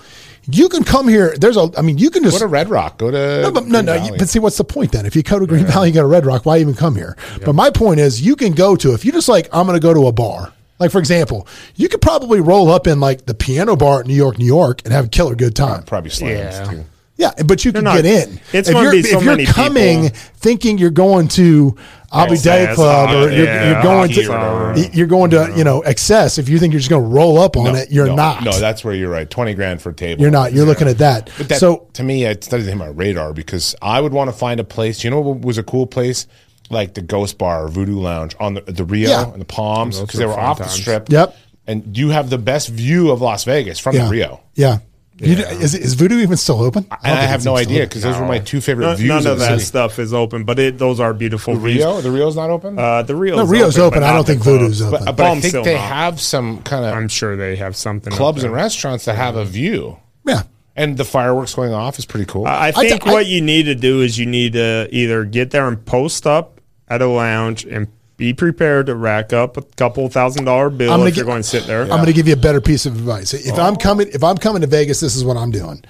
you 0.50 0.68
can 0.68 0.82
come 0.84 1.08
here. 1.08 1.34
There's 1.38 1.56
a. 1.56 1.70
I 1.76 1.82
mean, 1.82 1.98
you 1.98 2.10
can 2.10 2.22
just 2.22 2.36
Go 2.38 2.44
to 2.44 2.46
Red 2.46 2.68
Rock. 2.70 2.98
Go 2.98 3.10
to 3.10 3.42
No, 3.42 3.50
but 3.52 3.66
no, 3.66 3.80
no. 3.80 3.94
You- 3.94 4.12
But 4.18 4.28
see, 4.28 4.38
what's 4.38 4.56
the 4.56 4.64
point 4.64 4.92
then? 4.92 5.04
If 5.06 5.14
you 5.14 5.22
go 5.22 5.38
to 5.38 5.46
Green 5.46 5.66
Valley, 5.66 5.88
you 5.88 5.94
go 5.94 6.00
to 6.02 6.06
Red 6.06 6.24
Rock. 6.26 6.46
Why 6.46 6.58
even 6.58 6.74
come 6.74 6.94
here? 6.96 7.16
But 7.44 7.54
my 7.54 7.70
point 7.70 8.00
is, 8.00 8.20
you 8.22 8.34
can 8.36 8.52
go 8.52 8.74
to 8.76 8.94
if 8.94 9.04
you 9.04 9.12
just 9.12 9.28
like, 9.28 9.48
I'm 9.52 9.66
going 9.66 9.78
to 9.78 9.82
go 9.82 9.92
to 9.94 10.06
a 10.06 10.12
bar. 10.12 10.52
Like 10.78 10.90
for 10.92 10.98
example, 11.00 11.46
you 11.74 11.88
could 11.88 12.00
probably 12.00 12.40
roll 12.40 12.70
up 12.70 12.86
in 12.86 13.00
like 13.00 13.26
the 13.26 13.34
piano 13.34 13.74
bar 13.76 14.00
at 14.00 14.06
New 14.06 14.14
York, 14.14 14.38
New 14.38 14.46
York, 14.46 14.80
and 14.84 14.92
have 14.92 15.06
a 15.06 15.08
killer 15.08 15.34
good 15.34 15.56
time. 15.56 15.82
probably 15.82 16.10
slams 16.10 16.54
Yeah. 16.56 16.64
too. 16.70 16.84
Yeah, 17.16 17.32
but 17.46 17.64
you 17.64 17.72
can 17.72 17.82
not- 17.82 17.96
get 17.96 18.06
in. 18.06 18.40
it's 18.52 18.68
if 18.68 18.74
gonna 18.74 18.84
you're, 18.84 18.92
be 18.92 19.02
so 19.02 19.18
if 19.18 19.24
you're 19.24 19.32
many 19.32 19.44
coming 19.44 20.02
people. 20.04 20.18
thinking 20.36 20.78
you're 20.78 20.90
going 20.90 21.26
to 21.28 21.76
Abu 22.10 22.34
Excess, 22.34 22.70
Dhabi 22.70 22.74
Club 22.74 23.10
or 23.10 23.30
you're, 23.30 23.44
yeah, 23.44 23.72
you're 23.72 23.82
going 23.82 24.10
to 24.10 24.32
or 24.32 24.76
you're 24.76 25.06
going 25.06 25.30
to 25.30 25.52
you 25.56 25.64
know 25.64 25.82
XS. 25.82 26.38
If 26.38 26.48
you 26.48 26.58
think 26.58 26.72
you're 26.72 26.80
just 26.80 26.88
going 26.90 27.02
to 27.02 27.08
roll 27.08 27.38
up 27.38 27.56
on 27.56 27.64
No, 27.64 27.74
it, 27.74 27.90
you're 27.90 28.06
no, 28.06 28.14
not. 28.14 28.44
No, 28.44 28.52
that's 28.58 28.82
where 28.84 28.94
you're 28.94 29.10
right. 29.10 29.28
Twenty 29.28 29.54
grand 29.54 29.82
for 29.82 29.90
a 29.90 29.94
table. 29.94 30.22
you're 30.22 30.30
not. 30.30 30.52
You're 30.52 30.64
looking 30.64 30.88
at 30.88 30.98
that. 30.98 31.30
But 31.36 31.48
that, 31.50 31.60
so 31.60 31.88
to 31.94 32.02
me, 32.02 32.24
it 32.24 32.40
doesn't 32.42 32.66
hit 32.66 32.76
my 32.76 32.86
radar 32.86 33.32
because 33.32 33.74
I 33.82 34.00
would 34.00 34.12
want 34.12 34.30
to 34.30 34.36
find 34.36 34.58
a 34.58 34.64
place. 34.64 35.04
You 35.04 35.10
know 35.10 35.20
what 35.20 35.42
was 35.42 35.58
a 35.58 35.62
cool 35.62 35.86
place? 35.86 36.26
Like 36.70 36.94
the 36.94 37.02
Ghost 37.02 37.38
Bar 37.38 37.64
or 37.64 37.68
Voodoo 37.68 37.98
Lounge 37.98 38.34
on 38.40 38.54
the, 38.54 38.60
the 38.62 38.84
Rio 38.84 39.08
Yeah. 39.10 39.32
and 39.32 39.40
the 39.40 39.46
Palms 39.46 40.00
because 40.00 40.18
they 40.18 40.26
were 40.26 40.38
off 40.38 40.58
times. 40.58 40.74
the 40.76 40.80
strip. 40.82 41.08
Yep. 41.10 41.36
And 41.66 41.96
you 41.96 42.08
have 42.10 42.30
the 42.30 42.38
best 42.38 42.68
view 42.70 43.10
of 43.10 43.20
Las 43.20 43.44
Vegas 43.44 43.78
from 43.78 43.94
yeah, 43.96 44.04
the 44.04 44.10
Rio. 44.10 44.40
Yeah. 44.54 44.78
You- 45.20 45.34
is, 45.36 45.74
is 45.74 45.94
Voodoo 45.94 46.18
even 46.20 46.36
still 46.36 46.60
open? 46.62 46.84
don't 46.84 46.98
I 47.02 47.08
have 47.22 47.44
no 47.44 47.56
idea 47.56 47.82
because 47.84 48.02
those 48.02 48.16
were 48.18 48.26
my 48.26 48.38
two 48.38 48.60
favorite 48.60 48.86
No- 48.86 48.94
views 48.94 49.08
None 49.08 49.18
of 49.18 49.26
of 49.26 49.38
that 49.40 49.48
city. 49.54 49.60
stuff 49.64 49.98
is 49.98 50.14
open, 50.14 50.44
but 50.44 50.58
it, 50.58 50.78
those 50.78 51.00
are 51.00 51.12
beautiful 51.12 51.54
The 51.54 51.60
views. 51.60 51.76
Rio, 51.78 52.00
the 52.00 52.10
Rio's 52.10 52.36
not 52.36 52.50
open. 52.50 52.78
Uh, 52.78 53.02
the 53.02 53.16
Rio's 53.16 53.38
No, 53.38 53.44
Rio's 53.46 53.76
but 53.76 53.82
open. 53.82 54.02
I 54.04 54.12
don't 54.12 54.26
think. 54.26 54.42
Voodoo's 54.42 54.80
open. 54.80 55.04
but 55.06 55.16
but 55.16 55.26
I 55.26 55.40
think 55.40 55.64
they 55.64 55.74
not. 55.74 55.82
have 55.82 56.20
some 56.20 56.62
kind 56.62 56.84
of 56.84 56.94
I'm 56.94 57.08
sure 57.08 57.36
they 57.36 57.56
have 57.56 57.74
something. 57.76 58.12
clubs 58.12 58.44
and 58.44 58.52
restaurants 58.52 59.06
that 59.06 59.16
have 59.16 59.34
a 59.36 59.44
view, 59.44 59.96
Yeah. 60.26 60.42
and 60.76 60.96
the 60.96 61.04
fireworks 61.04 61.54
going 61.54 61.72
off 61.72 61.98
is 61.98 62.04
pretty 62.06 62.26
cool. 62.26 62.46
I 62.46 62.50
I 62.50 62.68
I 62.68 62.72
think 62.88 63.06
I- 63.06 63.12
what 63.12 63.26
you 63.26 63.40
need 63.40 63.64
to 63.64 63.74
do 63.74 64.02
is 64.02 64.18
you 64.18 64.26
need 64.26 64.52
to 64.52 64.88
either 64.92 65.24
get 65.24 65.50
there 65.50 65.66
and 65.66 65.84
post 65.84 66.26
up 66.28 66.60
at 66.86 67.02
a 67.02 67.06
lounge 67.08 67.64
and 67.64 67.88
be 68.18 68.34
prepared 68.34 68.86
to 68.86 68.96
rack 68.96 69.32
up 69.32 69.56
a 69.56 69.62
couple 69.62 70.06
thousand 70.08 70.44
dollar 70.44 70.70
bill 70.70 70.92
I'm 70.92 71.00
if 71.00 71.04
gonna 71.04 71.16
you're 71.16 71.24
going 71.24 71.42
to 71.42 71.48
sit 71.48 71.66
there. 71.68 71.82
I'm 71.82 71.88
going 71.88 72.06
to 72.06 72.12
give 72.12 72.26
you 72.26 72.34
a 72.34 72.36
better 72.36 72.60
piece 72.60 72.84
of 72.84 72.96
advice. 72.96 73.32
If 73.32 73.56
oh. 73.56 73.62
I'm 73.62 73.76
coming, 73.76 74.08
if 74.12 74.24
I'm 74.24 74.36
coming 74.36 74.60
to 74.60 74.66
Vegas, 74.66 74.98
this 74.98 75.14
is 75.14 75.24
what 75.24 75.36
I'm 75.36 75.52
doing. 75.52 75.82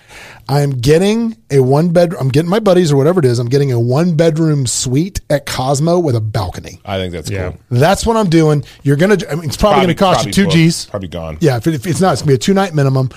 I'm 0.46 0.72
getting 0.72 1.36
a 1.50 1.60
one 1.60 1.88
bed. 1.90 2.14
I'm 2.20 2.28
getting 2.28 2.50
my 2.50 2.60
buddies 2.60 2.92
or 2.92 2.96
whatever 2.96 3.18
it 3.18 3.24
is. 3.24 3.38
I'm 3.38 3.48
getting 3.48 3.72
a 3.72 3.80
one 3.80 4.14
bedroom 4.14 4.66
suite 4.66 5.22
at 5.30 5.46
Cosmo 5.46 5.98
with 5.98 6.16
a 6.16 6.20
balcony. 6.20 6.80
I 6.84 6.98
think 6.98 7.14
that's 7.14 7.30
Yeah. 7.30 7.52
cool. 7.52 7.60
That's 7.70 8.04
what 8.04 8.18
I'm 8.18 8.28
doing. 8.28 8.62
You're 8.82 8.96
gonna. 8.96 9.16
I 9.30 9.34
mean, 9.34 9.44
it's 9.44 9.56
probably, 9.56 9.86
going 9.86 9.88
to 9.88 9.94
cost 9.94 10.26
you 10.26 10.32
two 10.32 10.44
booked, 10.44 10.54
G's. 10.54 10.86
Probably 10.86 11.08
gone. 11.08 11.38
Yeah, 11.40 11.56
if, 11.56 11.66
it, 11.66 11.74
if 11.74 11.86
it's 11.86 12.00
not, 12.00 12.12
it's 12.12 12.22
gonna 12.22 12.32
be 12.32 12.34
a 12.34 12.38
two 12.38 12.54
night 12.54 12.74
minimum. 12.74 13.08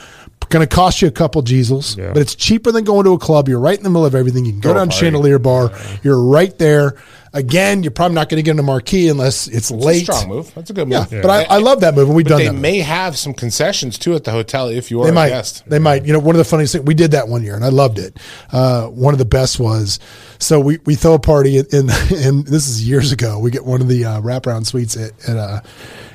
Going 0.50 0.68
to 0.68 0.76
cost 0.76 1.02
you 1.02 1.08
a 1.08 1.12
couple 1.12 1.42
G's, 1.44 1.96
Yeah. 1.96 2.12
but 2.12 2.18
it's 2.22 2.36
cheaper 2.36 2.74
than 2.74 2.84
going 2.84 3.06
to 3.06 3.14
a 3.14 3.18
club. 3.18 3.48
You're 3.48 3.60
right 3.60 3.78
in 3.78 3.84
the 3.84 3.90
middle 3.90 4.06
of 4.06 4.14
everything. 4.16 4.44
You 4.46 4.52
can 4.52 4.60
go 4.60 4.72
Go 4.72 4.74
down 4.80 4.90
party. 4.90 5.00
Chandelier 5.06 5.40
Bar. 5.40 5.72
You're 6.04 6.22
right 6.22 6.58
there. 6.58 6.96
Again, 7.32 7.84
you're 7.84 7.92
probably 7.94 8.16
not 8.16 8.28
going 8.28 8.40
to 8.40 8.42
get 8.44 8.52
in 8.52 8.60
a 8.60 8.64
marquee 8.64 9.08
unless 9.08 9.48
it's 9.48 9.56
It's 9.56 9.70
a 9.70 9.76
late. 9.76 10.04
strong 10.04 10.28
move. 10.28 10.54
That's 10.54 10.70
a 10.70 10.74
good 10.74 10.90
move. 10.90 11.08
Yeah, 11.10 11.16
move. 11.20 11.22
but 11.22 11.30
I, 11.50 11.56
I 11.56 11.58
love 11.60 11.80
that 11.80 11.96
move, 11.96 12.08
and 12.10 12.16
we've 12.18 12.26
But 12.26 12.32
done 12.32 12.40
they 12.40 12.52
move. 12.52 12.60
may 12.60 12.80
have 12.80 13.18
some 13.18 13.34
concessions 13.34 13.98
too 13.98 14.14
at 14.16 14.26
the 14.26 14.32
hotel 14.32 14.68
if 14.68 14.92
you 14.92 15.00
are 15.00 15.06
They 15.06 15.12
a 15.12 15.14
might. 15.14 15.30
guest. 15.30 15.64
They 15.68 15.80
might. 15.80 16.06
You 16.06 16.12
know, 16.12 16.20
one 16.20 16.36
of 16.36 16.40
the 16.40 16.44
funniest 16.44 16.74
things 16.74 16.84
we 16.86 16.96
did 16.96 17.12
that 17.12 17.30
one 17.30 17.44
year, 17.44 17.56
and 17.56 17.64
I 17.64 17.70
loved 17.70 17.98
it. 18.00 18.18
Uh, 18.52 18.88
one 18.88 19.14
of 19.14 19.20
the 19.20 19.24
best 19.26 19.58
was 19.58 20.00
so 20.40 20.60
we, 20.60 20.80
we 20.86 20.96
throw 20.96 21.14
a 21.14 21.20
party 21.20 21.58
in, 21.60 21.66
in, 21.72 21.90
and 22.18 22.46
this 22.46 22.68
is 22.68 22.86
years 22.86 23.14
ago. 23.14 23.40
We 23.40 23.52
get 23.52 23.64
one 23.64 23.80
of 23.80 23.88
the 23.88 24.04
uh, 24.04 24.20
wraparound 24.20 24.66
suites 24.66 24.98
at 24.98 25.14
at, 25.30 25.38
uh, 25.38 25.62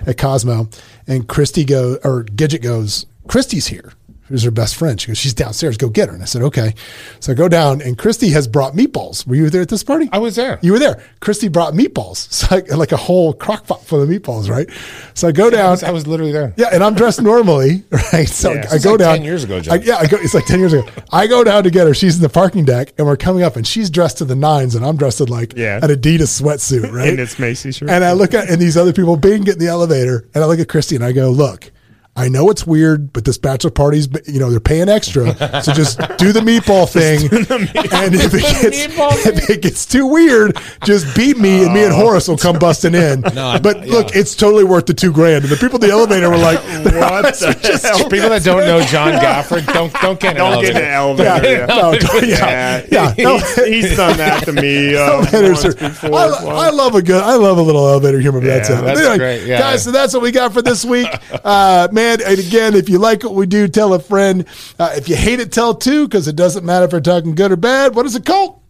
at 0.07 0.19
Cosmo, 0.19 0.69
and 1.07 1.27
Christy 1.27 1.65
goes 1.65 1.97
or 2.05 2.25
Gidget 2.25 2.61
goes. 2.61 3.07
Christy's 3.27 3.67
here. 3.69 3.95
Who's 4.29 4.43
her 4.43 4.51
best 4.51 4.75
friend? 4.77 5.01
She 5.01 5.07
goes, 5.09 5.19
she's 5.19 5.35
downstairs. 5.35 5.77
Go 5.77 5.89
get 5.89 6.09
her. 6.09 6.15
And 6.15 6.23
I 6.23 6.27
said, 6.27 6.43
okay. 6.43 6.75
So 7.21 7.31
I 7.33 7.35
go 7.37 7.49
down, 7.49 7.81
and 7.81 7.97
Christy 7.97 8.31
has 8.31 8.49
brought 8.49 8.73
meatballs. 8.73 9.27
Were 9.27 9.37
you 9.37 9.49
there 9.51 9.63
at 9.63 9.69
this 9.69 9.85
party? 9.85 10.09
I 10.13 10.19
was 10.19 10.35
there. 10.37 10.59
You 10.63 10.73
were 10.73 10.79
there. 10.81 11.03
Christy 11.21 11.49
brought 11.49 11.75
meatballs, 11.75 12.17
so 12.33 12.57
I, 12.57 12.75
like 12.75 12.93
a 12.93 12.97
whole 12.97 13.33
crock 13.33 13.67
pot 13.67 13.85
full 13.85 14.03
of 14.03 14.09
meatballs, 14.09 14.49
right? 14.51 14.69
So 15.15 15.29
I 15.29 15.33
go 15.33 15.47
I 15.49 15.51
down. 15.51 15.71
was, 15.71 15.83
I 15.85 15.91
was 15.93 16.07
literally 16.07 16.33
there. 16.33 16.53
Yeah, 16.57 16.71
and 16.73 16.83
I'm 16.83 16.95
dressed 16.95 17.23
normally, 17.23 17.85
right? 18.13 18.29
So 18.29 18.53
Yeah. 18.53 18.67
I 18.73 18.79
go 18.79 18.91
like 18.93 18.99
down 18.99 19.17
10 19.19 19.25
years 19.25 19.45
ago, 19.45 19.61
I, 19.71 19.77
yeah, 19.77 19.97
I 19.99 20.07
go, 20.07 20.17
it's 20.21 20.35
like 20.35 20.47
ten 20.47 20.59
years 20.59 20.73
ago. 20.73 20.87
I 21.13 21.27
go 21.29 21.45
down 21.45 21.63
to 21.65 21.71
get 21.71 21.87
her. 21.87 21.95
She's 21.95 22.17
in 22.17 22.23
the 22.23 22.29
parking 22.29 22.65
deck, 22.65 22.93
and 22.99 23.07
we're 23.07 23.17
coming 23.17 23.43
up, 23.45 23.57
and 23.57 23.67
she's 23.67 23.91
dressed 23.91 24.19
to 24.19 24.25
the 24.25 24.35
nines, 24.37 24.75
and 24.75 24.85
I'm 24.85 24.97
dressed 24.97 25.21
in 25.21 25.29
like 25.29 25.55
Yeah. 25.57 25.77
an 25.77 25.91
Adidas 25.91 26.41
sweatsuit, 26.43 26.93
right? 26.93 27.09
And 27.11 27.21
it's 27.21 27.39
Macy's 27.39 27.77
shirt. 27.77 27.91
And 27.91 28.05
I 28.05 28.13
look 28.13 28.35
at 28.35 28.51
and 28.51 28.61
these 28.61 28.77
other 28.77 28.93
people 28.93 29.17
being 29.17 29.43
get 29.45 29.55
in 29.55 29.61
the 29.61 29.69
elevator, 29.69 30.29
and 30.35 30.43
I 30.43 30.47
look 30.49 30.59
at 30.59 30.69
Christy 30.69 30.97
and 30.97 31.05
I 31.05 31.13
go, 31.13 31.31
look. 31.31 31.71
I 32.19 32.29
know 32.29 32.49
it's 32.49 32.67
weird, 32.67 33.13
but 33.13 33.25
this 33.27 33.37
bachelor 33.37 33.71
party's, 33.71 34.09
you 34.27 34.41
know, 34.41 34.49
they're 34.51 34.59
paying 34.59 34.89
extra. 34.89 35.35
So 35.63 35.73
just 35.73 35.99
do 36.17 36.33
the 36.33 36.41
meatball 36.41 36.89
thing. 36.91 37.29
And 37.97 38.15
if 38.15 38.33
it, 38.35 38.41
gets, 38.41 38.79
if 39.27 39.51
it 39.51 39.63
gets 39.63 39.85
too 39.87 40.07
weird, 40.07 40.57
just 40.85 41.15
beat 41.17 41.37
me 41.39 41.65
and 41.65 41.75
me 41.75 41.85
and 41.85 41.93
Horace 41.93 42.27
will 42.29 42.37
come 42.39 42.59
busting 42.59 42.95
in. 42.95 43.25
I- 43.25 43.59
but 43.59 43.87
yeah. 43.87 43.93
look, 43.93 44.15
it's 44.17 44.35
totally 44.35 44.65
worth 44.65 44.87
the 44.87 44.95
two 44.95 45.13
grand. 45.13 45.45
And 45.45 45.53
the 45.53 45.57
people 45.57 45.77
in 45.77 45.89
the 45.89 45.93
elevator 45.93 46.31
were 46.31 46.39
like, 46.39 46.59
what 46.61 47.35
the 47.39 47.81
hell? 47.83 48.09
People 48.09 48.31
that 48.31 48.43
don't 48.45 48.61
know 48.67 48.81
John 48.87 49.13
Gafford, 49.15 49.67
don't 49.73 49.93
don't 50.01 50.19
get 50.21 50.37
in 50.37 50.43
an 50.43 50.53
Don't 50.53 50.63
get 50.63 50.77
in 50.77 50.83
the 50.83 50.89
elevator. 50.91 51.67
elevator. 51.71 52.27
yeah, 52.27 52.37
yeah. 52.37 52.87
no, 52.87 52.87
yeah, 52.87 52.87
yeah, 52.91 53.15
he- 53.15 53.23
no. 53.25 53.39
he's, 53.39 53.65
he's 53.67 53.97
done 53.97 54.17
that 54.17 54.45
to 54.45 54.53
me. 54.53 54.97
Uh, 54.97 55.01
Elevators 55.03 55.65
are- 55.65 55.75
before. 55.75 56.15
I, 56.15 56.25
lo- 56.27 56.49
I 56.57 56.71
love 56.71 56.95
a 56.95 57.03
good. 57.03 57.23
I 57.23 57.35
love 57.35 57.59
a 57.59 57.63
little 57.63 57.87
elevator 57.87 58.21
humor. 58.21 58.41
but 58.41 58.47
that's 58.47 58.71
it. 58.71 58.83
that's 58.85 59.19
great, 59.19 59.47
yeah. 59.47 59.59
guys. 59.59 59.85
So 59.85 59.91
that's 59.91 60.15
what 60.15 60.23
we 60.23 60.31
got 60.33 60.53
for 60.53 60.63
this 60.63 60.85
week, 60.85 61.09
uh, 61.45 61.89
man. 61.93 62.06
And 62.07 62.39
again, 62.39 62.75
if 62.75 62.89
you 62.89 62.99
like 62.99 63.23
what 63.25 63.35
we 63.35 63.47
do, 63.47 63.69
tell 63.69 63.93
a 63.95 63.99
friend. 63.99 64.45
Uh, 64.79 64.93
if 64.97 65.09
you 65.09 65.17
hate 65.17 65.41
it, 65.41 65.53
tell 65.53 65.75
two 65.75 66.07
because 66.07 66.29
it 66.29 66.37
doesn't 66.37 66.65
matter 66.65 66.87
if 66.87 66.93
we're 66.93 67.01
talking 67.01 67.35
good 67.35 67.53
or 67.53 67.57
bad. 67.57 67.95
What 67.95 68.07
is 68.07 68.15
it 68.17 68.25
called? 68.25 68.61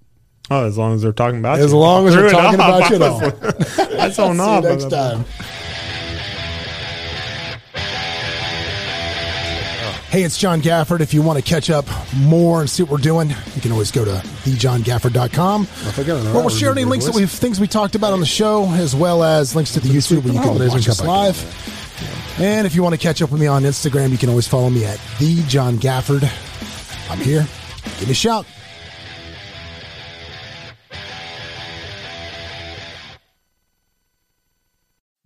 oh, 0.51 0.65
as 0.65 0.79
long 0.79 0.95
as 0.95 1.03
they're 1.03 1.13
talking 1.13 1.39
about 1.41 1.59
it. 1.59 1.63
As 1.63 1.73
you. 1.73 1.79
long 1.79 2.07
as 2.07 2.15
Threw 2.15 2.23
we're 2.25 2.31
talking 2.31 2.61
off. 2.61 2.91
about 2.91 2.91
you 2.91 2.97
at 2.97 3.03
all. 3.89 3.89
That's 3.97 4.19
on 4.19 4.37
See 4.37 4.43
you 4.43 4.49
off. 4.49 4.65
next 4.65 4.91
time. 4.91 5.25
Hey, 10.09 10.23
it's 10.23 10.39
John 10.39 10.63
Gafford. 10.63 11.01
If 11.01 11.13
you 11.13 11.21
want 11.21 11.37
to 11.39 11.45
catch 11.45 11.69
up 11.69 11.85
more 12.15 12.61
and 12.61 12.71
see 12.71 12.83
what 12.85 12.93
we're 12.93 12.99
doing, 12.99 13.29
you 13.55 13.61
can 13.61 13.73
always 13.73 13.91
go 13.91 14.05
to 14.05 14.13
thejohngafford.com. 14.13 15.67
Where 15.67 16.33
we'll 16.33 16.49
share 16.49 16.71
any 16.71 16.85
links 16.85 17.05
that 17.07 17.15
we've 17.15 17.31
things 17.31 17.61
we 17.61 17.67
talked 17.67 17.97
about 17.97 18.13
on 18.13 18.21
the 18.21 18.27
show, 18.27 18.67
as 18.71 18.95
well 18.95 19.23
as 19.25 19.55
links 19.57 19.73
to 19.73 19.81
the 19.81 19.89
YouTube 19.89 20.23
where 20.25 20.33
you 20.33 20.41
can 20.41 20.69
watch 20.69 20.89
us 20.89 21.03
live. 21.03 21.37
And 22.39 22.67
if 22.67 22.75
you 22.75 22.83
want 22.83 22.95
to 22.95 23.01
catch 23.01 23.23
up 23.23 23.31
with 23.31 23.41
me 23.41 23.47
on 23.47 23.63
Instagram, 23.63 24.11
you 24.11 24.19
can 24.19 24.29
always 24.29 24.47
follow 24.47 24.71
me 24.71 24.85
at 24.85 25.01
the 25.19 25.43
John 25.49 25.79
Gafford. 25.79 26.23
I'm 27.11 27.19
here. 27.19 27.47
Give 27.99 28.09
me 28.09 28.13
a 28.13 28.15
shout. 28.15 28.47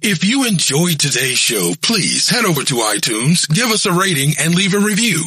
If 0.03 0.25
you 0.25 0.47
enjoyed 0.47 0.99
today's 0.99 1.39
show, 1.39 1.73
please 1.83 2.29
head 2.29 2.47
over 2.47 2.63
to 2.63 2.75
iTunes, 2.75 3.47
give 3.49 3.71
us 3.71 3.85
a 3.85 3.93
rating, 3.93 4.33
and 4.39 4.55
leave 4.55 4.73
a 4.73 4.79
review. 4.81 5.25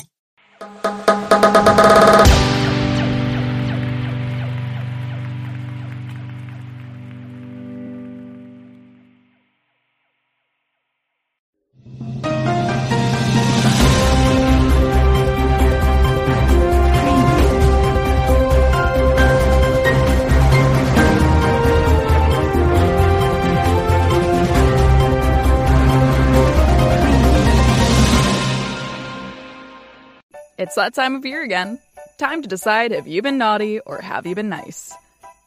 It's 30.74 30.78
that 30.78 30.96
time 30.96 31.14
of 31.14 31.24
year 31.24 31.44
again. 31.44 31.78
Time 32.18 32.42
to 32.42 32.48
decide 32.48 32.90
have 32.90 33.08
you 33.08 33.22
been 33.22 33.38
naughty 33.38 33.80
or 33.82 34.02
have 34.02 34.26
you 34.26 34.34
been 34.34 34.50
nice? 34.50 34.92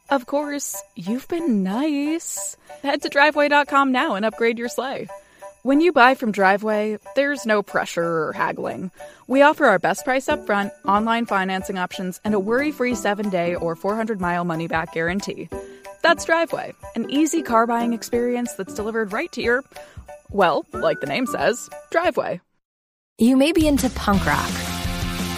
Of 0.09 0.27
course, 0.27 0.81
you've 0.95 1.27
been 1.27 1.65
nice. 1.65 2.57
Head 2.85 3.03
to 3.03 3.09
driveway.com 3.09 3.91
now 3.91 4.15
and 4.15 4.25
upgrade 4.25 4.57
your 4.57 4.69
sleigh. 4.69 5.09
When 5.65 5.81
you 5.81 5.91
buy 5.93 6.15
from 6.15 6.31
Driveway, 6.31 6.99
there's 7.17 7.45
no 7.45 7.61
pressure 7.61 8.29
or 8.29 8.35
haggling. 8.35 8.93
We 9.27 9.43
offer 9.43 9.65
our 9.65 9.81
best 9.81 10.05
price 10.05 10.29
up 10.29 10.47
front, 10.47 10.73
online 10.85 11.27
financing 11.27 11.77
options, 11.77 12.21
and 12.25 12.33
a 12.33 12.39
worry 12.39 12.71
free 12.71 12.95
7 12.95 13.29
day 13.29 13.57
or 13.57 13.75
400 13.75 14.21
mile 14.21 14.45
money 14.45 14.69
back 14.69 14.93
guarantee. 14.93 15.49
That's 16.03 16.25
Driveway, 16.25 16.73
an 16.95 17.11
easy 17.11 17.43
car 17.43 17.67
buying 17.67 17.95
experience 17.95 18.53
that's 18.53 18.75
delivered 18.75 19.13
right 19.13 19.33
to 19.33 19.43
your, 19.43 19.65
well, 20.31 20.65
like 20.73 21.01
the 21.01 21.09
name 21.09 21.27
says, 21.27 21.69
driveway. 21.91 22.41
You 23.19 23.37
may 23.37 23.51
be 23.51 23.67
into 23.67 23.91
punk 23.91 24.25
rock, 24.25 24.53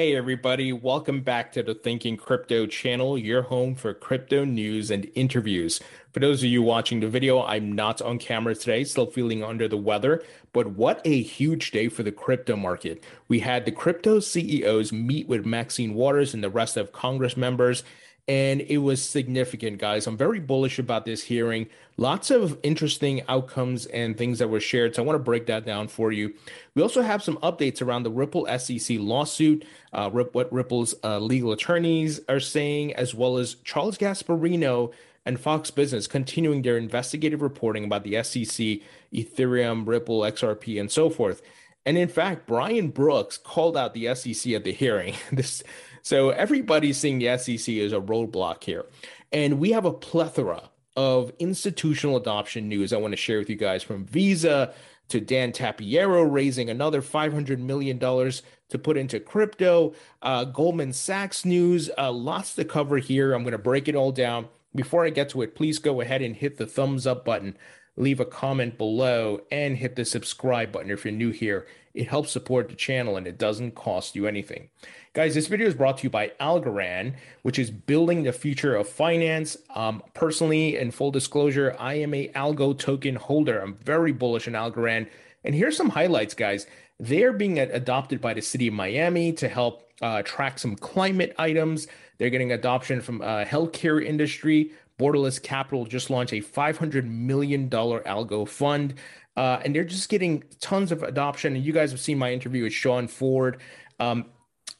Hey, 0.00 0.16
everybody, 0.16 0.72
welcome 0.72 1.20
back 1.20 1.52
to 1.52 1.62
the 1.62 1.74
Thinking 1.74 2.16
Crypto 2.16 2.64
channel, 2.64 3.18
your 3.18 3.42
home 3.42 3.74
for 3.74 3.92
crypto 3.92 4.46
news 4.46 4.90
and 4.90 5.10
interviews. 5.14 5.78
For 6.14 6.20
those 6.20 6.42
of 6.42 6.48
you 6.48 6.62
watching 6.62 7.00
the 7.00 7.06
video, 7.06 7.42
I'm 7.42 7.72
not 7.72 8.00
on 8.00 8.18
camera 8.18 8.54
today, 8.54 8.84
still 8.84 9.04
feeling 9.04 9.44
under 9.44 9.68
the 9.68 9.76
weather, 9.76 10.22
but 10.54 10.68
what 10.68 11.02
a 11.04 11.20
huge 11.20 11.70
day 11.70 11.90
for 11.90 12.02
the 12.02 12.12
crypto 12.12 12.56
market. 12.56 13.04
We 13.28 13.40
had 13.40 13.66
the 13.66 13.72
crypto 13.72 14.20
CEOs 14.20 14.90
meet 14.90 15.28
with 15.28 15.44
Maxine 15.44 15.92
Waters 15.92 16.32
and 16.32 16.42
the 16.42 16.48
rest 16.48 16.78
of 16.78 16.92
Congress 16.92 17.36
members, 17.36 17.84
and 18.30 18.60
it 18.60 18.78
was 18.78 19.02
significant, 19.04 19.78
guys. 19.78 20.06
I'm 20.06 20.16
very 20.16 20.38
bullish 20.38 20.78
about 20.78 21.04
this 21.04 21.24
hearing. 21.24 21.66
Lots 21.96 22.30
of 22.30 22.60
interesting 22.62 23.22
outcomes 23.28 23.86
and 23.86 24.16
things 24.16 24.38
that 24.38 24.46
were 24.46 24.60
shared. 24.60 24.94
So 24.94 25.02
I 25.02 25.04
want 25.04 25.16
to 25.16 25.24
break 25.24 25.46
that 25.46 25.66
down 25.66 25.88
for 25.88 26.12
you. 26.12 26.32
We 26.76 26.82
also 26.82 27.02
have 27.02 27.24
some 27.24 27.38
updates 27.38 27.82
around 27.82 28.04
the 28.04 28.10
Ripple 28.12 28.46
SEC 28.56 28.98
lawsuit, 29.00 29.64
uh, 29.92 30.10
what 30.10 30.52
Ripple's 30.52 30.94
uh, 31.02 31.18
legal 31.18 31.50
attorneys 31.50 32.20
are 32.28 32.38
saying, 32.38 32.94
as 32.94 33.16
well 33.16 33.36
as 33.36 33.56
Charles 33.64 33.98
Gasparino 33.98 34.92
and 35.26 35.40
Fox 35.40 35.72
Business 35.72 36.06
continuing 36.06 36.62
their 36.62 36.78
investigative 36.78 37.42
reporting 37.42 37.82
about 37.82 38.04
the 38.04 38.22
SEC, 38.22 38.78
Ethereum, 39.12 39.88
Ripple, 39.88 40.20
XRP, 40.20 40.80
and 40.80 40.88
so 40.88 41.10
forth. 41.10 41.42
And 41.84 41.98
in 41.98 42.08
fact, 42.08 42.46
Brian 42.46 42.90
Brooks 42.90 43.38
called 43.38 43.76
out 43.76 43.92
the 43.92 44.14
SEC 44.14 44.52
at 44.52 44.62
the 44.62 44.72
hearing. 44.72 45.14
this, 45.32 45.64
so 46.02 46.30
everybody's 46.30 46.98
seeing 46.98 47.18
the 47.18 47.36
SEC 47.38 47.74
as 47.76 47.92
a 47.92 48.00
roadblock 48.00 48.64
here. 48.64 48.86
And 49.32 49.58
we 49.58 49.72
have 49.72 49.84
a 49.84 49.92
plethora 49.92 50.70
of 50.96 51.32
institutional 51.38 52.16
adoption 52.16 52.68
news 52.68 52.92
I 52.92 52.96
want 52.96 53.12
to 53.12 53.16
share 53.16 53.38
with 53.38 53.50
you 53.50 53.56
guys 53.56 53.82
from 53.82 54.04
Visa 54.04 54.74
to 55.08 55.20
Dan 55.20 55.52
Tapiero 55.52 56.30
raising 56.30 56.70
another 56.70 57.02
$500 57.02 57.58
million 57.58 57.98
to 57.98 58.78
put 58.78 58.96
into 58.96 59.20
crypto, 59.20 59.92
uh, 60.22 60.44
Goldman 60.44 60.92
Sachs 60.92 61.44
news, 61.44 61.90
uh, 61.98 62.12
lots 62.12 62.54
to 62.54 62.64
cover 62.64 62.98
here. 62.98 63.32
I'm 63.32 63.42
going 63.42 63.52
to 63.52 63.58
break 63.58 63.88
it 63.88 63.96
all 63.96 64.12
down. 64.12 64.48
Before 64.74 65.04
I 65.04 65.10
get 65.10 65.28
to 65.30 65.42
it, 65.42 65.56
please 65.56 65.78
go 65.78 66.00
ahead 66.00 66.22
and 66.22 66.36
hit 66.36 66.56
the 66.56 66.66
thumbs 66.66 67.06
up 67.06 67.24
button, 67.24 67.56
leave 67.96 68.20
a 68.20 68.24
comment 68.24 68.78
below, 68.78 69.40
and 69.50 69.76
hit 69.76 69.96
the 69.96 70.04
subscribe 70.04 70.70
button 70.70 70.92
if 70.92 71.04
you're 71.04 71.12
new 71.12 71.30
here. 71.30 71.66
It 71.92 72.06
helps 72.08 72.30
support 72.30 72.68
the 72.68 72.76
channel 72.76 73.16
and 73.16 73.26
it 73.26 73.36
doesn't 73.36 73.74
cost 73.74 74.14
you 74.14 74.26
anything. 74.28 74.68
Guys, 75.12 75.34
this 75.34 75.48
video 75.48 75.66
is 75.66 75.74
brought 75.74 75.98
to 75.98 76.04
you 76.04 76.10
by 76.10 76.28
Algorand, 76.40 77.14
which 77.42 77.58
is 77.58 77.68
building 77.72 78.22
the 78.22 78.32
future 78.32 78.76
of 78.76 78.88
finance. 78.88 79.56
Um, 79.74 80.04
personally, 80.14 80.76
in 80.76 80.92
full 80.92 81.10
disclosure, 81.10 81.74
I 81.80 81.94
am 81.94 82.14
a 82.14 82.28
Algo 82.28 82.78
token 82.78 83.16
holder. 83.16 83.58
I'm 83.58 83.74
very 83.74 84.12
bullish 84.12 84.46
on 84.46 84.54
Algorand. 84.54 85.08
And 85.42 85.52
here's 85.52 85.76
some 85.76 85.88
highlights, 85.88 86.34
guys. 86.34 86.68
They're 87.00 87.32
being 87.32 87.58
adopted 87.58 88.20
by 88.20 88.34
the 88.34 88.40
city 88.40 88.68
of 88.68 88.74
Miami 88.74 89.32
to 89.32 89.48
help 89.48 89.82
uh, 90.00 90.22
track 90.22 90.60
some 90.60 90.76
climate 90.76 91.34
items. 91.38 91.88
They're 92.18 92.30
getting 92.30 92.52
adoption 92.52 93.00
from 93.00 93.20
uh, 93.20 93.44
healthcare 93.44 94.00
industry. 94.04 94.70
Borderless 94.96 95.42
Capital 95.42 95.86
just 95.86 96.10
launched 96.10 96.34
a 96.34 96.40
$500 96.40 97.04
million 97.04 97.68
algo 97.68 98.46
fund. 98.46 98.94
uh, 99.36 99.58
and 99.64 99.74
they're 99.74 99.82
just 99.82 100.08
getting 100.08 100.44
tons 100.60 100.92
of 100.92 101.02
adoption. 101.02 101.56
And 101.56 101.64
you 101.64 101.72
guys 101.72 101.90
have 101.90 101.98
seen 101.98 102.16
my 102.16 102.32
interview 102.32 102.62
with 102.62 102.72
Sean 102.72 103.08
Ford. 103.08 103.60
Um, 103.98 104.26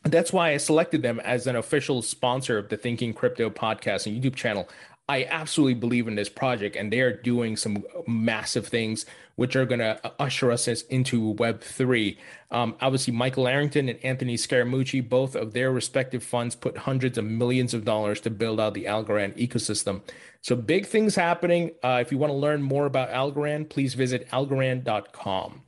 that's 0.05 0.33
why 0.33 0.53
I 0.53 0.57
selected 0.57 1.03
them 1.03 1.21
as 1.21 1.47
an 1.47 1.57
official 1.57 2.03
sponsor 2.03 2.59
of 2.59 2.69
the 2.69 2.77
Thinking 2.77 3.13
Crypto 3.13 3.51
podcast 3.51 4.07
and 4.07 4.23
YouTube 4.23 4.35
channel. 4.35 4.69
I 5.09 5.25
absolutely 5.29 5.75
believe 5.75 6.07
in 6.07 6.15
this 6.15 6.29
project, 6.29 6.77
and 6.77 6.93
they 6.93 7.01
are 7.01 7.13
doing 7.13 7.57
some 7.57 7.85
massive 8.07 8.69
things 8.69 9.07
which 9.35 9.57
are 9.57 9.67
going 9.67 9.81
to 9.81 9.99
usher 10.21 10.53
us 10.53 10.69
into 10.69 11.31
Web 11.31 11.63
three. 11.63 12.17
Um, 12.53 12.77
obviously, 12.81 13.13
Michael 13.13 13.49
Arrington 13.49 13.89
and 13.89 13.99
Anthony 14.05 14.37
Scaramucci, 14.37 15.09
both 15.09 15.35
of 15.35 15.53
their 15.53 15.73
respective 15.73 16.23
funds, 16.23 16.55
put 16.55 16.77
hundreds 16.77 17.19
of 17.19 17.25
millions 17.25 17.75
of 17.75 17.85
dollars 17.85 18.21
to 18.21 18.31
build 18.31 18.61
out 18.61 18.75
the 18.75 18.85
Algorand 18.85 19.37
ecosystem. 19.37 20.03
So, 20.43 20.55
big 20.55 20.87
things 20.87 21.17
happening. 21.17 21.73
Uh, 21.83 21.99
if 22.01 22.13
you 22.13 22.19
want 22.19 22.33
to 22.33 22.37
learn 22.37 22.63
more 22.63 22.87
about 22.87 23.11
Algorand, 23.11 23.69
please 23.69 23.95
visit 23.95 24.29
algorand.com. 24.31 25.63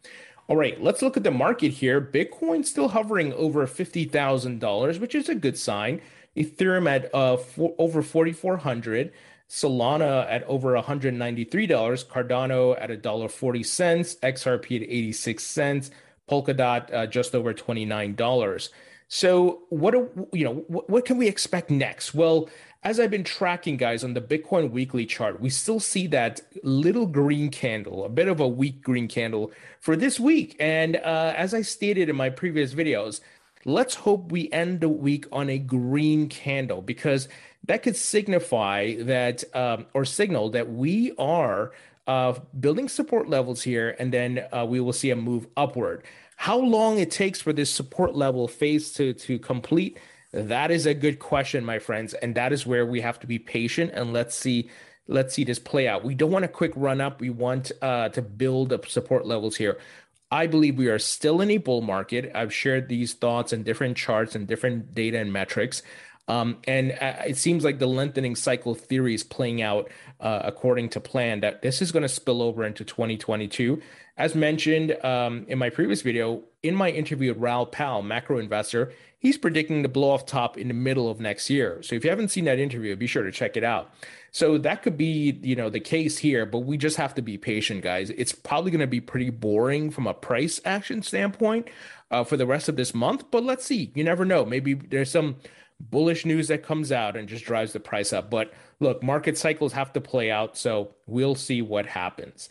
All 0.52 0.58
right, 0.58 0.78
let's 0.82 1.00
look 1.00 1.16
at 1.16 1.22
the 1.22 1.30
market 1.30 1.70
here. 1.70 1.98
Bitcoin 1.98 2.62
still 2.62 2.88
hovering 2.88 3.32
over 3.32 3.66
$50,000, 3.66 5.00
which 5.00 5.14
is 5.14 5.30
a 5.30 5.34
good 5.34 5.56
sign. 5.56 6.02
Ethereum 6.36 6.86
at 6.90 7.08
uh, 7.14 7.38
for, 7.38 7.74
over 7.78 8.02
4,400. 8.02 9.14
Solana 9.48 10.30
at 10.30 10.42
over 10.42 10.74
$193, 10.74 11.16
Cardano 12.04 12.76
at 12.78 12.90
$1.40, 12.90 14.20
XRP 14.20 14.76
at 14.76 14.82
86 14.82 15.42
cents, 15.42 15.90
Polkadot 16.30 16.92
uh, 16.92 17.06
just 17.06 17.34
over 17.34 17.54
$29. 17.54 18.68
So 19.08 19.62
what 19.70 19.94
are, 19.94 20.06
you 20.34 20.44
know 20.44 20.64
what, 20.68 20.90
what 20.90 21.06
can 21.06 21.16
we 21.16 21.28
expect 21.28 21.70
next? 21.70 22.12
Well, 22.12 22.50
as 22.84 22.98
I've 22.98 23.10
been 23.10 23.24
tracking 23.24 23.76
guys 23.76 24.02
on 24.02 24.14
the 24.14 24.20
Bitcoin 24.20 24.70
weekly 24.70 25.06
chart, 25.06 25.40
we 25.40 25.50
still 25.50 25.78
see 25.78 26.08
that 26.08 26.40
little 26.64 27.06
green 27.06 27.48
candle, 27.50 28.04
a 28.04 28.08
bit 28.08 28.26
of 28.26 28.40
a 28.40 28.48
weak 28.48 28.82
green 28.82 29.06
candle 29.06 29.52
for 29.80 29.94
this 29.94 30.18
week. 30.18 30.56
And 30.58 30.96
uh, 30.96 31.32
as 31.36 31.54
I 31.54 31.62
stated 31.62 32.08
in 32.08 32.16
my 32.16 32.28
previous 32.28 32.74
videos, 32.74 33.20
let's 33.64 33.94
hope 33.94 34.32
we 34.32 34.50
end 34.50 34.80
the 34.80 34.88
week 34.88 35.26
on 35.30 35.48
a 35.48 35.58
green 35.58 36.28
candle 36.28 36.82
because 36.82 37.28
that 37.64 37.84
could 37.84 37.96
signify 37.96 38.96
that 38.96 39.44
um, 39.54 39.86
or 39.94 40.04
signal 40.04 40.50
that 40.50 40.72
we 40.72 41.12
are 41.18 41.72
uh, 42.08 42.34
building 42.58 42.88
support 42.88 43.28
levels 43.28 43.62
here 43.62 43.94
and 44.00 44.12
then 44.12 44.44
uh, 44.52 44.66
we 44.68 44.80
will 44.80 44.92
see 44.92 45.10
a 45.10 45.16
move 45.16 45.46
upward 45.56 46.02
how 46.34 46.58
long 46.58 46.98
it 46.98 47.12
takes 47.12 47.40
for 47.40 47.52
this 47.52 47.70
support 47.70 48.16
level 48.16 48.48
phase 48.48 48.92
to 48.92 49.12
to 49.12 49.38
complete 49.38 49.96
that 50.32 50.70
is 50.70 50.86
a 50.86 50.94
good 50.94 51.18
question 51.18 51.64
my 51.64 51.78
friends 51.78 52.14
and 52.14 52.34
that 52.34 52.52
is 52.52 52.66
where 52.66 52.86
we 52.86 53.00
have 53.00 53.20
to 53.20 53.26
be 53.26 53.38
patient 53.38 53.90
and 53.94 54.12
let's 54.12 54.34
see 54.34 54.70
let's 55.06 55.34
see 55.34 55.44
this 55.44 55.58
play 55.58 55.86
out 55.86 56.04
we 56.04 56.14
don't 56.14 56.30
want 56.30 56.44
a 56.44 56.48
quick 56.48 56.72
run 56.76 57.00
up 57.00 57.20
we 57.20 57.30
want 57.30 57.72
uh, 57.82 58.08
to 58.08 58.22
build 58.22 58.72
up 58.72 58.86
support 58.86 59.26
levels 59.26 59.56
here 59.56 59.78
I 60.32 60.46
believe 60.46 60.78
we 60.78 60.88
are 60.88 60.98
still 60.98 61.42
in 61.42 61.50
a 61.50 61.58
bull 61.58 61.82
market. 61.82 62.32
I've 62.34 62.54
shared 62.54 62.88
these 62.88 63.12
thoughts 63.12 63.52
and 63.52 63.66
different 63.66 63.98
charts 63.98 64.34
and 64.34 64.46
different 64.46 64.94
data 64.94 65.18
and 65.18 65.30
metrics. 65.30 65.82
Um, 66.26 66.56
and 66.66 66.92
uh, 66.92 67.16
it 67.26 67.36
seems 67.36 67.64
like 67.64 67.78
the 67.78 67.86
lengthening 67.86 68.34
cycle 68.34 68.74
theory 68.74 69.12
is 69.12 69.24
playing 69.24 69.60
out 69.60 69.90
uh, 70.20 70.40
according 70.44 70.88
to 70.90 71.00
plan, 71.00 71.40
that 71.40 71.60
this 71.60 71.82
is 71.82 71.92
going 71.92 72.04
to 72.04 72.08
spill 72.08 72.40
over 72.40 72.64
into 72.64 72.82
2022. 72.82 73.82
As 74.16 74.34
mentioned 74.34 74.96
um, 75.04 75.44
in 75.48 75.58
my 75.58 75.68
previous 75.68 76.00
video, 76.00 76.42
in 76.62 76.74
my 76.74 76.88
interview 76.88 77.34
with 77.34 77.42
Raoul 77.42 77.66
Pal, 77.66 78.00
macro 78.00 78.38
investor, 78.38 78.92
he's 79.22 79.38
predicting 79.38 79.82
the 79.82 79.88
blow 79.88 80.10
off 80.10 80.26
top 80.26 80.58
in 80.58 80.66
the 80.66 80.74
middle 80.74 81.08
of 81.08 81.20
next 81.20 81.48
year. 81.48 81.80
So 81.82 81.94
if 81.94 82.02
you 82.02 82.10
haven't 82.10 82.28
seen 82.28 82.44
that 82.46 82.58
interview, 82.58 82.94
be 82.96 83.06
sure 83.06 83.22
to 83.22 83.30
check 83.30 83.56
it 83.56 83.62
out. 83.62 83.94
So 84.32 84.58
that 84.58 84.82
could 84.82 84.98
be, 84.98 85.38
you 85.42 85.54
know, 85.54 85.70
the 85.70 85.80
case 85.80 86.18
here, 86.18 86.44
but 86.44 86.60
we 86.60 86.76
just 86.76 86.96
have 86.96 87.14
to 87.14 87.22
be 87.22 87.38
patient, 87.38 87.82
guys. 87.82 88.10
It's 88.10 88.32
probably 88.32 88.72
going 88.72 88.80
to 88.80 88.86
be 88.88 89.00
pretty 89.00 89.30
boring 89.30 89.90
from 89.90 90.08
a 90.08 90.14
price 90.14 90.60
action 90.64 91.02
standpoint 91.02 91.68
uh, 92.10 92.24
for 92.24 92.36
the 92.36 92.46
rest 92.46 92.68
of 92.68 92.74
this 92.74 92.94
month, 92.94 93.30
but 93.30 93.44
let's 93.44 93.64
see. 93.64 93.92
You 93.94 94.02
never 94.02 94.24
know. 94.24 94.44
Maybe 94.44 94.74
there's 94.74 95.10
some 95.10 95.36
bullish 95.78 96.26
news 96.26 96.48
that 96.48 96.64
comes 96.64 96.90
out 96.90 97.16
and 97.16 97.28
just 97.28 97.44
drives 97.44 97.72
the 97.72 97.80
price 97.80 98.12
up. 98.12 98.28
But 98.28 98.52
look, 98.80 99.04
market 99.04 99.38
cycles 99.38 99.72
have 99.72 99.92
to 99.92 100.00
play 100.00 100.32
out, 100.32 100.56
so 100.56 100.96
we'll 101.06 101.36
see 101.36 101.62
what 101.62 101.86
happens. 101.86 102.48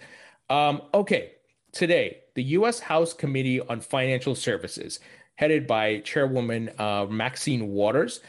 Um, 0.49 0.81
okay, 0.93 1.33
today, 1.73 2.19
the 2.35 2.43
U.S. 2.43 2.79
House 2.79 3.13
Committee 3.13 3.59
on 3.59 3.81
Financial 3.81 4.35
Services, 4.35 4.99
headed 5.41 5.65
by 5.65 5.99
Chairwoman 6.01 6.69
uh, 6.77 7.07
Maxine 7.09 7.69
Waters, 7.69 8.21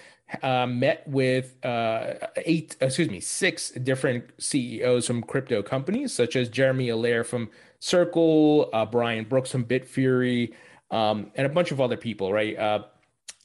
uh, 0.42 0.66
met 0.66 1.06
with 1.06 1.62
uh, 1.62 2.14
eight, 2.46 2.74
excuse 2.80 3.10
me, 3.10 3.20
six 3.20 3.70
different 3.70 4.24
CEOs 4.38 5.06
from 5.06 5.22
crypto 5.22 5.62
companies, 5.62 6.14
such 6.14 6.36
as 6.36 6.48
Jeremy 6.48 6.88
Allaire 6.88 7.22
from 7.22 7.50
Circle, 7.80 8.70
uh, 8.72 8.86
Brian 8.86 9.26
Brooks 9.26 9.50
from 9.50 9.66
Bitfury, 9.66 10.54
um, 10.90 11.30
and 11.34 11.44
a 11.46 11.50
bunch 11.50 11.70
of 11.70 11.82
other 11.82 11.98
people, 11.98 12.32
right? 12.32 12.58
Uh, 12.58 12.84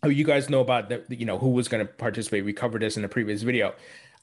you 0.06 0.24
guys 0.24 0.50
know 0.50 0.62
about 0.62 0.88
the, 0.88 1.04
you 1.10 1.26
know, 1.26 1.38
who 1.38 1.50
was 1.50 1.68
going 1.68 1.86
to 1.86 1.92
participate. 1.92 2.46
We 2.46 2.54
covered 2.54 2.82
this 2.82 2.96
in 2.96 3.04
a 3.04 3.10
previous 3.10 3.42
video. 3.42 3.74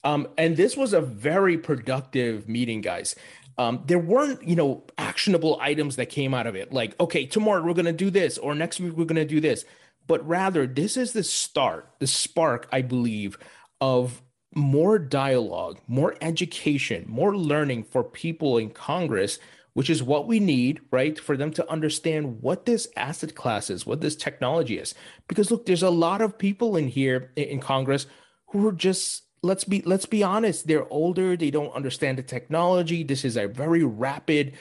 Um, 0.05 0.29
and 0.39 0.57
this 0.57 0.77
was 0.77 0.93
a 0.93 1.01
very 1.01 1.59
productive 1.59 2.49
meeting, 2.49 2.81
guys. 2.81 3.17
Um, 3.57 3.83
there 3.87 3.99
weren't, 3.99 4.43
you 4.43 4.57
know, 4.57 4.85
actionable 4.99 5.59
items 5.61 5.97
that 5.97 6.07
came 6.07 6.35
out 6.35 6.47
of 6.47 6.57
it. 6.57 6.73
Like, 6.73 6.99
okay, 7.01 7.27
tomorrow 7.27 7.65
we're 7.65 7.75
going 7.75 7.85
to 7.85 7.93
do 7.93 8.11
this, 8.11 8.37
or 8.37 8.55
next 8.55 8.81
week 8.81 8.97
we're 8.97 9.05
going 9.05 9.17
to 9.17 9.25
do 9.25 9.41
this 9.41 9.65
but 10.07 10.27
rather 10.27 10.67
this 10.67 10.97
is 10.97 11.13
the 11.13 11.23
start, 11.23 11.91
the 11.99 12.07
spark, 12.07 12.69
I 12.73 12.83
believe, 12.83 13.39
of 13.81 14.23
more 14.55 14.99
dialogue, 14.99 15.81
more 15.89 16.15
education, 16.21 17.05
more 17.09 17.37
learning 17.37 17.85
for 17.85 18.05
people 18.05 18.59
in 18.59 18.71
Congress, 18.71 19.39
which 19.73 19.91
is 19.91 20.03
what 20.03 20.29
we 20.29 20.39
need, 20.39 20.81
right? 20.91 21.19
For 21.19 21.37
them 21.37 21.51
to 21.53 21.71
understand 21.71 22.43
what 22.43 22.65
this 22.65 22.87
asset 22.97 23.35
class 23.35 23.71
is, 23.71 23.87
what 23.87 24.01
this 24.01 24.15
technology 24.15 24.79
is. 24.79 24.95
Because 25.27 25.51
look, 25.51 25.67
there's 25.67 25.83
a 25.83 25.91
lot 25.91 26.21
of 26.21 26.39
people 26.39 26.77
in 26.77 26.89
here 26.89 27.33
in 27.35 27.61
Congress 27.61 28.07
who 28.49 28.69
are 28.69 28.73
just 28.73 29.24
let's 29.45 29.65
be 29.65 29.83
let's 29.83 30.07
be 30.07 30.23
honest 30.23 30.67
they're 30.67 30.91
older 30.93 31.37
they 31.37 31.51
don't 31.51 31.73
understand 31.75 32.19
the 32.19 32.23
technology 32.23 33.03
this 33.03 33.25
is 33.25 33.37
a 33.37 33.47
very 33.47 33.85
rapid 33.85 34.55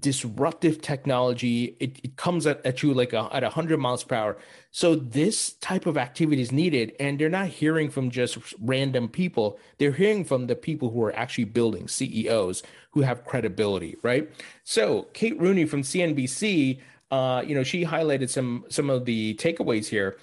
disruptive 0.00 0.82
technology. 0.82 1.76
It, 1.80 2.00
it 2.02 2.16
comes 2.16 2.46
at, 2.46 2.64
at 2.66 2.82
you 2.82 2.92
like 2.92 3.12
a, 3.12 3.28
at 3.32 3.42
100 3.42 3.78
miles 3.78 4.04
per 4.04 4.14
hour. 4.16 4.38
So 4.70 4.94
this 4.94 5.52
type 5.54 5.86
of 5.86 5.96
activity 5.96 6.42
is 6.42 6.52
needed. 6.52 6.94
And 7.00 7.18
they're 7.18 7.28
not 7.28 7.48
hearing 7.48 7.88
from 7.90 8.10
just 8.10 8.38
random 8.60 9.08
people. 9.08 9.58
They're 9.78 9.92
hearing 9.92 10.24
from 10.24 10.46
the 10.46 10.56
people 10.56 10.90
who 10.90 11.02
are 11.04 11.14
actually 11.16 11.44
building 11.44 11.88
CEOs 11.88 12.62
who 12.90 13.02
have 13.02 13.24
credibility, 13.24 13.96
right? 14.02 14.30
So 14.64 15.08
Kate 15.14 15.38
Rooney 15.40 15.64
from 15.64 15.82
CNBC, 15.82 16.80
uh, 17.10 17.42
you 17.46 17.54
know, 17.54 17.62
she 17.62 17.84
highlighted 17.84 18.28
some 18.28 18.66
some 18.68 18.90
of 18.90 19.06
the 19.06 19.34
takeaways 19.36 19.86
here. 19.86 20.18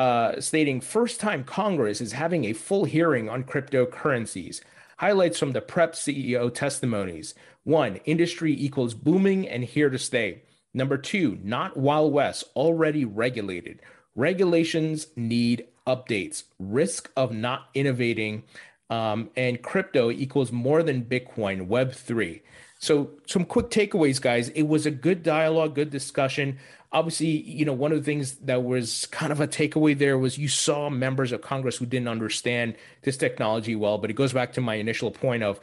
Uh, 0.00 0.40
stating 0.40 0.80
first 0.80 1.20
time 1.20 1.44
Congress 1.44 2.00
is 2.00 2.12
having 2.12 2.46
a 2.46 2.54
full 2.54 2.86
hearing 2.86 3.28
on 3.28 3.44
cryptocurrencies. 3.44 4.62
Highlights 4.96 5.38
from 5.38 5.52
the 5.52 5.60
PREP 5.60 5.92
CEO 5.92 6.54
testimonies. 6.54 7.34
One, 7.64 7.96
industry 8.06 8.56
equals 8.58 8.94
booming 8.94 9.46
and 9.46 9.62
here 9.62 9.90
to 9.90 9.98
stay. 9.98 10.40
Number 10.72 10.96
two, 10.96 11.38
not 11.42 11.76
Wild 11.76 12.14
West, 12.14 12.44
already 12.56 13.04
regulated. 13.04 13.82
Regulations 14.14 15.08
need 15.16 15.66
updates. 15.86 16.44
Risk 16.58 17.10
of 17.14 17.34
not 17.34 17.68
innovating. 17.74 18.44
Um, 18.88 19.28
and 19.36 19.60
crypto 19.60 20.10
equals 20.10 20.50
more 20.50 20.82
than 20.82 21.04
Bitcoin, 21.04 21.68
Web3. 21.68 22.40
So, 22.78 23.10
some 23.26 23.44
quick 23.44 23.68
takeaways, 23.68 24.18
guys. 24.18 24.48
It 24.48 24.62
was 24.62 24.86
a 24.86 24.90
good 24.90 25.22
dialogue, 25.22 25.74
good 25.74 25.90
discussion. 25.90 26.58
Obviously, 26.92 27.28
you 27.28 27.64
know, 27.64 27.72
one 27.72 27.92
of 27.92 27.98
the 27.98 28.04
things 28.04 28.34
that 28.36 28.64
was 28.64 29.06
kind 29.06 29.30
of 29.30 29.40
a 29.40 29.46
takeaway 29.46 29.96
there 29.96 30.18
was 30.18 30.38
you 30.38 30.48
saw 30.48 30.90
members 30.90 31.30
of 31.30 31.40
Congress 31.40 31.76
who 31.76 31.86
didn't 31.86 32.08
understand 32.08 32.74
this 33.02 33.16
technology 33.16 33.76
well. 33.76 33.98
But 33.98 34.10
it 34.10 34.14
goes 34.14 34.32
back 34.32 34.52
to 34.54 34.60
my 34.60 34.74
initial 34.74 35.10
point 35.10 35.42
of 35.42 35.60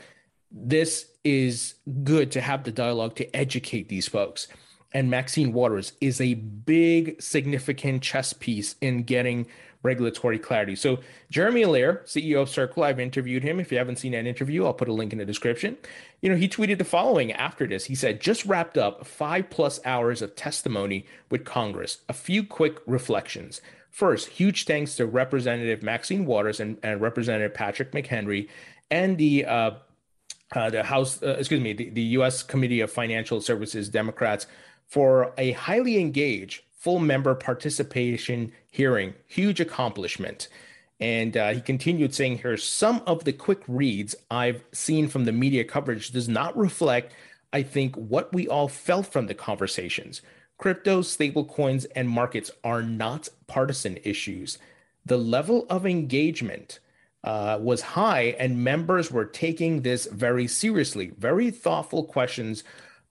this 0.52 1.06
is 1.24 1.76
good 2.04 2.32
to 2.32 2.42
have 2.42 2.64
the 2.64 2.72
dialogue 2.72 3.16
to 3.16 3.36
educate 3.36 3.90
these 3.90 4.08
folks. 4.08 4.48
And 4.94 5.10
Maxine 5.10 5.52
Waters 5.52 5.94
is 6.00 6.22
a 6.22 6.36
big, 6.36 7.22
significant 7.22 8.02
chess 8.02 8.32
piece 8.32 8.76
in 8.80 9.04
getting 9.04 9.48
regulatory 9.84 10.40
clarity. 10.40 10.76
So, 10.76 11.00
Jeremy 11.30 11.64
Allaire, 11.64 12.02
CEO 12.06 12.42
of 12.42 12.50
Circle, 12.50 12.84
I've 12.84 13.00
interviewed 13.00 13.44
him. 13.44 13.60
If 13.60 13.72
you 13.72 13.78
haven't 13.78 13.98
seen 13.98 14.12
that 14.14 14.26
interview, 14.26 14.66
I'll 14.66 14.74
put 14.74 14.88
a 14.88 14.94
link 14.94 15.14
in 15.14 15.20
the 15.20 15.26
description. 15.26 15.78
You 16.22 16.30
know, 16.30 16.36
he 16.36 16.50
tweeted 16.50 16.78
the 16.78 16.84
following 16.84 17.32
after 17.32 17.68
this. 17.68 17.86
He 17.86 17.96
said, 17.96 18.22
just 18.22 18.46
wrapped 18.46 18.78
up 18.78 19.06
five 19.06 19.50
plus 19.50 19.80
hours 19.86 20.22
of 20.22 20.36
testimony 20.36 21.06
with 21.30 21.46
Congress. 21.46 22.00
A 22.10 22.14
few 22.14 22.44
quick 22.44 22.80
reflections. 22.86 23.62
First, 23.90 24.30
huge 24.30 24.66
thanks 24.66 24.96
to 24.96 25.06
Representative 25.06 25.82
Maxine 25.82 26.26
Waters 26.26 26.60
and, 26.60 26.78
and 26.84 27.02
Representative 27.02 27.54
Patrick 27.54 27.92
McHenry 27.92 28.48
and 28.92 29.18
the 29.18 29.46
uh, 29.46 29.72
uh, 30.56 30.70
the 30.70 30.84
House, 30.84 31.22
uh, 31.22 31.36
excuse 31.40 31.62
me, 31.62 31.74
the, 31.74 31.90
the 31.90 32.02
U.S. 32.02 32.44
Committee 32.44 32.80
of 32.80 32.92
Financial 32.92 33.42
Services 33.42 33.90
Democrats 33.90 34.48
for 34.88 35.34
a 35.38 35.52
highly 35.52 36.00
engaged, 36.00 36.64
full 36.88 37.00
member 37.00 37.36
participation 37.36 38.50
hearing. 38.72 39.14
Huge 39.26 39.60
accomplishment. 39.60 40.48
And 41.02 41.36
uh, 41.36 41.52
he 41.52 41.60
continued 41.60 42.16
saying 42.16 42.38
here 42.38 42.56
some 42.56 43.04
of 43.06 43.26
the 43.26 43.34
quick 43.34 43.62
reads 43.68 44.16
I've 44.32 44.64
seen 44.72 45.10
from 45.10 45.26
the 45.26 45.34
media 45.34 45.66
coverage 45.66 46.12
does 46.12 46.30
not 46.30 46.56
reflect 46.56 47.12
I 47.52 47.64
think 47.64 47.94
what 47.98 48.34
we 48.34 48.48
all 48.48 48.70
felt 48.70 49.06
from 49.08 49.28
the 49.28 49.34
conversations. 49.34 50.22
Crypto, 50.58 51.02
stablecoins, 51.02 51.86
and 51.94 52.08
markets 52.08 52.52
are 52.64 52.82
not 52.82 53.28
partisan 53.48 53.98
issues. 54.06 54.58
The 55.06 55.18
level 55.18 55.66
of 55.70 55.86
engagement 55.86 56.80
uh, 57.22 57.58
was 57.60 57.82
high, 57.82 58.34
and 58.40 58.64
members 58.64 59.12
were 59.12 59.26
taking 59.26 59.82
this 59.82 60.06
very 60.06 60.48
seriously. 60.48 61.12
Very 61.18 61.52
thoughtful 61.52 62.06
questions 62.06 62.64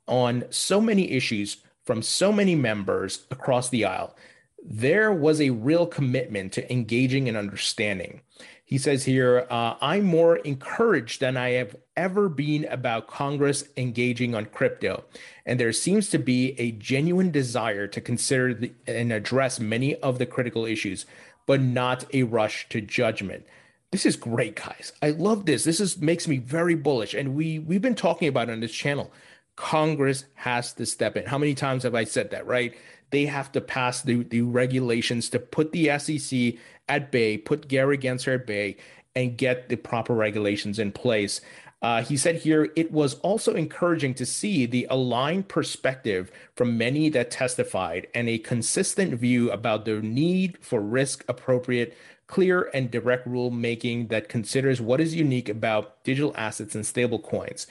on 0.09 0.45
so 0.49 0.81
many 0.81 1.11
issues 1.11 1.59
from 1.87 2.03
so 2.03 2.33
many 2.33 2.57
members 2.57 3.27
across 3.31 3.71
the 3.71 3.85
aisle. 3.85 4.15
There 4.63 5.13
was 5.13 5.41
a 5.41 5.51
real 5.51 5.87
commitment 5.87 6.53
to 6.55 6.71
engaging 6.71 7.29
and 7.29 7.37
understanding. 7.37 8.21
He 8.65 8.79
says 8.79 9.05
here, 9.05 9.47
uh, 9.49 9.77
I'm 9.81 10.03
more 10.03 10.39
encouraged 10.39 11.21
than 11.21 11.37
I 11.37 11.51
have 11.51 11.77
ever 11.97 12.29
been 12.29 12.65
about 12.65 13.07
Congress 13.07 13.63
engaging 13.77 14.35
on 14.35 14.47
crypto. 14.47 15.05
And 15.47 15.61
there 15.61 15.73
seems 15.73 16.11
to 16.11 16.19
be 16.19 16.59
a 16.59 16.73
genuine 16.73 17.31
desire 17.31 17.87
to 17.87 18.01
consider 18.01 18.53
the, 18.53 18.73
and 18.89 19.13
address 19.13 19.61
many 19.61 19.95
of 19.97 20.19
the 20.19 20.27
critical 20.27 20.67
issues, 20.67 21.07
but 21.47 21.61
not 21.61 22.13
a 22.13 22.25
rush 22.25 22.69
to 22.71 22.81
judgment. 22.81 23.47
This 23.93 24.05
is 24.05 24.17
great, 24.17 24.57
guys. 24.57 24.93
I 25.01 25.11
love 25.11 25.47
this. 25.47 25.63
This 25.63 25.79
is 25.79 25.99
makes 25.99 26.27
me 26.27 26.39
very 26.39 26.75
bullish. 26.75 27.15
And 27.15 27.37
we 27.37 27.61
we've 27.61 27.81
been 27.81 27.95
talking 27.95 28.27
about 28.27 28.51
on 28.51 28.59
this 28.59 28.73
channel. 28.73 29.13
Congress 29.57 30.27
has 30.35 30.73
to 30.75 30.87
step 30.87 31.17
in. 31.17 31.25
How 31.25 31.39
many 31.39 31.55
times 31.55 31.83
have 31.83 31.95
I 31.95 32.05
said 32.05 32.31
that, 32.31 32.47
right? 32.47 32.75
They 33.11 33.27
have 33.27 33.51
to 33.53 33.61
pass 33.61 34.03
the, 34.03 34.23
the 34.23 34.43
regulations 34.43 35.31
to 35.31 35.39
put 35.39 35.73
the 35.73 35.99
SEC 35.99 36.55
at 36.89 37.11
bay, 37.11 37.39
put 37.39 37.69
Gary 37.69 37.99
Gensler 37.99 38.35
at 38.35 38.47
bay, 38.47 38.77
and 39.15 39.37
get 39.37 39.69
the 39.69 39.77
proper 39.77 40.15
regulations 40.15 40.79
in 40.79 40.93
place. 40.93 41.41
Uh, 41.83 42.03
he 42.03 42.17
said 42.17 42.37
here 42.37 42.71
it 42.75 42.91
was 42.91 43.15
also 43.21 43.55
encouraging 43.55 44.15
to 44.15 44.27
see 44.27 44.67
the 44.67 44.87
aligned 44.91 45.49
perspective 45.49 46.31
from 46.55 46.79
many 46.79 47.09
that 47.11 47.31
testified 47.31 48.07
and 48.15 48.29
a 48.29 48.39
consistent 48.39 49.15
view 49.15 49.51
about 49.51 49.85
the 49.85 50.01
need 50.01 50.59
for 50.61 50.81
risk 50.81 51.25
appropriate, 51.29 51.97
clear, 52.27 52.71
and 52.75 52.91
direct 52.91 53.29
rulemaking 53.29 54.09
that 54.09 54.29
considers 54.29 54.81
what 54.81 55.01
is 55.01 55.15
unique 55.15 55.49
about 55.49 56.03
digital 56.03 56.35
assets 56.37 56.75
and 56.75 56.85
stablecoins. 56.85 57.67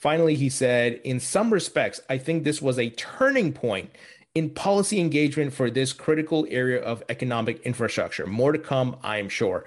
Finally, 0.00 0.34
he 0.34 0.48
said, 0.48 1.00
in 1.04 1.20
some 1.20 1.52
respects, 1.52 2.00
I 2.08 2.16
think 2.16 2.42
this 2.42 2.62
was 2.62 2.78
a 2.78 2.90
turning 2.90 3.52
point 3.52 3.90
in 4.34 4.48
policy 4.48 4.98
engagement 4.98 5.52
for 5.52 5.70
this 5.70 5.92
critical 5.92 6.46
area 6.48 6.80
of 6.80 7.02
economic 7.08 7.60
infrastructure. 7.62 8.26
More 8.26 8.52
to 8.52 8.58
come, 8.58 8.96
I 9.02 9.18
am 9.18 9.28
sure. 9.28 9.64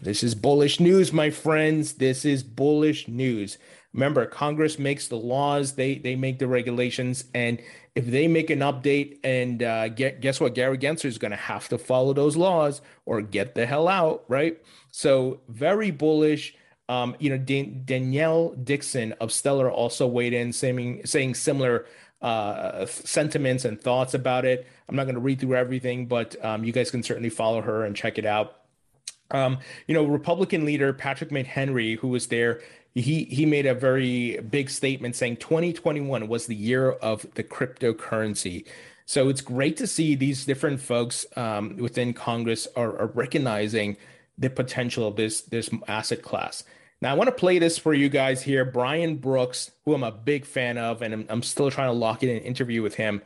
This 0.00 0.22
is 0.22 0.36
bullish 0.36 0.78
news, 0.78 1.12
my 1.12 1.30
friends. 1.30 1.94
This 1.94 2.24
is 2.24 2.44
bullish 2.44 3.08
news. 3.08 3.58
Remember, 3.92 4.26
Congress 4.26 4.78
makes 4.78 5.08
the 5.08 5.16
laws, 5.16 5.72
they 5.72 5.96
they 5.96 6.14
make 6.14 6.38
the 6.38 6.46
regulations, 6.46 7.24
and 7.34 7.60
if 7.94 8.06
they 8.06 8.28
make 8.28 8.50
an 8.50 8.60
update, 8.60 9.18
and 9.24 9.60
uh, 9.62 9.88
get, 9.88 10.20
guess 10.20 10.38
what, 10.38 10.54
Gary 10.54 10.78
Gensler 10.78 11.06
is 11.06 11.18
going 11.18 11.32
to 11.32 11.36
have 11.36 11.68
to 11.70 11.78
follow 11.78 12.12
those 12.12 12.36
laws 12.36 12.80
or 13.06 13.22
get 13.22 13.56
the 13.56 13.66
hell 13.66 13.88
out, 13.88 14.24
right? 14.28 14.62
So 14.92 15.40
very 15.48 15.90
bullish. 15.90 16.54
Um, 16.88 17.16
you 17.18 17.30
know, 17.30 17.38
Dan- 17.38 17.82
Denelle 17.84 18.64
Dixon 18.64 19.12
of 19.20 19.30
Stellar 19.30 19.70
also 19.70 20.06
weighed 20.06 20.32
in, 20.32 20.52
saying 20.52 21.02
saying 21.04 21.34
similar 21.34 21.86
uh, 22.22 22.86
sentiments 22.86 23.64
and 23.64 23.80
thoughts 23.80 24.14
about 24.14 24.44
it. 24.44 24.66
I'm 24.88 24.96
not 24.96 25.04
going 25.04 25.14
to 25.14 25.20
read 25.20 25.40
through 25.40 25.56
everything, 25.56 26.06
but 26.06 26.42
um, 26.44 26.64
you 26.64 26.72
guys 26.72 26.90
can 26.90 27.02
certainly 27.02 27.30
follow 27.30 27.60
her 27.60 27.84
and 27.84 27.94
check 27.94 28.18
it 28.18 28.26
out. 28.26 28.56
Um, 29.30 29.58
you 29.86 29.94
know, 29.94 30.04
Republican 30.04 30.64
leader 30.64 30.92
Patrick 30.92 31.30
McHenry, 31.30 31.98
who 31.98 32.08
was 32.08 32.28
there, 32.28 32.60
he 32.94 33.24
he 33.24 33.46
made 33.46 33.66
a 33.66 33.74
very 33.74 34.38
big 34.38 34.70
statement 34.70 35.14
saying 35.14 35.36
2021 35.36 36.28
was 36.28 36.46
the 36.46 36.54
year 36.54 36.92
of 36.92 37.26
the 37.34 37.44
cryptocurrency. 37.44 38.66
So 39.04 39.28
it's 39.28 39.40
great 39.40 39.76
to 39.78 39.86
see 39.86 40.14
these 40.14 40.44
different 40.44 40.80
folks 40.80 41.24
um, 41.36 41.76
within 41.76 42.12
Congress 42.12 42.68
are, 42.76 42.98
are 42.98 43.06
recognizing 43.06 43.96
the 44.36 44.50
potential 44.50 45.06
of 45.06 45.16
this 45.16 45.42
this 45.42 45.70
asset 45.86 46.22
class. 46.22 46.64
Now, 47.00 47.12
I 47.12 47.14
want 47.14 47.28
to 47.28 47.32
play 47.34 47.58
this 47.58 47.78
for 47.78 47.94
you 47.94 48.08
guys 48.08 48.42
here. 48.42 48.64
Brian 48.64 49.16
Brooks, 49.16 49.70
who 49.84 49.94
I'm 49.94 50.02
a 50.02 50.10
big 50.10 50.44
fan 50.44 50.78
of, 50.78 51.00
and 51.00 51.14
I'm, 51.14 51.26
I'm 51.28 51.42
still 51.42 51.70
trying 51.70 51.88
to 51.88 51.92
lock 51.92 52.22
in 52.22 52.28
an 52.28 52.42
interview 52.42 52.82
with 52.82 52.96
him. 52.96 53.22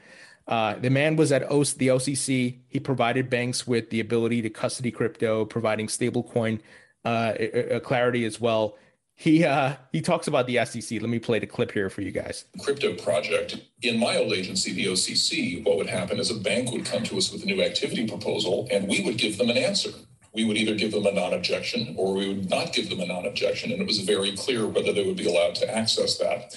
Uh, 0.47 0.75
the 0.75 0.91
man 0.91 1.17
was 1.17 1.33
at 1.33 1.51
o- 1.51 1.65
the 1.65 1.89
OCC. 1.89 2.59
He 2.69 2.81
provided 2.81 3.31
banks 3.31 3.67
with 3.67 3.89
the 3.91 4.01
ability 4.01 4.43
to 4.43 4.51
custody 4.51 4.91
crypto, 4.91 5.45
providing 5.47 5.87
stablecoin 5.87 6.61
uh, 7.05 7.35
clarity 7.83 8.25
as 8.25 8.41
well. 8.41 8.77
He 9.15 9.45
uh, 9.45 9.77
he 9.93 10.01
talks 10.01 10.27
about 10.27 10.47
the 10.47 10.65
SEC. 10.65 11.01
Let 11.01 11.09
me 11.09 11.19
play 11.19 11.39
the 11.39 11.47
clip 11.47 11.71
here 11.71 11.89
for 11.91 12.01
you 12.01 12.11
guys. 12.11 12.47
Crypto 12.61 12.95
project 12.95 13.57
in 13.83 13.99
my 13.99 14.17
old 14.17 14.33
agency, 14.33 14.73
the 14.73 14.87
OCC. 14.87 15.65
What 15.65 15.77
would 15.77 15.87
happen 15.87 16.19
is 16.19 16.31
a 16.31 16.35
bank 16.35 16.73
would 16.73 16.85
come 16.85 17.05
to 17.05 17.19
us 17.19 17.31
with 17.31 17.43
a 17.43 17.47
new 17.47 17.63
activity 17.63 18.07
proposal, 18.09 18.67
and 18.73 18.89
we 18.89 19.03
would 19.03 19.19
give 19.19 19.39
them 19.39 19.49
an 19.51 19.59
answer 19.59 19.91
we 20.35 20.45
would 20.45 20.57
either 20.57 20.75
give 20.75 20.93
them 20.93 21.07
a 21.07 21.13
non 21.13 21.35
objection 21.35 21.95
or 21.97 22.15
we 22.15 22.29
would 22.29 22.49
not 22.49 22.73
give 22.73 22.89
them 22.89 23.01
a 23.01 23.07
non 23.07 23.27
objection. 23.27 23.73
And 23.73 23.81
it 23.81 23.87
was 23.87 23.99
very 24.01 24.37
clear 24.37 24.67
whether 24.67 24.93
they 24.93 25.05
would 25.05 25.17
be 25.17 25.29
allowed 25.29 25.55
to 25.57 25.75
access 25.75 26.19
that. 26.19 26.55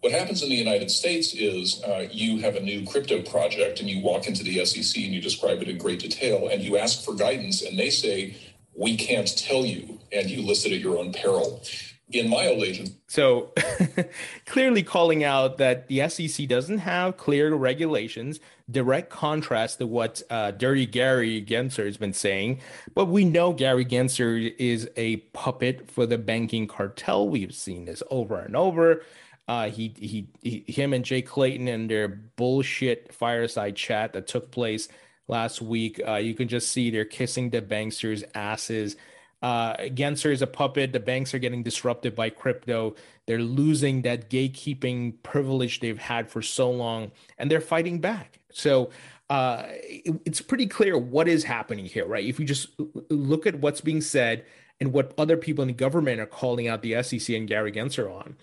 What 0.00 0.12
happens 0.12 0.42
in 0.42 0.48
the 0.48 0.56
United 0.56 0.90
States 0.90 1.32
is 1.32 1.80
uh, 1.84 2.08
you 2.10 2.40
have 2.40 2.56
a 2.56 2.60
new 2.60 2.84
crypto 2.84 3.22
project 3.22 3.78
and 3.78 3.88
you 3.88 4.02
walk 4.02 4.26
into 4.26 4.42
the 4.42 4.64
SEC 4.64 5.00
and 5.04 5.14
you 5.14 5.20
describe 5.20 5.62
it 5.62 5.68
in 5.68 5.78
great 5.78 6.00
detail 6.00 6.48
and 6.48 6.60
you 6.60 6.76
ask 6.76 7.04
for 7.04 7.14
guidance 7.14 7.62
and 7.62 7.78
they 7.78 7.90
say, 7.90 8.36
we 8.74 8.96
can't 8.96 9.36
tell 9.36 9.64
you, 9.64 10.00
and 10.12 10.30
you 10.30 10.42
list 10.42 10.66
it 10.66 10.72
at 10.72 10.80
your 10.80 10.98
own 10.98 11.12
peril 11.12 11.62
in 12.10 12.28
my 12.28 12.46
old 12.46 12.62
agency. 12.62 12.94
So 13.06 13.52
clearly 14.46 14.82
calling 14.82 15.24
out 15.24 15.58
that 15.58 15.88
the 15.88 16.08
SEC 16.08 16.46
doesn't 16.46 16.78
have 16.78 17.16
clear 17.16 17.54
regulations, 17.54 18.40
direct 18.70 19.10
contrast 19.10 19.78
to 19.78 19.86
what 19.86 20.22
uh, 20.30 20.50
Dirty 20.52 20.86
Gary 20.86 21.42
Gensler 21.42 21.86
has 21.86 21.96
been 21.96 22.12
saying. 22.12 22.60
But 22.94 23.06
we 23.06 23.24
know 23.24 23.52
Gary 23.52 23.84
Gensler 23.84 24.54
is 24.58 24.88
a 24.96 25.16
puppet 25.16 25.90
for 25.90 26.06
the 26.06 26.18
banking 26.18 26.66
cartel. 26.66 27.28
We've 27.28 27.54
seen 27.54 27.84
this 27.84 28.02
over 28.10 28.38
and 28.38 28.56
over. 28.56 29.02
Uh, 29.48 29.68
he, 29.68 29.94
he, 29.98 30.28
he, 30.40 30.64
him 30.72 30.92
and 30.92 31.04
Jay 31.04 31.22
Clayton 31.22 31.68
and 31.68 31.90
their 31.90 32.08
bullshit 32.08 33.12
fireside 33.12 33.76
chat 33.76 34.12
that 34.12 34.26
took 34.26 34.50
place 34.50 34.88
last 35.28 35.60
week. 35.60 36.00
Uh, 36.06 36.14
you 36.14 36.34
can 36.34 36.48
just 36.48 36.70
see 36.70 36.90
they're 36.90 37.04
kissing 37.04 37.50
the 37.50 37.60
banksters' 37.60 38.22
asses. 38.34 38.96
Uh, 39.42 39.74
Gensler 39.88 40.32
is 40.32 40.40
a 40.40 40.46
puppet. 40.46 40.92
The 40.92 41.00
banks 41.00 41.34
are 41.34 41.38
getting 41.38 41.62
disrupted 41.62 42.14
by 42.14 42.30
crypto. 42.30 42.94
They're 43.26 43.40
losing 43.40 44.02
that 44.02 44.30
gatekeeping 44.30 45.22
privilege 45.22 45.80
they've 45.80 45.98
had 45.98 46.30
for 46.30 46.42
so 46.42 46.70
long, 46.70 47.10
and 47.38 47.50
they're 47.50 47.60
fighting 47.60 48.00
back. 48.00 48.38
So 48.52 48.90
uh, 49.30 49.64
it, 49.66 50.20
it's 50.24 50.40
pretty 50.40 50.66
clear 50.66 50.96
what 50.96 51.26
is 51.26 51.44
happening 51.44 51.86
here, 51.86 52.06
right? 52.06 52.24
If 52.24 52.38
you 52.38 52.46
just 52.46 52.68
look 53.10 53.46
at 53.46 53.56
what's 53.56 53.80
being 53.80 54.00
said 54.00 54.44
and 54.80 54.92
what 54.92 55.14
other 55.16 55.36
people 55.36 55.62
in 55.62 55.68
the 55.68 55.74
government 55.74 56.20
are 56.20 56.26
calling 56.26 56.68
out 56.68 56.82
the 56.82 57.02
SEC 57.02 57.34
and 57.36 57.48
Gary 57.48 57.72
Gensler 57.72 58.10
on. 58.12 58.36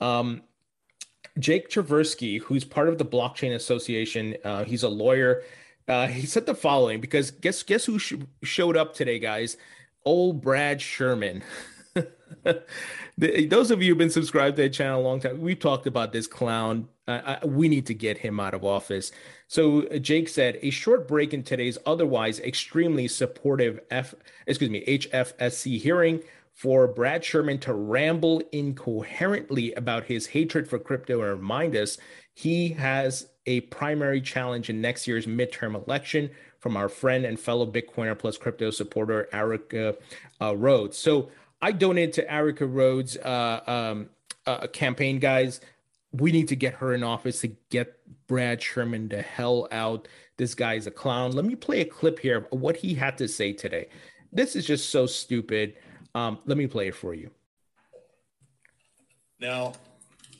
Um, 0.00 0.42
Jake 1.38 1.70
Chervinsky, 1.70 2.40
who's 2.40 2.64
part 2.64 2.88
of 2.88 2.98
the 2.98 3.04
Blockchain 3.04 3.54
Association, 3.54 4.36
uh, 4.44 4.64
he's 4.64 4.82
a 4.82 4.88
lawyer. 4.88 5.42
Uh, 5.88 6.06
he 6.06 6.26
said 6.26 6.46
the 6.46 6.54
following 6.54 7.00
because 7.00 7.30
guess 7.30 7.62
guess 7.62 7.84
who 7.84 7.98
sh- 7.98 8.14
showed 8.42 8.76
up 8.76 8.94
today, 8.94 9.18
guys? 9.18 9.56
Old 10.04 10.40
Brad 10.40 10.80
Sherman. 10.80 11.42
those 13.18 13.70
of 13.70 13.82
you 13.82 13.90
who've 13.90 13.98
been 13.98 14.10
subscribed 14.10 14.56
to 14.56 14.62
the 14.62 14.70
channel 14.70 15.00
a 15.00 15.02
long 15.02 15.20
time, 15.20 15.40
we've 15.40 15.58
talked 15.58 15.86
about 15.86 16.12
this 16.12 16.26
clown. 16.26 16.88
Uh, 17.06 17.36
I, 17.42 17.46
we 17.46 17.68
need 17.68 17.86
to 17.86 17.94
get 17.94 18.18
him 18.18 18.40
out 18.40 18.54
of 18.54 18.64
office. 18.64 19.12
So 19.48 19.86
uh, 19.88 19.98
Jake 19.98 20.28
said 20.28 20.58
a 20.62 20.70
short 20.70 21.06
break 21.08 21.34
in 21.34 21.42
today's 21.42 21.78
otherwise 21.84 22.40
extremely 22.40 23.08
supportive 23.08 23.80
F, 23.90 24.14
excuse 24.46 24.70
me, 24.70 24.84
HFSC 24.86 25.80
hearing 25.80 26.22
for 26.54 26.86
Brad 26.86 27.24
Sherman 27.24 27.58
to 27.60 27.74
ramble 27.74 28.42
incoherently 28.52 29.72
about 29.74 30.04
his 30.04 30.26
hatred 30.28 30.68
for 30.68 30.78
crypto 30.78 31.20
and 31.20 31.40
remind 31.40 31.74
us 31.74 31.98
he 32.34 32.70
has 32.70 33.28
a 33.46 33.60
primary 33.62 34.20
challenge 34.20 34.70
in 34.70 34.80
next 34.80 35.06
year's 35.06 35.26
midterm 35.26 35.74
election 35.74 36.30
from 36.62 36.76
our 36.76 36.88
friend 36.88 37.24
and 37.24 37.38
fellow 37.38 37.66
Bitcoiner 37.66 38.16
plus 38.16 38.38
crypto 38.38 38.70
supporter, 38.70 39.28
Erica 39.32 39.96
uh, 40.40 40.56
Rhodes. 40.56 40.96
So 40.96 41.28
I 41.60 41.72
donated 41.72 42.14
to 42.14 42.32
Erica 42.32 42.64
Rhodes' 42.64 43.16
uh, 43.16 43.60
um, 43.66 44.10
uh, 44.46 44.68
campaign, 44.68 45.18
guys. 45.18 45.60
We 46.12 46.30
need 46.30 46.46
to 46.48 46.56
get 46.56 46.74
her 46.74 46.94
in 46.94 47.02
office 47.02 47.40
to 47.40 47.48
get 47.70 47.98
Brad 48.28 48.62
Sherman 48.62 49.08
the 49.08 49.22
hell 49.22 49.66
out. 49.72 50.06
This 50.36 50.54
guy 50.54 50.74
is 50.74 50.86
a 50.86 50.92
clown. 50.92 51.32
Let 51.32 51.44
me 51.44 51.56
play 51.56 51.80
a 51.80 51.84
clip 51.84 52.20
here 52.20 52.46
of 52.52 52.60
what 52.60 52.76
he 52.76 52.94
had 52.94 53.18
to 53.18 53.26
say 53.26 53.52
today. 53.52 53.88
This 54.32 54.54
is 54.54 54.64
just 54.64 54.90
so 54.90 55.06
stupid. 55.06 55.74
Um, 56.14 56.38
let 56.46 56.56
me 56.56 56.68
play 56.68 56.88
it 56.88 56.94
for 56.94 57.12
you. 57.12 57.30
Now, 59.40 59.72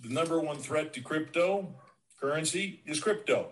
the 0.05 0.09
number 0.09 0.39
one 0.39 0.57
threat 0.57 0.95
to 0.95 1.01
crypto 1.01 1.75
currency 2.21 2.81
is 2.87 3.01
crypto. 3.01 3.49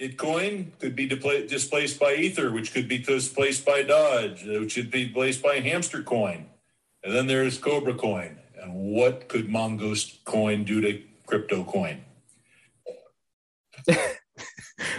Bitcoin 0.00 0.78
could 0.78 0.94
be 0.94 1.06
displaced 1.06 1.98
by 1.98 2.14
Ether, 2.14 2.52
which 2.52 2.72
could 2.72 2.86
be 2.86 2.98
displaced 2.98 3.64
by 3.64 3.82
Doge, 3.82 4.44
which 4.44 4.72
should 4.72 4.90
be 4.90 5.04
displaced 5.04 5.42
by 5.42 5.60
Hamster 5.60 6.02
Coin. 6.02 6.46
And 7.02 7.14
then 7.14 7.26
there's 7.26 7.56
Cobra 7.56 7.94
Coin. 7.94 8.38
And 8.60 8.74
what 8.74 9.28
could 9.28 9.48
Mongoose 9.48 10.18
Coin 10.24 10.64
do 10.64 10.80
to 10.80 11.02
crypto 11.26 11.64
coin? 11.64 12.04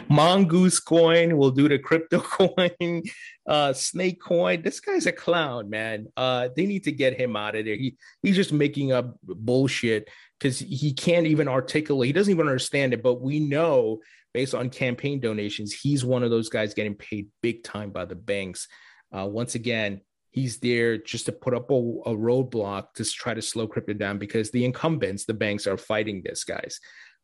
Mongoose 0.09 0.79
coin 0.79 1.37
will 1.37 1.51
do 1.51 1.67
the 1.67 1.77
crypto 1.77 2.19
coin, 2.21 3.03
uh, 3.47 3.73
snake 3.73 4.21
coin. 4.21 4.61
This 4.61 4.79
guy's 4.79 5.05
a 5.05 5.11
clown, 5.11 5.69
man. 5.69 6.07
Uh, 6.15 6.49
they 6.55 6.65
need 6.65 6.83
to 6.85 6.91
get 6.91 7.19
him 7.19 7.35
out 7.35 7.55
of 7.55 7.65
there. 7.65 7.75
He 7.75 7.97
he's 8.23 8.35
just 8.35 8.53
making 8.53 8.91
up 8.91 9.17
bullshit 9.23 10.09
because 10.39 10.59
he 10.59 10.93
can't 10.93 11.27
even 11.27 11.47
articulate. 11.47 12.07
He 12.07 12.13
doesn't 12.13 12.31
even 12.31 12.47
understand 12.47 12.93
it. 12.93 13.03
But 13.03 13.21
we 13.21 13.39
know 13.39 13.99
based 14.37 14.53
on 14.53 14.69
campaign 14.69 15.19
donations, 15.19 15.73
he's 15.73 16.05
one 16.05 16.21
of 16.21 16.29
those 16.29 16.47
guys 16.47 16.75
getting 16.75 16.93
paid 16.93 17.27
big 17.41 17.63
time 17.63 17.89
by 17.89 18.05
the 18.05 18.13
banks. 18.13 18.67
Uh, 19.11 19.25
once 19.25 19.55
again, 19.55 19.99
he's 20.29 20.59
there 20.59 20.95
just 20.95 21.25
to 21.25 21.31
put 21.31 21.55
up 21.55 21.71
a, 21.71 21.73
a 21.73 22.13
roadblock 22.15 22.93
to 22.93 23.03
try 23.03 23.33
to 23.33 23.41
slow 23.41 23.65
crypto 23.65 23.93
down 23.93 24.19
because 24.19 24.51
the 24.51 24.63
incumbents, 24.63 25.25
the 25.25 25.33
banks, 25.33 25.65
are 25.65 25.75
fighting 25.75 26.21
this, 26.23 26.43
guys. 26.43 26.79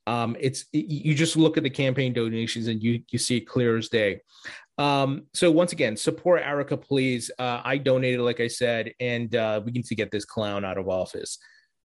Um, 0.07 0.35
it's 0.39 0.65
it, 0.73 0.85
you 0.85 1.13
just 1.13 1.37
look 1.37 1.55
at 1.55 1.61
the 1.61 1.69
campaign 1.69 2.13
donations 2.13 2.67
and 2.67 2.81
you 2.81 3.03
you 3.11 3.19
see 3.19 3.37
it 3.37 3.47
clear 3.47 3.77
as 3.77 3.89
day. 3.89 4.21
Um, 4.79 5.27
so 5.35 5.51
once 5.51 5.71
again, 5.71 5.95
support 5.95 6.41
Erica, 6.41 6.77
please. 6.77 7.29
Uh, 7.37 7.61
I 7.63 7.77
donated, 7.77 8.21
like 8.21 8.39
I 8.39 8.47
said, 8.47 8.91
and 8.99 9.35
uh, 9.35 9.61
we 9.63 9.71
need 9.71 9.85
to 9.85 9.95
get 9.95 10.09
this 10.09 10.25
clown 10.25 10.65
out 10.65 10.79
of 10.79 10.89
office. 10.89 11.37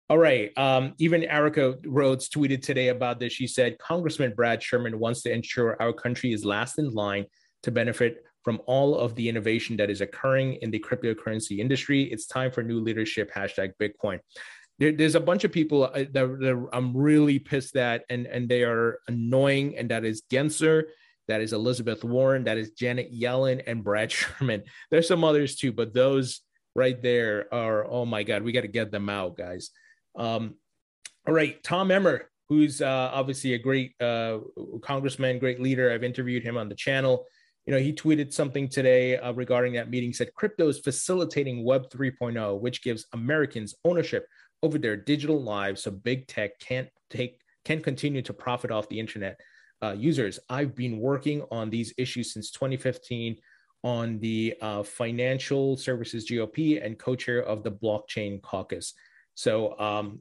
All 0.09 0.17
right. 0.17 0.55
Um, 0.57 0.93
even 0.99 1.23
Erica 1.23 1.75
Rhodes 1.85 2.29
tweeted 2.29 2.61
today 2.61 2.89
about 2.89 3.19
this. 3.19 3.33
She 3.33 3.47
said, 3.47 3.79
Congressman 3.79 4.33
Brad 4.35 4.61
Sherman 4.61 4.99
wants 4.99 5.23
to 5.23 5.31
ensure 5.31 5.81
our 5.81 5.93
country 5.93 6.31
is 6.31 6.45
last 6.45 6.77
in 6.77 6.91
line 6.91 7.25
to 7.63 7.71
benefit 7.71 8.23
from 8.43 8.61
all 8.67 8.95
of 8.95 9.15
the 9.15 9.27
innovation 9.27 9.75
that 9.77 9.89
is 9.89 10.01
occurring 10.01 10.59
in 10.61 10.69
the 10.69 10.79
cryptocurrency 10.79 11.57
industry. 11.57 12.03
It's 12.03 12.27
time 12.27 12.51
for 12.51 12.61
new 12.61 12.79
leadership. 12.79 13.33
Hashtag 13.33 13.71
Bitcoin 13.81 14.19
there, 14.79 14.91
there's 14.91 15.15
a 15.15 15.19
bunch 15.19 15.43
of 15.43 15.51
people 15.51 15.85
uh, 15.85 16.05
that, 16.11 16.13
that, 16.13 16.69
I'm 16.73 16.95
really 16.95 17.39
pissed 17.39 17.75
at, 17.77 18.03
and 18.09 18.25
and 18.27 18.49
they 18.49 18.63
are 18.63 18.99
annoying, 19.07 19.77
and 19.77 19.89
that 19.89 20.03
is 20.03 20.23
Gensler, 20.29 20.83
that 21.27 21.41
is 21.41 21.53
Elizabeth 21.53 22.03
Warren, 22.03 22.43
that 22.45 22.57
is 22.57 22.71
Janet 22.71 23.13
Yellen, 23.13 23.63
and 23.67 23.83
Brad 23.83 24.11
Sherman. 24.11 24.63
There's 24.91 25.07
some 25.07 25.23
others 25.23 25.55
too, 25.55 25.71
but 25.71 25.93
those 25.93 26.41
right 26.75 27.01
there 27.01 27.53
are 27.53 27.89
oh 27.89 28.05
my 28.05 28.23
god, 28.23 28.43
we 28.43 28.51
got 28.51 28.61
to 28.61 28.67
get 28.67 28.91
them 28.91 29.09
out, 29.09 29.37
guys. 29.37 29.71
Um, 30.15 30.55
all 31.27 31.33
right, 31.33 31.61
Tom 31.63 31.91
Emmer, 31.91 32.29
who's 32.49 32.81
uh, 32.81 33.11
obviously 33.13 33.53
a 33.53 33.57
great 33.57 33.93
uh, 33.99 34.39
congressman, 34.81 35.39
great 35.39 35.59
leader. 35.59 35.91
I've 35.91 36.03
interviewed 36.03 36.43
him 36.43 36.57
on 36.57 36.69
the 36.69 36.75
channel. 36.75 37.25
You 37.65 37.73
know, 37.73 37.79
he 37.79 37.93
tweeted 37.93 38.31
something 38.31 38.69
today 38.69 39.17
uh, 39.17 39.33
regarding 39.33 39.73
that 39.73 39.89
meeting. 39.89 40.13
Said 40.13 40.33
crypto 40.35 40.67
is 40.67 40.79
facilitating 40.79 41.63
Web 41.63 41.89
3.0, 41.89 42.59
which 42.59 42.83
gives 42.83 43.07
Americans 43.13 43.73
ownership 43.83 44.27
over 44.61 44.77
their 44.77 44.95
digital 44.95 45.41
lives 45.41 45.83
so 45.83 45.91
big 45.91 46.27
tech 46.27 46.59
can't 46.59 46.89
take 47.09 47.41
can 47.65 47.81
continue 47.81 48.21
to 48.21 48.33
profit 48.33 48.69
off 48.69 48.87
the 48.89 48.99
internet 48.99 49.39
uh, 49.83 49.95
users. 49.97 50.39
I've 50.49 50.75
been 50.75 50.99
working 50.99 51.43
on 51.51 51.71
these 51.71 51.93
issues 51.97 52.31
since 52.31 52.51
2015 52.51 53.37
on 53.83 54.19
the 54.19 54.55
uh, 54.61 54.83
Financial 54.83 55.75
Services 55.77 56.29
GOP 56.29 56.83
and 56.83 56.97
co-chair 56.97 57.41
of 57.43 57.63
the 57.63 57.71
Blockchain 57.71 58.41
Caucus. 58.41 58.93
So 59.35 59.77
um, 59.79 60.19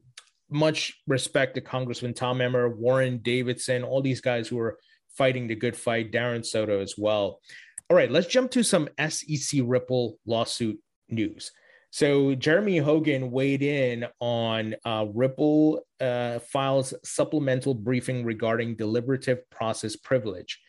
much 0.51 1.01
respect 1.07 1.55
to 1.55 1.61
Congressman 1.61 2.15
Tom 2.15 2.41
Emmer, 2.41 2.69
Warren 2.69 3.19
Davidson, 3.19 3.83
all 3.83 4.03
these 4.03 4.21
guys 4.21 4.49
who 4.49 4.59
are 4.59 4.79
fighting 5.17 5.47
the 5.47 5.55
good 5.55 5.77
fight, 5.77 6.13
Darren 6.13 6.45
Soto 6.45 6.81
as 6.81 6.95
well. 6.99 7.41
All 7.89 7.97
right, 7.97 8.11
let's 8.11 8.27
jump 8.27 8.51
to 8.53 8.63
some 8.63 8.89
SEC 9.09 9.61
Ripple 9.65 10.19
lawsuit 10.27 10.79
news. 11.09 11.53
So 11.91 12.35
Jeremy 12.35 12.79
Hogan 12.79 13.31
weighed 13.31 13.63
in 13.63 14.07
on 14.19 14.75
uh, 14.85 15.07
Ripple 15.15 15.87
uh, 16.01 16.41
files 16.41 16.93
supplemental 17.05 17.73
briefing 17.73 18.25
regarding 18.25 18.75
deliberative 18.75 19.49
process 19.51 19.95
privilege. 19.95 20.61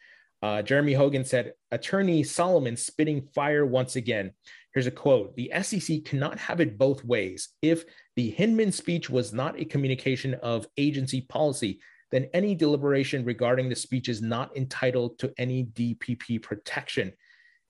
Uh, 0.44 0.62
Jeremy 0.62 0.94
Hogan 0.94 1.26
said, 1.26 1.54
Attorney 1.72 2.22
Solomon 2.22 2.78
spitting 2.78 3.28
fire 3.34 3.66
once 3.66 3.96
again. 3.96 4.34
Here's 4.76 4.86
a 4.86 4.92
quote 4.92 5.36
The 5.36 5.52
SEC 5.64 6.06
cannot 6.06 6.38
have 6.38 6.60
it 6.60 6.78
both 6.78 7.04
ways. 7.04 7.50
If 7.62 7.86
the 8.16 8.32
Hinman 8.32 8.72
speech 8.72 9.10
was 9.10 9.34
not 9.34 9.60
a 9.60 9.66
communication 9.66 10.36
of 10.36 10.68
agency 10.78 11.22
policy, 11.22 11.80
then 12.12 12.30
any 12.34 12.56
deliberation 12.56 13.26
regarding 13.26 13.68
the 13.68 13.76
speech 13.76 14.10
is 14.10 14.22
not 14.22 14.56
entitled 14.56 15.20
to 15.20 15.34
any 15.38 15.66
DPP 15.66 16.42
protection. 16.42 17.12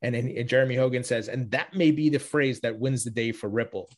And 0.01 0.13
then 0.13 0.47
Jeremy 0.47 0.75
Hogan 0.75 1.03
says, 1.03 1.29
and 1.29 1.49
that 1.51 1.73
may 1.73 1.89
be 1.89 2.09
the 2.09 2.19
phrase 2.19 2.59
that 2.59 2.77
wins 2.77 3.03
the 3.03 3.09
day 3.09 3.31
for 3.31 3.49
Ripple. 3.49 3.89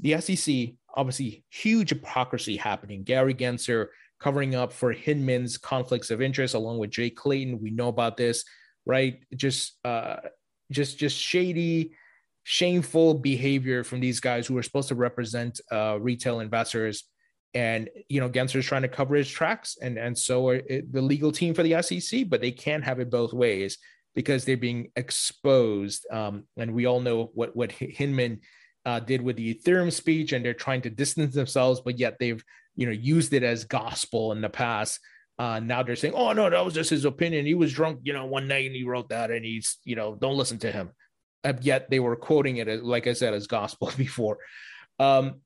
The 0.00 0.20
SEC, 0.20 0.70
obviously, 0.96 1.44
huge 1.50 1.90
hypocrisy 1.90 2.56
happening. 2.56 3.04
Gary 3.04 3.34
Gensler 3.34 3.88
covering 4.18 4.54
up 4.54 4.72
for 4.72 4.92
Hinman's 4.92 5.58
conflicts 5.58 6.10
of 6.10 6.20
interest, 6.20 6.54
along 6.54 6.78
with 6.78 6.90
Jay 6.90 7.10
Clayton. 7.10 7.60
We 7.60 7.70
know 7.70 7.88
about 7.88 8.16
this, 8.16 8.44
right? 8.86 9.20
Just, 9.36 9.78
uh, 9.84 10.16
just, 10.72 10.98
just 10.98 11.16
shady, 11.16 11.92
shameful 12.44 13.14
behavior 13.14 13.84
from 13.84 14.00
these 14.00 14.20
guys 14.20 14.46
who 14.46 14.56
are 14.58 14.62
supposed 14.62 14.88
to 14.88 14.94
represent 14.94 15.60
uh, 15.70 15.98
retail 16.00 16.40
investors. 16.40 17.04
And 17.54 17.90
you 18.08 18.20
know, 18.20 18.30
Gensler's 18.30 18.66
trying 18.66 18.82
to 18.82 18.88
cover 18.88 19.14
his 19.14 19.28
tracks, 19.28 19.76
and 19.80 19.98
and 19.98 20.16
so 20.16 20.48
are 20.48 20.62
the 20.90 21.02
legal 21.02 21.30
team 21.30 21.52
for 21.52 21.62
the 21.62 21.82
SEC, 21.82 22.28
but 22.28 22.40
they 22.40 22.50
can't 22.50 22.84
have 22.84 22.98
it 22.98 23.10
both 23.10 23.34
ways 23.34 23.76
because 24.14 24.44
they're 24.44 24.56
being 24.56 24.90
exposed. 24.96 26.06
Um, 26.10 26.44
and 26.56 26.72
we 26.74 26.86
all 26.86 27.00
know 27.00 27.30
what 27.34 27.54
what 27.54 27.72
Hinman 27.72 28.40
uh, 28.86 29.00
did 29.00 29.20
with 29.20 29.36
the 29.36 29.54
Ethereum 29.54 29.92
speech, 29.92 30.32
and 30.32 30.42
they're 30.42 30.54
trying 30.54 30.80
to 30.82 30.90
distance 30.90 31.34
themselves, 31.34 31.80
but 31.80 31.98
yet 31.98 32.16
they've 32.18 32.42
you 32.74 32.86
know 32.86 32.92
used 32.92 33.34
it 33.34 33.42
as 33.42 33.64
gospel 33.64 34.32
in 34.32 34.40
the 34.40 34.48
past. 34.48 34.98
Uh, 35.38 35.60
now 35.60 35.82
they're 35.82 35.96
saying, 35.96 36.14
"Oh 36.14 36.32
no, 36.32 36.48
that 36.48 36.64
was 36.64 36.72
just 36.72 36.88
his 36.88 37.04
opinion. 37.04 37.44
He 37.44 37.54
was 37.54 37.72
drunk, 37.72 38.00
you 38.02 38.14
know, 38.14 38.24
one 38.24 38.48
night 38.48 38.66
and 38.66 38.74
he 38.74 38.84
wrote 38.84 39.10
that, 39.10 39.30
and 39.30 39.44
he's 39.44 39.76
you 39.84 39.94
know, 39.94 40.14
don't 40.14 40.38
listen 40.38 40.58
to 40.60 40.72
him." 40.72 40.90
Uh, 41.44 41.54
yet 41.60 41.90
they 41.90 42.00
were 42.00 42.16
quoting 42.16 42.58
it, 42.58 42.84
like 42.84 43.06
I 43.06 43.12
said, 43.12 43.34
as 43.34 43.46
gospel 43.46 43.90
before. 43.96 44.38
Um, 44.98 45.40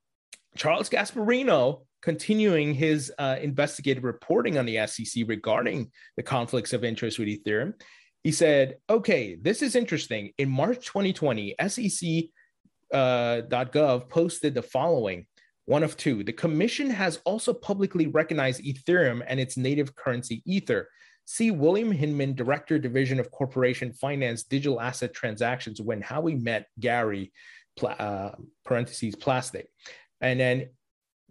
Charles 0.56 0.88
Gasparino 0.88 1.82
continuing 2.02 2.72
his 2.74 3.12
uh, 3.18 3.36
investigative 3.40 4.04
reporting 4.04 4.58
on 4.58 4.66
the 4.66 4.86
SEC 4.86 5.24
regarding 5.26 5.90
the 6.16 6.22
conflicts 6.22 6.72
of 6.72 6.84
interest 6.84 7.18
with 7.18 7.28
Ethereum. 7.28 7.74
He 8.22 8.32
said, 8.32 8.76
okay, 8.90 9.36
this 9.40 9.62
is 9.62 9.76
interesting. 9.76 10.32
In 10.38 10.48
March 10.48 10.86
2020, 10.86 11.54
SEC.gov 11.68 12.30
uh, 12.92 13.98
posted 14.00 14.54
the 14.54 14.62
following 14.62 15.26
one 15.66 15.82
of 15.82 15.96
two. 15.96 16.22
The 16.24 16.32
commission 16.32 16.90
has 16.90 17.20
also 17.24 17.52
publicly 17.52 18.06
recognized 18.06 18.64
Ethereum 18.64 19.24
and 19.26 19.38
its 19.38 19.56
native 19.56 19.94
currency, 19.94 20.42
Ether. 20.46 20.88
See 21.26 21.50
William 21.50 21.90
Hinman, 21.90 22.34
Director, 22.34 22.78
Division 22.78 23.20
of 23.20 23.30
Corporation 23.30 23.92
Finance, 23.92 24.44
Digital 24.44 24.80
Asset 24.80 25.12
Transactions, 25.12 25.80
when 25.80 26.00
Howey 26.00 26.40
met 26.40 26.66
Gary, 26.80 27.32
uh, 27.82 28.30
parentheses, 28.64 29.14
plastic. 29.16 29.68
And 30.20 30.40
then 30.40 30.68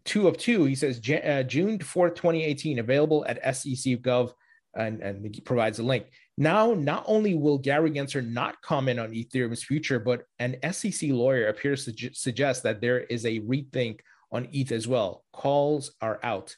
two 0.03 0.27
of 0.27 0.37
two, 0.37 0.65
he 0.65 0.75
says 0.75 0.97
uh, 0.97 1.43
June 1.43 1.79
4th, 1.79 2.15
2018, 2.15 2.79
available 2.79 3.25
at 3.27 3.55
SEC.gov, 3.55 4.31
and, 4.75 5.01
and 5.01 5.33
he 5.33 5.41
provides 5.41 5.79
a 5.79 5.83
link. 5.83 6.05
Now, 6.37 6.73
not 6.73 7.05
only 7.07 7.33
will 7.33 7.57
Gary 7.57 7.91
Gensler 7.91 8.27
not 8.27 8.61
comment 8.61 8.99
on 8.99 9.11
Ethereum's 9.11 9.63
future, 9.63 9.99
but 9.99 10.23
an 10.39 10.57
SEC 10.73 11.09
lawyer 11.09 11.47
appears 11.47 11.85
to 11.85 11.93
ju- 11.93 12.13
suggest 12.13 12.63
that 12.63 12.81
there 12.81 12.99
is 12.99 13.25
a 13.25 13.39
rethink 13.39 14.01
on 14.31 14.49
ETH 14.51 14.71
as 14.73 14.87
well. 14.87 15.23
Calls 15.31 15.93
are 16.01 16.19
out. 16.21 16.55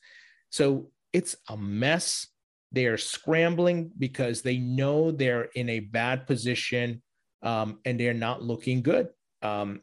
So 0.50 0.90
it's 1.14 1.36
a 1.48 1.56
mess. 1.56 2.28
They 2.72 2.86
are 2.86 2.98
scrambling 2.98 3.92
because 3.98 4.42
they 4.42 4.58
know 4.58 5.12
they're 5.12 5.50
in 5.56 5.70
a 5.70 5.80
bad 5.80 6.28
position 6.28 7.02
um, 7.42 7.80
and 7.86 8.00
they're 8.00 8.14
not 8.14 8.44
looking 8.44 8.82
good. 8.82 9.10
Um, 9.42 9.82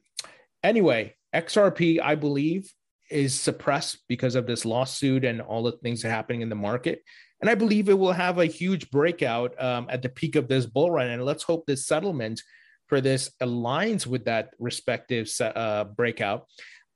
anyway, 0.63 1.15
XRP, 1.35 2.01
I 2.01 2.15
believe, 2.15 2.71
is 3.11 3.39
suppressed 3.39 3.99
because 4.09 4.35
of 4.35 4.47
this 4.47 4.65
lawsuit 4.65 5.25
and 5.25 5.41
all 5.41 5.63
the 5.63 5.73
things 5.83 6.03
that 6.03 6.11
happening 6.11 6.43
in 6.43 6.49
the 6.49 6.55
market. 6.55 7.03
And 7.41 7.51
I 7.51 7.55
believe 7.55 7.89
it 7.89 7.99
will 7.99 8.13
have 8.13 8.39
a 8.39 8.47
huge 8.47 8.91
breakout 8.91 9.61
um, 9.63 9.87
at 9.91 10.03
the 10.03 10.09
peak 10.09 10.37
of 10.37 10.49
this 10.49 10.67
bull 10.67 10.91
run. 10.91 11.09
And 11.09 11.25
let's 11.25 11.43
hope 11.43 11.67
this 11.67 11.87
settlement 11.87 12.43
for 12.89 13.01
this 13.01 13.31
aligns 13.43 14.07
with 14.07 14.25
that 14.27 14.51
respective 14.59 15.29
uh, 15.41 15.85
breakout. 15.85 16.47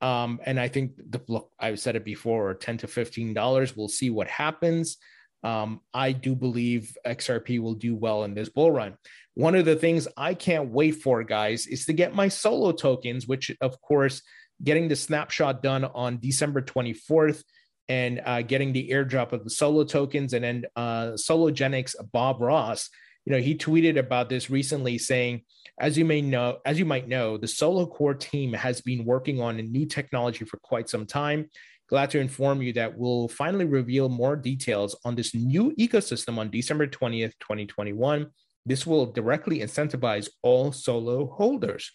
Um, 0.01 0.40
and 0.44 0.60
I 0.60 0.69
think 0.69 0.93
the 0.97 1.20
look, 1.28 1.51
I've 1.59 1.81
said 1.81 1.97
it 1.97 2.05
before, 2.05 2.55
10 2.55 2.78
to 2.78 2.86
$15. 2.86 3.77
We'll 3.77 3.89
see 3.89 4.10
what 4.10 4.28
happens. 4.28 4.97
Um, 5.44 5.81
I 5.94 6.12
do 6.12 6.35
believe 6.35 6.97
XRP 7.06 7.60
will 7.60 7.74
do 7.74 7.94
well 7.94 8.24
in 8.24 8.35
this 8.35 8.48
bull 8.48 8.70
run. 8.70 8.97
One 9.35 9.55
of 9.55 9.65
the 9.65 9.77
things 9.77 10.09
I 10.16 10.35
can't 10.35 10.70
wait 10.70 10.97
for, 10.97 11.23
guys, 11.23 11.66
is 11.66 11.86
to 11.86 11.93
get 11.93 12.15
my 12.15 12.28
solo 12.28 12.73
tokens, 12.73 13.27
which, 13.27 13.55
of 13.60 13.81
course, 13.81 14.23
getting 14.62 14.89
the 14.89 14.97
snapshot 14.97 15.62
done 15.62 15.85
on 15.85 16.19
December 16.19 16.60
24th 16.60 17.44
and 17.89 18.20
uh, 18.24 18.43
getting 18.43 18.73
the 18.73 18.90
airdrop 18.90 19.32
of 19.32 19.44
the 19.44 19.51
solo 19.51 19.85
tokens 19.85 20.32
and 20.32 20.44
then 20.44 20.65
uh, 20.74 21.12
Sologenics 21.12 21.94
Bob 22.12 22.40
Ras 22.40 22.90
you 23.28 23.35
know, 23.35 23.43
he 23.43 23.55
tweeted 23.55 23.98
about 23.98 24.31
this 24.31 24.48
recently 24.48 24.97
saying, 24.97 25.43
as 25.78 25.98
you 25.98 26.06
may 26.06 26.23
know, 26.23 26.60
as 26.65 26.78
you 26.78 26.86
might 26.86 27.09
know, 27.09 27.36
the 27.36 27.47
Solo 27.47 27.85
Core 27.85 28.15
team 28.15 28.55
has 28.55 28.81
been 28.81 29.05
working 29.05 29.39
on 29.39 29.59
a 29.59 29.62
new 29.62 29.85
technology 29.85 30.47
for 30.47 30.56
quite 30.56 30.89
some 30.89 31.05
time. 31.05 31.51
Glad 31.89 32.10
to 32.10 32.20
inform 32.20 32.60
you 32.60 32.73
that 32.74 32.97
we'll 32.97 33.28
finally 33.28 33.65
reveal 33.65 34.09
more 34.09 34.36
details 34.36 34.94
on 35.05 35.15
this 35.15 35.35
new 35.35 35.73
ecosystem 35.78 36.36
on 36.39 36.51
December 36.51 36.86
20th, 36.86 37.32
2021. 37.40 38.27
This 38.66 38.86
will 38.86 39.06
directly 39.06 39.60
incentivize 39.60 40.28
all 40.43 40.70
solo 40.70 41.27
holders. 41.27 41.90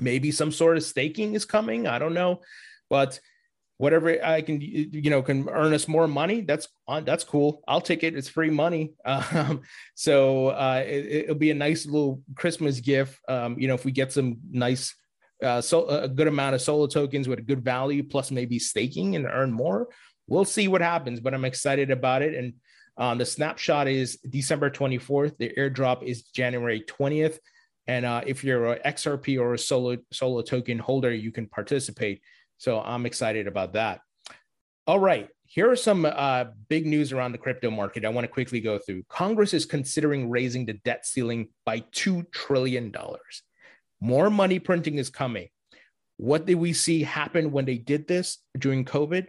Maybe 0.00 0.30
some 0.30 0.50
sort 0.50 0.78
of 0.78 0.84
staking 0.84 1.34
is 1.34 1.44
coming. 1.44 1.86
I 1.86 1.98
don't 1.98 2.14
know. 2.14 2.40
But 2.88 3.20
whatever 3.80 4.22
I 4.22 4.42
can, 4.42 4.60
you 4.60 5.08
know, 5.08 5.22
can 5.22 5.48
earn 5.48 5.72
us 5.72 5.88
more 5.88 6.06
money. 6.06 6.42
That's 6.42 6.68
on. 6.86 7.06
That's 7.06 7.24
cool. 7.24 7.62
I'll 7.66 7.80
take 7.80 8.02
it. 8.02 8.14
It's 8.14 8.28
free 8.28 8.50
money. 8.50 8.92
Um, 9.04 9.62
so 9.94 10.48
uh, 10.48 10.82
it, 10.86 11.28
will 11.28 11.34
be 11.34 11.50
a 11.50 11.54
nice 11.54 11.86
little 11.86 12.22
Christmas 12.36 12.80
gift. 12.80 13.18
Um, 13.28 13.58
you 13.58 13.68
know, 13.68 13.74
if 13.74 13.84
we 13.84 13.92
get 13.92 14.12
some 14.12 14.38
nice, 14.50 14.94
uh, 15.42 15.60
so 15.60 15.86
a 15.88 16.08
good 16.08 16.26
amount 16.26 16.54
of 16.54 16.60
solo 16.60 16.86
tokens 16.86 17.28
with 17.28 17.38
a 17.38 17.42
good 17.42 17.62
value, 17.62 18.02
plus 18.02 18.30
maybe 18.30 18.58
staking 18.58 19.16
and 19.16 19.26
earn 19.26 19.52
more. 19.52 19.88
We'll 20.28 20.44
see 20.44 20.68
what 20.68 20.80
happens, 20.80 21.20
but 21.20 21.34
I'm 21.34 21.44
excited 21.44 21.90
about 21.90 22.22
it. 22.22 22.34
And 22.34 22.54
um, 22.96 23.18
the 23.18 23.26
snapshot 23.26 23.88
is 23.88 24.18
December 24.28 24.70
24th. 24.70 25.36
The 25.38 25.52
airdrop 25.56 26.02
is 26.02 26.22
January 26.22 26.84
20th. 26.86 27.38
And 27.86 28.04
uh, 28.04 28.22
if 28.26 28.44
you're 28.44 28.74
an 28.74 28.80
XRP 28.84 29.40
or 29.40 29.54
a 29.54 29.58
solo 29.58 29.96
solo 30.12 30.42
token 30.42 30.78
holder, 30.78 31.12
you 31.12 31.32
can 31.32 31.46
participate. 31.46 32.20
So 32.58 32.80
I'm 32.80 33.06
excited 33.06 33.46
about 33.46 33.72
that. 33.72 34.00
All 34.86 34.98
right. 34.98 35.28
Here 35.46 35.68
are 35.68 35.76
some 35.76 36.04
uh, 36.04 36.44
big 36.68 36.86
news 36.86 37.12
around 37.12 37.32
the 37.32 37.38
crypto 37.38 37.70
market. 37.70 38.04
I 38.04 38.10
want 38.10 38.24
to 38.24 38.28
quickly 38.28 38.60
go 38.60 38.78
through. 38.78 39.02
Congress 39.08 39.52
is 39.52 39.64
considering 39.64 40.30
raising 40.30 40.66
the 40.66 40.74
debt 40.74 41.06
ceiling 41.06 41.48
by 41.64 41.80
$2 41.80 42.30
trillion. 42.30 42.94
More 44.00 44.30
money 44.30 44.58
printing 44.58 44.96
is 44.96 45.10
coming. 45.10 45.48
What 46.16 46.46
did 46.46 46.56
we 46.56 46.72
see 46.72 47.02
happen 47.02 47.52
when 47.52 47.64
they 47.64 47.78
did 47.78 48.06
this 48.06 48.38
during 48.58 48.84
COVID? 48.84 49.26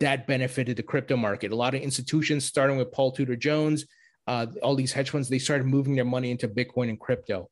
That 0.00 0.26
benefited 0.26 0.76
the 0.76 0.82
crypto 0.82 1.16
market. 1.16 1.52
A 1.52 1.56
lot 1.56 1.74
of 1.74 1.80
institutions, 1.80 2.44
starting 2.44 2.76
with 2.76 2.92
Paul 2.92 3.12
Tudor 3.12 3.36
Jones, 3.36 3.86
uh, 4.26 4.46
all 4.62 4.74
these 4.74 4.92
hedge 4.92 5.10
funds, 5.10 5.28
they 5.28 5.38
started 5.38 5.66
moving 5.66 5.94
their 5.94 6.04
money 6.04 6.30
into 6.30 6.48
Bitcoin 6.48 6.88
and 6.88 7.00
crypto. 7.00 7.48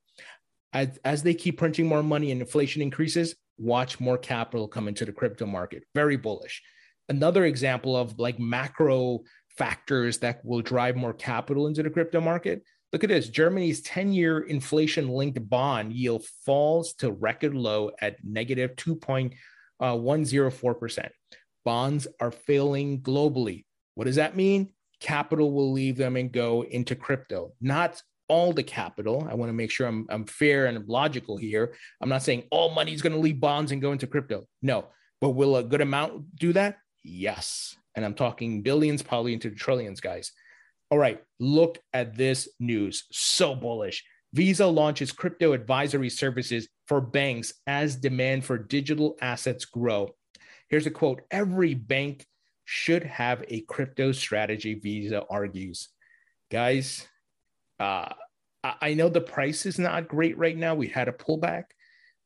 As, 0.73 0.99
as 1.05 1.23
they 1.23 1.35
keep 1.35 1.57
printing 1.57 1.87
more 1.87 2.03
money 2.03 2.33
and 2.33 2.41
inflation 2.41 2.83
increases, 2.83 3.37
watch 3.57 4.01
more 4.01 4.19
capital 4.19 4.67
come 4.67 4.89
into 4.89 5.05
the 5.05 5.13
crypto 5.13 5.47
market. 5.47 5.85
Very 5.95 6.17
bullish. 6.17 6.63
Another 7.09 7.45
example 7.45 7.97
of 7.97 8.19
like 8.19 8.39
macro 8.41 9.21
factors 9.57 10.19
that 10.19 10.45
will 10.45 10.63
drive 10.63 10.97
more 10.97 11.13
capital 11.13 11.69
into 11.69 11.83
the 11.83 11.91
crypto 11.91 12.21
market. 12.21 12.65
Look 12.95 13.03
at 13.03 13.11
this 13.11 13.29
Germany's 13.29 13.83
10 13.83 14.13
year 14.13 14.39
inflation 14.39 15.09
linked 15.09 15.51
bond 15.51 15.93
yield 15.93 16.25
falls 16.47 16.95
to 16.95 17.11
record 17.11 17.53
low 17.53 17.91
at 18.01 18.25
negative 18.25 18.77
2.104%. 18.77 21.09
Bonds 21.65 22.07
are 22.21 22.31
failing 22.31 23.01
globally. 23.01 23.65
What 23.97 24.05
does 24.05 24.15
that 24.15 24.37
mean? 24.37 24.69
Capital 25.01 25.51
will 25.51 25.73
leave 25.73 25.97
them 25.97 26.15
and 26.15 26.31
go 26.31 26.63
into 26.63 26.95
crypto, 26.95 27.51
not 27.61 28.01
all 28.29 28.53
the 28.53 28.63
capital. 28.63 29.27
I 29.29 29.35
want 29.35 29.49
to 29.49 29.55
make 29.55 29.73
sure 29.73 29.89
I'm, 29.89 30.07
I'm 30.09 30.25
fair 30.25 30.67
and 30.67 30.89
logical 30.89 31.37
here. 31.37 31.75
I'm 32.01 32.09
not 32.09 32.23
saying 32.23 32.45
all 32.53 32.71
money 32.71 32.95
is 32.95 33.03
going 33.03 33.15
to 33.15 33.19
leave 33.19 33.41
bonds 33.41 33.73
and 33.73 33.83
go 33.83 33.91
into 33.91 34.07
crypto. 34.07 34.45
No, 34.63 34.87
but 35.21 35.31
will 35.31 35.57
a 35.57 35.65
good 35.65 35.81
amount 35.81 36.37
do 36.37 36.53
that? 36.53 36.77
Yes. 37.03 37.77
And 37.97 38.05
I'm 38.05 38.15
talking 38.15 38.63
billions, 38.63 39.03
probably 39.03 39.33
into 39.33 39.51
trillions, 39.51 40.01
guys. 40.01 40.31
All 40.95 41.01
right, 41.01 41.21
look 41.41 41.81
at 41.93 42.17
this 42.17 42.49
news. 42.61 43.07
So 43.11 43.57
bullish. 43.57 44.05
Visa 44.33 44.65
launches 44.65 45.11
crypto 45.11 45.53
advisory 45.53 46.09
services 46.09 46.69
for 46.87 47.01
banks 47.01 47.53
as 47.67 47.97
demand 47.97 48.45
for 48.45 48.57
digital 48.57 49.17
assets 49.21 49.65
grow. 49.65 50.15
Here's 50.69 50.87
a 50.87 50.93
quote 50.93 51.23
Every 51.33 51.75
bank 51.75 52.25
should 52.65 53.03
have 53.03 53.43
a 53.49 53.63
crypto 53.63 54.13
strategy, 54.13 54.75
Visa 54.75 55.25
argues. 55.29 55.89
Guys, 56.49 57.09
uh, 57.81 58.11
I 58.63 58.95
know 58.95 59.09
the 59.09 59.21
price 59.21 59.67
is 59.67 59.81
not 59.81 60.07
great 60.07 60.39
right 60.39 60.57
now. 60.57 60.77
We 60.77 60.87
had 60.87 61.09
a 61.09 61.13
pullback, 61.13 61.65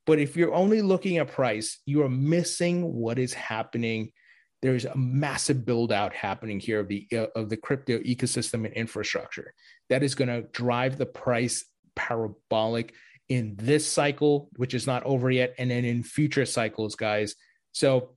but 0.05 0.19
if 0.19 0.37
you're 0.37 0.53
only 0.53 0.83
looking 0.83 1.17
at 1.17 1.29
price, 1.29 1.79
you 1.87 2.03
are 2.03 2.11
missing 2.11 2.83
what 2.83 3.19
is 3.19 3.33
happening. 3.33 4.13
There's 4.61 4.85
a 4.85 4.97
massive 4.97 5.65
build 5.65 5.93
out 5.93 6.13
happening 6.13 6.59
here 6.59 6.81
of 6.81 6.89
the 6.89 7.07
uh, 7.13 7.27
of 7.37 7.49
the 7.49 7.57
crypto 7.57 7.99
ecosystem 8.01 8.65
and 8.65 8.75
infrastructure 8.75 9.55
that 9.89 10.03
is 10.03 10.15
going 10.15 10.29
to 10.29 10.43
drive 10.51 10.99
the 10.99 11.07
price 11.07 11.65
parabolic 11.95 12.95
in 13.29 13.55
this 13.57 13.87
cycle, 13.87 14.49
which 14.57 14.75
is 14.75 14.87
not 14.87 15.05
over 15.05 15.31
yet, 15.31 15.55
and 15.59 15.71
then 15.71 15.85
in 15.85 16.03
future 16.03 16.47
cycles, 16.47 16.97
guys. 16.97 17.35
So 17.73 18.17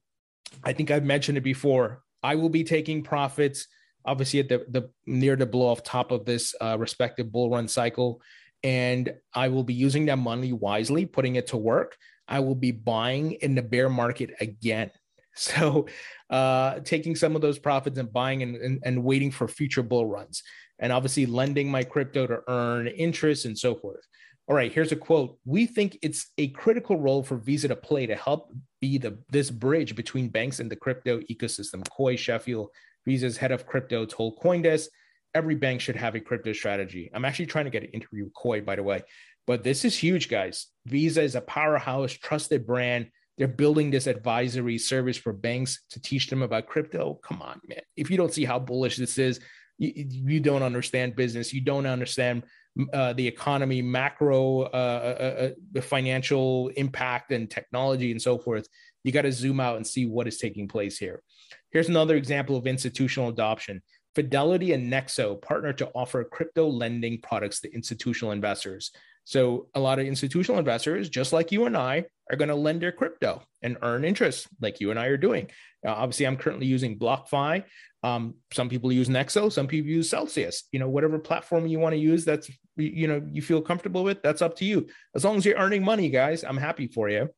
I 0.64 0.74
think 0.74 0.90
I've 0.90 1.04
mentioned 1.04 1.38
it 1.38 1.44
before. 1.44 2.02
I 2.24 2.36
will 2.36 2.50
be 2.50 2.64
taking 2.64 3.04
profits 3.04 3.68
obviously 4.06 4.40
at 4.40 4.50
the, 4.50 4.66
the 4.70 4.90
near 5.06 5.36
the 5.36 5.46
blow 5.46 5.68
off 5.68 5.84
top 5.84 6.12
of 6.12 6.26
this 6.26 6.56
uh, 6.62 6.78
respective 6.80 7.32
bull 7.32 7.50
run 7.50 7.68
cycle. 7.68 8.22
And 8.64 9.14
I 9.34 9.48
will 9.48 9.64
be 9.64 9.74
using 9.74 10.06
that 10.06 10.18
money 10.18 10.54
wisely, 10.54 11.06
putting 11.06 11.36
it 11.36 11.48
to 11.48 11.58
work. 11.58 11.98
I 12.28 12.40
will 12.40 12.56
be 12.56 12.72
buying 12.72 13.34
in 13.34 13.56
the 13.56 13.62
bear 13.62 13.90
market 13.90 14.32
again. 14.40 14.92
So, 15.36 15.88
uh, 16.30 16.82
taking 16.82 17.16
some 17.16 17.38
of 17.38 17.42
those 17.42 17.58
profits 17.58 17.98
and 17.98 18.12
buying 18.12 18.44
and, 18.44 18.58
and, 18.58 18.80
and 18.84 19.04
waiting 19.04 19.32
for 19.32 19.48
future 19.48 19.82
bull 19.82 20.06
runs, 20.06 20.44
and 20.80 20.92
obviously 20.92 21.26
lending 21.26 21.72
my 21.72 21.84
crypto 21.84 22.28
to 22.28 22.42
earn 22.50 22.88
interest 22.88 23.46
and 23.46 23.58
so 23.58 23.76
forth. 23.76 24.06
All 24.50 24.56
right, 24.56 24.72
here's 24.72 24.92
a 24.92 24.98
quote. 24.98 25.38
We 25.46 25.66
think 25.66 25.98
it's 26.02 26.32
a 26.38 26.50
critical 26.50 27.00
role 27.00 27.24
for 27.24 27.38
Visa 27.38 27.70
to 27.70 27.76
play 27.78 28.06
to 28.08 28.16
help 28.16 28.54
be 28.82 28.98
the 28.98 29.20
this 29.30 29.50
bridge 29.50 29.96
between 29.96 30.28
banks 30.28 30.60
and 30.60 30.70
the 30.70 30.76
crypto 30.76 31.22
ecosystem. 31.22 31.82
Cuy 31.98 32.18
Sheffield 32.18 32.70
Visa's 33.06 33.38
head 33.38 33.52
of 33.52 33.66
crypto 33.66 34.06
told 34.06 34.40
Coindesk 34.40 34.88
every 35.34 35.56
bank 35.56 35.82
should 35.82 35.96
have 35.96 36.16
a 36.16 36.20
crypto 36.20 36.54
strategy. 36.54 37.10
I'm 37.14 37.26
actually 37.26 37.46
trying 37.48 37.66
to 37.66 37.72
get 37.72 37.84
an 37.84 37.90
interview 37.92 38.26
with 38.26 38.34
Cuy, 38.34 38.66
by 38.66 38.76
the 38.76 38.84
way. 38.84 39.04
But 39.48 39.64
this 39.64 39.86
is 39.86 39.98
huge, 39.98 40.30
guys. 40.30 40.68
Visa 40.86 41.22
is 41.22 41.36
a 41.36 41.42
powerhouse, 41.42 42.12
trusted 42.12 42.68
brand. 42.68 43.10
They're 43.38 43.48
building 43.48 43.92
this 43.92 44.08
advisory 44.08 44.78
service 44.78 45.18
for 45.18 45.34
banks 45.34 45.84
to 45.92 46.02
teach 46.02 46.30
them 46.30 46.42
about 46.42 46.68
crypto. 46.68 47.20
Come 47.24 47.42
on, 47.42 47.60
man. 47.68 47.82
If 47.96 48.12
you 48.12 48.18
don't 48.18 48.34
see 48.34 48.46
how 48.46 48.60
bullish 48.60 48.98
this 48.98 49.18
is, 49.18 49.40
you, 49.78 49.92
you 50.08 50.40
don't 50.40 50.64
understand 50.64 51.16
business. 51.16 51.54
You 51.54 51.62
don't 51.62 51.86
understand 51.86 52.44
uh, 52.94 53.14
the 53.14 53.28
economy, 53.28 53.82
macro, 53.82 54.62
uh, 54.62 54.66
uh, 54.66 55.78
uh, 55.78 55.82
financial 55.82 56.70
impact, 56.70 57.32
and 57.32 57.50
technology, 57.50 58.12
and 58.12 58.22
so 58.22 58.38
forth. 58.38 58.68
You 59.04 59.12
got 59.12 59.24
to 59.24 59.32
zoom 59.32 59.60
out 59.60 59.78
and 59.78 59.86
see 59.86 60.06
what 60.06 60.28
is 60.28 60.38
taking 60.38 60.68
place 60.68 60.98
here. 60.98 61.22
Here's 61.72 61.90
another 61.90 62.16
example 62.16 62.56
of 62.56 62.68
institutional 62.68 63.30
adoption. 63.30 63.82
Fidelity 64.14 64.74
and 64.74 64.92
Nexo 64.92 65.42
partner 65.42 65.74
to 65.74 65.90
offer 65.96 66.24
crypto 66.24 66.68
lending 66.68 67.20
products 67.22 67.62
to 67.62 67.74
institutional 67.74 68.32
investors. 68.32 68.92
So, 69.24 69.68
a 69.76 69.80
lot 69.80 70.00
of 70.00 70.06
institutional 70.06 70.60
investors, 70.60 71.10
just 71.10 71.32
like 71.32 71.52
you 71.52 71.66
and 71.66 71.78
I, 71.78 72.06
are 72.32 72.38
going 72.38 72.50
to 72.50 72.56
lend 72.56 72.82
their 72.82 72.92
crypto 72.92 73.44
and 73.62 73.78
earn 73.82 74.04
interest, 74.04 74.48
like 74.62 74.80
you 74.80 74.90
and 74.90 75.00
I 75.00 75.08
are 75.08 75.18
doing. 75.18 75.50
Uh, 75.86 75.92
obviously, 75.92 76.26
I'm 76.26 76.38
currently 76.38 76.66
using 76.66 76.98
BlockFi. 76.98 77.64
Um, 78.04 78.36
some 78.52 78.70
people 78.70 78.92
use 78.92 79.10
Nexo, 79.10 79.52
some 79.52 79.68
people 79.68 79.92
use 79.92 80.10
Celsius. 80.10 80.64
You 80.72 80.80
know, 80.80 80.90
whatever 80.90 81.20
platform 81.20 81.68
you 81.68 81.80
want 81.80 81.94
to 81.94 82.00
use, 82.00 82.26
that's 82.26 82.50
you 82.78 83.08
know 83.08 83.22
you 83.32 83.42
feel 83.42 83.62
comfortable 83.62 84.04
with. 84.04 84.22
That's 84.24 84.42
up 84.42 84.56
to 84.58 84.66
you. 84.66 84.88
As 85.16 85.24
long 85.24 85.38
as 85.38 85.46
you're 85.46 85.58
earning 85.58 85.84
money, 85.84 86.10
guys, 86.10 86.44
I'm 86.44 86.58
happy 86.58 86.88
for 86.88 87.10
you. 87.10 87.30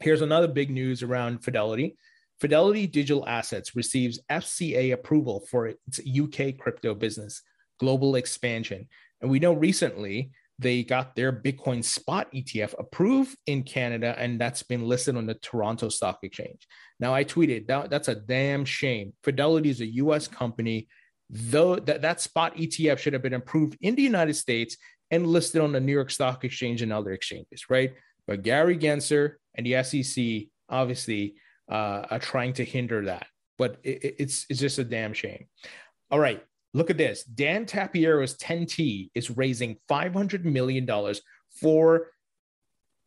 Here's 0.00 0.22
another 0.22 0.48
big 0.48 0.70
news 0.70 1.02
around 1.02 1.42
Fidelity. 1.42 1.96
Fidelity 2.40 2.86
Digital 2.86 3.26
Assets 3.26 3.74
receives 3.74 4.20
FCA 4.30 4.92
approval 4.92 5.46
for 5.50 5.68
its 5.68 6.00
UK 6.00 6.58
crypto 6.58 6.94
business, 6.94 7.42
global 7.80 8.16
expansion. 8.16 8.88
And 9.22 9.30
we 9.30 9.38
know 9.38 9.54
recently 9.54 10.32
they 10.58 10.82
got 10.82 11.14
their 11.14 11.32
Bitcoin 11.32 11.84
spot 11.84 12.32
ETF 12.32 12.74
approved 12.78 13.36
in 13.46 13.62
Canada, 13.62 14.14
and 14.18 14.40
that's 14.40 14.62
been 14.62 14.86
listed 14.88 15.16
on 15.16 15.26
the 15.26 15.34
Toronto 15.34 15.88
Stock 15.88 16.20
Exchange. 16.22 16.66
Now, 16.98 17.14
I 17.14 17.24
tweeted 17.24 17.66
that, 17.66 17.90
that's 17.90 18.08
a 18.08 18.14
damn 18.14 18.64
shame. 18.64 19.12
Fidelity 19.22 19.68
is 19.68 19.80
a 19.82 19.86
US 19.86 20.28
company, 20.28 20.88
though 21.28 21.76
that, 21.76 22.02
that 22.02 22.20
spot 22.20 22.56
ETF 22.56 22.98
should 22.98 23.12
have 23.12 23.22
been 23.22 23.34
approved 23.34 23.76
in 23.82 23.94
the 23.94 24.02
United 24.02 24.34
States 24.34 24.76
and 25.10 25.26
listed 25.26 25.60
on 25.60 25.72
the 25.72 25.80
New 25.80 25.92
York 25.92 26.10
Stock 26.10 26.44
Exchange 26.44 26.82
and 26.82 26.92
other 26.92 27.12
exchanges, 27.12 27.68
right? 27.68 27.94
But 28.26 28.42
Gary 28.42 28.78
Gensler 28.78 29.34
and 29.54 29.66
the 29.66 29.82
SEC 29.82 30.48
obviously 30.68 31.34
uh, 31.70 32.06
are 32.10 32.18
trying 32.18 32.54
to 32.54 32.64
hinder 32.64 33.04
that. 33.04 33.26
But 33.58 33.78
it, 33.82 34.16
it's 34.18 34.46
it's 34.50 34.60
just 34.60 34.78
a 34.78 34.84
damn 34.84 35.14
shame. 35.14 35.46
All 36.10 36.18
right, 36.18 36.42
look 36.76 36.90
at 36.90 36.98
this. 36.98 37.24
Dan 37.24 37.64
Tapiero's 37.64 38.36
10T 38.36 39.10
is 39.14 39.30
raising 39.30 39.78
$500 39.88 40.44
million 40.44 40.86
for 41.60 42.08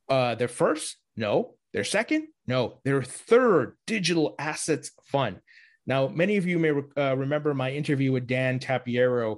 uh, 0.09 0.35
their 0.35 0.47
first, 0.47 0.97
no, 1.15 1.53
their 1.71 1.83
second, 1.83 2.27
no, 2.47 2.79
their 2.83 3.03
third 3.03 3.77
digital 3.85 4.33
assets 4.39 4.91
fund. 5.03 5.39
Now, 5.85 6.07
many 6.07 6.37
of 6.37 6.47
you 6.47 6.57
may 6.57 6.71
uh, 6.97 7.15
remember 7.15 7.53
my 7.53 7.71
interview 7.71 8.11
with 8.11 8.25
Dan 8.25 8.59
Tapiero 8.59 9.37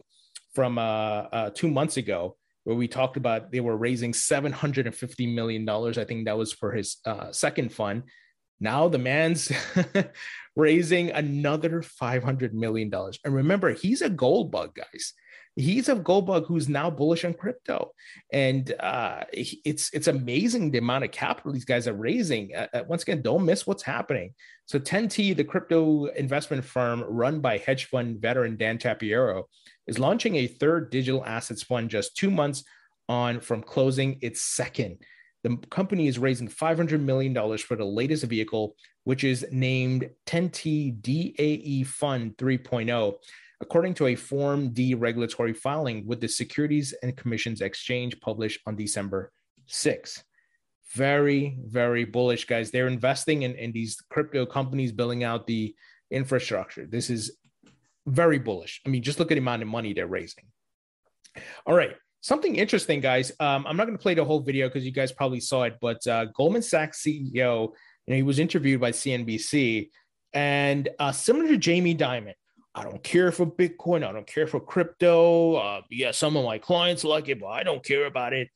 from 0.56 0.78
uh, 0.78 0.82
uh, 0.82 1.50
two 1.50 1.70
months 1.70 1.98
ago 1.98 2.38
where 2.64 2.76
we 2.76 2.88
talked 2.88 3.18
about 3.18 3.52
they 3.52 3.60
were 3.60 3.76
raising 3.76 4.14
$750 4.14 5.34
million. 5.34 5.68
I 5.68 6.04
think 6.06 6.26
that 6.26 6.38
was 6.38 6.54
for 6.54 6.72
his 6.72 6.98
uh, 7.06 7.32
second 7.32 7.74
fund. 7.74 8.04
Now 8.62 8.88
the 8.88 9.00
man's 9.00 9.52
raising 10.56 11.10
another 11.10 11.82
$500 11.82 12.54
million. 12.54 12.94
And 13.26 13.34
remember, 13.36 13.74
he's 13.74 14.02
a 14.02 14.10
gold 14.10 14.52
bug, 14.52 14.76
guys. 14.76 15.14
He's 15.56 15.90
a 15.90 15.96
gold 15.96 16.28
bug 16.28 16.46
who's 16.46 16.70
now 16.70 16.90
bullish 16.90 17.26
on 17.26 17.34
crypto. 17.34 17.92
And 18.32 18.74
uh, 18.80 19.24
it's 19.34 19.90
it's 19.94 20.08
amazing 20.08 20.72
the 20.72 20.78
amount 20.78 21.04
of 21.04 21.12
capital 21.12 21.52
these 21.52 21.66
guys 21.66 21.90
are 21.90 21.94
raising. 21.94 22.56
Uh, 22.56 22.68
uh 22.74 22.84
once 22.88 23.02
again, 23.02 23.22
don't 23.22 23.46
miss 23.46 23.68
what's 23.68 23.84
happening. 23.84 24.34
So 24.66 24.80
10T, 24.80 25.36
the 25.36 25.44
crypto 25.44 26.06
investment 26.06 26.64
firm 26.64 27.04
run 27.06 27.42
by 27.42 27.58
hedge 27.58 27.86
fund 27.86 28.22
veteran 28.22 28.56
Dan 28.56 28.78
Tapiero, 28.78 29.44
is 29.88 30.00
launching 30.00 30.38
a 30.38 30.48
third 30.48 30.90
digital 30.90 31.26
assets 31.26 31.64
fund 31.64 31.90
just 31.90 32.16
two 32.16 32.32
months 32.32 32.64
on 33.10 33.42
from 33.42 33.62
closing 33.62 34.20
its 34.22 34.42
second. 34.42 35.00
The 35.44 35.58
company 35.70 36.08
is 36.08 36.20
raising 36.20 36.48
$500 36.48 37.02
million 37.02 37.34
for 37.58 37.76
the 37.76 37.86
latest 37.86 38.26
vehicle, 38.26 38.76
which 39.06 39.24
is 39.24 39.46
named 39.52 40.10
10T 40.28 41.02
DAE 41.02 41.84
Fund 41.84 42.38
3.0, 42.38 43.14
according 43.60 43.94
to 43.96 44.08
a 44.08 44.16
Form 44.16 44.72
D 44.72 44.94
regulatory 44.94 45.54
filing 45.54 46.06
with 46.06 46.22
the 46.22 46.28
Securities 46.28 46.94
and 47.02 47.18
Commissions 47.18 47.62
Exchange 47.62 48.20
published 48.22 48.60
on 48.68 48.76
December 48.76 49.32
6. 49.66 50.24
Very, 50.94 51.58
very 51.66 52.06
bullish, 52.06 52.46
guys. 52.46 52.70
They're 52.70 52.88
investing 52.88 53.44
in, 53.44 53.56
in 53.56 53.72
these 53.72 54.00
crypto 54.10 54.46
companies 54.46 54.92
building 54.92 55.24
out 55.24 55.48
the 55.48 55.74
infrastructure. 56.12 56.86
This 56.86 57.10
is 57.10 57.38
very 58.06 58.40
bullish. 58.40 58.82
I 58.86 58.90
mean, 58.90 59.02
just 59.02 59.18
look 59.18 59.32
at 59.32 59.36
the 59.36 59.42
amount 59.42 59.62
of 59.62 59.68
money 59.68 59.94
they're 59.94 60.08
raising. 60.08 60.44
All 61.66 61.76
right. 61.76 61.96
Something 62.22 62.56
interesting, 62.56 63.02
guys. 63.02 63.32
Um, 63.40 63.66
I'm 63.68 63.76
not 63.76 63.88
going 63.88 63.98
to 63.98 64.02
play 64.02 64.14
the 64.14 64.24
whole 64.24 64.42
video 64.42 64.68
because 64.68 64.86
you 64.86 64.92
guys 64.92 65.12
probably 65.12 65.40
saw 65.40 65.64
it, 65.64 65.78
but 65.82 66.06
uh, 66.06 66.26
Goldman 66.26 66.62
Sachs 66.62 67.04
CEO, 67.04 67.34
you 67.34 67.74
know, 68.08 68.16
he 68.16 68.22
was 68.22 68.38
interviewed 68.38 68.80
by 68.80 68.92
CNBC, 68.92 69.90
and 70.34 70.88
uh, 71.00 71.12
similar 71.12 71.48
to 71.48 71.58
Jamie 71.58 71.96
Dimon, 71.96 72.34
I 72.76 72.84
don't 72.84 73.04
care 73.04 73.32
for 73.32 73.46
Bitcoin. 73.46 74.08
I 74.08 74.14
don't 74.14 74.28
care 74.28 74.48
for 74.48 74.60
crypto. 74.60 75.56
Uh, 75.56 75.82
yeah, 75.90 76.12
some 76.12 76.38
of 76.38 76.46
my 76.46 76.58
clients 76.58 77.04
like 77.04 77.28
it, 77.28 77.40
but 77.40 77.48
I 77.48 77.64
don't 77.64 77.84
care 77.84 78.06
about 78.06 78.34
it. 78.34 78.50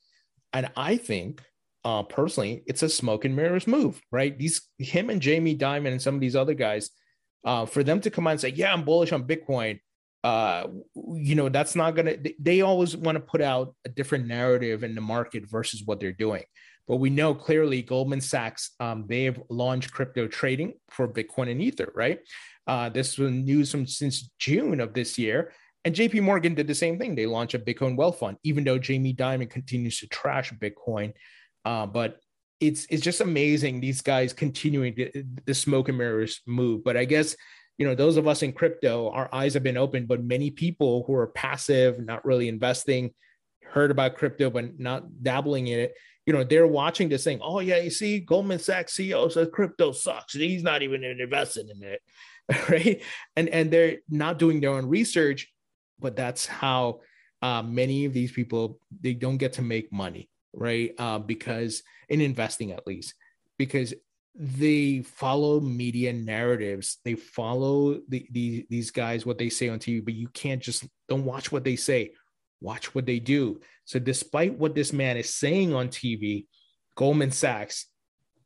And 0.52 0.70
I 0.76 0.96
think, 0.96 1.42
uh, 1.84 2.04
personally, 2.04 2.62
it's 2.66 2.82
a 2.82 2.88
smoke 2.88 3.24
and 3.24 3.36
mirrors 3.36 3.66
move, 3.66 4.00
right? 4.10 4.36
These 4.38 4.62
him 4.78 5.10
and 5.10 5.20
Jamie 5.20 5.56
Dimon 5.56 5.88
and 5.88 6.00
some 6.00 6.14
of 6.14 6.20
these 6.20 6.36
other 6.36 6.54
guys, 6.54 6.90
uh, 7.44 7.66
for 7.66 7.82
them 7.82 8.00
to 8.02 8.10
come 8.10 8.26
out 8.26 8.30
and 8.30 8.40
say, 8.40 8.50
"Yeah, 8.50 8.72
I'm 8.72 8.84
bullish 8.84 9.12
on 9.12 9.26
Bitcoin," 9.26 9.80
uh, 10.26 10.66
you 11.14 11.36
know, 11.36 11.48
that's 11.48 11.76
not 11.76 11.94
going 11.94 12.06
to, 12.06 12.34
they 12.40 12.60
always 12.60 12.96
want 12.96 13.14
to 13.14 13.20
put 13.20 13.40
out 13.40 13.76
a 13.84 13.88
different 13.88 14.26
narrative 14.26 14.82
in 14.82 14.96
the 14.96 15.00
market 15.00 15.48
versus 15.48 15.84
what 15.84 16.00
they're 16.00 16.10
doing. 16.10 16.42
But 16.88 16.96
we 16.96 17.10
know 17.10 17.32
clearly 17.32 17.80
Goldman 17.80 18.20
Sachs, 18.20 18.72
um, 18.80 19.04
they've 19.08 19.40
launched 19.48 19.92
crypto 19.92 20.26
trading 20.26 20.74
for 20.90 21.06
Bitcoin 21.06 21.52
and 21.52 21.62
Ether, 21.62 21.92
right? 21.94 22.18
Uh, 22.66 22.88
this 22.88 23.18
was 23.18 23.30
news 23.30 23.70
from 23.70 23.86
since 23.86 24.28
June 24.40 24.80
of 24.80 24.94
this 24.94 25.16
year. 25.16 25.52
And 25.84 25.94
JP 25.94 26.22
Morgan 26.22 26.56
did 26.56 26.66
the 26.66 26.74
same 26.74 26.98
thing. 26.98 27.14
They 27.14 27.26
launched 27.26 27.54
a 27.54 27.60
Bitcoin 27.60 27.96
wealth 27.96 28.18
fund, 28.18 28.36
even 28.42 28.64
though 28.64 28.78
Jamie 28.78 29.14
Dimon 29.14 29.48
continues 29.48 30.00
to 30.00 30.08
trash 30.08 30.52
Bitcoin. 30.54 31.12
Uh, 31.64 31.86
but 31.86 32.18
it's 32.58 32.84
it's 32.90 33.02
just 33.02 33.20
amazing 33.20 33.80
these 33.80 34.00
guys 34.00 34.32
continuing 34.32 34.96
to, 34.96 35.24
the 35.44 35.54
smoke 35.54 35.88
and 35.88 35.98
mirrors 35.98 36.40
move. 36.46 36.82
But 36.82 36.96
I 36.96 37.04
guess 37.04 37.36
you 37.78 37.86
know, 37.86 37.94
those 37.94 38.16
of 38.16 38.26
us 38.26 38.42
in 38.42 38.52
crypto, 38.52 39.10
our 39.10 39.28
eyes 39.32 39.54
have 39.54 39.62
been 39.62 39.76
opened, 39.76 40.08
but 40.08 40.24
many 40.24 40.50
people 40.50 41.04
who 41.06 41.14
are 41.14 41.26
passive, 41.28 41.98
not 41.98 42.24
really 42.24 42.48
investing, 42.48 43.12
heard 43.62 43.90
about 43.90 44.16
crypto, 44.16 44.48
but 44.48 44.78
not 44.78 45.22
dabbling 45.22 45.66
in 45.66 45.80
it, 45.80 45.94
you 46.26 46.32
know, 46.32 46.42
they're 46.42 46.66
watching 46.66 47.08
this 47.08 47.24
thing. 47.24 47.38
oh, 47.42 47.60
yeah, 47.60 47.78
you 47.78 47.90
see, 47.90 48.20
Goldman 48.20 48.58
Sachs 48.58 48.96
CEO 48.96 49.30
says 49.30 49.48
crypto 49.52 49.92
sucks. 49.92 50.32
He's 50.32 50.62
not 50.62 50.82
even 50.82 51.04
investing 51.04 51.68
in 51.68 51.82
it. 51.82 52.02
Right. 52.70 53.02
And, 53.34 53.48
and 53.48 53.72
they're 53.72 53.96
not 54.08 54.38
doing 54.38 54.60
their 54.60 54.70
own 54.70 54.86
research, 54.86 55.52
but 55.98 56.14
that's 56.14 56.46
how 56.46 57.00
uh, 57.42 57.60
many 57.60 58.04
of 58.04 58.12
these 58.12 58.30
people, 58.30 58.78
they 59.00 59.14
don't 59.14 59.36
get 59.36 59.54
to 59.54 59.62
make 59.62 59.92
money. 59.92 60.30
Right. 60.54 60.94
Uh, 60.96 61.18
because 61.18 61.82
in 62.08 62.20
investing, 62.20 62.70
at 62.70 62.86
least, 62.86 63.14
because 63.58 63.94
they 64.38 65.02
follow 65.02 65.60
media 65.60 66.12
narratives. 66.12 66.98
They 67.04 67.14
follow 67.14 68.00
the, 68.08 68.26
the, 68.30 68.66
these 68.68 68.90
guys 68.90 69.24
what 69.24 69.38
they 69.38 69.48
say 69.48 69.68
on 69.68 69.78
TV, 69.78 70.04
but 70.04 70.14
you 70.14 70.28
can't 70.28 70.62
just 70.62 70.86
don't 71.08 71.24
watch 71.24 71.50
what 71.50 71.64
they 71.64 71.76
say. 71.76 72.12
Watch 72.60 72.94
what 72.94 73.06
they 73.06 73.18
do. 73.18 73.60
So, 73.84 73.98
despite 73.98 74.58
what 74.58 74.74
this 74.74 74.92
man 74.92 75.16
is 75.16 75.34
saying 75.34 75.74
on 75.74 75.88
TV, 75.88 76.46
Goldman 76.96 77.30
Sachs. 77.30 77.86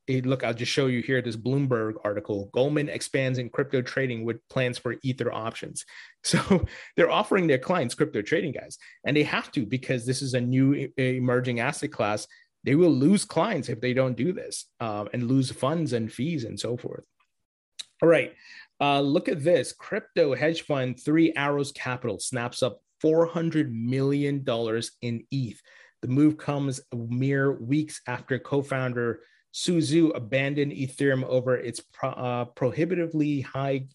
It, 0.06 0.26
look, 0.26 0.42
I'll 0.42 0.54
just 0.54 0.72
show 0.72 0.86
you 0.86 1.02
here 1.02 1.22
this 1.22 1.36
Bloomberg 1.36 1.92
article. 2.02 2.50
Goldman 2.52 2.88
expands 2.88 3.38
in 3.38 3.48
crypto 3.48 3.80
trading 3.80 4.24
with 4.24 4.38
plans 4.48 4.76
for 4.76 4.96
Ether 5.02 5.32
options. 5.32 5.84
So 6.22 6.66
they're 6.98 7.10
offering 7.10 7.46
their 7.46 7.56
clients 7.56 7.94
crypto 7.94 8.20
trading, 8.20 8.52
guys, 8.52 8.76
and 9.06 9.16
they 9.16 9.22
have 9.22 9.50
to 9.52 9.64
because 9.64 10.04
this 10.04 10.20
is 10.20 10.34
a 10.34 10.40
new 10.40 10.90
emerging 10.98 11.60
asset 11.60 11.92
class 11.92 12.26
they 12.64 12.74
will 12.74 12.90
lose 12.90 13.24
clients 13.24 13.68
if 13.68 13.80
they 13.80 13.94
don't 13.94 14.16
do 14.16 14.32
this 14.32 14.66
um, 14.80 15.08
and 15.12 15.28
lose 15.28 15.50
funds 15.50 15.92
and 15.92 16.12
fees 16.12 16.44
and 16.44 16.58
so 16.58 16.76
forth. 16.76 17.04
All 18.02 18.08
right. 18.08 18.32
Uh, 18.80 19.00
look 19.00 19.28
at 19.28 19.44
this 19.44 19.72
crypto 19.72 20.34
hedge 20.34 20.62
fund 20.62 20.98
Three 20.98 21.32
Arrows 21.34 21.72
Capital 21.72 22.18
snaps 22.18 22.62
up 22.62 22.80
$400 23.02 23.70
million 23.70 24.44
in 25.02 25.24
ETH. 25.30 25.62
The 26.02 26.08
move 26.08 26.38
comes 26.38 26.80
mere 26.94 27.52
weeks 27.52 28.00
after 28.06 28.38
co 28.38 28.62
founder 28.62 29.20
Su 29.52 29.78
Zhu 29.78 30.14
abandoned 30.14 30.72
Ethereum 30.72 31.24
over 31.24 31.56
its 31.56 31.80
pro- 31.80 32.10
uh, 32.10 32.44
prohibitively 32.46 33.40
high, 33.40 33.86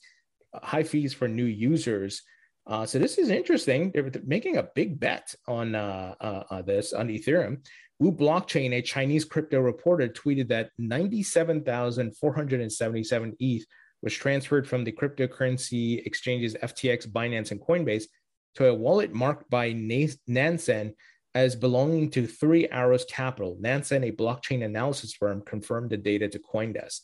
high 0.53 0.83
fees 0.83 1.13
for 1.13 1.27
new 1.27 1.45
users. 1.45 2.21
Uh, 2.67 2.85
so 2.85 2.99
this 2.99 3.17
is 3.17 3.29
interesting. 3.29 3.91
They're 3.91 4.11
making 4.25 4.57
a 4.57 4.69
big 4.75 4.99
bet 4.99 5.33
on 5.47 5.75
uh, 5.75 6.15
uh, 6.19 6.43
uh 6.49 6.61
this 6.61 6.93
on 6.93 7.07
Ethereum. 7.07 7.65
Wu 7.99 8.11
Blockchain, 8.11 8.73
a 8.73 8.81
Chinese 8.81 9.23
crypto 9.23 9.61
reporter, 9.61 10.09
tweeted 10.09 10.49
that 10.49 10.71
97,477 10.77 13.35
ETH 13.39 13.65
was 14.01 14.13
transferred 14.13 14.67
from 14.67 14.83
the 14.83 14.91
cryptocurrency 14.91 16.05
exchanges 16.05 16.55
FTX, 16.55 17.07
Binance, 17.07 17.51
and 17.51 17.61
Coinbase 17.61 18.07
to 18.55 18.67
a 18.67 18.73
wallet 18.73 19.13
marked 19.13 19.49
by 19.49 19.71
Nansen 19.73 20.93
as 21.33 21.55
belonging 21.55 22.09
to 22.11 22.27
Three 22.27 22.67
Arrows 22.69 23.05
Capital. 23.05 23.57
Nansen, 23.59 24.03
a 24.03 24.11
blockchain 24.11 24.63
analysis 24.63 25.13
firm, 25.13 25.41
confirmed 25.41 25.89
the 25.89 25.97
data 25.97 26.29
to 26.29 26.39
Coindesk. 26.39 27.01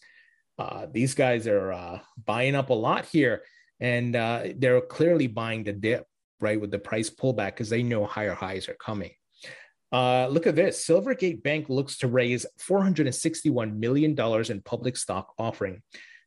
Uh, 0.57 0.87
these 0.91 1.15
guys 1.15 1.47
are 1.47 1.71
uh, 1.71 1.99
buying 2.25 2.55
up 2.55 2.69
a 2.69 2.73
lot 2.73 3.05
here, 3.05 3.43
and 3.79 4.15
uh, 4.15 4.43
they're 4.57 4.81
clearly 4.81 5.27
buying 5.27 5.63
the 5.63 5.73
dip, 5.73 6.05
right, 6.39 6.59
with 6.59 6.71
the 6.71 6.79
price 6.79 7.09
pullback 7.09 7.53
because 7.53 7.69
they 7.69 7.83
know 7.83 8.05
higher 8.05 8.33
highs 8.33 8.69
are 8.69 8.75
coming. 8.75 9.11
Uh, 9.91 10.27
look 10.27 10.47
at 10.47 10.55
this. 10.55 10.85
Silvergate 10.85 11.43
Bank 11.43 11.69
looks 11.69 11.97
to 11.97 12.07
raise 12.07 12.45
$461 12.59 13.75
million 13.77 14.17
in 14.49 14.61
public 14.61 14.95
stock 14.97 15.33
offering. 15.37 15.81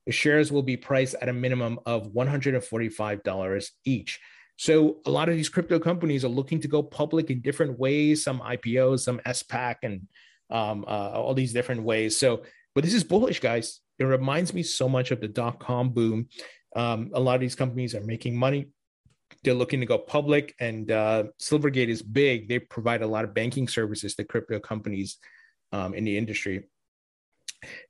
The 0.07 0.13
shares 0.13 0.53
will 0.53 0.63
be 0.63 0.77
priced 0.77 1.15
at 1.21 1.31
a 1.31 1.33
minimum 1.33 1.79
of 1.87 2.13
$145 2.13 3.71
each. 3.85 4.21
So 4.57 4.99
a 5.07 5.11
lot 5.11 5.29
of 5.29 5.35
these 5.35 5.49
crypto 5.49 5.79
companies 5.79 6.25
are 6.25 6.29
looking 6.29 6.61
to 6.61 6.69
go 6.69 6.83
public 6.83 7.31
in 7.31 7.41
different 7.41 7.79
ways, 7.79 8.23
some 8.23 8.41
IPOs, 8.41 9.01
some 9.01 9.19
SPAC, 9.27 9.77
and 9.83 10.07
um, 10.51 10.85
uh, 10.87 11.11
all 11.11 11.35
these 11.35 11.53
different 11.53 11.83
ways. 11.83 12.17
So, 12.17 12.43
but 12.75 12.85
this 12.85 12.95
is 12.95 13.03
bullish, 13.03 13.41
guys. 13.41 13.81
It 13.99 14.05
reminds 14.05 14.53
me 14.53 14.63
so 14.63 14.89
much 14.89 15.11
of 15.11 15.21
the 15.21 15.29
dot 15.29 15.59
com 15.59 15.91
boom. 15.91 16.29
Um, 16.77 17.11
a 17.15 17.21
lot 17.21 17.37
of 17.37 17.41
these 17.41 17.55
companies 17.55 17.95
are 17.95 18.03
making 18.03 18.37
money 18.37 18.69
they're 19.45 19.55
looking 19.55 19.81
to 19.81 19.87
go 19.87 19.99
public, 19.99 20.55
and 20.59 20.91
uh, 20.91 21.25
Silvergate 21.41 21.89
is 21.89 22.03
big. 22.03 22.49
They 22.49 22.59
provide 22.59 23.03
a 23.03 23.07
lot 23.07 23.25
of 23.25 23.35
banking 23.35 23.69
services 23.69 24.15
to 24.17 24.25
crypto 24.25 24.59
companies 24.59 25.19
um, 25.73 25.95
in 25.95 26.05
the 26.05 26.17
industry. 26.17 26.65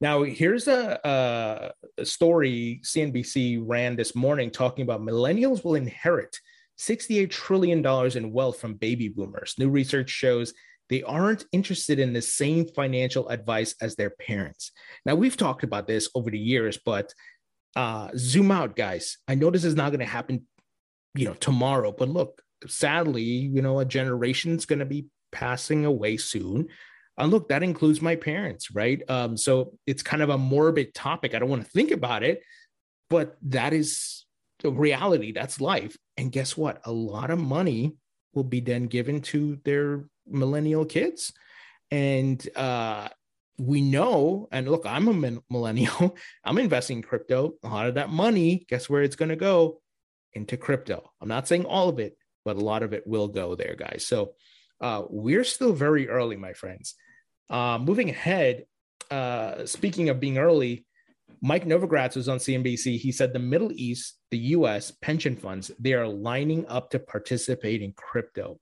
Now, 0.01 0.23
here's 0.23 0.69
a, 0.69 1.73
a, 1.99 2.05
story 2.05 2.81
CNBC 2.85 3.63
ran 3.65 3.97
this 3.97 4.15
morning 4.15 4.51
talking 4.51 4.83
about 4.83 5.01
millennials 5.01 5.65
will 5.65 5.75
inherit 5.75 6.37
$68 6.79 7.31
trillion 7.31 7.85
in 8.17 8.33
wealth 8.33 8.61
from 8.61 8.75
baby 8.75 9.09
boomers. 9.09 9.55
New 9.59 9.71
research 9.71 10.11
shows 10.11 10.53
they 10.91 11.03
aren't 11.03 11.45
interested 11.53 11.99
in 11.99 12.13
the 12.13 12.23
same 12.23 12.67
financial 12.67 13.29
advice 13.29 13.75
as 13.81 13.97
their 13.97 14.11
parents. 14.11 14.71
Now, 15.07 15.15
we've 15.15 15.37
talked 15.37 15.65
about 15.65 15.87
this 15.87 16.09
over 16.15 16.31
the 16.31 16.39
years, 16.39 16.79
but 16.85 17.13
uh, 17.75 18.11
zoom 18.17 18.51
out, 18.51 18.77
guys. 18.77 19.19
I 19.27 19.35
know 19.35 19.51
this 19.51 19.65
is 19.65 19.75
not 19.75 19.91
going 19.91 20.01
to 20.01 20.07
happen 20.07 20.47
you 21.15 21.27
know 21.27 21.35
tomorrow. 21.35 21.93
But 21.93 22.09
look 22.09 22.43
sadly 22.67 23.23
you 23.23 23.61
know 23.61 23.79
a 23.79 23.85
generation's 23.85 24.67
going 24.67 24.79
to 24.79 24.85
be 24.85 25.07
passing 25.33 25.85
away 25.85 26.17
soon. 26.17 26.69
And 27.17 27.31
look 27.31 27.49
that 27.49 27.63
includes 27.63 28.03
my 28.03 28.17
parents 28.17 28.75
right? 28.75 29.03
Um, 29.09 29.37
so 29.37 29.75
it's 29.87 30.03
kind 30.03 30.23
of 30.23 30.31
a 30.31 30.39
morbid 30.39 30.95
topic. 30.95 31.35
I 31.35 31.39
don't 31.39 31.51
want 31.51 31.65
to 31.65 31.71
think 31.71 31.91
about 31.91 32.23
it 32.23 32.43
but 33.11 33.37
that 33.43 33.73
is 33.73 34.25
the 34.61 34.71
reality. 34.71 35.33
That's 35.33 35.61
life. 35.61 35.97
And 36.17 36.33
guess 36.33 36.57
what? 36.57 36.81
A 36.85 36.93
lot 36.93 37.31
of 37.31 37.39
money 37.39 37.97
will 38.35 38.45
be 38.45 38.61
then 38.61 38.87
given 38.87 39.21
to 39.21 39.59
their 39.65 40.07
millennial 40.27 40.85
kids. 40.85 41.33
And 41.91 42.45
uh, 42.57 43.09
we 43.59 43.83
know, 43.83 44.49
and 44.51 44.69
look, 44.69 44.85
I'm 44.87 45.09
a 45.09 45.39
millennial, 45.51 46.17
I'm 46.45 46.59
investing 46.59 46.99
in 46.99 47.03
crypto. 47.03 47.55
A 47.63 47.69
lot 47.69 47.87
of 47.87 47.95
that 47.95 48.11
money, 48.11 48.67
guess 48.69 48.89
where 48.89 49.03
it's 49.03 49.17
going 49.17 49.29
to 49.29 49.37
go? 49.37 49.81
Into 50.35 50.57
crypto. 50.57 51.11
I'm 51.21 51.29
not 51.29 51.47
saying 51.47 51.65
all 51.65 51.89
of 51.89 51.99
it, 51.99 52.17
but 52.45 52.57
a 52.57 52.61
lot 52.61 52.83
of 52.83 52.93
it 52.93 53.07
will 53.07 53.29
go 53.29 53.55
there, 53.55 53.77
guys. 53.77 54.05
So 54.07 54.33
uh, 54.81 55.05
we're 55.09 55.45
still 55.45 55.73
very 55.73 56.09
early, 56.09 56.37
my 56.37 56.53
friends. 56.53 56.95
Uh, 57.49 57.79
moving 57.79 58.11
ahead, 58.11 58.65
uh, 59.11 59.67
speaking 59.67 60.09
of 60.09 60.21
being 60.21 60.39
early, 60.39 60.87
Mike 61.41 61.65
Novogratz 61.67 62.17
was 62.17 62.29
on 62.29 62.39
CNBC. 62.39 62.99
He 62.99 63.13
said 63.13 63.33
the 63.33 63.39
Middle 63.39 63.71
East, 63.73 64.19
the 64.31 64.39
US 64.39 64.91
pension 64.91 65.37
funds, 65.37 65.71
they 65.79 65.93
are 65.93 66.09
lining 66.09 66.67
up 66.67 66.91
to 66.91 66.99
participate 66.99 67.83
in 67.83 67.93
crypto. 67.93 68.59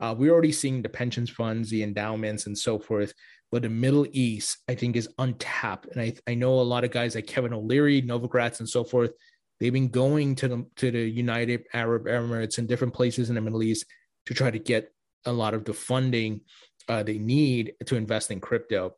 Uh, 0.00 0.14
we're 0.16 0.32
already 0.32 0.52
seeing 0.52 0.82
the 0.82 0.88
pensions 0.88 1.30
funds, 1.30 1.70
the 1.70 1.82
endowments, 1.82 2.46
and 2.46 2.58
so 2.58 2.78
forth. 2.78 3.14
But 3.52 3.62
the 3.62 3.68
Middle 3.68 4.06
East, 4.10 4.58
I 4.68 4.74
think, 4.74 4.96
is 4.96 5.08
untapped. 5.18 5.86
And 5.86 6.00
I, 6.00 6.14
I 6.26 6.34
know 6.34 6.54
a 6.54 6.62
lot 6.62 6.82
of 6.82 6.90
guys 6.90 7.14
like 7.14 7.28
Kevin 7.28 7.54
O'Leary, 7.54 8.02
Novogratz, 8.02 8.58
and 8.58 8.68
so 8.68 8.82
forth. 8.82 9.12
They've 9.60 9.72
been 9.72 9.88
going 9.88 10.34
to 10.36 10.48
the 10.48 10.66
to 10.76 10.90
the 10.90 11.08
United 11.08 11.64
Arab 11.72 12.06
Emirates 12.06 12.58
and 12.58 12.68
different 12.68 12.94
places 12.94 13.28
in 13.28 13.34
the 13.34 13.40
Middle 13.40 13.62
East 13.62 13.86
to 14.26 14.34
try 14.34 14.50
to 14.50 14.58
get 14.58 14.92
a 15.24 15.32
lot 15.32 15.54
of 15.54 15.64
the 15.64 15.72
funding 15.72 16.40
uh, 16.88 17.02
they 17.02 17.18
need 17.18 17.74
to 17.86 17.96
invest 17.96 18.30
in 18.30 18.40
crypto. 18.40 18.94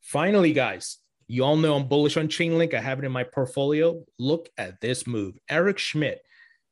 Finally, 0.00 0.52
guys, 0.52 0.98
you 1.28 1.44
all 1.44 1.56
know 1.56 1.76
I'm 1.76 1.88
bullish 1.88 2.16
on 2.16 2.28
Chainlink. 2.28 2.74
I 2.74 2.80
have 2.80 2.98
it 2.98 3.04
in 3.04 3.12
my 3.12 3.24
portfolio. 3.24 4.04
Look 4.18 4.48
at 4.58 4.80
this 4.80 5.06
move. 5.06 5.36
Eric 5.48 5.78
Schmidt 5.78 6.22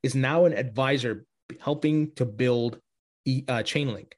is 0.03 0.15
now 0.15 0.45
an 0.47 0.53
advisor 0.53 1.25
helping 1.61 2.13
to 2.15 2.25
build 2.25 2.81
uh, 3.27 3.63
Chainlink. 3.63 4.13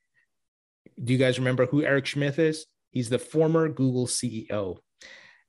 Do 1.02 1.12
you 1.12 1.18
guys 1.18 1.38
remember 1.38 1.66
who 1.66 1.82
Eric 1.82 2.06
Schmidt 2.06 2.38
is? 2.38 2.66
He's 2.90 3.08
the 3.08 3.18
former 3.18 3.68
Google 3.68 4.06
CEO 4.06 4.78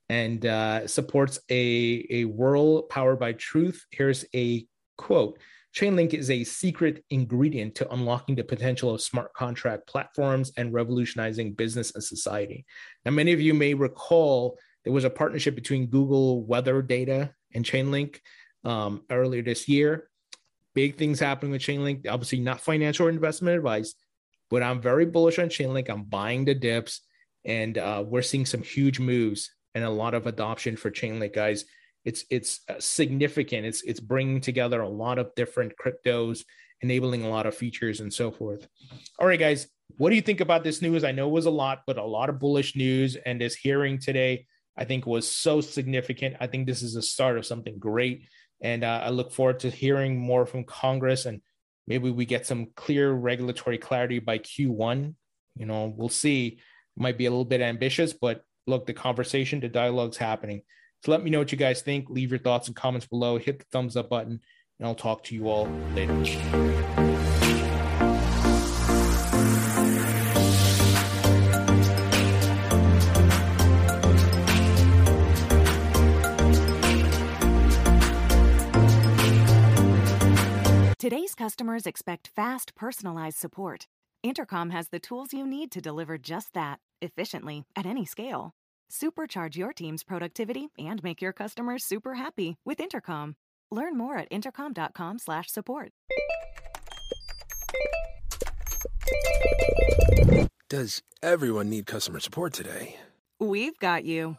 and 0.08 0.44
uh, 0.46 0.86
supports 0.86 1.40
a, 1.50 2.06
a 2.10 2.24
world 2.26 2.88
powered 2.88 3.18
by 3.18 3.32
truth. 3.32 3.84
Here's 3.90 4.24
a 4.34 4.66
quote 4.96 5.38
Chainlink 5.74 6.14
is 6.14 6.30
a 6.30 6.44
secret 6.44 7.04
ingredient 7.10 7.74
to 7.76 7.92
unlocking 7.92 8.36
the 8.36 8.44
potential 8.44 8.94
of 8.94 9.02
smart 9.02 9.32
contract 9.34 9.88
platforms 9.88 10.52
and 10.56 10.72
revolutionizing 10.72 11.54
business 11.54 11.92
and 11.94 12.04
society. 12.04 12.64
Now, 13.04 13.10
many 13.10 13.32
of 13.32 13.40
you 13.40 13.54
may 13.54 13.74
recall 13.74 14.56
there 14.84 14.92
was 14.92 15.04
a 15.04 15.10
partnership 15.10 15.56
between 15.56 15.86
Google 15.86 16.44
Weather 16.44 16.80
Data 16.80 17.34
and 17.54 17.64
Chainlink 17.64 18.20
um, 18.64 19.02
earlier 19.10 19.42
this 19.42 19.68
year. 19.68 20.08
Big 20.74 20.96
things 20.96 21.18
happening 21.18 21.50
with 21.50 21.62
Chainlink. 21.62 22.06
Obviously, 22.08 22.38
not 22.38 22.60
financial 22.60 23.08
or 23.08 23.10
investment 23.10 23.56
advice, 23.56 23.94
but 24.50 24.62
I'm 24.62 24.80
very 24.80 25.06
bullish 25.06 25.40
on 25.40 25.48
Chainlink. 25.48 25.88
I'm 25.88 26.04
buying 26.04 26.44
the 26.44 26.54
dips, 26.54 27.00
and 27.44 27.76
uh, 27.78 28.04
we're 28.06 28.22
seeing 28.22 28.46
some 28.46 28.62
huge 28.62 29.00
moves 29.00 29.50
and 29.74 29.84
a 29.84 29.90
lot 29.90 30.14
of 30.14 30.26
adoption 30.26 30.76
for 30.76 30.90
Chainlink, 30.90 31.34
guys 31.34 31.64
it's 32.04 32.24
it's 32.30 32.60
uh, 32.68 32.74
significant. 32.78 33.66
It's 33.66 33.82
it's 33.82 34.00
bringing 34.00 34.40
together 34.40 34.80
a 34.80 34.88
lot 34.88 35.18
of 35.18 35.34
different 35.34 35.72
cryptos, 35.76 36.44
enabling 36.80 37.24
a 37.24 37.28
lot 37.28 37.46
of 37.46 37.56
features 37.56 38.00
and 38.00 38.12
so 38.12 38.30
forth. 38.30 38.68
All 39.18 39.26
right, 39.26 39.40
guys, 39.40 39.68
what 39.96 40.10
do 40.10 40.16
you 40.16 40.22
think 40.22 40.40
about 40.40 40.64
this 40.64 40.82
news? 40.82 41.04
I 41.04 41.12
know 41.12 41.28
it 41.28 41.32
was 41.32 41.46
a 41.46 41.50
lot, 41.50 41.82
but 41.86 41.98
a 41.98 42.04
lot 42.04 42.28
of 42.28 42.38
bullish 42.38 42.76
news, 42.76 43.16
and 43.16 43.40
this 43.40 43.54
hearing 43.54 43.98
today, 43.98 44.46
I 44.76 44.84
think, 44.84 45.06
was 45.06 45.30
so 45.30 45.60
significant. 45.60 46.36
I 46.40 46.46
think 46.46 46.66
this 46.66 46.82
is 46.82 46.94
the 46.94 47.02
start 47.02 47.38
of 47.38 47.46
something 47.46 47.78
great, 47.78 48.28
and 48.60 48.84
uh, 48.84 49.00
I 49.02 49.08
look 49.10 49.32
forward 49.32 49.60
to 49.60 49.70
hearing 49.70 50.18
more 50.18 50.46
from 50.46 50.64
Congress 50.64 51.26
and 51.26 51.40
maybe 51.86 52.10
we 52.10 52.24
get 52.24 52.46
some 52.46 52.68
clear 52.76 53.12
regulatory 53.12 53.76
clarity 53.76 54.18
by 54.18 54.38
Q1. 54.38 55.14
You 55.56 55.66
know, 55.66 55.92
we'll 55.94 56.08
see. 56.08 56.60
Might 56.96 57.18
be 57.18 57.26
a 57.26 57.30
little 57.30 57.44
bit 57.44 57.60
ambitious, 57.60 58.12
but 58.12 58.42
look, 58.66 58.86
the 58.86 58.92
conversation, 58.92 59.60
the 59.60 59.68
dialogue's 59.68 60.16
happening. 60.16 60.62
So 61.04 61.10
let 61.10 61.22
me 61.22 61.30
know 61.30 61.38
what 61.38 61.52
you 61.52 61.58
guys 61.58 61.82
think. 61.82 62.08
Leave 62.08 62.30
your 62.30 62.38
thoughts 62.38 62.68
and 62.68 62.76
comments 62.76 63.06
below. 63.06 63.38
Hit 63.38 63.58
the 63.58 63.66
thumbs 63.70 63.96
up 63.96 64.08
button, 64.08 64.40
and 64.78 64.88
I'll 64.88 64.94
talk 64.94 65.24
to 65.24 65.34
you 65.34 65.48
all 65.48 65.66
later. 65.94 66.14
Today's 80.98 81.34
customers 81.34 81.86
expect 81.86 82.28
fast, 82.28 82.74
personalized 82.74 83.36
support. 83.36 83.88
Intercom 84.22 84.70
has 84.70 84.88
the 84.88 84.98
tools 84.98 85.34
you 85.34 85.46
need 85.46 85.70
to 85.72 85.82
deliver 85.82 86.16
just 86.16 86.54
that, 86.54 86.80
efficiently, 87.04 87.64
at 87.76 87.86
any 87.86 88.04
scale. 88.04 88.52
Supercharge 88.90 89.56
your 89.56 89.72
team's 89.72 90.02
productivity 90.02 90.68
and 90.78 91.02
make 91.02 91.22
your 91.22 91.32
customers 91.32 91.84
super 91.84 92.14
happy 92.14 92.56
with 92.64 92.80
Intercom. 92.80 93.36
Learn 93.70 93.96
more 93.96 94.18
at 94.18 94.28
intercom.com/support. 94.30 95.92
Does 100.68 101.02
everyone 101.22 101.70
need 101.70 101.86
customer 101.86 102.20
support 102.20 102.52
today? 102.52 102.96
We've 103.40 103.78
got 103.78 104.04
you. 104.04 104.36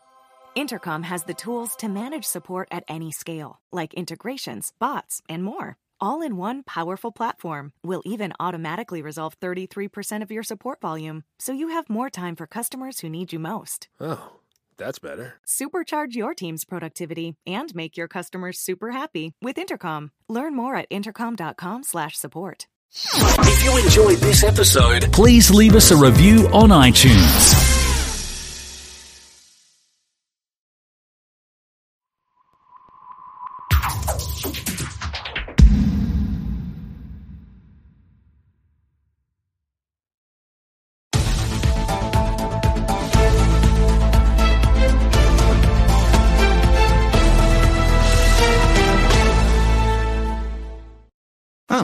Intercom 0.55 1.03
has 1.03 1.23
the 1.23 1.33
tools 1.33 1.75
to 1.77 1.87
manage 1.89 2.23
support 2.23 2.69
at 2.71 2.83
any 2.87 3.11
scale, 3.11 3.59
like 3.71 3.93
integrations, 3.93 4.71
bots, 4.79 5.21
and 5.29 5.43
more. 5.43 5.77
All 5.99 6.21
in 6.21 6.37
one 6.37 6.63
powerful 6.63 7.11
platform 7.11 7.73
will 7.83 8.01
even 8.05 8.33
automatically 8.39 9.01
resolve 9.01 9.39
33% 9.39 10.21
of 10.21 10.31
your 10.31 10.43
support 10.43 10.81
volume, 10.81 11.23
so 11.39 11.51
you 11.51 11.69
have 11.69 11.89
more 11.89 12.09
time 12.09 12.35
for 12.35 12.47
customers 12.47 12.99
who 12.99 13.09
need 13.09 13.33
you 13.33 13.39
most. 13.39 13.87
Oh. 13.99 14.33
That's 14.77 14.99
better. 14.99 15.35
Supercharge 15.47 16.15
your 16.15 16.33
team's 16.33 16.65
productivity 16.65 17.37
and 17.47 17.73
make 17.73 17.95
your 17.95 18.09
customers 18.09 18.59
super 18.59 18.91
happy 18.91 19.33
with 19.41 19.57
Intercom. 19.57 20.11
Learn 20.27 20.53
more 20.53 20.75
at 20.75 20.87
intercom.com/support. 20.89 22.67
If 22.93 23.63
you 23.63 23.77
enjoyed 23.77 24.19
this 24.19 24.43
episode, 24.43 25.11
please 25.11 25.49
leave 25.51 25.75
us 25.75 25.91
a 25.91 25.97
review 25.97 26.47
on 26.53 26.69
iTunes. 26.69 27.64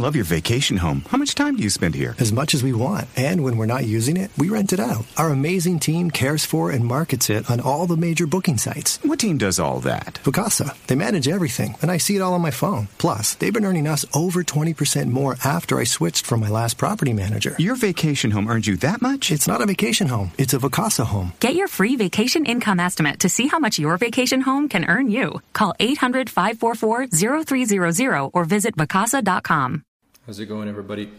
Love 0.01 0.15
your 0.15 0.25
vacation 0.25 0.77
home. 0.77 1.05
How 1.09 1.17
much 1.17 1.35
time 1.35 1.55
do 1.55 1.63
you 1.63 1.69
spend 1.69 1.93
here? 1.93 2.15
As 2.17 2.33
much 2.33 2.55
as 2.55 2.63
we 2.63 2.73
want. 2.73 3.07
And 3.15 3.43
when 3.43 3.55
we're 3.55 3.67
not 3.67 3.85
using 3.85 4.17
it, 4.17 4.31
we 4.37 4.49
rent 4.49 4.73
it 4.73 4.79
out. 4.79 5.05
Our 5.15 5.29
amazing 5.29 5.77
team 5.79 6.09
cares 6.09 6.43
for 6.43 6.71
and 6.71 6.83
markets 6.83 7.29
it 7.29 7.51
on 7.51 7.59
all 7.59 7.85
the 7.85 7.95
major 7.95 8.25
booking 8.25 8.57
sites. 8.57 8.97
What 9.03 9.19
team 9.19 9.37
does 9.37 9.59
all 9.59 9.79
that? 9.81 10.19
Vacasa. 10.23 10.75
They 10.87 10.95
manage 10.95 11.27
everything, 11.27 11.75
and 11.81 11.91
I 11.91 11.97
see 11.97 12.15
it 12.15 12.21
all 12.21 12.33
on 12.33 12.41
my 12.41 12.49
phone. 12.49 12.87
Plus, 12.97 13.35
they've 13.35 13.53
been 13.53 13.65
earning 13.65 13.87
us 13.87 14.03
over 14.15 14.43
20% 14.43 15.11
more 15.11 15.37
after 15.45 15.77
I 15.77 15.83
switched 15.83 16.25
from 16.25 16.39
my 16.39 16.49
last 16.49 16.79
property 16.79 17.13
manager. 17.13 17.55
Your 17.59 17.75
vacation 17.75 18.31
home 18.31 18.49
earned 18.49 18.65
you 18.65 18.77
that 18.77 19.03
much? 19.03 19.31
It's 19.31 19.47
not 19.47 19.61
a 19.61 19.67
vacation 19.67 20.07
home. 20.07 20.31
It's 20.39 20.55
a 20.55 20.59
Vacasa 20.59 21.05
home. 21.05 21.33
Get 21.39 21.53
your 21.53 21.67
free 21.67 21.95
vacation 21.95 22.43
income 22.45 22.79
estimate 22.79 23.19
to 23.19 23.29
see 23.29 23.45
how 23.47 23.59
much 23.59 23.77
your 23.77 23.97
vacation 23.97 24.41
home 24.41 24.67
can 24.67 24.85
earn 24.85 25.11
you. 25.11 25.41
Call 25.53 25.75
800-544-0300 25.79 28.31
or 28.33 28.45
visit 28.45 28.75
vacasa.com. 28.75 29.83
How's 30.27 30.39
it 30.39 30.45
going, 30.45 30.69
everybody? 30.69 31.11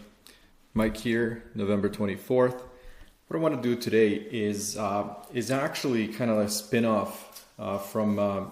Mike 0.73 0.95
here, 0.95 1.43
November 1.55 1.89
24th. 1.89 2.61
What 3.27 3.35
I 3.35 3.35
want 3.35 3.53
to 3.53 3.61
do 3.61 3.75
today 3.75 4.13
is 4.13 4.77
uh, 4.77 5.15
is 5.33 5.51
actually 5.51 6.07
kind 6.07 6.31
of 6.31 6.37
a 6.37 6.47
spin-off 6.47 7.45
uh, 7.59 7.79
from 7.79 8.17
uh, 8.17 8.45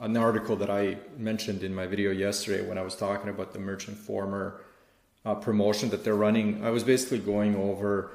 an 0.00 0.16
article 0.16 0.56
that 0.56 0.68
I 0.68 0.98
mentioned 1.16 1.62
in 1.62 1.72
my 1.72 1.86
video 1.86 2.10
yesterday 2.10 2.68
when 2.68 2.76
I 2.76 2.82
was 2.82 2.96
talking 2.96 3.30
about 3.30 3.52
the 3.52 3.60
Merch 3.60 3.86
Informer 3.86 4.62
uh, 5.24 5.36
promotion 5.36 5.90
that 5.90 6.02
they're 6.02 6.16
running. 6.16 6.64
I 6.64 6.70
was 6.70 6.82
basically 6.82 7.20
going 7.20 7.54
over 7.54 8.10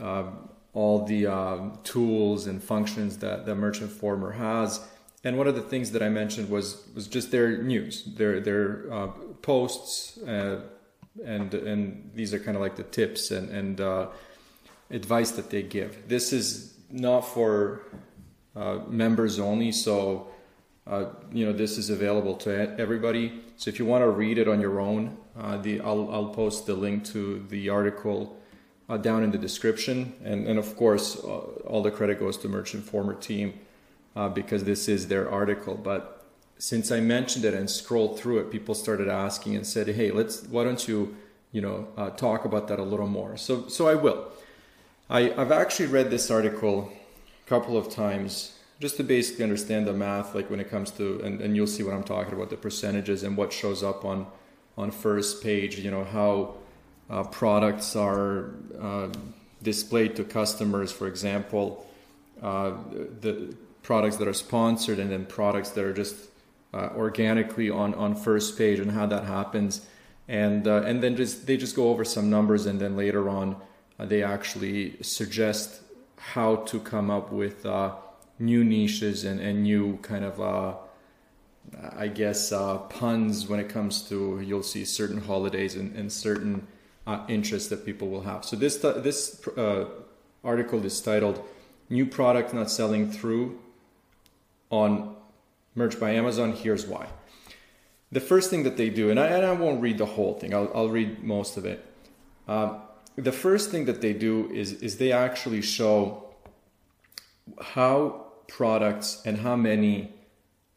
um, 0.00 0.48
all 0.74 1.04
the 1.06 1.26
uh, 1.26 1.58
tools 1.82 2.46
and 2.46 2.62
functions 2.62 3.16
that 3.18 3.46
the 3.46 3.56
Merch 3.56 3.80
Informer 3.80 4.30
has. 4.30 4.86
And 5.24 5.36
one 5.36 5.48
of 5.48 5.56
the 5.56 5.62
things 5.62 5.90
that 5.90 6.04
I 6.04 6.08
mentioned 6.08 6.48
was 6.48 6.84
was 6.94 7.08
just 7.08 7.32
their 7.32 7.60
news, 7.60 8.04
their 8.04 8.38
their 8.38 8.92
uh, 8.92 9.08
posts 9.42 10.16
and 11.24 11.52
and 11.54 12.10
these 12.14 12.34
are 12.34 12.38
kind 12.38 12.56
of 12.56 12.62
like 12.62 12.76
the 12.76 12.84
tips 12.84 13.30
and 13.30 13.48
and 13.50 13.80
uh, 13.80 14.06
advice 14.90 15.32
that 15.32 15.50
they 15.50 15.62
give. 15.62 16.08
This 16.08 16.32
is 16.32 16.74
not 16.90 17.20
for 17.20 17.82
uh, 18.56 18.78
members 18.88 19.38
only, 19.38 19.72
so 19.72 20.28
uh, 20.86 21.06
you 21.32 21.46
know, 21.46 21.52
this 21.52 21.78
is 21.78 21.90
available 21.90 22.36
to 22.36 22.50
everybody. 22.80 23.40
So 23.56 23.68
if 23.68 23.78
you 23.78 23.84
want 23.84 24.02
to 24.02 24.10
read 24.10 24.38
it 24.38 24.48
on 24.48 24.60
your 24.60 24.80
own, 24.80 25.16
uh, 25.38 25.56
the 25.58 25.80
I'll, 25.80 26.10
I'll 26.12 26.30
post 26.30 26.66
the 26.66 26.74
link 26.74 27.04
to 27.06 27.46
the 27.48 27.68
article 27.68 28.36
uh, 28.88 28.96
down 28.96 29.22
in 29.22 29.30
the 29.30 29.38
description. 29.38 30.14
And, 30.24 30.48
and 30.48 30.58
of 30.58 30.76
course, 30.76 31.16
uh, 31.16 31.28
all 31.66 31.82
the 31.82 31.92
credit 31.92 32.18
goes 32.18 32.36
to 32.38 32.48
Merch 32.48 32.74
Informer 32.74 33.14
team 33.14 33.54
because 34.34 34.64
this 34.64 34.88
is 34.88 35.06
their 35.06 35.30
article. 35.30 35.74
But 35.74 36.19
since 36.60 36.92
I 36.92 37.00
mentioned 37.00 37.46
it 37.46 37.54
and 37.54 37.68
scrolled 37.70 38.20
through 38.20 38.38
it, 38.40 38.50
people 38.50 38.74
started 38.74 39.08
asking 39.08 39.56
and 39.56 39.66
said, 39.66 39.88
"Hey, 39.88 40.10
let's 40.10 40.42
why 40.44 40.62
don't 40.62 40.86
you, 40.86 41.16
you 41.52 41.62
know, 41.62 41.88
uh, 41.96 42.10
talk 42.10 42.44
about 42.44 42.68
that 42.68 42.78
a 42.78 42.82
little 42.84 43.08
more?" 43.08 43.36
So 43.36 43.66
so 43.68 43.88
I 43.88 43.94
will. 43.94 44.28
I, 45.08 45.32
I've 45.32 45.50
actually 45.50 45.86
read 45.86 46.10
this 46.10 46.30
article 46.30 46.92
a 47.44 47.48
couple 47.48 47.76
of 47.76 47.90
times 47.90 48.58
just 48.78 48.96
to 48.98 49.02
basically 49.02 49.42
understand 49.42 49.86
the 49.86 49.92
math, 49.92 50.34
like 50.34 50.48
when 50.50 50.60
it 50.60 50.70
comes 50.70 50.90
to, 50.92 51.20
and, 51.24 51.40
and 51.40 51.56
you'll 51.56 51.66
see 51.66 51.82
what 51.82 51.94
I'm 51.94 52.04
talking 52.04 52.32
about, 52.32 52.48
the 52.50 52.56
percentages 52.56 53.22
and 53.22 53.36
what 53.36 53.52
shows 53.52 53.82
up 53.82 54.04
on 54.04 54.26
on 54.76 54.90
first 54.90 55.42
page. 55.42 55.78
You 55.78 55.90
know 55.90 56.04
how 56.04 56.54
uh, 57.08 57.24
products 57.24 57.96
are 57.96 58.50
uh, 58.78 59.08
displayed 59.62 60.14
to 60.16 60.24
customers. 60.24 60.92
For 60.92 61.08
example, 61.08 61.86
uh, 62.42 62.72
the 63.20 63.56
products 63.82 64.16
that 64.16 64.28
are 64.28 64.34
sponsored 64.34 64.98
and 64.98 65.10
then 65.10 65.24
products 65.24 65.70
that 65.70 65.84
are 65.84 65.94
just 65.94 66.29
uh, 66.72 66.90
organically 66.96 67.70
on 67.70 67.94
on 67.94 68.14
first 68.14 68.56
page 68.56 68.78
and 68.78 68.92
how 68.92 69.06
that 69.06 69.24
happens. 69.24 69.86
And 70.28 70.66
uh, 70.66 70.82
and 70.82 71.02
then 71.02 71.16
just 71.16 71.46
they 71.46 71.56
just 71.56 71.74
go 71.74 71.90
over 71.90 72.04
some 72.04 72.30
numbers 72.30 72.66
and 72.66 72.80
then 72.80 72.96
later 72.96 73.28
on 73.28 73.56
uh, 73.98 74.06
they 74.06 74.22
actually 74.22 75.02
suggest 75.02 75.82
how 76.16 76.56
to 76.56 76.78
come 76.78 77.10
up 77.10 77.32
with 77.32 77.64
new 78.38 78.64
niches 78.64 79.24
and, 79.24 79.40
and 79.40 79.62
new 79.62 79.98
kind 80.02 80.24
of 80.24 80.40
uh, 80.40 80.74
I 81.96 82.08
guess 82.08 82.52
uh, 82.52 82.78
puns 82.78 83.46
when 83.48 83.60
it 83.60 83.68
comes 83.68 84.02
to 84.08 84.40
you'll 84.40 84.62
see 84.62 84.84
certain 84.84 85.20
holidays 85.20 85.76
and, 85.76 85.94
and 85.94 86.12
certain 86.12 86.66
uh, 87.06 87.24
interests 87.28 87.68
that 87.68 87.84
people 87.84 88.08
will 88.08 88.22
have. 88.22 88.44
So 88.44 88.56
this 88.56 88.78
this 88.78 89.46
uh, 89.56 89.86
article 90.42 90.84
is 90.84 91.00
titled 91.00 91.42
"New 91.88 92.06
Product 92.06 92.52
Not 92.54 92.70
Selling 92.70 93.10
Through 93.10 93.58
on 94.70 95.16
Merch 95.74 95.98
by 95.98 96.10
Amazon." 96.10 96.52
Here's 96.52 96.86
why. 96.86 97.06
The 98.12 98.20
first 98.20 98.50
thing 98.50 98.64
that 98.64 98.76
they 98.76 98.90
do, 98.90 99.10
and 99.10 99.20
I, 99.20 99.26
and 99.26 99.46
I 99.46 99.52
won't 99.52 99.80
read 99.80 99.98
the 99.98 100.06
whole 100.06 100.34
thing. 100.34 100.52
I'll, 100.52 100.70
I'll 100.74 100.88
read 100.88 101.22
most 101.22 101.56
of 101.56 101.64
it. 101.64 101.84
Uh, 102.48 102.78
the 103.16 103.32
first 103.32 103.70
thing 103.70 103.84
that 103.84 104.00
they 104.00 104.12
do 104.12 104.50
is 104.52 104.72
is 104.82 104.98
they 104.98 105.12
actually 105.12 105.62
show 105.62 106.24
how 107.60 108.26
products 108.48 109.22
and 109.24 109.38
how 109.38 109.56
many 109.56 110.12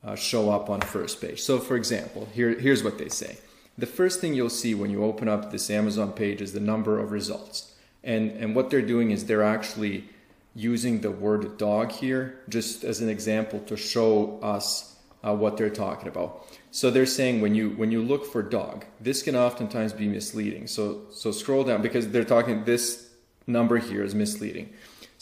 uh, 0.04 0.16
show 0.16 0.52
up 0.52 0.70
on 0.70 0.82
first 0.82 1.22
page. 1.22 1.42
So, 1.42 1.60
for 1.60 1.76
example, 1.76 2.28
here, 2.34 2.58
here's 2.60 2.84
what 2.84 2.98
they 2.98 3.10
say. 3.10 3.38
The 3.78 3.86
first 3.86 4.22
thing 4.22 4.34
you'll 4.34 4.50
see 4.50 4.76
when 4.76 4.92
you 4.92 5.04
open 5.04 5.28
up 5.28 5.52
this 5.52 5.70
Amazon 5.70 6.14
page 6.14 6.42
is 6.42 6.54
the 6.54 6.60
number 6.60 7.00
of 7.00 7.12
results. 7.12 7.74
And, 8.04 8.32
and 8.32 8.56
what 8.56 8.70
they're 8.70 8.82
doing 8.82 9.12
is 9.12 9.26
they're 9.26 9.44
actually 9.44 10.10
using 10.56 11.02
the 11.02 11.12
word 11.12 11.58
dog 11.58 11.92
here 11.92 12.40
just 12.50 12.84
as 12.84 13.02
an 13.02 13.10
example 13.10 13.60
to 13.62 13.76
show 13.76 14.40
us 14.42 14.96
uh, 15.26 15.34
what 15.34 15.58
they're 15.58 15.70
talking 15.70 16.08
about. 16.08 16.46
So 16.72 16.92
they're 16.92 17.06
saying 17.06 17.42
when 17.42 17.56
you 17.56 17.70
when 17.72 17.92
you 17.92 18.02
look 18.02 18.26
for 18.26 18.42
dog, 18.42 18.86
this 19.00 19.24
can 19.24 19.36
oftentimes 19.36 19.94
be 19.94 20.08
misleading. 20.08 20.68
So 20.68 21.02
so 21.12 21.32
scroll 21.32 21.64
down 21.64 21.82
because 21.82 22.10
they're 22.10 22.26
talking 22.26 22.66
this 22.66 23.10
number 23.48 23.78
here 23.78 24.04
is 24.04 24.16
misleading. 24.16 24.74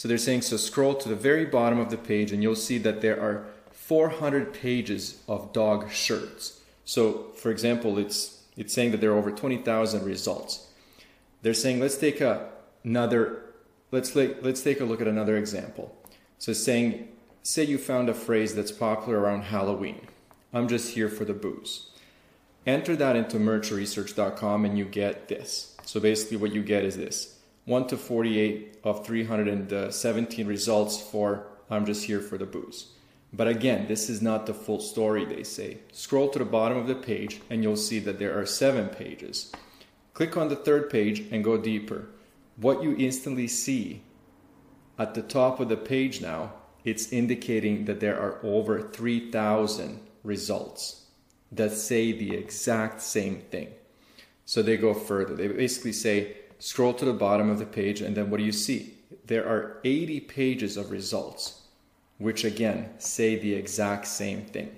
So 0.01 0.07
they're 0.07 0.17
saying, 0.17 0.41
so 0.41 0.57
scroll 0.57 0.95
to 0.95 1.09
the 1.09 1.15
very 1.15 1.45
bottom 1.45 1.79
of 1.79 1.91
the 1.91 1.97
page 1.97 2.31
and 2.31 2.41
you'll 2.41 2.55
see 2.55 2.79
that 2.79 3.01
there 3.01 3.21
are 3.21 3.45
400 3.71 4.51
pages 4.53 5.21
of 5.27 5.53
dog 5.53 5.91
shirts. 5.91 6.59
So 6.85 7.27
for 7.35 7.51
example, 7.51 7.99
it's, 7.99 8.41
it's 8.57 8.73
saying 8.73 8.91
that 8.91 9.01
there 9.01 9.11
are 9.11 9.17
over 9.17 9.31
20,000 9.31 10.03
results. 10.03 10.67
They're 11.43 11.53
saying, 11.53 11.79
let's 11.79 11.97
take 11.97 12.19
a, 12.19 12.49
another, 12.83 13.43
let's, 13.91 14.15
let's 14.15 14.61
take 14.61 14.79
a 14.79 14.85
look 14.85 15.01
at 15.01 15.07
another 15.07 15.37
example. 15.37 15.95
So 16.37 16.53
saying, 16.53 17.09
say 17.43 17.63
you 17.63 17.77
found 17.77 18.09
a 18.09 18.13
phrase 18.13 18.55
that's 18.55 18.71
popular 18.71 19.19
around 19.19 19.43
Halloween. 19.43 20.07
I'm 20.53 20.67
just 20.67 20.95
here 20.95 21.09
for 21.09 21.25
the 21.25 21.33
booze. 21.33 21.91
Enter 22.65 22.95
that 22.95 23.15
into 23.15 23.37
merchresearch.com 23.37 24.65
and 24.65 24.77
you 24.77 24.85
get 24.85 25.27
this. 25.27 25.75
So 25.85 25.99
basically 25.99 26.37
what 26.37 26.53
you 26.53 26.61
get 26.61 26.83
is 26.83 26.97
this. 26.97 27.37
1 27.65 27.87
to 27.87 27.97
48 27.97 28.77
of 28.83 29.05
317 29.05 30.47
results 30.47 30.99
for 30.99 31.47
I'm 31.69 31.85
just 31.85 32.05
here 32.05 32.19
for 32.19 32.37
the 32.37 32.45
booze. 32.45 32.87
But 33.33 33.47
again, 33.47 33.87
this 33.87 34.09
is 34.09 34.21
not 34.21 34.45
the 34.45 34.53
full 34.53 34.81
story, 34.81 35.25
they 35.25 35.43
say. 35.43 35.77
Scroll 35.93 36.29
to 36.29 36.39
the 36.39 36.45
bottom 36.45 36.77
of 36.77 36.87
the 36.87 36.95
page 36.95 37.41
and 37.49 37.63
you'll 37.63 37.77
see 37.77 37.99
that 37.99 38.19
there 38.19 38.37
are 38.37 38.45
seven 38.45 38.89
pages. 38.89 39.51
Click 40.13 40.35
on 40.35 40.49
the 40.49 40.55
third 40.55 40.89
page 40.89 41.21
and 41.31 41.43
go 41.43 41.57
deeper. 41.57 42.09
What 42.57 42.83
you 42.83 42.95
instantly 42.97 43.47
see 43.47 44.03
at 44.97 45.13
the 45.13 45.21
top 45.21 45.59
of 45.59 45.69
the 45.69 45.77
page 45.77 46.21
now, 46.21 46.53
it's 46.83 47.11
indicating 47.11 47.85
that 47.85 47.99
there 47.99 48.19
are 48.19 48.39
over 48.43 48.81
3,000 48.81 49.99
results 50.23 51.05
that 51.51 51.71
say 51.71 52.11
the 52.11 52.35
exact 52.35 53.01
same 53.01 53.41
thing. 53.51 53.69
So 54.45 54.61
they 54.61 54.77
go 54.77 54.93
further. 54.93 55.35
They 55.35 55.47
basically 55.47 55.93
say, 55.93 56.37
Scroll 56.59 56.93
to 56.93 57.05
the 57.05 57.13
bottom 57.13 57.49
of 57.49 57.57
the 57.57 57.65
page, 57.65 58.01
and 58.01 58.15
then 58.15 58.29
what 58.29 58.37
do 58.37 58.43
you 58.43 58.51
see? 58.51 58.93
There 59.25 59.47
are 59.47 59.79
80 59.83 60.19
pages 60.21 60.77
of 60.77 60.91
results, 60.91 61.61
which 62.19 62.43
again 62.43 62.89
say 62.99 63.35
the 63.35 63.55
exact 63.55 64.05
same 64.05 64.45
thing. 64.45 64.75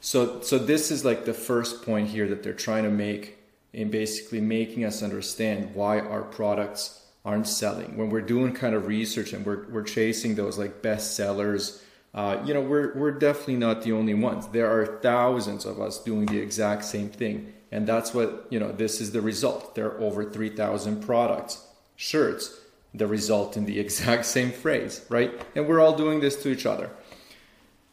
So, 0.00 0.40
so 0.40 0.58
this 0.58 0.90
is 0.90 1.04
like 1.04 1.24
the 1.24 1.32
first 1.32 1.84
point 1.84 2.08
here 2.08 2.26
that 2.28 2.42
they're 2.42 2.52
trying 2.52 2.82
to 2.82 2.90
make 2.90 3.33
in 3.74 3.90
basically 3.90 4.40
making 4.40 4.84
us 4.84 5.02
understand 5.02 5.74
why 5.74 6.00
our 6.00 6.22
products 6.22 7.02
aren't 7.24 7.48
selling. 7.48 7.96
When 7.96 8.10
we're 8.10 8.20
doing 8.20 8.52
kind 8.52 8.74
of 8.74 8.86
research 8.86 9.32
and 9.32 9.44
we're, 9.44 9.66
we're 9.68 9.82
chasing 9.82 10.34
those 10.34 10.58
like 10.58 10.82
best 10.82 11.16
sellers, 11.16 11.82
uh, 12.14 12.40
you 12.44 12.54
know, 12.54 12.60
we're, 12.60 12.94
we're 12.94 13.10
definitely 13.10 13.56
not 13.56 13.82
the 13.82 13.92
only 13.92 14.14
ones. 14.14 14.46
There 14.48 14.70
are 14.70 15.00
thousands 15.00 15.64
of 15.64 15.80
us 15.80 16.02
doing 16.02 16.26
the 16.26 16.38
exact 16.38 16.84
same 16.84 17.08
thing. 17.08 17.52
And 17.72 17.86
that's 17.86 18.14
what, 18.14 18.46
you 18.50 18.60
know, 18.60 18.70
this 18.70 19.00
is 19.00 19.10
the 19.10 19.20
result. 19.20 19.74
There 19.74 19.86
are 19.88 20.00
over 20.00 20.30
3,000 20.30 21.02
products, 21.02 21.66
shirts, 21.96 22.60
that 22.94 23.06
result 23.08 23.56
in 23.56 23.64
the 23.64 23.80
exact 23.84 24.26
same 24.26 24.52
phrase, 24.52 25.04
right? 25.08 25.32
And 25.56 25.66
we're 25.66 25.80
all 25.80 25.96
doing 25.96 26.20
this 26.20 26.40
to 26.42 26.50
each 26.50 26.66
other. 26.66 26.90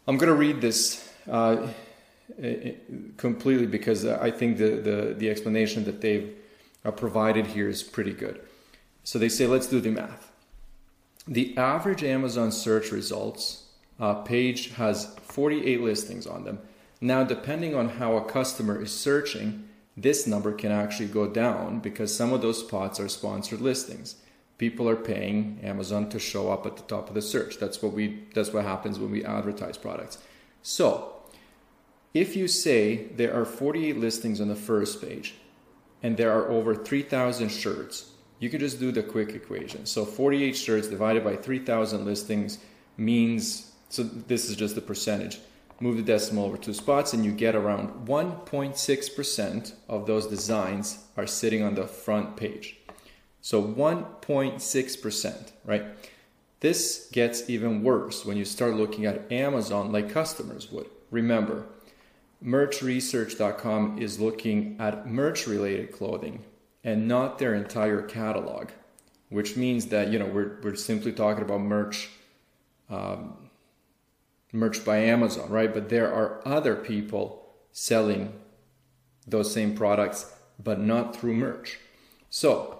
I'm 0.07 0.17
going 0.17 0.29
to 0.29 0.35
read 0.35 0.61
this 0.61 1.09
uh, 1.29 1.67
completely 3.17 3.67
because 3.67 4.05
I 4.05 4.31
think 4.31 4.57
the, 4.57 4.69
the, 4.77 5.15
the 5.17 5.29
explanation 5.29 5.83
that 5.85 6.01
they've 6.01 6.35
uh, 6.83 6.91
provided 6.91 7.47
here 7.47 7.69
is 7.69 7.83
pretty 7.83 8.13
good. 8.13 8.41
So 9.03 9.19
they 9.19 9.29
say, 9.29 9.47
let's 9.47 9.67
do 9.67 9.79
the 9.79 9.91
math. 9.91 10.31
The 11.27 11.55
average 11.57 12.03
Amazon 12.03 12.51
search 12.51 12.91
results 12.91 13.65
uh, 13.99 14.15
page 14.15 14.71
has 14.73 15.15
48 15.21 15.81
listings 15.81 16.25
on 16.25 16.43
them. 16.43 16.59
Now, 16.99 17.23
depending 17.23 17.75
on 17.75 17.89
how 17.89 18.15
a 18.15 18.25
customer 18.25 18.81
is 18.81 18.91
searching, 18.91 19.67
this 19.97 20.25
number 20.25 20.53
can 20.53 20.71
actually 20.71 21.09
go 21.09 21.27
down 21.27 21.79
because 21.79 22.15
some 22.15 22.33
of 22.33 22.41
those 22.41 22.59
spots 22.59 22.99
are 22.99 23.09
sponsored 23.09 23.61
listings. 23.61 24.15
People 24.57 24.87
are 24.87 24.95
paying 24.95 25.59
Amazon 25.63 26.09
to 26.09 26.19
show 26.19 26.51
up 26.51 26.65
at 26.65 26.77
the 26.77 26.83
top 26.83 27.09
of 27.09 27.15
the 27.15 27.21
search. 27.21 27.57
That's 27.57 27.81
what 27.81 27.93
we 27.93 28.23
that's 28.35 28.53
what 28.53 28.63
happens 28.63 28.99
when 28.99 29.09
we 29.09 29.25
advertise 29.25 29.77
products. 29.77 30.19
So, 30.61 31.10
if 32.13 32.35
you 32.35 32.47
say 32.47 33.07
there 33.15 33.33
are 33.33 33.45
48 33.45 33.97
listings 33.97 34.41
on 34.41 34.47
the 34.47 34.55
first 34.55 35.01
page 35.01 35.35
and 36.03 36.17
there 36.17 36.31
are 36.31 36.49
over 36.49 36.75
3000 36.75 37.49
shirts, 37.49 38.11
you 38.39 38.49
can 38.49 38.59
just 38.59 38.79
do 38.79 38.91
the 38.91 39.03
quick 39.03 39.29
equation. 39.29 39.85
So 39.85 40.03
48 40.03 40.53
shirts 40.53 40.87
divided 40.87 41.23
by 41.23 41.35
3000 41.35 42.05
listings 42.05 42.57
means 42.97 43.71
so 43.89 44.03
this 44.03 44.49
is 44.49 44.55
just 44.55 44.75
the 44.75 44.81
percentage 44.81 45.39
move 45.81 45.97
the 45.97 46.03
decimal 46.03 46.45
over 46.45 46.57
two 46.57 46.73
spots 46.73 47.13
and 47.13 47.25
you 47.25 47.31
get 47.31 47.55
around 47.55 48.07
1.6% 48.07 49.73
of 49.89 50.05
those 50.05 50.27
designs 50.27 51.05
are 51.17 51.27
sitting 51.27 51.63
on 51.63 51.75
the 51.75 51.87
front 51.87 52.37
page. 52.37 52.77
So 53.41 53.61
1.6%, 53.63 55.51
right? 55.65 55.85
This 56.59 57.09
gets 57.11 57.49
even 57.49 57.81
worse 57.81 58.23
when 58.23 58.37
you 58.37 58.45
start 58.45 58.75
looking 58.75 59.07
at 59.07 59.31
Amazon 59.31 59.91
like 59.91 60.11
customers 60.11 60.71
would. 60.71 60.87
Remember, 61.09 61.65
merchresearch.com 62.43 63.99
is 63.99 64.19
looking 64.19 64.75
at 64.79 65.07
merch 65.07 65.47
related 65.47 65.91
clothing 65.91 66.43
and 66.83 67.07
not 67.07 67.37
their 67.37 67.53
entire 67.53 68.01
catalog, 68.01 68.69
which 69.29 69.55
means 69.55 69.87
that, 69.87 70.09
you 70.09 70.17
know, 70.17 70.25
we're, 70.25 70.57
we're 70.63 70.75
simply 70.75 71.11
talking 71.11 71.43
about 71.43 71.61
merch 71.61 72.09
um, 72.89 73.49
merch 74.51 74.83
by 74.83 74.97
Amazon, 74.97 75.49
right? 75.49 75.73
But 75.73 75.89
there 75.89 76.13
are 76.13 76.41
other 76.45 76.75
people 76.75 77.47
selling 77.71 78.33
those 79.25 79.53
same 79.53 79.75
products, 79.75 80.33
but 80.61 80.79
not 80.79 81.15
through 81.15 81.35
merch. 81.35 81.79
So 82.29 82.79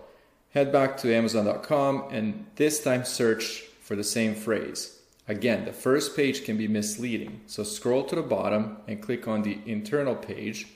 head 0.50 0.72
back 0.72 0.98
to 0.98 1.14
Amazon.com 1.14 2.08
and 2.12 2.46
this 2.56 2.84
time 2.84 3.06
search 3.06 3.62
for 3.82 3.96
the 3.96 4.04
same 4.04 4.36
phrase. 4.36 5.01
Again, 5.32 5.64
the 5.64 5.72
first 5.72 6.14
page 6.14 6.44
can 6.44 6.58
be 6.58 6.68
misleading. 6.68 7.40
So 7.48 7.64
scroll 7.64 8.04
to 8.04 8.16
the 8.16 8.22
bottom 8.22 8.76
and 8.86 9.02
click 9.02 9.30
on 9.30 9.44
the 9.44 9.60
internal 9.66 10.14
page. 10.14 10.68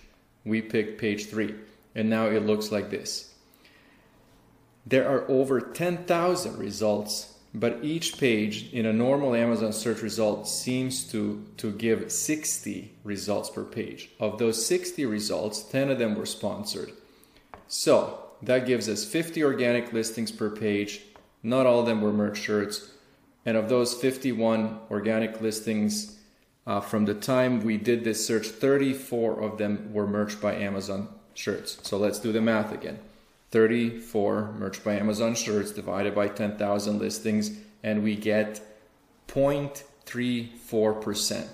We 0.45 0.61
pick 0.61 0.98
page 0.98 1.26
three, 1.26 1.56
and 1.94 2.10
now 2.10 2.27
it 2.27 2.45
looks 2.45 2.72
like 2.72 2.90
this. 2.90 3.34
There 4.88 5.10
are 5.10 5.30
over 5.30 5.60
10,000 5.60 6.57
results, 6.57 7.38
but 7.53 7.84
each 7.84 8.18
page 8.18 8.72
in 8.72 8.86
a 8.86 8.94
normal 8.94 9.36
Amazon 9.36 9.73
search 9.73 10.02
result 10.02 10.48
seems 10.48 11.03
to, 11.11 11.45
to 11.57 11.73
give 11.73 12.10
60 12.10 12.94
results 13.03 13.49
per 13.49 13.65
page. 13.65 14.11
Of 14.22 14.40
those 14.40 14.65
60 14.65 15.06
results, 15.06 15.64
10 15.64 15.90
of 15.90 15.99
them 15.99 16.15
were 16.15 16.26
sponsored. 16.26 16.94
So 17.68 18.23
that 18.41 18.65
gives 18.65 18.88
us 18.88 19.03
50 19.03 19.44
organic 19.44 19.91
listings 19.91 20.32
per 20.32 20.49
page. 20.49 21.02
Not 21.44 21.65
all 21.65 21.82
of 21.82 21.88
them 21.88 21.99
were 21.99 22.14
merch 22.14 22.38
shirts. 22.38 22.91
And 23.45 23.57
of 23.57 23.69
those 23.69 23.93
51 23.93 24.80
organic 24.89 25.39
listings, 25.39 26.17
uh, 26.65 26.81
from 26.81 27.05
the 27.05 27.13
time 27.13 27.61
we 27.61 27.77
did 27.77 28.03
this 28.03 28.26
search, 28.26 28.47
34 28.47 29.39
of 29.39 29.59
them 29.59 29.93
were 29.93 30.07
merch 30.07 30.41
by 30.41 30.55
Amazon 30.55 31.09
shirts. 31.35 31.77
So 31.84 31.97
let's 31.97 32.19
do 32.19 32.31
the 32.31 32.41
math 32.41 32.72
again. 32.72 32.97
34 33.51 34.53
merch 34.57 34.84
by 34.84 34.95
Amazon 34.95 35.35
shirts 35.35 35.69
divided 35.72 36.15
by 36.15 36.27
10,000 36.27 36.97
listings, 36.99 37.51
and 37.84 38.01
we 38.03 38.15
get 38.15 38.61
0.34%. 39.27 41.47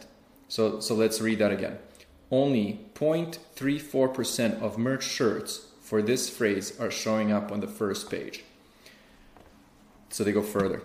So, 0.47 0.79
so 0.79 0.95
let's 0.95 1.19
read 1.19 1.39
that 1.39 1.51
again. 1.51 1.77
Only 2.31 2.79
0.34% 2.95 4.61
of 4.61 4.77
merch 4.77 5.03
shirts 5.03 5.65
for 5.81 6.01
this 6.01 6.29
phrase 6.29 6.79
are 6.79 6.89
showing 6.89 7.33
up 7.33 7.51
on 7.51 7.59
the 7.59 7.67
first 7.67 8.09
page. 8.09 8.45
So 10.09 10.23
they 10.23 10.31
go 10.31 10.41
further. 10.41 10.83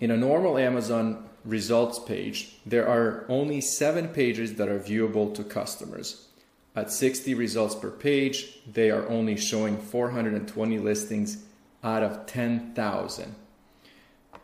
In 0.00 0.10
a 0.10 0.16
normal 0.16 0.58
Amazon 0.58 1.28
results 1.44 1.98
page, 1.98 2.56
there 2.66 2.88
are 2.88 3.24
only 3.28 3.60
seven 3.60 4.08
pages 4.08 4.54
that 4.54 4.68
are 4.68 4.78
viewable 4.78 5.34
to 5.34 5.44
customers. 5.44 6.26
At 6.74 6.90
60 6.90 7.34
results 7.34 7.74
per 7.74 7.90
page, 7.90 8.60
they 8.72 8.90
are 8.90 9.08
only 9.08 9.36
showing 9.36 9.76
420 9.76 10.78
listings 10.78 11.44
out 11.84 12.02
of 12.02 12.26
10,000. 12.26 13.34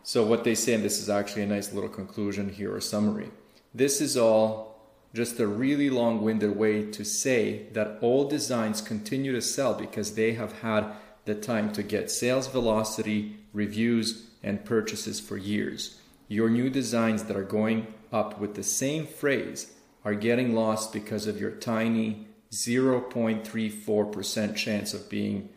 So, 0.03 0.25
what 0.25 0.45
they 0.45 0.55
say, 0.55 0.75
and 0.75 0.85
this 0.85 1.01
is 1.01 1.09
actually 1.09 1.43
a 1.43 1.47
nice 1.47 1.73
little 1.73 1.89
conclusion 1.89 2.49
here 2.49 2.75
or 2.75 2.81
summary 2.81 3.31
this 3.77 4.01
is 4.01 4.17
all 4.17 4.75
just 5.13 5.39
a 5.39 5.47
really 5.47 5.91
long 5.91 6.23
winded 6.23 6.57
way 6.57 6.91
to 6.91 7.05
say 7.05 7.67
that 7.73 7.99
all 8.01 8.27
designs 8.27 8.81
continue 8.81 9.33
to 9.33 9.43
sell 9.43 9.75
because 9.75 10.15
they 10.15 10.33
have 10.33 10.61
had 10.61 10.87
the 11.27 11.35
time 11.35 11.73
to 11.73 11.83
get 11.83 12.11
sales 12.11 12.47
velocity, 12.47 13.37
reviews, 13.53 14.29
and 14.47 14.65
purchases 14.65 15.21
for 15.21 15.37
years. 15.37 15.99
Your 16.29 16.49
new 16.49 16.71
designs 16.71 17.25
that 17.25 17.37
are 17.37 17.43
going 17.43 17.93
up 18.13 18.41
with 18.41 18.55
the 18.55 18.63
same 18.63 19.07
phrase 19.07 19.73
are 20.05 20.15
getting 20.15 20.55
lost 20.55 20.93
because 20.93 21.27
of 21.27 21.41
your 21.41 21.51
tiny 21.51 22.29
0.34% 22.53 24.57
chance 24.57 24.95
of 24.95 25.11
being 25.11 25.49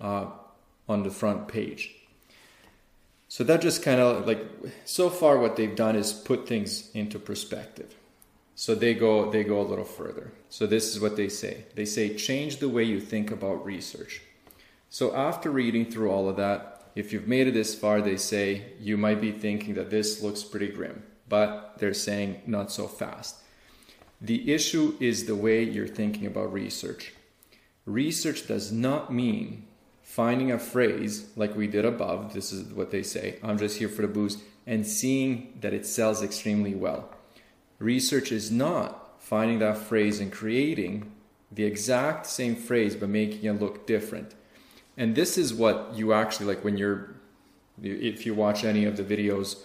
uh, 0.00 0.26
on 0.88 1.02
the 1.02 1.10
front 1.10 1.48
page. 1.48 1.94
So 3.28 3.44
that 3.44 3.60
just 3.60 3.82
kind 3.82 4.00
of 4.00 4.26
like 4.26 4.44
so 4.84 5.10
far 5.10 5.38
what 5.38 5.56
they've 5.56 5.76
done 5.76 5.94
is 5.94 6.12
put 6.12 6.48
things 6.48 6.90
into 6.94 7.18
perspective. 7.18 7.94
So 8.56 8.74
they 8.74 8.94
go 8.94 9.30
they 9.30 9.44
go 9.44 9.60
a 9.60 9.68
little 9.68 9.84
further. 9.84 10.32
So 10.48 10.66
this 10.66 10.88
is 10.88 10.98
what 10.98 11.16
they 11.16 11.28
say. 11.28 11.64
They 11.76 11.84
say 11.84 12.16
change 12.16 12.56
the 12.56 12.68
way 12.68 12.84
you 12.84 13.00
think 13.00 13.30
about 13.30 13.64
research. 13.64 14.22
So 14.88 15.14
after 15.14 15.50
reading 15.50 15.90
through 15.90 16.10
all 16.10 16.28
of 16.28 16.36
that, 16.36 16.79
if 16.94 17.12
you've 17.12 17.28
made 17.28 17.46
it 17.46 17.54
this 17.54 17.74
far, 17.74 18.00
they 18.00 18.16
say 18.16 18.72
you 18.80 18.96
might 18.96 19.20
be 19.20 19.32
thinking 19.32 19.74
that 19.74 19.90
this 19.90 20.22
looks 20.22 20.42
pretty 20.42 20.68
grim, 20.68 21.02
but 21.28 21.74
they're 21.78 21.94
saying 21.94 22.42
not 22.46 22.72
so 22.72 22.86
fast. 22.86 23.36
The 24.20 24.52
issue 24.52 24.96
is 25.00 25.24
the 25.24 25.36
way 25.36 25.62
you're 25.62 25.88
thinking 25.88 26.26
about 26.26 26.52
research. 26.52 27.14
Research 27.86 28.46
does 28.46 28.70
not 28.70 29.12
mean 29.12 29.66
finding 30.02 30.50
a 30.50 30.58
phrase 30.58 31.30
like 31.36 31.56
we 31.56 31.66
did 31.66 31.84
above, 31.84 32.34
this 32.34 32.52
is 32.52 32.72
what 32.74 32.90
they 32.90 33.02
say, 33.02 33.38
I'm 33.42 33.58
just 33.58 33.78
here 33.78 33.88
for 33.88 34.02
the 34.02 34.08
booze, 34.08 34.38
and 34.66 34.86
seeing 34.86 35.56
that 35.60 35.72
it 35.72 35.86
sells 35.86 36.22
extremely 36.22 36.74
well. 36.74 37.08
Research 37.78 38.30
is 38.30 38.50
not 38.50 39.22
finding 39.22 39.60
that 39.60 39.78
phrase 39.78 40.20
and 40.20 40.30
creating 40.30 41.12
the 41.52 41.64
exact 41.64 42.26
same 42.26 42.54
phrase 42.56 42.94
but 42.96 43.08
making 43.08 43.44
it 43.44 43.60
look 43.60 43.86
different. 43.86 44.34
And 44.96 45.14
this 45.14 45.38
is 45.38 45.54
what 45.54 45.92
you 45.94 46.12
actually 46.12 46.46
like 46.46 46.64
when 46.64 46.76
you're, 46.76 47.14
if 47.82 48.26
you 48.26 48.34
watch 48.34 48.64
any 48.64 48.84
of 48.84 48.96
the 48.96 49.04
videos 49.04 49.60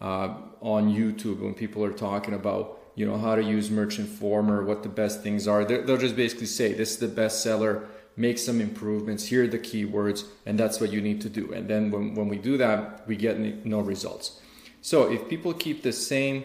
uh, 0.00 0.34
on 0.60 0.94
YouTube 0.94 1.40
when 1.40 1.54
people 1.54 1.84
are 1.84 1.92
talking 1.92 2.34
about, 2.34 2.78
you 2.94 3.06
know, 3.06 3.18
how 3.18 3.34
to 3.34 3.42
use 3.42 3.70
Merch 3.70 3.98
Informer, 3.98 4.64
what 4.64 4.82
the 4.82 4.88
best 4.88 5.22
things 5.22 5.48
are, 5.48 5.64
they'll 5.64 5.98
just 5.98 6.16
basically 6.16 6.46
say, 6.46 6.72
this 6.72 6.92
is 6.92 6.98
the 6.98 7.08
best 7.08 7.42
seller 7.42 7.88
make 8.16 8.38
some 8.38 8.60
improvements, 8.60 9.26
here 9.26 9.44
are 9.44 9.46
the 9.46 9.58
keywords, 9.58 10.24
and 10.46 10.58
that's 10.58 10.80
what 10.80 10.90
you 10.90 11.00
need 11.00 11.20
to 11.20 11.28
do. 11.28 11.52
And 11.52 11.68
then 11.68 11.90
when, 11.90 12.14
when 12.14 12.28
we 12.28 12.38
do 12.38 12.56
that, 12.56 13.06
we 13.06 13.16
get 13.16 13.38
no 13.66 13.80
results. 13.80 14.40
So 14.80 15.10
if 15.10 15.28
people 15.28 15.52
keep 15.52 15.82
the 15.82 15.92
same 15.92 16.44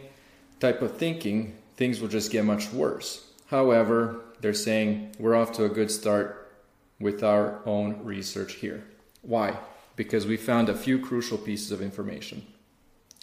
type 0.59 0.81
of 0.81 0.97
thinking, 0.97 1.57
things 1.77 2.01
will 2.01 2.09
just 2.09 2.31
get 2.31 2.43
much 2.43 2.71
worse. 2.73 3.31
However, 3.47 4.19
they're 4.41 4.53
saying 4.53 5.15
we're 5.17 5.35
off 5.35 5.53
to 5.53 5.65
a 5.65 5.69
good 5.69 5.89
start 5.89 6.40
with 7.02 7.23
our 7.23 7.61
own 7.65 8.03
research 8.03 8.53
here. 8.53 8.84
Why? 9.22 9.57
Because 9.95 10.26
we 10.26 10.38
found 10.38 10.69
a 10.69 10.76
few 10.76 10.99
crucial 10.99 11.38
pieces 11.38 11.72
of 11.72 11.82
information. 11.82 12.45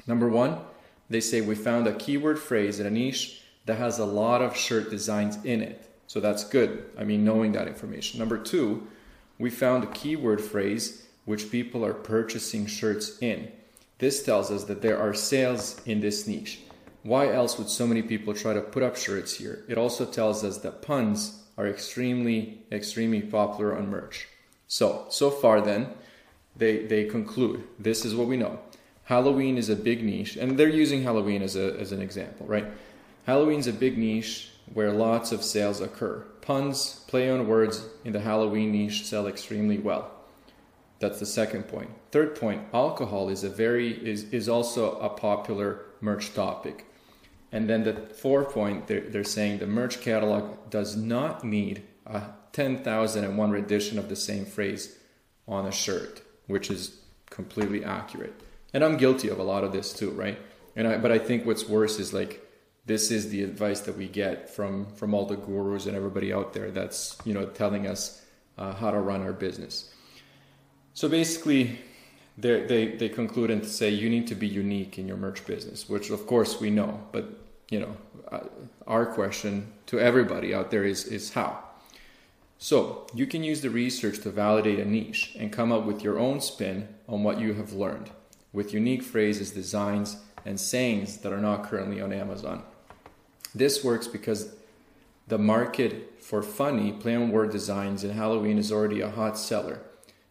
Number 0.06 0.28
one, 0.28 0.58
they 1.10 1.20
say 1.20 1.40
we 1.40 1.54
found 1.54 1.86
a 1.86 1.94
keyword 1.94 2.38
phrase 2.38 2.80
in 2.80 2.86
a 2.86 2.90
niche 2.90 3.42
that 3.66 3.78
has 3.78 3.98
a 3.98 4.04
lot 4.04 4.42
of 4.42 4.56
shirt 4.56 4.90
designs 4.90 5.42
in 5.44 5.62
it. 5.62 5.84
So 6.06 6.20
that's 6.20 6.44
good. 6.44 6.90
I 6.98 7.04
mean, 7.04 7.24
knowing 7.24 7.52
that 7.52 7.68
information. 7.68 8.18
Number 8.18 8.38
two, 8.38 8.86
we 9.38 9.50
found 9.50 9.84
a 9.84 9.88
keyword 9.88 10.40
phrase 10.40 11.06
which 11.24 11.50
people 11.50 11.84
are 11.84 11.94
purchasing 11.94 12.66
shirts 12.66 13.18
in. 13.20 13.52
This 13.98 14.22
tells 14.22 14.50
us 14.50 14.64
that 14.64 14.80
there 14.80 14.98
are 14.98 15.12
sales 15.12 15.80
in 15.84 16.00
this 16.00 16.26
niche. 16.26 16.60
Why 17.02 17.32
else 17.32 17.58
would 17.58 17.68
so 17.68 17.86
many 17.86 18.02
people 18.02 18.32
try 18.34 18.54
to 18.54 18.60
put 18.60 18.82
up 18.82 18.96
shirts 18.96 19.36
here? 19.36 19.64
It 19.68 19.78
also 19.78 20.04
tells 20.04 20.44
us 20.44 20.58
that 20.58 20.82
puns 20.82 21.42
are 21.58 21.66
extremely, 21.66 22.62
extremely 22.72 23.20
popular 23.20 23.76
on 23.76 23.90
merch. 23.90 24.28
So, 24.68 25.06
so 25.10 25.30
far 25.30 25.60
then, 25.60 25.88
they, 26.56 26.86
they 26.86 27.04
conclude 27.04 27.64
this 27.78 28.04
is 28.04 28.14
what 28.14 28.28
we 28.28 28.36
know. 28.36 28.60
Halloween 29.04 29.58
is 29.58 29.68
a 29.68 29.76
big 29.76 30.02
niche, 30.04 30.36
and 30.36 30.56
they're 30.56 30.68
using 30.68 31.02
Halloween 31.02 31.42
as, 31.42 31.56
a, 31.56 31.78
as 31.80 31.92
an 31.92 32.00
example, 32.00 32.46
right? 32.46 32.66
Halloween's 33.26 33.66
a 33.66 33.72
big 33.72 33.98
niche 33.98 34.50
where 34.72 34.92
lots 34.92 35.32
of 35.32 35.42
sales 35.42 35.80
occur. 35.80 36.24
Puns, 36.42 37.04
play 37.08 37.30
on 37.30 37.48
words 37.48 37.86
in 38.04 38.12
the 38.12 38.20
Halloween 38.20 38.72
niche 38.72 39.04
sell 39.04 39.26
extremely 39.26 39.78
well. 39.78 40.10
That's 41.00 41.20
the 41.20 41.26
second 41.26 41.64
point. 41.64 41.90
Third 42.10 42.36
point, 42.36 42.62
alcohol 42.72 43.28
is 43.28 43.44
a 43.44 43.48
very 43.48 43.92
is, 43.92 44.24
is 44.32 44.48
also 44.48 44.98
a 44.98 45.08
popular 45.08 45.86
merch 46.00 46.34
topic. 46.34 46.86
And 47.50 47.68
then 47.68 47.84
the 47.84 47.94
fourth 47.94 48.52
point, 48.52 48.86
they're, 48.86 49.00
they're 49.00 49.24
saying 49.24 49.58
the 49.58 49.66
merch 49.66 50.00
catalog 50.00 50.70
does 50.70 50.96
not 50.96 51.44
need 51.44 51.82
a 52.06 52.24
10,001 52.52 53.50
rendition 53.50 53.98
of 53.98 54.08
the 54.08 54.16
same 54.16 54.44
phrase 54.44 54.98
on 55.46 55.66
a 55.66 55.72
shirt, 55.72 56.22
which 56.46 56.70
is 56.70 56.98
completely 57.30 57.84
accurate. 57.84 58.34
And 58.74 58.84
I'm 58.84 58.96
guilty 58.96 59.28
of 59.28 59.38
a 59.38 59.42
lot 59.42 59.64
of 59.64 59.72
this 59.72 59.92
too, 59.92 60.10
right? 60.10 60.38
And 60.76 60.86
I, 60.86 60.98
but 60.98 61.10
I 61.10 61.18
think 61.18 61.46
what's 61.46 61.68
worse 61.68 61.98
is 61.98 62.12
like 62.12 62.44
this 62.86 63.10
is 63.10 63.30
the 63.30 63.42
advice 63.42 63.80
that 63.80 63.96
we 63.96 64.08
get 64.08 64.48
from 64.48 64.86
from 64.94 65.14
all 65.14 65.26
the 65.26 65.36
gurus 65.36 65.86
and 65.86 65.96
everybody 65.96 66.32
out 66.32 66.54
there 66.54 66.70
that's 66.70 67.18
you 67.24 67.34
know 67.34 67.44
telling 67.46 67.86
us 67.86 68.24
uh, 68.56 68.72
how 68.74 68.90
to 68.90 68.98
run 68.98 69.22
our 69.22 69.32
business. 69.32 69.92
So 70.94 71.08
basically, 71.08 71.78
they 72.40 72.96
they 72.96 73.08
conclude 73.08 73.50
and 73.50 73.66
say 73.66 73.90
you 73.90 74.08
need 74.08 74.26
to 74.28 74.34
be 74.34 74.46
unique 74.46 74.98
in 74.98 75.08
your 75.08 75.16
merch 75.16 75.44
business, 75.46 75.88
which 75.88 76.10
of 76.10 76.26
course 76.26 76.60
we 76.60 76.70
know, 76.70 77.02
but 77.12 77.24
you 77.70 77.80
know 77.80 77.96
uh, 78.30 78.40
our 78.86 79.06
question 79.06 79.72
to 79.86 79.98
everybody 79.98 80.54
out 80.54 80.70
there 80.70 80.84
is 80.84 81.04
is 81.04 81.32
how. 81.32 81.64
So 82.58 83.06
you 83.14 83.26
can 83.26 83.44
use 83.44 83.60
the 83.60 83.70
research 83.70 84.18
to 84.20 84.30
validate 84.30 84.80
a 84.80 84.84
niche 84.84 85.36
and 85.38 85.52
come 85.52 85.70
up 85.70 85.84
with 85.84 86.02
your 86.02 86.18
own 86.18 86.40
spin 86.40 86.88
on 87.08 87.22
what 87.22 87.40
you 87.40 87.54
have 87.54 87.72
learned 87.72 88.10
with 88.52 88.74
unique 88.74 89.02
phrases, 89.02 89.50
designs, 89.50 90.16
and 90.44 90.58
sayings 90.58 91.18
that 91.18 91.32
are 91.32 91.40
not 91.40 91.64
currently 91.64 92.00
on 92.00 92.12
Amazon. 92.12 92.62
This 93.54 93.84
works 93.84 94.06
because 94.06 94.54
the 95.26 95.38
market 95.38 96.22
for 96.22 96.42
funny 96.42 96.92
play 96.92 97.14
on 97.14 97.30
word 97.30 97.50
designs 97.50 98.02
in 98.02 98.10
Halloween 98.10 98.58
is 98.58 98.72
already 98.72 99.00
a 99.00 99.10
hot 99.10 99.38
seller. 99.38 99.80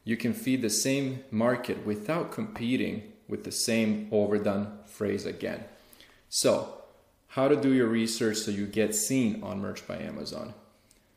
You 0.08 0.16
can 0.16 0.34
feed 0.34 0.62
the 0.62 0.70
same 0.70 1.26
market 1.32 1.86
without 1.86 2.32
competing 2.32 3.12
with 3.28 3.44
the 3.44 3.52
same 3.52 4.08
overdone 4.10 4.72
phrase 4.86 5.26
again. 5.26 5.66
So, 6.30 6.52
how 7.28 7.50
to 7.50 7.58
do 7.58 7.74
your 7.74 7.88
research 7.88 8.38
so 8.38 8.52
you 8.52 8.68
get 8.68 8.96
seen 8.96 9.44
on 9.44 9.60
Merch 9.60 9.86
by 9.86 9.98
Amazon. 9.98 10.54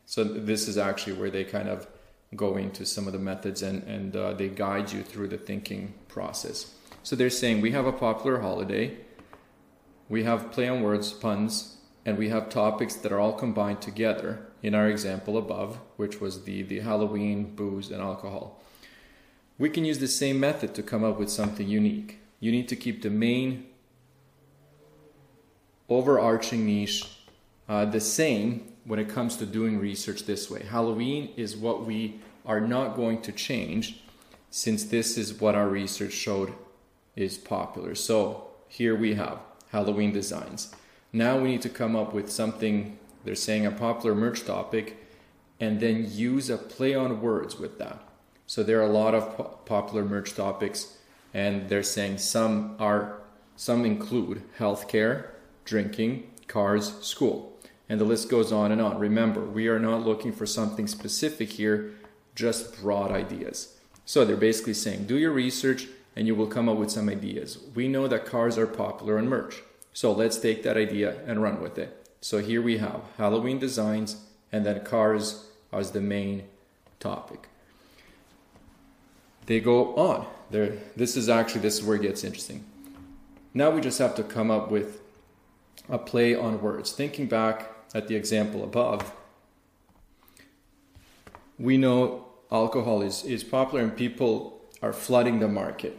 So, 0.05 0.25
this 0.25 0.67
is 0.67 0.77
actually 0.77 1.13
where 1.13 1.31
they 1.31 1.45
kind 1.45 1.69
of 1.69 1.87
go 2.35 2.57
into 2.57 2.85
some 2.85 3.07
of 3.07 3.13
the 3.13 3.19
methods 3.31 3.61
and, 3.61 3.81
and 3.83 4.13
uh, 4.13 4.33
they 4.33 4.49
guide 4.49 4.91
you 4.91 5.03
through 5.03 5.29
the 5.29 5.37
thinking 5.37 5.93
process. 6.09 6.73
So, 7.03 7.15
they're 7.15 7.29
saying 7.29 7.61
we 7.61 7.71
have 7.71 7.87
a 7.87 7.93
popular 7.93 8.41
holiday 8.41 8.97
we 10.11 10.25
have 10.25 10.51
play 10.51 10.67
on 10.67 10.83
words, 10.83 11.13
puns, 11.13 11.77
and 12.05 12.17
we 12.17 12.27
have 12.27 12.49
topics 12.49 12.95
that 12.95 13.13
are 13.13 13.19
all 13.21 13.31
combined 13.31 13.81
together 13.81 14.45
in 14.61 14.75
our 14.75 14.89
example 14.89 15.37
above, 15.37 15.79
which 15.95 16.19
was 16.19 16.43
the, 16.43 16.63
the 16.63 16.81
Halloween, 16.81 17.55
booze, 17.55 17.89
and 17.89 18.01
alcohol. 18.01 18.61
We 19.61 19.69
can 19.69 19.85
use 19.85 19.99
the 19.99 20.07
same 20.07 20.39
method 20.39 20.73
to 20.73 20.81
come 20.81 21.03
up 21.03 21.19
with 21.19 21.29
something 21.29 21.67
unique. 21.67 22.17
You 22.39 22.51
need 22.51 22.67
to 22.69 22.75
keep 22.75 23.03
the 23.03 23.11
main 23.11 23.67
overarching 25.87 26.65
niche 26.65 27.05
uh, 27.69 27.85
the 27.85 27.99
same 27.99 28.73
when 28.85 28.97
it 28.97 29.07
comes 29.07 29.37
to 29.37 29.45
doing 29.45 29.77
research 29.77 30.23
this 30.23 30.49
way. 30.49 30.63
Halloween 30.63 31.29
is 31.37 31.55
what 31.55 31.85
we 31.85 32.21
are 32.43 32.59
not 32.59 32.95
going 32.95 33.21
to 33.21 33.31
change 33.31 34.01
since 34.49 34.83
this 34.85 35.15
is 35.15 35.39
what 35.39 35.53
our 35.53 35.67
research 35.69 36.13
showed 36.13 36.55
is 37.15 37.37
popular. 37.37 37.93
So 37.93 38.47
here 38.67 38.95
we 38.95 39.13
have 39.13 39.37
Halloween 39.69 40.11
designs. 40.11 40.73
Now 41.13 41.37
we 41.37 41.49
need 41.49 41.61
to 41.61 41.69
come 41.69 41.95
up 41.95 42.15
with 42.15 42.31
something, 42.31 42.97
they're 43.23 43.35
saying 43.35 43.67
a 43.67 43.71
popular 43.71 44.15
merch 44.15 44.43
topic, 44.43 44.97
and 45.59 45.79
then 45.79 46.07
use 46.09 46.49
a 46.49 46.57
play 46.57 46.95
on 46.95 47.21
words 47.21 47.59
with 47.59 47.77
that. 47.77 48.07
So 48.51 48.63
there 48.63 48.81
are 48.81 48.89
a 48.89 48.91
lot 48.91 49.15
of 49.15 49.37
po- 49.37 49.59
popular 49.63 50.03
merch 50.03 50.35
topics, 50.35 50.97
and 51.33 51.69
they're 51.69 51.81
saying 51.83 52.17
some 52.17 52.75
are 52.79 53.21
some 53.55 53.85
include 53.85 54.43
healthcare, 54.59 55.27
drinking, 55.63 56.29
cars, 56.49 56.99
school, 56.99 57.57
and 57.87 57.97
the 57.97 58.03
list 58.03 58.29
goes 58.29 58.51
on 58.51 58.73
and 58.73 58.81
on. 58.81 58.99
Remember, 58.99 59.39
we 59.39 59.69
are 59.69 59.79
not 59.79 60.05
looking 60.05 60.33
for 60.33 60.45
something 60.45 60.85
specific 60.85 61.51
here, 61.51 61.93
just 62.35 62.81
broad 62.81 63.09
ideas. 63.09 63.77
So 64.03 64.25
they're 64.25 64.35
basically 64.35 64.73
saying 64.73 65.05
do 65.05 65.17
your 65.17 65.31
research 65.31 65.87
and 66.17 66.27
you 66.27 66.35
will 66.35 66.47
come 66.47 66.67
up 66.67 66.75
with 66.75 66.91
some 66.91 67.07
ideas. 67.07 67.57
We 67.73 67.87
know 67.87 68.09
that 68.09 68.25
cars 68.25 68.57
are 68.57 68.67
popular 68.67 69.17
in 69.17 69.29
merch. 69.29 69.61
So 69.93 70.11
let's 70.11 70.37
take 70.37 70.63
that 70.63 70.75
idea 70.75 71.21
and 71.25 71.41
run 71.41 71.61
with 71.61 71.77
it. 71.77 72.05
So 72.19 72.39
here 72.39 72.61
we 72.61 72.79
have 72.79 72.99
Halloween 73.17 73.59
designs 73.59 74.17
and 74.51 74.65
then 74.65 74.83
cars 74.83 75.45
as 75.71 75.91
the 75.91 76.01
main 76.01 76.49
topic. 76.99 77.47
They 79.45 79.59
go 79.59 79.95
on. 79.95 80.27
There 80.49 80.77
this 80.95 81.15
is 81.17 81.29
actually 81.29 81.61
this 81.61 81.79
is 81.79 81.83
where 81.83 81.95
it 81.95 82.01
gets 82.01 82.23
interesting. 82.23 82.63
Now 83.53 83.69
we 83.69 83.81
just 83.81 83.99
have 83.99 84.15
to 84.15 84.23
come 84.23 84.49
up 84.51 84.71
with 84.71 85.01
a 85.89 85.97
play 85.97 86.35
on 86.35 86.61
words. 86.61 86.91
Thinking 86.91 87.27
back 87.27 87.69
at 87.93 88.07
the 88.07 88.15
example 88.15 88.63
above, 88.63 89.11
we 91.59 91.77
know 91.77 92.25
alcohol 92.51 93.01
is, 93.01 93.23
is 93.23 93.43
popular 93.43 93.83
and 93.83 93.95
people 93.95 94.61
are 94.81 94.93
flooding 94.93 95.39
the 95.39 95.47
market. 95.47 95.97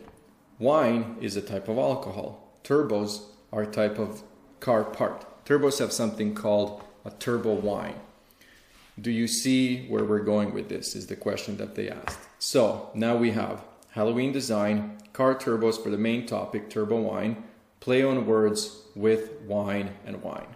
Wine 0.58 1.16
is 1.20 1.36
a 1.36 1.42
type 1.42 1.68
of 1.68 1.78
alcohol. 1.78 2.52
Turbos 2.64 3.22
are 3.52 3.62
a 3.62 3.66
type 3.66 3.98
of 3.98 4.22
car 4.60 4.84
part. 4.84 5.44
Turbos 5.44 5.78
have 5.78 5.92
something 5.92 6.34
called 6.34 6.82
a 7.04 7.10
turbo 7.10 7.52
wine. 7.52 7.96
Do 9.00 9.10
you 9.10 9.26
see 9.26 9.86
where 9.88 10.04
we're 10.04 10.20
going 10.20 10.52
with 10.52 10.68
this? 10.68 10.94
Is 10.94 11.06
the 11.06 11.16
question 11.16 11.56
that 11.56 11.74
they 11.74 11.88
asked. 11.88 12.18
So 12.38 12.90
now 12.94 13.16
we 13.16 13.30
have 13.30 13.64
Halloween 13.90 14.32
design, 14.32 14.98
car 15.12 15.34
turbos 15.34 15.82
for 15.82 15.90
the 15.90 15.98
main 15.98 16.26
topic, 16.26 16.68
turbo 16.68 17.00
wine, 17.00 17.44
play 17.80 18.02
on 18.02 18.26
words 18.26 18.82
with 18.94 19.32
wine 19.46 19.90
and 20.06 20.22
wine. 20.22 20.46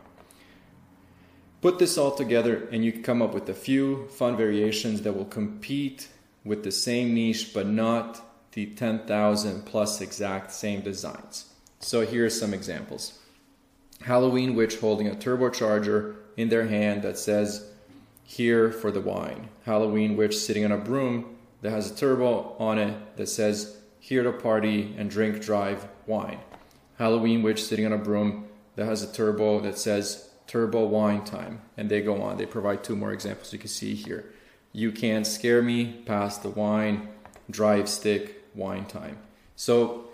Put 1.63 1.79
this 1.79 1.99
all 1.99 2.13
together 2.13 2.69
and 2.71 2.85
you 2.85 2.93
come 2.93 3.23
up 3.23 3.35
with 3.35 3.49
a 3.49 3.55
few 3.55 4.07
fun 4.09 4.37
variations 4.37 5.03
that 5.03 5.15
will 5.15 5.25
compete 5.25 6.09
with 6.45 6.63
the 6.63 6.71
same 6.71 7.15
niche 7.15 7.53
but 7.53 7.67
not 7.67 8.23
the 8.53 8.67
10,000 8.67 9.65
plus 9.65 10.01
exact 10.01 10.53
same 10.53 10.81
designs. 10.81 11.53
So 11.81 12.07
here 12.07 12.27
are 12.27 12.31
some 12.31 12.55
examples. 12.55 13.19
Halloween 14.03 14.55
witch 14.55 14.79
holding 14.79 15.09
a 15.09 15.15
turbocharger 15.15 16.17
in 16.37 16.49
their 16.49 16.67
hand 16.67 17.03
that 17.03 17.19
says 17.19 17.71
here 18.27 18.73
for 18.73 18.91
the 18.91 19.01
wine. 19.01 19.49
Halloween 19.65 20.17
witch 20.17 20.37
sitting 20.37 20.65
on 20.65 20.73
a 20.73 20.77
broom 20.77 21.37
that 21.63 21.71
has 21.71 21.91
a 21.91 21.95
turbo 21.95 22.57
on 22.59 22.79
it 22.79 23.17
that 23.17 23.29
says 23.29 23.79
here 24.01 24.25
to 24.25 24.33
party 24.33 24.95
and 24.99 25.09
drink 25.09 25.41
drive 25.41 25.87
wine. 26.07 26.41
Halloween 26.99 27.43
witch 27.43 27.65
sitting 27.65 27.87
on 27.87 27.93
a 27.93 27.99
broom 27.99 28.49
that 28.75 28.85
has 28.85 29.03
a 29.03 29.13
turbo 29.13 29.61
that 29.61 29.79
says 29.79 30.31
turbo 30.47 30.85
wine 30.85 31.25
time. 31.25 31.61
And 31.77 31.89
they 31.89 32.03
go 32.03 32.21
on. 32.21 32.37
They 32.37 32.47
provide 32.47 32.83
two 32.83 32.97
more 32.97 33.13
examples 33.13 33.53
you 33.53 33.59
can 33.59 33.69
see 33.69 33.95
here. 33.95 34.33
You 34.73 34.93
can't 34.93 35.27
scare 35.27 35.63
me 35.63 36.03
past 36.05 36.43
the 36.43 36.51
wine 36.51 37.09
drive 37.49 37.89
stick 37.89 38.45
wine 38.55 38.87
time. 38.87 39.19
So 39.55 40.07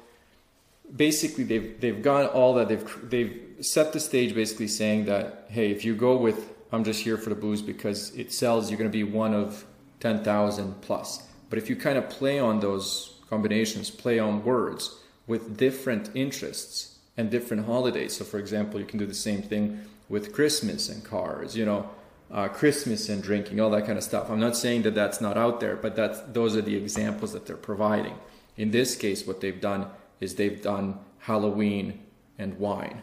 basically 0.94 1.44
they've 1.44 1.80
they've 1.80 2.02
got 2.02 2.30
all 2.32 2.54
that. 2.54 2.68
They've 2.68 3.10
they've 3.10 3.42
set 3.60 3.92
the 3.92 4.00
stage 4.00 4.34
basically 4.34 4.68
saying 4.68 5.06
that 5.06 5.46
hey 5.48 5.70
if 5.70 5.84
you 5.84 5.94
go 5.94 6.16
with 6.16 6.51
I'm 6.72 6.84
just 6.84 7.02
here 7.02 7.18
for 7.18 7.28
the 7.28 7.36
booze 7.36 7.62
because 7.62 8.14
it 8.16 8.32
sells 8.32 8.70
you're 8.70 8.78
going 8.78 8.90
to 8.90 8.92
be 8.92 9.04
one 9.04 9.34
of 9.34 9.64
10,000 10.00 10.80
plus. 10.80 11.28
But 11.50 11.58
if 11.58 11.68
you 11.68 11.76
kind 11.76 11.98
of 11.98 12.08
play 12.08 12.38
on 12.38 12.60
those 12.60 13.12
combinations 13.32 13.88
play 13.90 14.18
on 14.18 14.44
words 14.44 14.98
with 15.26 15.56
different 15.56 16.10
interests 16.14 16.98
and 17.16 17.30
different 17.30 17.64
holidays. 17.64 18.14
So 18.14 18.26
for 18.26 18.38
example 18.38 18.78
you 18.78 18.84
can 18.84 18.98
do 18.98 19.06
the 19.06 19.14
same 19.14 19.40
thing 19.40 19.80
with 20.10 20.34
Christmas 20.34 20.90
and 20.90 21.02
cars 21.02 21.56
you 21.56 21.64
know 21.64 21.88
uh, 22.30 22.48
Christmas 22.48 23.08
and 23.08 23.22
drinking 23.22 23.58
all 23.58 23.70
that 23.70 23.86
kind 23.86 23.96
of 23.96 24.04
stuff. 24.04 24.28
I'm 24.28 24.38
not 24.38 24.54
saying 24.54 24.82
that 24.82 24.94
that's 24.94 25.22
not 25.22 25.38
out 25.38 25.60
there 25.60 25.76
but 25.76 25.96
that's 25.96 26.20
those 26.38 26.54
are 26.56 26.60
the 26.60 26.76
examples 26.76 27.32
that 27.32 27.46
they're 27.46 27.56
providing. 27.56 28.16
In 28.58 28.70
this 28.70 28.96
case 28.96 29.26
what 29.26 29.40
they've 29.40 29.62
done 29.62 29.86
is 30.20 30.34
they've 30.34 30.60
done 30.60 30.98
Halloween 31.20 32.00
and 32.38 32.58
wine, 32.58 33.00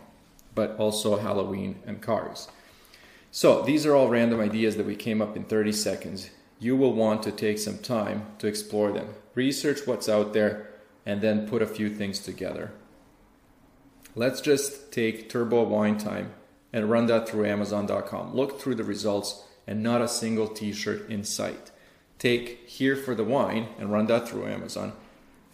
but 0.54 0.76
also 0.78 1.18
Halloween 1.18 1.80
and 1.88 2.04
cars. 2.04 2.50
So 3.32 3.62
these 3.62 3.86
are 3.86 3.96
all 3.96 4.10
random 4.10 4.40
ideas 4.40 4.76
that 4.78 4.86
we 4.86 4.96
came 4.96 5.22
up 5.22 5.36
in 5.36 5.44
30 5.44 5.72
seconds. 5.72 6.30
You 6.60 6.76
will 6.76 6.94
want 6.94 7.24
to 7.24 7.32
take 7.32 7.60
some 7.60 7.78
time 7.78 8.26
to 8.40 8.48
explore 8.48 8.92
them, 8.92 9.14
research 9.36 9.86
what's 9.86 10.10
out 10.10 10.34
there, 10.34 10.70
and 11.06 11.22
then 11.22 11.48
put 11.48 11.62
a 11.62 11.68
few 11.68 11.90
things 11.90 12.20
together. 12.20 12.72
Let's 14.16 14.42
just 14.42 14.92
take 14.92 15.30
Turbo 15.30 15.64
Wine 15.64 15.98
Time 15.98 16.34
and 16.74 16.90
run 16.90 17.06
that 17.06 17.30
through 17.30 17.46
Amazon.com. 17.46 18.36
Look 18.36 18.60
through 18.60 18.76
the 18.76 18.84
results 18.84 19.44
and 19.66 19.82
not 19.82 20.02
a 20.02 20.08
single 20.08 20.48
t 20.48 20.74
shirt 20.74 21.10
in 21.10 21.24
sight. 21.24 21.72
Take 22.18 22.68
Here 22.68 22.96
for 22.96 23.16
the 23.16 23.24
Wine 23.24 23.70
and 23.78 23.92
run 23.92 24.08
that 24.08 24.28
through 24.28 24.48
Amazon 24.48 24.94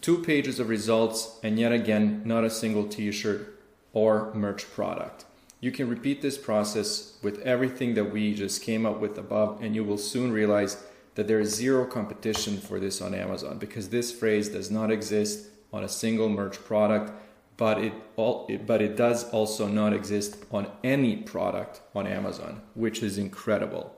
two 0.06 0.22
pages 0.22 0.60
of 0.60 0.68
results, 0.68 1.40
and 1.42 1.58
yet 1.58 1.72
again, 1.72 2.22
not 2.24 2.44
a 2.44 2.48
single 2.48 2.86
t 2.86 3.10
shirt 3.10 3.60
or 3.92 4.32
merch 4.34 4.70
product. 4.70 5.24
You 5.60 5.72
can 5.72 5.88
repeat 5.88 6.20
this 6.20 6.36
process 6.36 7.14
with 7.22 7.40
everything 7.40 7.94
that 7.94 8.12
we 8.12 8.34
just 8.34 8.62
came 8.62 8.84
up 8.84 9.00
with 9.00 9.16
above, 9.16 9.62
and 9.62 9.74
you 9.74 9.84
will 9.84 9.98
soon 9.98 10.32
realize 10.32 10.82
that 11.14 11.26
there 11.26 11.40
is 11.40 11.54
zero 11.54 11.86
competition 11.86 12.58
for 12.58 12.78
this 12.78 13.00
on 13.00 13.14
Amazon 13.14 13.58
because 13.58 13.88
this 13.88 14.12
phrase 14.12 14.50
does 14.50 14.70
not 14.70 14.90
exist 14.90 15.48
on 15.72 15.82
a 15.82 15.88
single 15.88 16.28
merch 16.28 16.62
product, 16.64 17.10
but 17.56 17.78
it, 17.78 17.92
all, 18.16 18.46
it, 18.50 18.66
but 18.66 18.82
it 18.82 18.96
does 18.96 19.28
also 19.30 19.66
not 19.66 19.94
exist 19.94 20.36
on 20.52 20.70
any 20.84 21.16
product 21.16 21.80
on 21.94 22.06
Amazon, 22.06 22.60
which 22.74 23.02
is 23.02 23.16
incredible. 23.16 23.96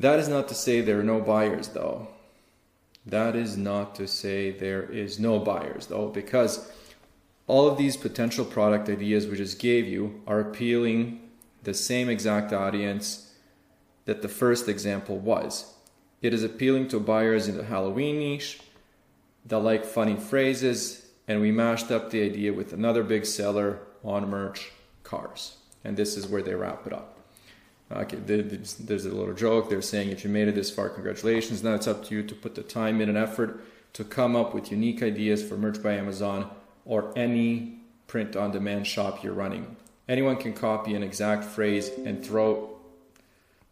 That 0.00 0.18
is 0.18 0.28
not 0.28 0.48
to 0.48 0.54
say 0.54 0.80
there 0.80 0.98
are 0.98 1.04
no 1.04 1.20
buyers, 1.20 1.68
though. 1.68 2.08
That 3.04 3.36
is 3.36 3.56
not 3.56 3.94
to 3.96 4.08
say 4.08 4.50
there 4.50 4.82
is 4.82 5.20
no 5.20 5.38
buyers, 5.38 5.88
though, 5.88 6.08
because 6.08 6.72
all 7.46 7.68
of 7.68 7.76
these 7.76 7.96
potential 7.96 8.44
product 8.44 8.88
ideas 8.88 9.26
we 9.26 9.36
just 9.36 9.58
gave 9.58 9.86
you 9.86 10.22
are 10.26 10.40
appealing 10.40 11.20
the 11.62 11.74
same 11.74 12.08
exact 12.08 12.52
audience 12.52 13.32
that 14.04 14.22
the 14.22 14.28
first 14.28 14.68
example 14.68 15.18
was. 15.18 15.74
It 16.20 16.32
is 16.32 16.44
appealing 16.44 16.88
to 16.88 17.00
buyers 17.00 17.48
in 17.48 17.56
the 17.56 17.64
Halloween 17.64 18.18
niche 18.18 18.60
that 19.46 19.58
like 19.58 19.84
funny 19.84 20.16
phrases, 20.16 21.06
and 21.26 21.40
we 21.40 21.50
mashed 21.50 21.90
up 21.90 22.10
the 22.10 22.22
idea 22.22 22.52
with 22.52 22.72
another 22.72 23.02
big 23.02 23.26
seller 23.26 23.80
on 24.04 24.28
merch 24.28 24.70
cars. 25.02 25.56
And 25.84 25.96
this 25.96 26.16
is 26.16 26.28
where 26.28 26.42
they 26.42 26.54
wrap 26.54 26.86
it 26.86 26.92
up. 26.92 27.18
Okay, 27.90 28.16
there's 28.16 29.04
a 29.04 29.14
little 29.14 29.34
joke. 29.34 29.68
They're 29.68 29.82
saying 29.82 30.10
if 30.10 30.24
you 30.24 30.30
made 30.30 30.48
it 30.48 30.54
this 30.54 30.70
far, 30.70 30.88
congratulations. 30.88 31.62
Now 31.62 31.74
it's 31.74 31.88
up 31.88 32.04
to 32.06 32.14
you 32.14 32.22
to 32.22 32.34
put 32.34 32.54
the 32.54 32.62
time 32.62 33.00
in 33.00 33.08
and 33.08 33.18
effort 33.18 33.62
to 33.92 34.04
come 34.04 34.34
up 34.34 34.54
with 34.54 34.70
unique 34.70 35.02
ideas 35.02 35.46
for 35.46 35.56
Merch 35.56 35.82
by 35.82 35.94
Amazon 35.94 36.50
or 36.84 37.12
any 37.16 37.78
print 38.06 38.36
on 38.36 38.50
demand 38.50 38.86
shop 38.86 39.22
you're 39.22 39.32
running. 39.32 39.76
Anyone 40.08 40.36
can 40.36 40.52
copy 40.52 40.94
an 40.94 41.02
exact 41.02 41.44
phrase 41.44 41.90
and 42.04 42.24
throw, 42.24 42.76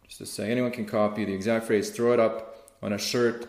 just 0.07 0.17
to 0.19 0.25
say, 0.25 0.51
anyone 0.51 0.71
can 0.71 0.85
copy 0.85 1.25
the 1.25 1.33
exact 1.33 1.65
phrase, 1.65 1.91
throw 1.91 2.13
it 2.13 2.19
up 2.19 2.71
on 2.81 2.93
a 2.93 2.97
shirt, 2.97 3.47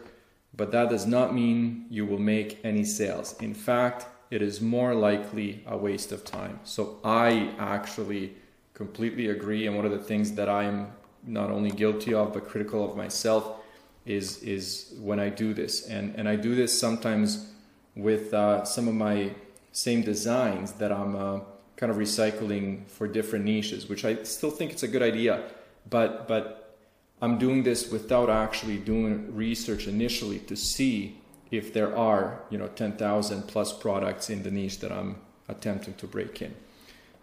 but 0.55 0.73
that 0.73 0.91
does 0.91 1.07
not 1.07 1.35
mean 1.35 1.87
you 1.89 2.05
will 2.05 2.19
make 2.19 2.59
any 2.65 2.85
sales. 2.85 3.35
In 3.41 3.55
fact, 3.55 4.07
it 4.31 4.43
is 4.43 4.61
more 4.61 4.95
likely 4.95 5.63
a 5.67 5.77
waste 5.77 6.13
of 6.13 6.25
time. 6.25 6.61
So 6.65 6.99
I 7.05 7.55
actually 7.59 8.35
completely 8.75 9.29
agree. 9.29 9.67
And 9.67 9.77
one 9.77 9.85
of 9.85 9.93
the 9.93 9.99
things 9.99 10.33
that 10.33 10.49
I 10.49 10.65
am 10.65 10.93
not 11.25 11.51
only 11.51 11.71
guilty 11.71 12.13
of 12.15 12.33
but 12.33 12.49
critical 12.49 12.89
of 12.89 12.97
myself 12.97 13.61
is 14.05 14.43
is 14.43 14.95
when 15.01 15.21
I 15.21 15.29
do 15.29 15.55
this, 15.55 15.87
and 15.87 16.15
and 16.17 16.29
I 16.29 16.37
do 16.37 16.55
this 16.55 16.77
sometimes 16.77 17.53
with 17.95 18.35
uh, 18.35 18.65
some 18.65 18.89
of 18.89 18.95
my 18.95 19.33
same 19.73 20.03
designs 20.03 20.73
that 20.73 20.93
I'm 20.93 21.17
uh, 21.17 21.41
kind 21.77 21.91
of 21.91 21.97
recycling 21.99 22.87
for 22.87 23.09
different 23.09 23.45
niches, 23.45 23.89
which 23.89 24.05
I 24.05 24.23
still 24.23 24.51
think 24.51 24.71
it's 24.71 24.83
a 24.83 24.89
good 24.89 25.03
idea. 25.03 25.43
But 25.89 26.29
but 26.29 26.77
I'm 27.21 27.39
doing 27.39 27.63
this 27.63 27.91
without 27.91 28.31
actually 28.31 28.79
doing 28.79 29.35
research 29.35 29.87
initially 29.87 30.39
to 30.41 30.57
see 30.57 31.19
if 31.51 31.73
there 31.73 31.97
are 31.97 32.41
you 32.51 32.59
know 32.59 32.69
10,000 32.69 33.43
plus 33.43 33.73
products 33.73 34.31
in 34.31 34.43
the 34.43 34.51
niche 34.51 34.81
that 34.81 34.93
I'm 34.93 35.17
attempting 35.49 35.95
to 35.95 36.07
break 36.07 36.41
in. 36.43 36.55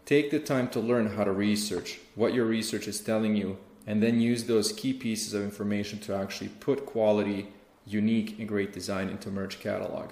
Take 0.05 0.31
the 0.31 0.39
time 0.39 0.69
to 0.69 0.79
learn 0.79 1.15
how 1.15 1.23
to 1.23 1.31
research 1.31 1.99
what 2.15 2.33
your 2.33 2.45
research 2.45 2.87
is 2.87 2.99
telling 2.99 3.35
you, 3.35 3.57
and 3.85 4.01
then 4.01 4.19
use 4.19 4.45
those 4.45 4.71
key 4.71 4.93
pieces 4.93 5.33
of 5.33 5.43
information 5.43 5.99
to 5.99 6.15
actually 6.15 6.49
put 6.49 6.85
quality, 6.85 7.47
unique, 7.85 8.39
and 8.39 8.47
great 8.47 8.73
design 8.73 9.09
into 9.09 9.29
Merch 9.29 9.59
Catalog. 9.59 10.09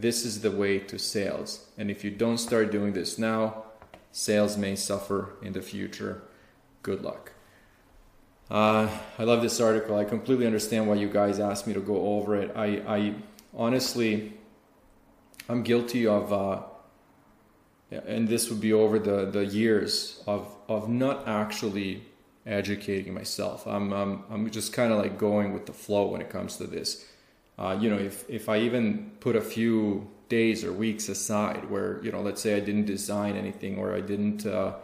This 0.00 0.24
is 0.24 0.40
the 0.40 0.50
way 0.50 0.78
to 0.78 0.98
sales. 0.98 1.66
And 1.76 1.90
if 1.90 2.02
you 2.04 2.10
don't 2.10 2.38
start 2.38 2.72
doing 2.72 2.94
this 2.94 3.18
now, 3.18 3.64
sales 4.12 4.56
may 4.56 4.74
suffer 4.74 5.34
in 5.42 5.52
the 5.52 5.60
future. 5.60 6.22
Good 6.82 7.02
luck. 7.02 7.32
Uh, 8.50 8.88
I 9.18 9.24
love 9.24 9.42
this 9.42 9.60
article. 9.60 9.98
I 9.98 10.04
completely 10.04 10.46
understand 10.46 10.88
why 10.88 10.94
you 10.94 11.08
guys 11.08 11.38
asked 11.38 11.66
me 11.66 11.74
to 11.74 11.80
go 11.80 12.16
over 12.16 12.34
it. 12.34 12.50
I, 12.56 12.66
I 12.88 13.14
honestly, 13.54 14.32
I'm 15.50 15.62
guilty 15.62 16.06
of, 16.06 16.32
uh, 16.32 16.62
and 17.90 18.26
this 18.26 18.48
would 18.48 18.60
be 18.60 18.72
over 18.72 18.98
the, 18.98 19.26
the 19.26 19.44
years 19.44 20.22
of, 20.26 20.48
of 20.66 20.88
not 20.88 21.28
actually 21.28 22.04
educating 22.46 23.12
myself. 23.12 23.66
I'm, 23.66 23.92
I'm, 23.92 24.24
I'm 24.30 24.50
just 24.50 24.72
kind 24.72 24.92
of 24.92 24.98
like 24.98 25.18
going 25.18 25.52
with 25.52 25.66
the 25.66 25.74
flow 25.74 26.06
when 26.06 26.22
it 26.22 26.30
comes 26.30 26.56
to 26.56 26.64
this. 26.64 27.04
Uh, 27.60 27.76
you 27.78 27.90
know, 27.90 27.98
if, 27.98 28.28
if 28.28 28.48
I 28.48 28.60
even 28.60 29.12
put 29.20 29.36
a 29.36 29.40
few 29.40 30.08
days 30.30 30.64
or 30.64 30.72
weeks 30.72 31.10
aside 31.10 31.68
where, 31.68 32.02
you 32.02 32.10
know, 32.10 32.22
let's 32.22 32.40
say 32.40 32.56
I 32.56 32.60
didn't 32.60 32.86
design 32.86 33.36
anything 33.36 33.76
or 33.76 33.94
I 33.94 34.00
didn't 34.00 34.46
uh, 34.46 34.76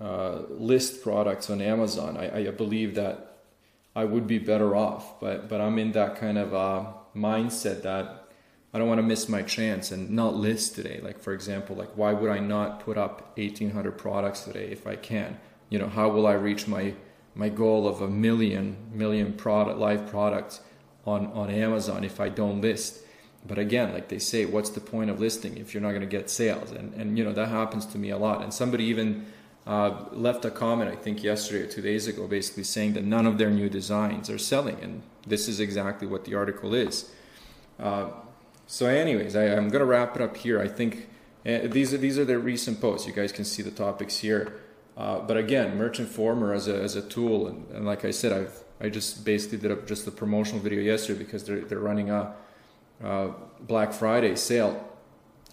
uh, 0.00 0.40
list 0.48 1.04
products 1.04 1.50
on 1.50 1.60
Amazon, 1.60 2.16
I, 2.16 2.48
I 2.48 2.50
believe 2.50 2.96
that 2.96 3.36
I 3.94 4.06
would 4.06 4.26
be 4.26 4.38
better 4.38 4.74
off. 4.74 5.20
But, 5.20 5.48
but 5.48 5.60
I'm 5.60 5.78
in 5.78 5.92
that 5.92 6.16
kind 6.16 6.36
of 6.36 6.52
uh, 6.52 6.86
mindset 7.14 7.82
that 7.82 8.28
I 8.72 8.78
don't 8.78 8.88
want 8.88 8.98
to 8.98 9.06
miss 9.06 9.28
my 9.28 9.42
chance 9.42 9.92
and 9.92 10.10
not 10.10 10.34
list 10.34 10.74
today. 10.74 10.98
Like, 11.00 11.20
for 11.20 11.32
example, 11.32 11.76
like, 11.76 11.90
why 11.94 12.12
would 12.12 12.30
I 12.30 12.40
not 12.40 12.80
put 12.80 12.98
up 12.98 13.38
1,800 13.38 13.92
products 13.96 14.40
today 14.40 14.66
if 14.72 14.84
I 14.84 14.96
can? 14.96 15.38
You 15.68 15.78
know, 15.78 15.88
how 15.88 16.08
will 16.08 16.26
I 16.26 16.32
reach 16.32 16.66
my, 16.66 16.94
my 17.36 17.50
goal 17.50 17.86
of 17.86 18.00
a 18.00 18.08
million, 18.08 18.76
million 18.92 19.34
product, 19.34 19.78
live 19.78 20.08
products? 20.08 20.60
On, 21.06 21.26
on 21.32 21.50
Amazon 21.50 22.02
if 22.04 22.18
I 22.20 22.28
don't 22.28 22.60
list. 22.60 23.00
But 23.46 23.58
again, 23.58 23.92
like 23.92 24.08
they 24.08 24.18
say, 24.18 24.46
what's 24.46 24.70
the 24.70 24.80
point 24.80 25.10
of 25.10 25.20
listing 25.20 25.58
if 25.58 25.74
you're 25.74 25.82
not 25.82 25.90
going 25.90 26.00
to 26.00 26.06
get 26.06 26.30
sales? 26.30 26.70
And, 26.70 26.94
and 26.94 27.18
you 27.18 27.24
know, 27.24 27.32
that 27.32 27.48
happens 27.48 27.84
to 27.86 27.98
me 27.98 28.08
a 28.10 28.16
lot. 28.16 28.42
And 28.42 28.54
somebody 28.54 28.84
even 28.84 29.26
uh, 29.66 30.04
left 30.12 30.44
a 30.46 30.50
comment, 30.50 30.90
I 30.90 30.96
think 30.96 31.22
yesterday 31.22 31.64
or 31.64 31.66
two 31.66 31.82
days 31.82 32.06
ago, 32.06 32.26
basically 32.26 32.64
saying 32.64 32.94
that 32.94 33.04
none 33.04 33.26
of 33.26 33.36
their 33.36 33.50
new 33.50 33.68
designs 33.68 34.30
are 34.30 34.38
selling. 34.38 34.78
And 34.80 35.02
this 35.26 35.46
is 35.46 35.60
exactly 35.60 36.06
what 36.06 36.24
the 36.24 36.34
article 36.34 36.74
is. 36.74 37.10
Uh, 37.78 38.08
so, 38.66 38.86
anyways, 38.86 39.36
I, 39.36 39.44
am 39.44 39.68
going 39.68 39.80
to 39.80 39.84
wrap 39.84 40.16
it 40.16 40.22
up 40.22 40.36
here. 40.36 40.60
I 40.60 40.68
think 40.68 41.08
uh, 41.44 41.60
these 41.64 41.92
are 41.92 41.98
these 41.98 42.18
are 42.18 42.24
the 42.24 42.38
recent 42.38 42.80
posts. 42.80 43.06
You 43.06 43.12
guys 43.12 43.30
can 43.30 43.44
see 43.44 43.62
the 43.62 43.70
topics 43.70 44.18
here. 44.18 44.60
Uh, 44.96 45.18
but 45.18 45.36
again, 45.36 45.76
Merch 45.76 45.98
Informer 46.00 46.54
as 46.54 46.68
a, 46.68 46.80
as 46.80 46.96
a 46.96 47.02
tool, 47.02 47.46
and, 47.46 47.66
and 47.72 47.84
like 47.84 48.04
I 48.04 48.10
said, 48.10 48.32
I've 48.32 48.63
I 48.80 48.88
just 48.88 49.24
basically 49.24 49.58
did 49.58 49.70
a, 49.70 49.76
just 49.86 50.06
a 50.06 50.10
promotional 50.10 50.60
video 50.60 50.80
yesterday 50.80 51.18
because 51.18 51.44
they're 51.44 51.60
they're 51.60 51.78
running 51.78 52.10
a, 52.10 52.34
Black 53.60 53.92
Friday 53.92 54.34
sale. 54.36 54.88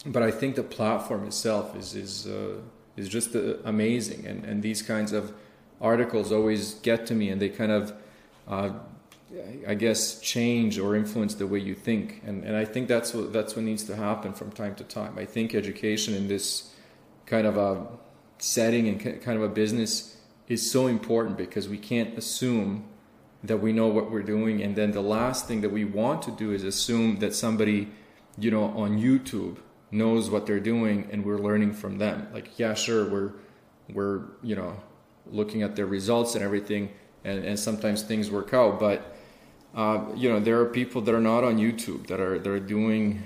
But 0.05 0.23
I 0.23 0.31
think 0.31 0.55
the 0.55 0.63
platform 0.63 1.25
itself 1.25 1.75
is 1.75 1.95
is 1.95 2.27
uh, 2.27 2.55
is 2.97 3.07
just 3.09 3.35
uh, 3.35 3.55
amazing, 3.65 4.25
and 4.25 4.45
and 4.45 4.63
these 4.63 4.81
kinds 4.81 5.11
of 5.11 5.33
articles 5.79 6.31
always 6.31 6.75
get 6.75 7.05
to 7.07 7.15
me, 7.15 7.29
and 7.29 7.41
they 7.41 7.49
kind 7.49 7.71
of. 7.71 7.93
Uh, 8.47 8.71
I 9.65 9.75
guess 9.75 10.19
change 10.19 10.77
or 10.77 10.93
influence 10.93 11.35
the 11.35 11.47
way 11.47 11.59
you 11.59 11.73
think, 11.73 12.21
and 12.25 12.43
and 12.43 12.53
I 12.53 12.65
think 12.65 12.89
that's 12.89 13.13
what 13.13 13.31
that's 13.31 13.55
what 13.55 13.63
needs 13.63 13.85
to 13.85 13.95
happen 13.95 14.33
from 14.33 14.51
time 14.51 14.75
to 14.75 14.83
time. 14.83 15.17
I 15.17 15.23
think 15.23 15.55
education 15.55 16.13
in 16.13 16.27
this 16.27 16.73
kind 17.25 17.47
of 17.47 17.55
a 17.55 17.87
setting 18.39 18.89
and 18.89 18.99
kind 18.99 19.37
of 19.37 19.43
a 19.43 19.47
business 19.47 20.17
is 20.47 20.69
so 20.69 20.87
important 20.87 21.37
because 21.37 21.69
we 21.69 21.77
can't 21.77 22.17
assume 22.17 22.83
that 23.43 23.57
we 23.57 23.73
know 23.73 23.87
what 23.87 24.11
we're 24.11 24.23
doing. 24.23 24.61
And 24.61 24.75
then 24.75 24.91
the 24.91 25.01
last 25.01 25.47
thing 25.47 25.61
that 25.61 25.69
we 25.71 25.85
want 25.85 26.21
to 26.23 26.31
do 26.31 26.51
is 26.51 26.63
assume 26.63 27.19
that 27.19 27.33
somebody 27.35 27.89
you 28.37 28.49
know 28.49 28.63
on 28.63 28.97
youtube 28.97 29.57
knows 29.91 30.29
what 30.29 30.45
they're 30.45 30.61
doing 30.61 31.07
and 31.11 31.25
we're 31.25 31.37
learning 31.37 31.73
from 31.73 31.97
them. 31.97 32.27
Like 32.33 32.57
yeah 32.59 32.73
sure 32.73 33.09
we're 33.09 33.31
we're 33.89 34.21
you 34.41 34.55
know 34.55 34.75
looking 35.27 35.63
at 35.63 35.75
their 35.75 35.85
results 35.85 36.35
and 36.35 36.43
everything 36.43 36.91
and, 37.23 37.43
and 37.43 37.59
sometimes 37.59 38.03
things 38.03 38.31
work 38.31 38.53
out. 38.53 38.79
But 38.79 39.15
uh, 39.75 40.05
you 40.15 40.29
know 40.29 40.39
there 40.39 40.59
are 40.59 40.65
people 40.65 41.01
that 41.01 41.15
are 41.15 41.21
not 41.21 41.43
on 41.43 41.57
youtube 41.57 42.07
that 42.07 42.19
are 42.19 42.37
that 42.37 42.49
are 42.49 42.59
doing 42.59 43.23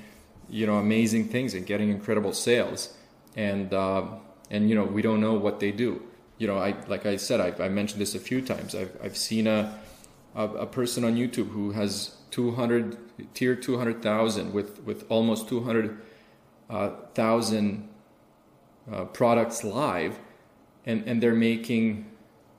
you 0.49 0.65
know 0.65 0.77
amazing 0.77 1.27
things 1.27 1.53
and 1.53 1.65
getting 1.65 1.89
incredible 1.89 2.33
sales. 2.33 2.95
And 3.35 3.73
uh, 3.73 4.05
and 4.49 4.69
you 4.69 4.75
know 4.75 4.85
we 4.85 5.01
don't 5.01 5.19
know 5.19 5.33
what 5.33 5.59
they 5.59 5.71
do. 5.71 6.01
You 6.37 6.47
know 6.47 6.57
i 6.57 6.75
like 6.87 7.05
i 7.05 7.15
said 7.15 7.39
i, 7.39 7.63
I 7.63 7.69
mentioned 7.69 8.01
this 8.01 8.15
a 8.15 8.19
few 8.19 8.41
times. 8.41 8.75
I've, 8.75 8.97
I've 9.01 9.17
seen 9.17 9.47
a 9.47 9.79
a, 10.35 10.43
a 10.43 10.65
person 10.65 11.03
on 11.03 11.15
YouTube 11.15 11.51
who 11.51 11.71
has 11.71 12.15
200 12.31 12.97
tier 13.33 13.55
200,000 13.55 14.53
with 14.53 14.83
with 14.83 15.05
almost 15.09 15.47
200,000 15.47 15.99
uh, 16.69 16.91
uh, 18.91 19.05
products 19.05 19.63
live, 19.63 20.19
and 20.85 21.07
and 21.07 21.23
they're 21.23 21.33
making 21.33 22.11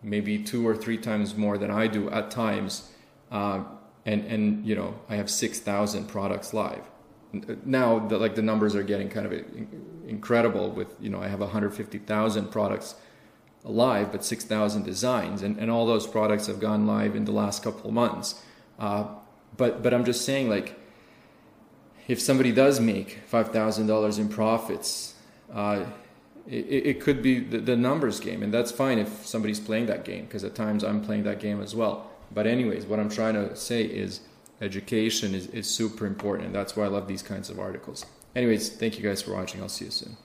maybe 0.02 0.38
two 0.38 0.66
or 0.66 0.76
three 0.76 0.98
times 0.98 1.36
more 1.36 1.58
than 1.58 1.70
I 1.70 1.86
do 1.86 2.10
at 2.10 2.30
times, 2.30 2.90
uh, 3.30 3.62
and 4.04 4.24
and 4.24 4.66
you 4.66 4.74
know 4.74 4.98
I 5.08 5.16
have 5.16 5.30
6,000 5.30 6.06
products 6.06 6.54
live. 6.54 6.82
Now 7.64 7.98
the, 7.98 8.18
like 8.18 8.34
the 8.34 8.42
numbers 8.42 8.74
are 8.74 8.82
getting 8.82 9.10
kind 9.10 9.26
of 9.26 9.32
incredible 10.06 10.70
with 10.70 10.94
you 11.00 11.10
know 11.10 11.20
I 11.20 11.28
have 11.28 11.40
150,000 11.40 12.50
products 12.50 12.94
live, 13.70 14.12
but 14.12 14.24
6,000 14.24 14.84
designs, 14.84 15.42
and, 15.42 15.58
and 15.58 15.70
all 15.70 15.86
those 15.86 16.06
products 16.06 16.46
have 16.46 16.60
gone 16.60 16.86
live 16.86 17.16
in 17.16 17.24
the 17.24 17.32
last 17.32 17.62
couple 17.62 17.88
of 17.88 17.94
months. 17.94 18.42
Uh, 18.78 19.06
but 19.56 19.82
but 19.82 19.94
I'm 19.94 20.04
just 20.04 20.24
saying, 20.24 20.48
like, 20.48 20.78
if 22.08 22.20
somebody 22.20 22.52
does 22.52 22.80
make 22.80 23.20
five 23.26 23.52
thousand 23.52 23.86
dollars 23.86 24.18
in 24.18 24.28
profits, 24.28 25.14
uh, 25.52 25.84
it, 26.46 26.86
it, 26.86 27.00
could 27.00 27.22
be 27.22 27.40
the, 27.40 27.58
the, 27.58 27.76
numbers 27.76 28.20
game, 28.20 28.42
and 28.42 28.52
that's 28.52 28.70
fine 28.70 28.98
if 28.98 29.26
somebody's 29.26 29.60
playing 29.60 29.86
that 29.86 30.04
game, 30.04 30.26
because 30.26 30.44
at 30.44 30.54
times 30.54 30.84
I'm 30.84 31.00
playing 31.00 31.24
that 31.24 31.40
game 31.40 31.60
as 31.60 31.74
well. 31.74 32.10
But 32.32 32.46
anyways, 32.46 32.86
what 32.86 33.00
I'm 33.00 33.08
trying 33.08 33.34
to 33.34 33.56
say 33.56 33.82
is 33.82 34.20
education 34.60 35.34
is, 35.34 35.48
is 35.48 35.66
super 35.66 36.06
important, 36.06 36.46
and 36.46 36.54
that's 36.54 36.76
why 36.76 36.84
I 36.84 36.88
love 36.88 37.08
these 37.08 37.22
kinds 37.22 37.50
of 37.50 37.58
articles. 37.58 38.06
Anyways, 38.34 38.68
thank 38.68 38.98
you 38.98 39.02
guys 39.02 39.22
for 39.22 39.32
watching. 39.32 39.60
I'll 39.60 39.68
see 39.68 39.86
you 39.86 39.90
soon. 39.90 40.16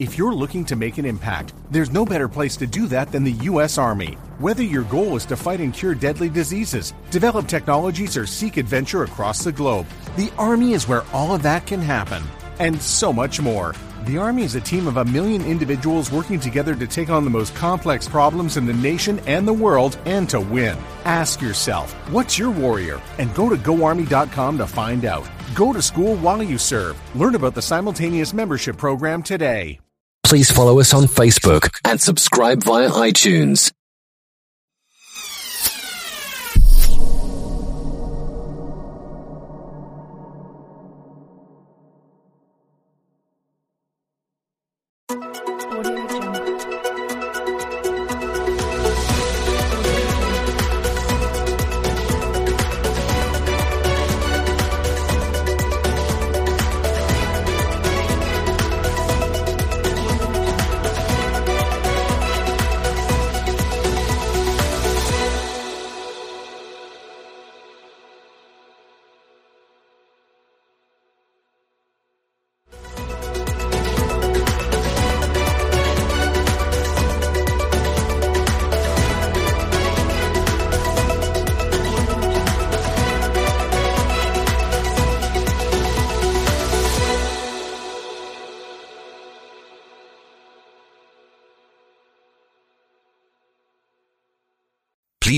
If 0.00 0.16
you're 0.16 0.34
looking 0.34 0.64
to 0.64 0.76
make 0.76 0.96
an 0.96 1.04
impact, 1.04 1.52
there's 1.70 1.92
no 1.92 2.06
better 2.06 2.26
place 2.26 2.56
to 2.56 2.66
do 2.66 2.86
that 2.86 3.12
than 3.12 3.22
the 3.22 3.44
U.S. 3.52 3.76
Army. 3.76 4.14
Whether 4.38 4.62
your 4.62 4.84
goal 4.84 5.14
is 5.14 5.26
to 5.26 5.36
fight 5.36 5.60
and 5.60 5.74
cure 5.74 5.94
deadly 5.94 6.30
diseases, 6.30 6.94
develop 7.10 7.46
technologies, 7.46 8.16
or 8.16 8.24
seek 8.24 8.56
adventure 8.56 9.04
across 9.04 9.44
the 9.44 9.52
globe, 9.52 9.86
the 10.16 10.32
Army 10.38 10.72
is 10.72 10.88
where 10.88 11.04
all 11.12 11.34
of 11.34 11.42
that 11.42 11.66
can 11.66 11.82
happen. 11.82 12.22
And 12.58 12.80
so 12.80 13.12
much 13.12 13.42
more. 13.42 13.74
The 14.06 14.16
Army 14.16 14.44
is 14.44 14.54
a 14.54 14.60
team 14.62 14.86
of 14.86 14.96
a 14.96 15.04
million 15.04 15.44
individuals 15.44 16.10
working 16.10 16.40
together 16.40 16.74
to 16.76 16.86
take 16.86 17.10
on 17.10 17.24
the 17.24 17.36
most 17.38 17.54
complex 17.54 18.08
problems 18.08 18.56
in 18.56 18.64
the 18.64 18.72
nation 18.72 19.18
and 19.26 19.46
the 19.46 19.52
world 19.52 19.98
and 20.06 20.26
to 20.30 20.40
win. 20.40 20.78
Ask 21.04 21.42
yourself, 21.42 21.92
what's 22.08 22.38
your 22.38 22.50
warrior? 22.50 23.02
And 23.18 23.34
go 23.34 23.50
to 23.50 23.56
goarmy.com 23.56 24.56
to 24.56 24.66
find 24.66 25.04
out. 25.04 25.28
Go 25.54 25.74
to 25.74 25.82
school 25.82 26.16
while 26.16 26.42
you 26.42 26.56
serve. 26.56 26.98
Learn 27.14 27.34
about 27.34 27.54
the 27.54 27.60
simultaneous 27.60 28.32
membership 28.32 28.78
program 28.78 29.22
today. 29.22 29.78
Please 30.30 30.48
follow 30.48 30.78
us 30.78 30.94
on 30.94 31.06
Facebook 31.06 31.70
and 31.84 32.00
subscribe 32.00 32.62
via 32.62 32.88
iTunes. 32.88 33.72